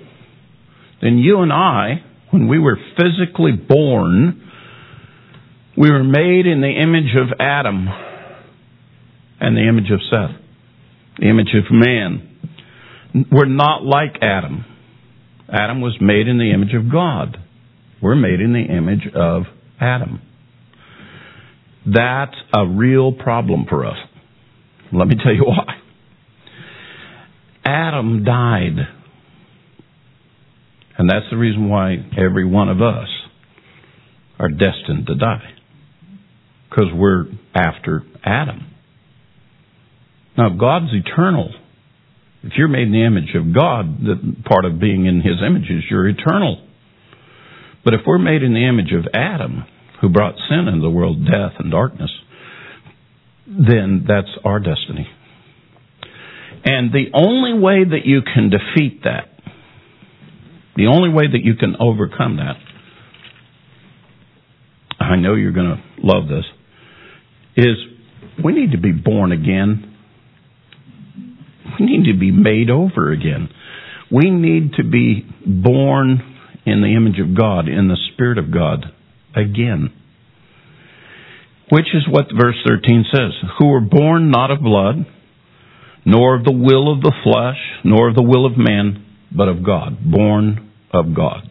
then 1.03 1.19
you 1.19 1.41
and 1.41 1.53
I, 1.53 2.03
when 2.31 2.49
we 2.49 2.59
were 2.59 2.79
physically 2.97 3.53
born, 3.53 4.49
we 5.77 5.91
were 5.91 6.05
made 6.05 6.47
in 6.47 6.63
the 6.63 6.81
image 6.83 7.15
of 7.17 7.39
Adam 7.39 7.89
and 9.41 9.57
the 9.57 9.69
image 9.69 9.91
of 9.91 10.01
Seth, 10.11 10.42
the 11.19 11.29
image 11.29 11.55
of 11.55 11.65
man. 11.71 12.29
We're 13.31 13.45
not 13.45 13.83
like 13.83 14.17
Adam. 14.23 14.65
Adam 15.49 15.81
was 15.81 15.97
made 16.01 16.29
in 16.29 16.39
the 16.39 16.53
image 16.53 16.75
of 16.75 16.91
God. 16.91 17.37
We're 18.03 18.15
made 18.15 18.41
in 18.41 18.53
the 18.53 18.65
image 18.65 19.07
of 19.15 19.43
Adam. 19.81 20.21
That's 21.85 22.37
a 22.55 22.67
real 22.67 23.13
problem 23.13 23.67
for 23.69 23.85
us. 23.85 23.99
Let 24.93 25.09
me 25.09 25.17
tell 25.23 25.35
you 25.35 25.45
why. 25.45 25.75
Adam 27.65 28.25
died. 28.25 28.77
And 30.99 31.09
that's 31.09 31.27
the 31.31 31.37
reason 31.37 31.69
why 31.69 31.97
every 32.17 32.45
one 32.45 32.69
of 32.69 32.81
us 32.81 33.09
are 34.39 34.49
destined 34.49 35.07
to 35.07 35.15
die 35.15 35.53
because 36.69 36.87
we're 36.95 37.27
after 37.55 38.03
Adam. 38.25 38.72
Now, 40.37 40.49
God's 40.51 40.93
eternal. 40.93 41.53
If 42.43 42.53
you're 42.57 42.69
made 42.69 42.89
in 42.89 42.93
the 42.93 43.05
image 43.05 43.35
of 43.35 43.55
God, 43.55 44.01
the 44.01 44.37
part 44.45 44.65
of 44.65 44.81
being 44.81 45.07
in 45.07 45.21
His 45.21 45.37
image 45.47 45.71
is 45.71 45.85
you're 45.91 46.09
eternal. 46.09 46.67
But 47.85 47.95
if 47.95 48.01
we're 48.07 48.19
made 48.19 48.43
in 48.43 48.53
the 48.53 48.67
image 48.67 48.93
of 48.93 49.07
Adam, 49.15 49.65
who 50.01 50.09
brought 50.09 50.35
sin 50.49 50.67
into 50.69 50.81
the 50.81 50.91
world, 50.91 51.25
death 51.25 51.53
and 51.59 51.71
darkness, 51.71 52.11
then 53.47 54.05
that's 54.07 54.31
our 54.45 54.59
destiny. 54.59 55.07
And 56.65 56.93
the 56.93 57.07
only 57.15 57.59
way 57.59 57.85
that 57.85 58.05
you 58.05 58.23
can 58.23 58.51
defeat 58.51 59.03
that, 59.05 59.29
the 60.77 60.87
only 60.87 61.11
way 61.11 61.25
that 61.31 61.45
you 61.45 61.55
can 61.55 61.77
overcome 61.79 62.37
that, 62.37 62.57
I 65.01 65.17
know 65.17 65.35
you're 65.35 65.53
going 65.53 65.77
to 65.77 65.83
love 66.03 66.29
this, 66.29 66.45
is 67.57 67.77
we 68.43 68.53
need 68.53 68.73
to 68.73 68.79
be 68.79 68.93
born 68.93 69.33
again. 69.33 69.92
Need 71.85 72.05
to 72.13 72.19
be 72.19 72.31
made 72.31 72.71
over 72.71 73.11
again. 73.11 73.49
We 74.11 74.31
need 74.31 74.75
to 74.75 74.85
be 74.85 75.27
born 75.45 76.23
in 76.65 76.81
the 76.81 76.95
image 76.95 77.19
of 77.19 77.37
God, 77.37 77.69
in 77.69 77.89
the 77.89 77.97
Spirit 78.13 78.39
of 78.39 78.53
God, 78.53 78.87
again. 79.35 79.93
Which 81.71 81.87
is 81.95 82.07
what 82.09 82.27
verse 82.39 82.57
13 82.67 83.05
says 83.11 83.33
Who 83.59 83.69
were 83.69 83.81
born 83.81 84.31
not 84.31 84.51
of 84.51 84.61
blood, 84.61 85.07
nor 86.05 86.37
of 86.37 86.45
the 86.45 86.53
will 86.53 86.93
of 86.93 87.01
the 87.01 87.15
flesh, 87.25 87.59
nor 87.85 88.09
of 88.09 88.15
the 88.15 88.23
will 88.23 88.47
of 88.47 88.53
man, 88.57 89.05
but 89.35 89.49
of 89.49 89.65
God. 89.65 89.99
Born 90.11 90.71
of 90.93 91.17
God. 91.17 91.49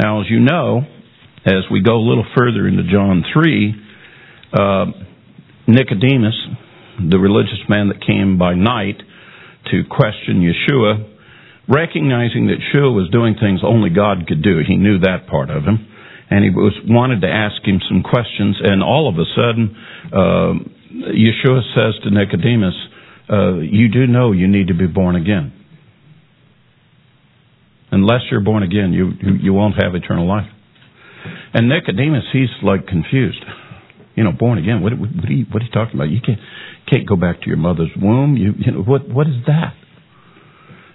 Now, 0.00 0.22
as 0.22 0.30
you 0.30 0.40
know, 0.40 0.82
as 1.44 1.64
we 1.70 1.82
go 1.82 1.96
a 1.96 2.08
little 2.08 2.26
further 2.36 2.66
into 2.66 2.84
John 2.90 3.24
3, 3.32 3.74
uh, 4.52 4.84
Nicodemus, 5.66 6.34
the 6.98 7.18
religious 7.18 7.62
man 7.68 7.88
that 7.88 8.04
came 8.04 8.38
by 8.38 8.54
night 8.54 9.00
to 9.70 9.84
question 9.88 10.42
Yeshua, 10.42 11.06
recognizing 11.68 12.48
that 12.48 12.58
Yeshua 12.58 12.94
was 12.94 13.08
doing 13.10 13.36
things 13.38 13.60
only 13.62 13.90
God 13.90 14.26
could 14.26 14.42
do, 14.42 14.60
he 14.66 14.76
knew 14.76 14.98
that 15.00 15.26
part 15.28 15.50
of 15.50 15.64
him, 15.64 15.86
and 16.30 16.44
he 16.44 16.50
was 16.50 16.74
wanted 16.84 17.20
to 17.22 17.28
ask 17.28 17.62
him 17.64 17.80
some 17.88 18.02
questions. 18.02 18.56
And 18.62 18.82
all 18.82 19.08
of 19.08 19.16
a 19.16 19.24
sudden, 19.36 19.76
uh, 20.12 20.52
Yeshua 21.14 21.62
says 21.74 21.94
to 22.02 22.10
Nicodemus, 22.10 22.74
uh, 23.30 23.54
"You 23.60 23.88
do 23.88 24.06
know 24.06 24.32
you 24.32 24.48
need 24.48 24.68
to 24.68 24.74
be 24.74 24.86
born 24.86 25.16
again. 25.16 25.52
Unless 27.90 28.22
you're 28.30 28.40
born 28.40 28.62
again, 28.62 28.92
you 28.92 29.12
you, 29.20 29.34
you 29.34 29.52
won't 29.52 29.80
have 29.82 29.94
eternal 29.94 30.26
life." 30.26 30.50
And 31.54 31.68
Nicodemus, 31.68 32.24
he's 32.32 32.50
like 32.62 32.86
confused 32.86 33.44
you 34.18 34.24
know, 34.24 34.32
born 34.32 34.58
again. 34.58 34.82
What, 34.82 34.98
what, 34.98 35.30
are 35.30 35.32
you, 35.32 35.46
what 35.46 35.62
are 35.62 35.64
you 35.64 35.70
talking 35.70 35.94
about? 35.94 36.10
You 36.10 36.18
can't, 36.20 36.40
can't 36.90 37.08
go 37.08 37.14
back 37.14 37.40
to 37.42 37.46
your 37.46 37.56
mother's 37.56 37.94
womb. 37.94 38.36
You, 38.36 38.50
you 38.58 38.72
know, 38.72 38.82
what, 38.82 39.08
what 39.08 39.28
is 39.28 39.46
that? 39.46 39.74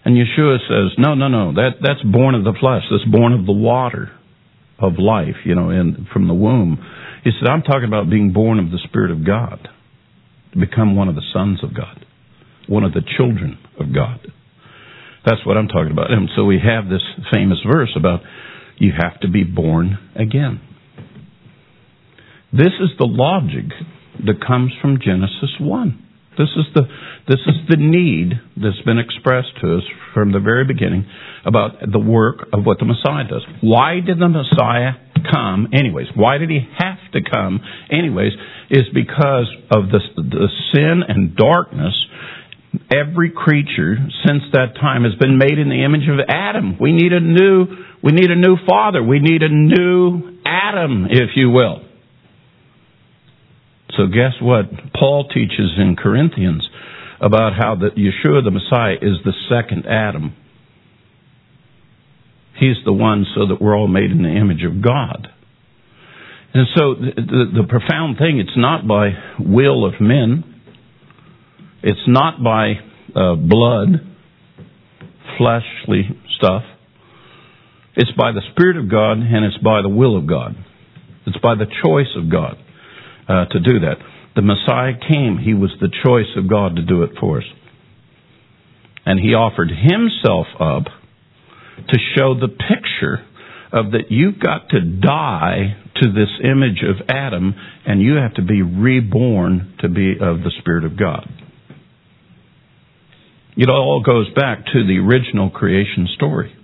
And 0.04 0.18
Yeshua 0.18 0.58
says, 0.68 0.92
no, 0.98 1.16
no, 1.16 1.30
no, 1.30 1.54
that, 1.54 1.80
that's 1.80 2.04
born 2.04 2.36
of 2.36 2.44
the 2.44 2.52
flesh. 2.60 2.84
That's 2.92 3.10
born 3.10 3.32
of 3.32 3.46
the 3.46 3.54
water 3.54 4.12
of 4.78 5.00
life, 5.00 5.40
you 5.46 5.56
know, 5.56 5.70
and 5.70 6.06
from 6.12 6.28
the 6.28 6.34
womb. 6.34 6.84
He 7.24 7.32
said, 7.40 7.48
I'm 7.48 7.62
talking 7.62 7.88
about 7.88 8.10
being 8.10 8.34
born 8.34 8.60
of 8.60 8.72
the 8.72 8.80
Spirit 8.84 9.12
of 9.12 9.26
God, 9.26 9.70
to 10.52 10.60
become 10.60 10.98
one 10.98 11.08
of 11.08 11.16
the 11.16 11.24
sons 11.32 11.64
of 11.64 11.74
God, 11.74 12.06
one 12.68 12.84
of 12.84 12.92
the 12.92 13.08
children 13.16 13.58
of 13.80 13.96
God. 13.96 14.20
That's 15.26 15.46
what 15.46 15.56
I'm 15.56 15.70
talking 15.70 15.94
about. 15.94 16.12
And 16.12 16.28
so 16.36 16.44
we 16.44 16.60
have 16.60 16.90
this 16.90 17.04
famous 17.32 17.60
verse 17.66 17.96
about 17.96 18.20
you 18.78 18.92
have 18.92 19.22
to 19.22 19.30
be 19.30 19.46
born 19.46 19.98
again. 20.14 20.60
This 22.54 22.78
is 22.80 22.90
the 23.00 23.10
logic 23.10 23.74
that 24.26 24.46
comes 24.46 24.72
from 24.80 25.00
Genesis 25.02 25.58
1. 25.60 26.00
This 26.38 26.50
is 26.56 26.66
the 26.74 26.82
this 27.28 27.40
is 27.48 27.56
the 27.70 27.78
need 27.78 28.34
that's 28.58 28.82
been 28.86 29.00
expressed 29.00 29.58
to 29.62 29.78
us 29.78 29.84
from 30.14 30.32
the 30.32 30.40
very 30.40 30.66
beginning 30.66 31.06
about 31.46 31.80
the 31.82 32.00
work 32.00 32.48
of 32.54 32.66
what 32.66 32.78
the 32.80 32.86
Messiah 32.86 33.26
does. 33.28 33.46
Why 33.62 34.02
did 34.06 34.20
the 34.20 34.30
Messiah 34.30 34.98
come 35.32 35.70
anyways? 35.74 36.08
Why 36.16 36.38
did 36.38 36.50
he 36.50 36.62
have 36.78 37.02
to 37.14 37.22
come 37.26 37.62
anyways? 37.90 38.34
Is 38.70 38.86
because 38.94 39.50
of 39.74 39.90
the 39.90 40.02
the 40.18 40.50
sin 40.74 41.02
and 41.08 41.36
darkness 41.36 41.94
every 42.90 43.32
creature 43.32 43.98
since 44.26 44.44
that 44.54 44.76
time 44.82 45.04
has 45.06 45.14
been 45.20 45.38
made 45.38 45.58
in 45.58 45.70
the 45.70 45.84
image 45.84 46.10
of 46.10 46.18
Adam. 46.28 46.78
We 46.80 46.92
need 46.92 47.14
a 47.14 47.20
new 47.20 47.66
we 48.02 48.12
need 48.12 48.30
a 48.30 48.36
new 48.36 48.58
father. 48.68 49.02
We 49.02 49.20
need 49.20 49.42
a 49.42 49.50
new 49.50 50.38
Adam, 50.46 51.08
if 51.10 51.34
you 51.36 51.50
will. 51.50 51.83
So 53.98 54.08
guess 54.08 54.34
what? 54.42 54.66
Paul 54.94 55.28
teaches 55.28 55.74
in 55.78 55.96
Corinthians 55.96 56.68
about 57.22 57.54
how 57.54 57.76
that 57.76 57.96
Yeshua 57.96 58.44
the 58.44 58.52
Messiah 58.52 58.96
is 59.02 59.18
the 59.24 59.34
second 59.50 59.86
Adam. 59.86 60.36
He's 62.56 62.78
the 62.86 62.94
one 62.94 63.26
so 63.36 63.48
that 63.48 63.62
we're 63.62 63.78
all 63.78 63.88
made 63.88 64.12
in 64.12 64.24
the 64.24 64.30
image 64.30 64.64
of 64.64 64.82
God. 64.82 65.28
And 66.54 66.68
so 66.76 66.96
the, 66.96 67.12
the, 67.16 67.62
the 67.62 67.68
profound 67.68 68.18
thing, 68.18 68.40
it's 68.40 68.58
not 68.58 68.88
by 68.88 69.12
will 69.40 69.86
of 69.86 70.00
men. 70.00 70.44
It's 71.82 72.08
not 72.08 72.44
by 72.44 72.74
uh, 73.16 73.36
blood, 73.36 73.90
fleshly 75.38 76.10
stuff. 76.38 76.64
It's 77.96 78.12
by 78.18 78.32
the 78.32 78.42
Spirit 78.52 78.78
of 78.78 78.90
God 78.90 79.18
and 79.18 79.46
it's 79.46 79.58
by 79.58 79.82
the 79.82 79.90
will 79.90 80.18
of 80.18 80.28
God. 80.28 80.56
It's 81.26 81.38
by 81.38 81.56
the 81.56 81.68
choice 81.84 82.16
of 82.16 82.32
God 82.32 82.58
uh, 83.28 83.46
to 83.46 83.60
do 83.60 83.80
that. 83.80 83.98
The 84.36 84.42
Messiah 84.42 84.94
came. 85.08 85.38
He 85.38 85.54
was 85.54 85.72
the 85.80 85.90
choice 86.04 86.32
of 86.36 86.50
God 86.50 86.76
to 86.78 86.82
do 86.82 87.04
it 87.04 87.12
for 87.20 87.40
us. 87.40 87.44
And 89.06 89.20
he 89.20 89.34
offered 89.34 89.70
himself 89.70 90.48
up 90.60 90.86
to 91.88 91.98
show 92.16 92.34
the 92.34 92.48
picture 92.48 93.26
of 93.72 93.92
that 93.92 94.10
you've 94.10 94.40
got 94.40 94.70
to 94.70 94.80
die 94.80 95.76
to 95.96 96.12
this 96.12 96.30
image 96.44 96.84
of 96.84 97.08
Adam 97.10 97.56
and 97.86 98.02
you 98.02 98.16
have 98.16 98.34
to 98.36 98.42
be 98.42 98.62
reborn 98.62 99.76
to 99.82 99.90
be 99.90 100.14
of 100.14 100.40
the 100.40 100.52
Spirit 100.60 100.86
of 100.86 100.98
God. 100.98 101.28
It 103.56 103.70
all 103.70 104.02
goes 104.04 104.34
back 104.34 104.66
to 104.66 104.88
the 104.88 104.98
original 104.98 105.50
creation 105.50 106.08
story. 106.16 106.56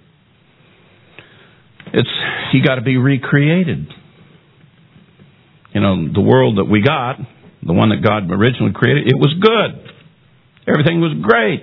It's 1.94 2.10
you 2.54 2.64
got 2.64 2.76
to 2.76 2.82
be 2.82 2.98
recreated. 2.98 3.88
You 5.74 5.82
know, 5.82 6.12
the 6.12 6.22
world 6.22 6.58
that 6.58 6.66
we 6.66 6.82
got, 6.82 7.18
the 7.66 7.74
one 7.74 7.90
that 7.90 8.04
God 8.04 8.32
originally 8.32 8.74
created, 8.74 9.08
it 9.08 9.16
was 9.16 9.34
good. 9.40 9.94
Everything 10.68 11.02
was 11.02 11.14
great 11.22 11.62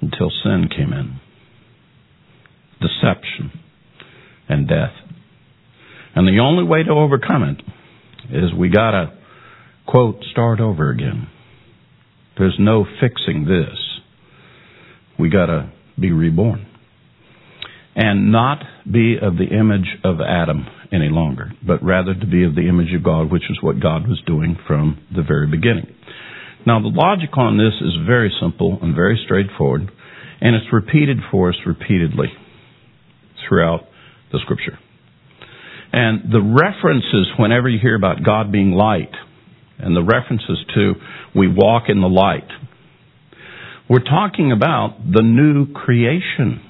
until 0.00 0.30
sin 0.42 0.68
came 0.74 0.92
in. 0.92 1.20
Deception 2.80 3.52
and 4.48 4.68
death. 4.68 4.92
And 6.14 6.26
the 6.26 6.40
only 6.40 6.64
way 6.64 6.82
to 6.82 6.90
overcome 6.90 7.42
it 7.44 7.62
is 8.34 8.52
we 8.52 8.68
gotta, 8.68 9.16
quote, 9.86 10.24
start 10.30 10.60
over 10.60 10.90
again. 10.90 11.28
There's 12.38 12.56
no 12.58 12.84
fixing 13.00 13.44
this. 13.44 13.76
We 15.18 15.30
gotta 15.30 15.72
be 15.98 16.10
reborn. 16.12 16.66
And 17.94 18.32
not 18.32 18.62
be 18.90 19.16
of 19.20 19.36
the 19.36 19.44
image 19.44 19.98
of 20.04 20.20
Adam 20.20 20.66
any 20.92 21.08
longer, 21.08 21.52
but 21.66 21.82
rather 21.82 22.14
to 22.14 22.26
be 22.26 22.44
of 22.44 22.54
the 22.54 22.68
image 22.68 22.92
of 22.94 23.04
God, 23.04 23.30
which 23.30 23.44
is 23.50 23.58
what 23.62 23.80
God 23.80 24.08
was 24.08 24.20
doing 24.26 24.58
from 24.66 24.98
the 25.14 25.22
very 25.22 25.46
beginning. 25.46 25.94
Now, 26.66 26.80
the 26.80 26.88
logic 26.88 27.30
on 27.36 27.56
this 27.56 27.74
is 27.80 28.06
very 28.06 28.32
simple 28.40 28.78
and 28.82 28.94
very 28.94 29.20
straightforward, 29.24 29.90
and 30.40 30.54
it's 30.54 30.72
repeated 30.72 31.18
for 31.30 31.48
us 31.50 31.56
repeatedly 31.64 32.28
throughout 33.48 33.80
the 34.32 34.38
scripture. 34.42 34.78
And 35.92 36.32
the 36.32 36.40
references, 36.40 37.28
whenever 37.38 37.68
you 37.68 37.78
hear 37.80 37.96
about 37.96 38.22
God 38.24 38.52
being 38.52 38.72
light, 38.72 39.12
and 39.78 39.96
the 39.96 40.02
references 40.02 40.58
to 40.74 40.94
we 41.34 41.48
walk 41.48 41.84
in 41.88 42.00
the 42.00 42.08
light, 42.08 42.48
we're 43.88 44.04
talking 44.04 44.52
about 44.52 44.98
the 45.10 45.22
new 45.22 45.72
creation. 45.72 46.60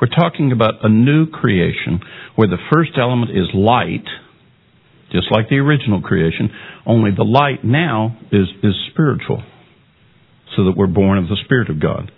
We're 0.00 0.08
talking 0.08 0.52
about 0.52 0.84
a 0.84 0.88
new 0.88 1.26
creation 1.26 2.00
where 2.34 2.48
the 2.48 2.58
first 2.72 2.92
element 2.98 3.30
is 3.30 3.48
light, 3.54 4.04
just 5.10 5.28
like 5.30 5.48
the 5.48 5.56
original 5.56 6.02
creation, 6.02 6.50
only 6.84 7.10
the 7.16 7.24
light 7.24 7.64
now 7.64 8.18
is, 8.30 8.48
is 8.62 8.74
spiritual, 8.90 9.42
so 10.54 10.64
that 10.64 10.74
we're 10.76 10.86
born 10.86 11.18
of 11.18 11.28
the 11.28 11.38
Spirit 11.44 11.70
of 11.70 11.80
God. 11.80 12.10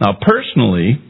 Now, 0.00 0.16
personally, 0.20 1.02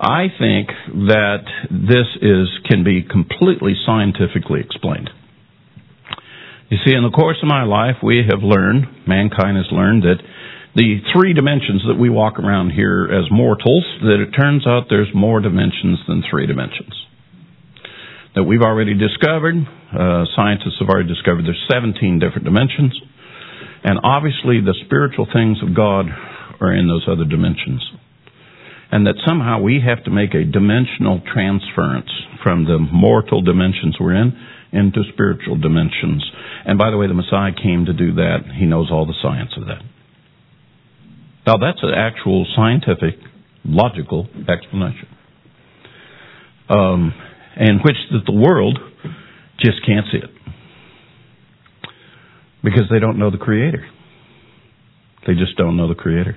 I 0.00 0.28
think 0.38 0.68
that 1.08 1.44
this 1.68 2.08
is 2.22 2.48
can 2.70 2.82
be 2.82 3.02
completely 3.02 3.74
scientifically 3.84 4.60
explained. 4.60 5.10
You 6.70 6.78
see, 6.86 6.94
in 6.94 7.02
the 7.02 7.10
course 7.10 7.36
of 7.42 7.48
my 7.48 7.64
life, 7.64 7.96
we 8.02 8.24
have 8.30 8.40
learned, 8.42 8.86
mankind 9.06 9.58
has 9.58 9.66
learned 9.70 10.04
that 10.04 10.22
the 10.76 10.98
three 11.12 11.34
dimensions 11.34 11.82
that 11.88 11.98
we 11.98 12.08
walk 12.08 12.38
around 12.38 12.70
here 12.70 13.08
as 13.10 13.30
mortals, 13.30 13.84
that 14.02 14.22
it 14.22 14.30
turns 14.36 14.66
out 14.66 14.86
there's 14.88 15.10
more 15.14 15.40
dimensions 15.40 15.98
than 16.06 16.22
three 16.30 16.46
dimensions. 16.46 16.94
That 18.34 18.44
we've 18.44 18.62
already 18.62 18.94
discovered, 18.94 19.56
uh, 19.58 20.24
scientists 20.36 20.78
have 20.78 20.88
already 20.88 21.08
discovered 21.08 21.44
there's 21.44 21.66
17 21.70 22.20
different 22.20 22.44
dimensions, 22.44 22.94
and 23.82 23.98
obviously 24.04 24.60
the 24.60 24.74
spiritual 24.86 25.26
things 25.32 25.58
of 25.62 25.74
God 25.74 26.06
are 26.60 26.72
in 26.72 26.86
those 26.86 27.06
other 27.10 27.24
dimensions 27.24 27.82
and 28.92 29.06
that 29.06 29.14
somehow 29.26 29.60
we 29.60 29.80
have 29.84 30.02
to 30.04 30.10
make 30.10 30.34
a 30.34 30.44
dimensional 30.44 31.22
transference 31.32 32.10
from 32.42 32.64
the 32.64 32.78
mortal 32.78 33.40
dimensions 33.40 33.96
we're 34.00 34.14
in 34.14 34.32
into 34.72 35.02
spiritual 35.12 35.56
dimensions. 35.56 36.24
And 36.64 36.78
by 36.78 36.90
the 36.90 36.96
way, 36.96 37.06
the 37.06 37.14
Messiah 37.14 37.52
came 37.54 37.86
to 37.86 37.92
do 37.92 38.14
that. 38.14 38.38
He 38.58 38.66
knows 38.66 38.88
all 38.90 39.06
the 39.06 39.14
science 39.22 39.52
of 39.56 39.66
that. 39.66 39.82
Now 41.50 41.56
that's 41.56 41.82
an 41.82 41.90
actual 41.96 42.46
scientific, 42.54 43.18
logical 43.64 44.28
explanation. 44.48 45.08
Um, 46.68 47.12
in 47.56 47.80
which 47.84 47.96
that 48.12 48.22
the 48.24 48.32
world 48.32 48.78
just 49.58 49.84
can't 49.84 50.06
see 50.12 50.18
it. 50.18 50.30
Because 52.62 52.84
they 52.88 53.00
don't 53.00 53.18
know 53.18 53.32
the 53.32 53.38
Creator. 53.38 53.84
They 55.26 55.32
just 55.34 55.56
don't 55.56 55.76
know 55.76 55.88
the 55.88 55.96
Creator. 55.96 56.36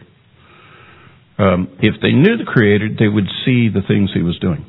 Um, 1.38 1.78
if 1.80 2.02
they 2.02 2.12
knew 2.12 2.36
the 2.38 2.50
Creator, 2.52 2.96
they 2.98 3.08
would 3.08 3.28
see 3.46 3.70
the 3.70 3.82
things 3.88 4.10
He 4.16 4.24
was 4.24 4.40
doing 4.40 4.66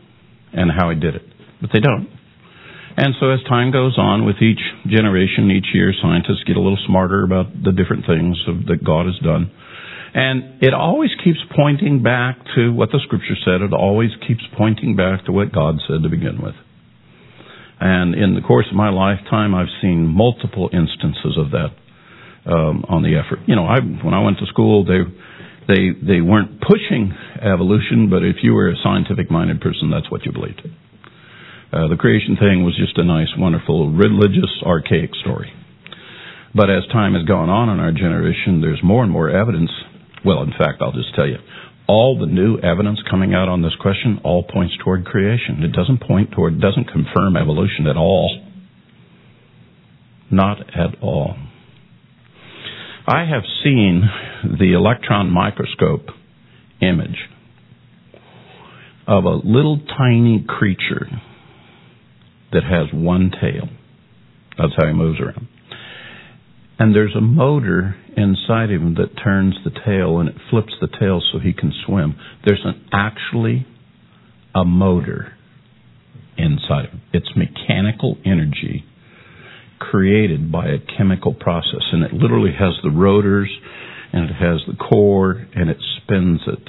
and 0.53 0.71
how 0.71 0.91
He 0.91 1.01
did 1.01 1.15
it. 1.15 1.23
But 1.63 1.71
they 1.73 1.81
don't. 1.81 2.07
And 2.99 3.15
so 3.19 3.31
as 3.31 3.41
time 3.49 3.73
goes 3.73 3.97
on 3.97 4.27
with 4.27 4.37
each 4.43 4.61
generation, 4.87 5.51
each 5.51 5.73
year, 5.73 5.95
scientists 6.03 6.45
get 6.47 6.59
a 6.59 6.61
little 6.61 6.79
smarter 6.87 7.25
about 7.25 7.47
the 7.65 7.73
different 7.73 8.05
things 8.05 8.37
that 8.69 8.85
God 8.85 9.07
has 9.07 9.19
done. 9.25 9.51
And 10.15 10.63
it 10.63 10.73
always 10.73 11.11
keeps 11.25 11.39
pointing 11.57 12.03
back 12.03 12.39
to 12.55 12.73
what 12.73 12.91
the 12.93 13.01
scripture 13.05 13.35
said. 13.45 13.63
It 13.63 13.73
always 13.73 14.11
keeps 14.27 14.43
pointing 14.57 14.95
back 14.95 15.25
to 15.27 15.33
what 15.33 15.53
God 15.53 15.83
said 15.89 16.03
to 16.05 16.09
begin 16.09 16.41
with. 16.41 16.55
And 17.81 18.15
in 18.15 18.35
the 18.35 18.41
course 18.41 18.67
of 18.71 18.77
my 18.77 18.91
lifetime, 18.91 19.55
I've 19.55 19.73
seen 19.83 20.07
multiple 20.07 20.71
instances 20.73 21.37
of 21.37 21.51
that 21.51 21.75
um, 22.47 22.85
on 22.89 23.03
the 23.03 23.19
effort. 23.19 23.41
You 23.47 23.57
know, 23.57 23.67
I 23.67 23.81
when 23.81 24.15
I 24.15 24.23
went 24.23 24.39
to 24.39 24.47
school, 24.47 24.85
they 24.85 25.03
they 25.67 25.91
they 25.99 26.21
weren't 26.21 26.63
pushing 26.63 27.13
evolution, 27.43 28.09
but 28.09 28.23
if 28.23 28.37
you 28.43 28.55
were 28.55 28.71
a 28.71 28.77
scientific 28.83 29.31
minded 29.31 29.61
person, 29.61 29.91
that's 29.91 30.11
what 30.11 30.25
you 30.25 30.33
believed. 30.33 30.63
Uh, 31.75 31.89
the 31.89 31.97
creation 31.99 32.37
thing 32.39 32.63
was 32.63 32.79
just 32.79 32.97
a 32.99 33.05
nice, 33.05 33.35
wonderful, 33.37 33.91
religious, 33.91 34.63
archaic 34.65 35.11
story. 35.27 35.53
But 36.55 36.71
as 36.71 36.87
time 36.93 37.15
has 37.15 37.25
gone 37.27 37.51
on 37.51 37.69
in 37.69 37.81
our 37.81 37.91
generation, 37.91 38.61
there's 38.61 38.79
more 38.85 39.03
and 39.03 39.11
more 39.11 39.29
evidence. 39.29 39.71
Well, 40.25 40.43
in 40.43 40.51
fact, 40.51 40.81
I'll 40.81 40.93
just 40.93 41.15
tell 41.15 41.27
you, 41.29 41.37
all 41.87 42.19
the 42.19 42.27
new 42.27 42.59
evidence 42.59 42.99
coming 43.11 43.35
out 43.35 43.49
on 43.49 43.63
this 43.63 43.75
question 43.81 44.21
all 44.25 44.43
points 44.43 44.75
toward 44.83 45.05
creation. 45.05 45.63
It 45.63 45.73
doesn't 45.73 46.01
point 46.01 46.33
toward, 46.33 46.61
doesn't 46.61 46.89
confirm 46.89 47.37
evolution 47.37 47.87
at 47.87 47.97
all. 47.97 48.41
Not 50.31 50.61
at 50.75 51.03
all. 51.03 51.37
I 53.07 53.27
have 53.27 53.43
seen 53.63 54.03
the 54.59 54.73
electron 54.73 55.31
microscope 55.31 56.07
image 56.81 57.29
of 59.07 59.25
a 59.25 59.37
little 59.45 59.79
tiny 59.99 60.43
creature 60.49 61.07
that 62.53 62.63
has 62.65 62.87
one 62.95 63.31
tail. 63.31 63.69
That's 64.57 64.73
how 64.79 64.87
he 64.87 64.95
moves 64.95 65.21
around. 65.21 65.49
And 66.79 66.95
there's 66.95 67.15
a 67.15 67.21
motor 67.21 67.97
inside 68.17 68.71
him 68.71 68.95
that 68.95 69.21
turns 69.23 69.57
the 69.65 69.71
tail 69.71 70.19
and 70.19 70.29
it 70.29 70.37
flips 70.51 70.73
the 70.81 70.89
tail 70.89 71.21
so 71.33 71.39
he 71.39 71.53
can 71.53 71.73
swim. 71.87 72.17
There's 72.45 72.65
an 72.65 72.89
actually 72.93 73.67
a 74.55 74.65
motor 74.65 75.33
inside 76.37 76.91
him. 76.91 77.03
It's 77.13 77.31
mechanical 77.37 78.17
energy 78.25 78.85
created 79.79 80.51
by 80.51 80.67
a 80.67 80.79
chemical 80.97 81.35
process. 81.35 81.83
And 81.93 82.03
it 82.05 82.13
literally 82.13 82.53
has 82.59 82.75
the 82.83 82.91
rotors 82.91 83.51
and 84.13 84.31
it 84.31 84.35
has 84.35 84.61
the 84.67 84.77
core 84.77 85.47
and 85.55 85.69
it 85.69 85.79
spins 85.97 86.41
it. 86.47 86.69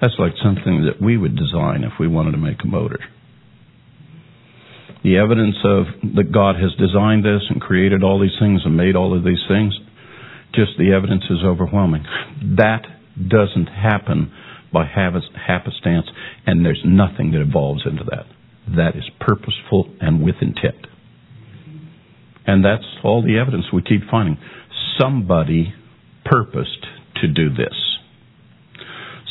That's 0.00 0.14
like 0.18 0.32
something 0.42 0.84
that 0.84 1.02
we 1.02 1.16
would 1.16 1.36
design 1.36 1.82
if 1.82 1.92
we 1.98 2.06
wanted 2.06 2.32
to 2.32 2.38
make 2.38 2.58
a 2.62 2.66
motor. 2.66 2.98
The 5.06 5.18
evidence 5.18 5.54
of 5.62 5.86
that 6.16 6.32
God 6.32 6.56
has 6.56 6.74
designed 6.74 7.24
this 7.24 7.46
and 7.48 7.60
created 7.60 8.02
all 8.02 8.18
these 8.18 8.34
things 8.40 8.62
and 8.64 8.76
made 8.76 8.96
all 8.96 9.16
of 9.16 9.22
these 9.22 9.44
things, 9.46 9.72
just 10.52 10.72
the 10.78 10.92
evidence 10.92 11.22
is 11.30 11.46
overwhelming. 11.46 12.02
That 12.58 12.82
doesn't 13.16 13.68
happen 13.68 14.32
by 14.72 14.84
happenstance, 14.84 16.06
and 16.44 16.66
there's 16.66 16.82
nothing 16.84 17.30
that 17.30 17.40
evolves 17.40 17.82
into 17.86 18.02
that 18.10 18.26
that 18.76 18.96
is 18.96 19.04
purposeful 19.20 19.94
and 20.00 20.24
with 20.24 20.34
intent. 20.40 20.88
And 22.44 22.64
that's 22.64 22.82
all 23.04 23.22
the 23.22 23.38
evidence 23.38 23.66
we 23.72 23.82
keep 23.82 24.10
finding. 24.10 24.38
Somebody 25.00 25.72
purposed 26.24 26.84
to 27.22 27.28
do 27.28 27.50
this. 27.50 27.74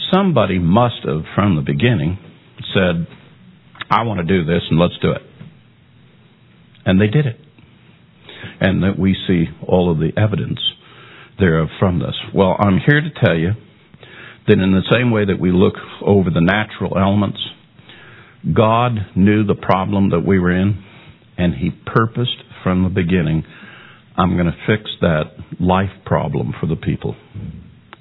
Somebody 0.10 0.58
must 0.58 1.04
have, 1.06 1.24
from 1.36 1.58
the 1.58 1.62
beginning, 1.62 2.18
said, 2.74 3.08
I 3.90 4.04
want 4.04 4.26
to 4.26 4.26
do 4.26 4.46
this 4.46 4.62
and 4.70 4.80
let's 4.80 4.98
do 5.02 5.12
it. 5.12 5.22
And 6.86 7.00
they 7.02 7.08
did 7.08 7.26
it. 7.26 7.38
And 8.60 8.84
that 8.84 8.98
we 9.00 9.16
see 9.28 9.46
all 9.68 9.92
of 9.92 9.98
the 9.98 10.12
evidence 10.18 10.60
thereof 11.40 11.68
from 11.80 12.00
this. 12.00 12.16
Well, 12.34 12.56
I'm 12.60 12.80
here 12.86 13.02
to 13.02 13.10
tell 13.26 13.36
you 13.36 13.52
that 14.48 14.54
in 14.54 14.72
the 14.72 14.88
same 14.92 15.12
way 15.12 15.26
that 15.26 15.40
we 15.40 15.52
look 15.52 15.74
over 16.02 16.30
the 16.30 16.42
natural 16.42 16.98
elements 16.98 17.40
God 18.54 18.94
knew 19.16 19.44
the 19.44 19.56
problem 19.56 20.12
that 20.12 20.24
we 20.26 20.38
were 20.38 20.52
in, 20.52 20.84
and 21.38 21.56
He 21.56 21.72
purposed 21.86 22.44
from 22.64 22.84
the 22.84 22.90
beginning, 22.90 23.44
I'm 24.18 24.36
going 24.36 24.46
to 24.46 24.58
fix 24.68 24.90
that 25.02 25.32
life 25.60 25.90
problem 26.06 26.54
for 26.60 26.68
the 26.68 26.76
people. 26.76 27.16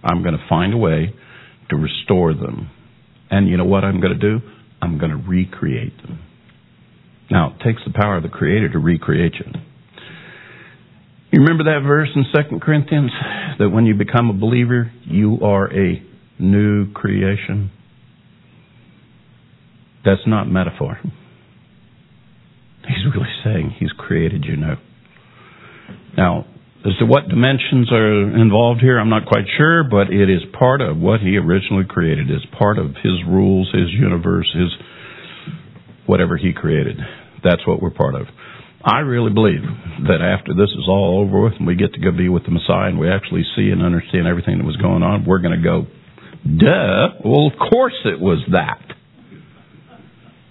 I'm 0.03 0.23
going 0.23 0.37
to 0.37 0.47
find 0.49 0.75
a 0.75 0.77
way 0.77 1.15
to 1.71 1.77
restore 1.77 2.35
them. 2.35 2.71
And 3.31 3.49
you 3.49 3.57
know 3.57 3.65
what 3.65 3.85
I'm 3.85 4.01
going 4.01 4.19
to 4.19 4.39
do? 4.39 4.45
I'm 4.83 4.99
going 4.99 5.11
to 5.11 5.17
recreate 5.17 5.97
them. 6.03 6.21
Now, 7.31 7.55
it 7.55 7.65
takes 7.65 7.83
the 7.87 7.93
power 7.93 8.17
of 8.17 8.23
the 8.23 8.29
Creator 8.29 8.71
to 8.73 8.79
recreate 8.79 9.35
you. 9.35 9.61
You 11.33 11.41
remember 11.41 11.65
that 11.65 11.81
verse 11.85 12.09
in 12.15 12.25
2 12.33 12.61
Corinthians? 12.61 13.11
That 13.59 13.71
when 13.71 13.87
you 13.87 13.95
become 13.95 14.31
a 14.31 14.35
believer, 14.35 14.93
you 15.05 15.39
are 15.43 15.73
a 15.73 16.03
new 16.39 16.93
creation? 16.93 17.71
That's 20.05 20.21
not 20.27 20.49
metaphor. 20.49 20.99
He's 22.87 23.15
really 23.15 23.33
saying 23.43 23.77
He's 23.81 23.93
created 23.97 24.45
you 24.45 24.57
new. 24.57 24.77
Now, 26.17 26.45
as 26.87 26.93
to 26.99 27.07
what 27.07 27.29
dimensions 27.29 27.91
are 27.91 28.37
involved 28.37 28.81
here, 28.81 28.99
I'm 28.99 29.09
not 29.09 29.27
quite 29.27 29.47
sure, 29.57 29.85
but 29.85 30.13
it 30.13 30.29
is 30.29 30.43
part 30.57 30.83
of 30.83 30.99
what 30.99 31.21
He 31.21 31.37
originally 31.39 31.85
created. 31.89 32.31
It's 32.31 32.45
part 32.59 32.79
of 32.79 32.89
His 33.03 33.25
rules, 33.27 33.73
His 33.73 33.91
universe, 33.91 34.47
His 34.55 34.71
whatever 36.07 36.37
He 36.37 36.53
created. 36.53 36.99
That's 37.43 37.67
what 37.67 37.83
we're 37.83 37.91
part 37.91 38.15
of. 38.15 38.27
I 38.85 38.99
really 39.01 39.33
believe 39.33 39.63
that 40.09 40.21
after 40.21 40.53
this 40.53 40.69
is 40.69 40.85
all 40.89 41.25
over 41.25 41.41
with 41.41 41.55
and 41.55 41.67
we 41.67 41.75
get 41.75 41.95
to 41.95 42.01
go 42.01 42.13
be 42.13 42.29
with 42.29 42.45
the 42.45 42.51
Messiah 42.51 42.89
and 42.89 42.99
we 42.99 43.09
actually 43.09 43.45
see 43.57 43.71
and 43.71 43.83
understand 43.83 44.27
everything 44.27 44.59
that 44.59 44.65
was 44.65 44.77
going 44.77 45.03
on, 45.03 45.25
we're 45.25 45.41
going 45.41 45.57
to 45.57 45.65
go, 45.65 45.87
duh. 46.45 47.17
Well, 47.25 47.49
of 47.49 47.57
course 47.57 47.97
it 48.05 48.21
was 48.21 48.45
that. 48.53 48.85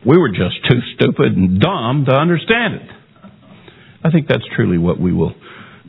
We 0.03 0.17
were 0.17 0.29
just 0.29 0.57
too 0.67 0.81
stupid 0.95 1.37
and 1.37 1.61
dumb 1.61 2.05
to 2.09 2.13
understand 2.13 2.73
it. 2.75 2.89
I 4.03 4.09
think 4.09 4.27
that's 4.27 4.43
truly 4.55 4.79
what 4.79 4.99
we 4.99 5.13
will 5.13 5.33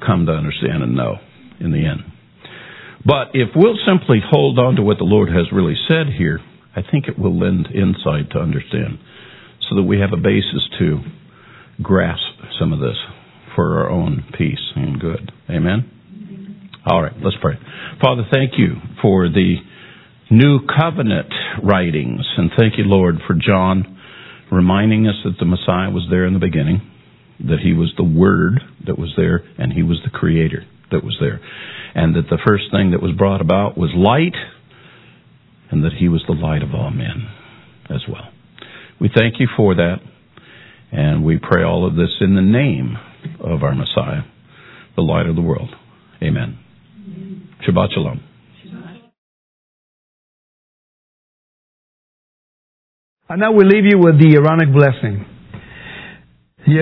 come 0.05 0.27
to 0.27 0.33
understand 0.33 0.83
and 0.83 0.95
know 0.95 1.17
in 1.61 1.73
the 1.73 1.85
end. 1.87 2.05
But 3.07 3.33
if 3.33 3.51
we'll 3.57 3.79
simply 3.89 4.21
hold 4.23 4.59
on 4.59 4.77
to 4.77 4.83
what 4.83 4.99
the 4.99 5.05
Lord 5.05 5.31
has 5.31 5.51
really 5.51 5.77
said 5.89 6.13
here, 6.17 6.41
I 6.77 6.83
think 6.83 7.09
it 7.09 7.19
will 7.19 7.39
lend 7.39 7.69
insight 7.73 8.31
to 8.33 8.39
understand 8.39 8.99
so 9.69 9.77
that 9.77 9.83
we 9.83 10.01
have 10.01 10.13
a 10.13 10.21
basis 10.21 10.69
to 10.79 11.01
grasp 11.83 12.39
some 12.59 12.73
of 12.73 12.81
this 12.81 12.97
for 13.55 13.81
our 13.81 13.91
own 13.91 14.25
peace 14.37 14.73
and 14.77 15.01
good. 15.01 15.33
Amen? 15.49 16.71
All 16.87 17.03
right, 17.03 17.13
let's 17.23 17.37
pray. 17.41 17.55
Father, 18.03 18.23
thank 18.31 18.53
you 18.59 18.77
for 19.01 19.29
the 19.29 19.57
new 20.31 20.61
covenant 20.67 21.33
writings, 21.63 22.27
and 22.37 22.51
thank 22.59 22.77
you, 22.77 22.85
Lord, 22.85 23.17
for 23.27 23.35
John 23.35 23.99
reminding 24.51 25.07
us 25.07 25.15
that 25.25 25.39
the 25.39 25.47
Messiah 25.47 25.91
was 25.91 26.07
there 26.11 26.27
in 26.27 26.35
the 26.35 26.39
beginning, 26.39 26.83
that 27.41 27.61
he 27.63 27.73
was 27.73 27.93
the 27.97 28.05
Word 28.05 28.61
that 28.87 28.99
was 28.99 29.15
there, 29.17 29.45
and 29.59 29.73
he 29.73 29.83
was 29.83 29.99
the 30.05 30.11
Creator 30.11 30.65
that 30.91 31.03
was 31.03 31.17
there, 31.21 31.41
and 31.95 32.15
that 32.17 32.29
the 32.29 32.39
first 32.47 32.65
thing 32.71 32.91
that 32.91 33.03
was 33.03 33.13
brought 33.17 33.41
about 33.41 33.79
was 33.79 33.91
light, 33.95 34.37
and 35.71 35.85
that 35.85 35.93
he 35.99 36.09
was 36.09 36.23
the 36.27 36.35
light 36.35 36.63
of 36.63 36.75
all 36.75 36.91
men 36.91 37.29
as 37.89 38.03
well. 38.09 38.34
We 39.05 39.11
thank 39.15 39.39
you 39.39 39.49
for 39.55 39.75
that. 39.75 39.97
And 40.91 41.27
we 41.27 41.39
pray 41.39 41.63
all 41.63 41.87
of 41.87 41.95
this 41.95 42.09
in 42.23 42.35
the 42.35 42.41
name 42.41 42.97
of 43.39 43.63
our 43.63 43.75
Messiah, 43.75 44.23
the 44.97 45.03
light 45.03 45.27
of 45.27 45.37
the 45.37 45.43
world. 45.43 45.69
Amen. 46.23 46.59
Shabbat 47.69 47.93
Shalom. 47.93 48.23
And 53.29 53.41
now 53.41 53.53
we 53.53 53.67
leave 53.67 53.85
you 53.85 53.99
with 53.99 54.19
the 54.19 54.37
Aaronic 54.37 54.73
blessing. 54.73 55.27
May 56.67 56.73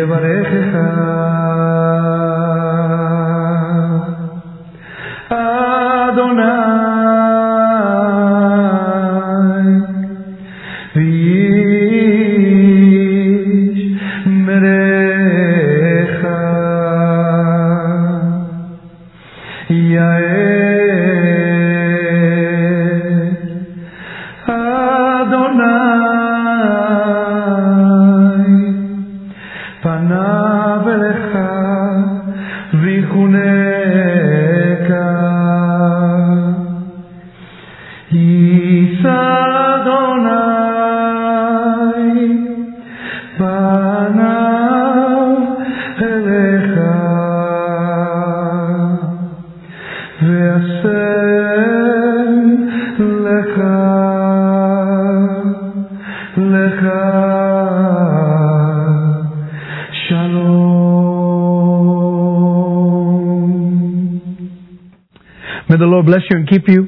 keep 66.53 66.69
you. 66.69 66.85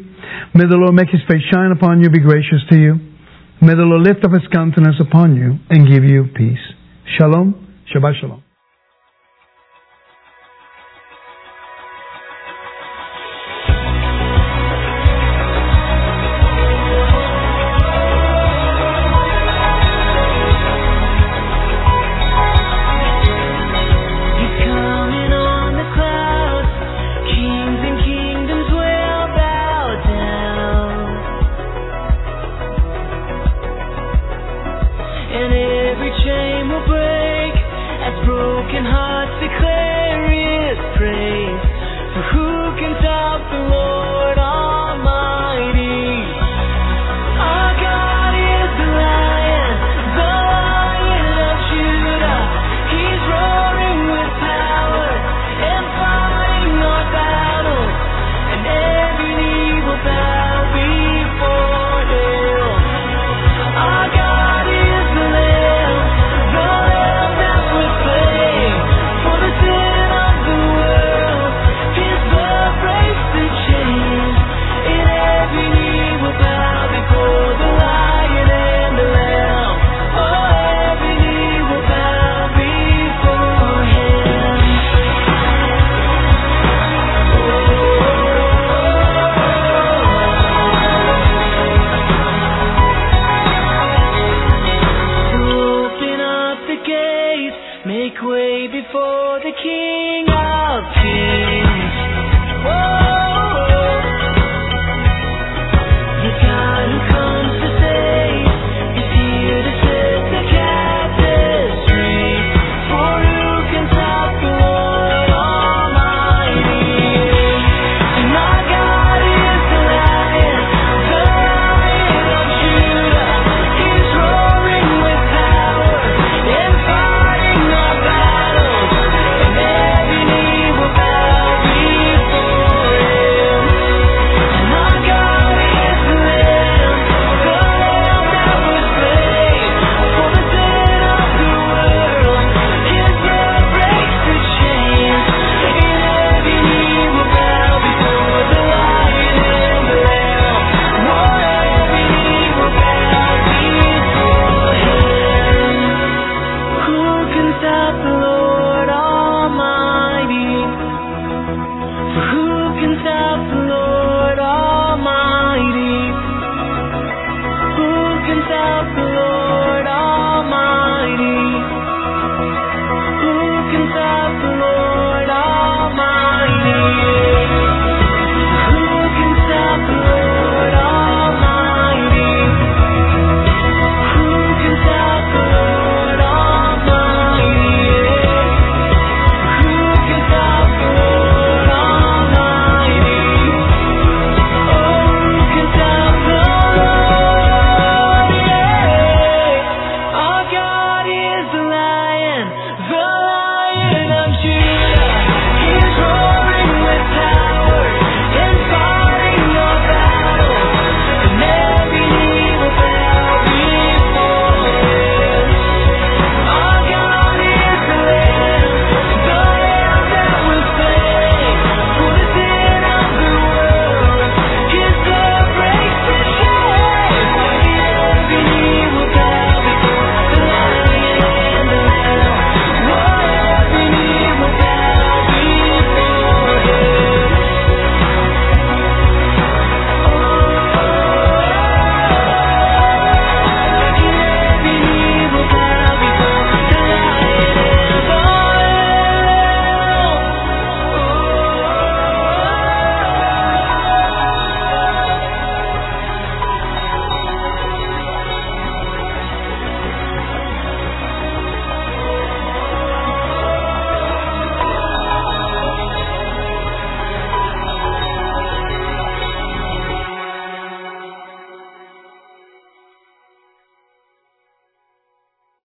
May 0.54 0.68
the 0.68 0.76
Lord 0.76 0.94
make 0.94 1.08
his 1.08 1.22
face 1.28 1.42
shine 1.50 1.72
upon 1.72 2.00
you, 2.04 2.10
be 2.10 2.20
gracious 2.20 2.60
to 2.70 2.76
you. 2.76 2.94
May 3.62 3.72
the 3.72 3.88
Lord 3.88 4.02
lift 4.04 4.24
up 4.24 4.32
his 4.32 4.46
countenance 4.52 4.96
upon 5.00 5.36
you 5.36 5.56
and 5.70 5.88
give 5.88 6.04
you 6.04 6.28
peace. 6.36 6.60
Shalom. 7.16 7.64
Shabbat 7.88 8.20
shalom. 8.20 8.43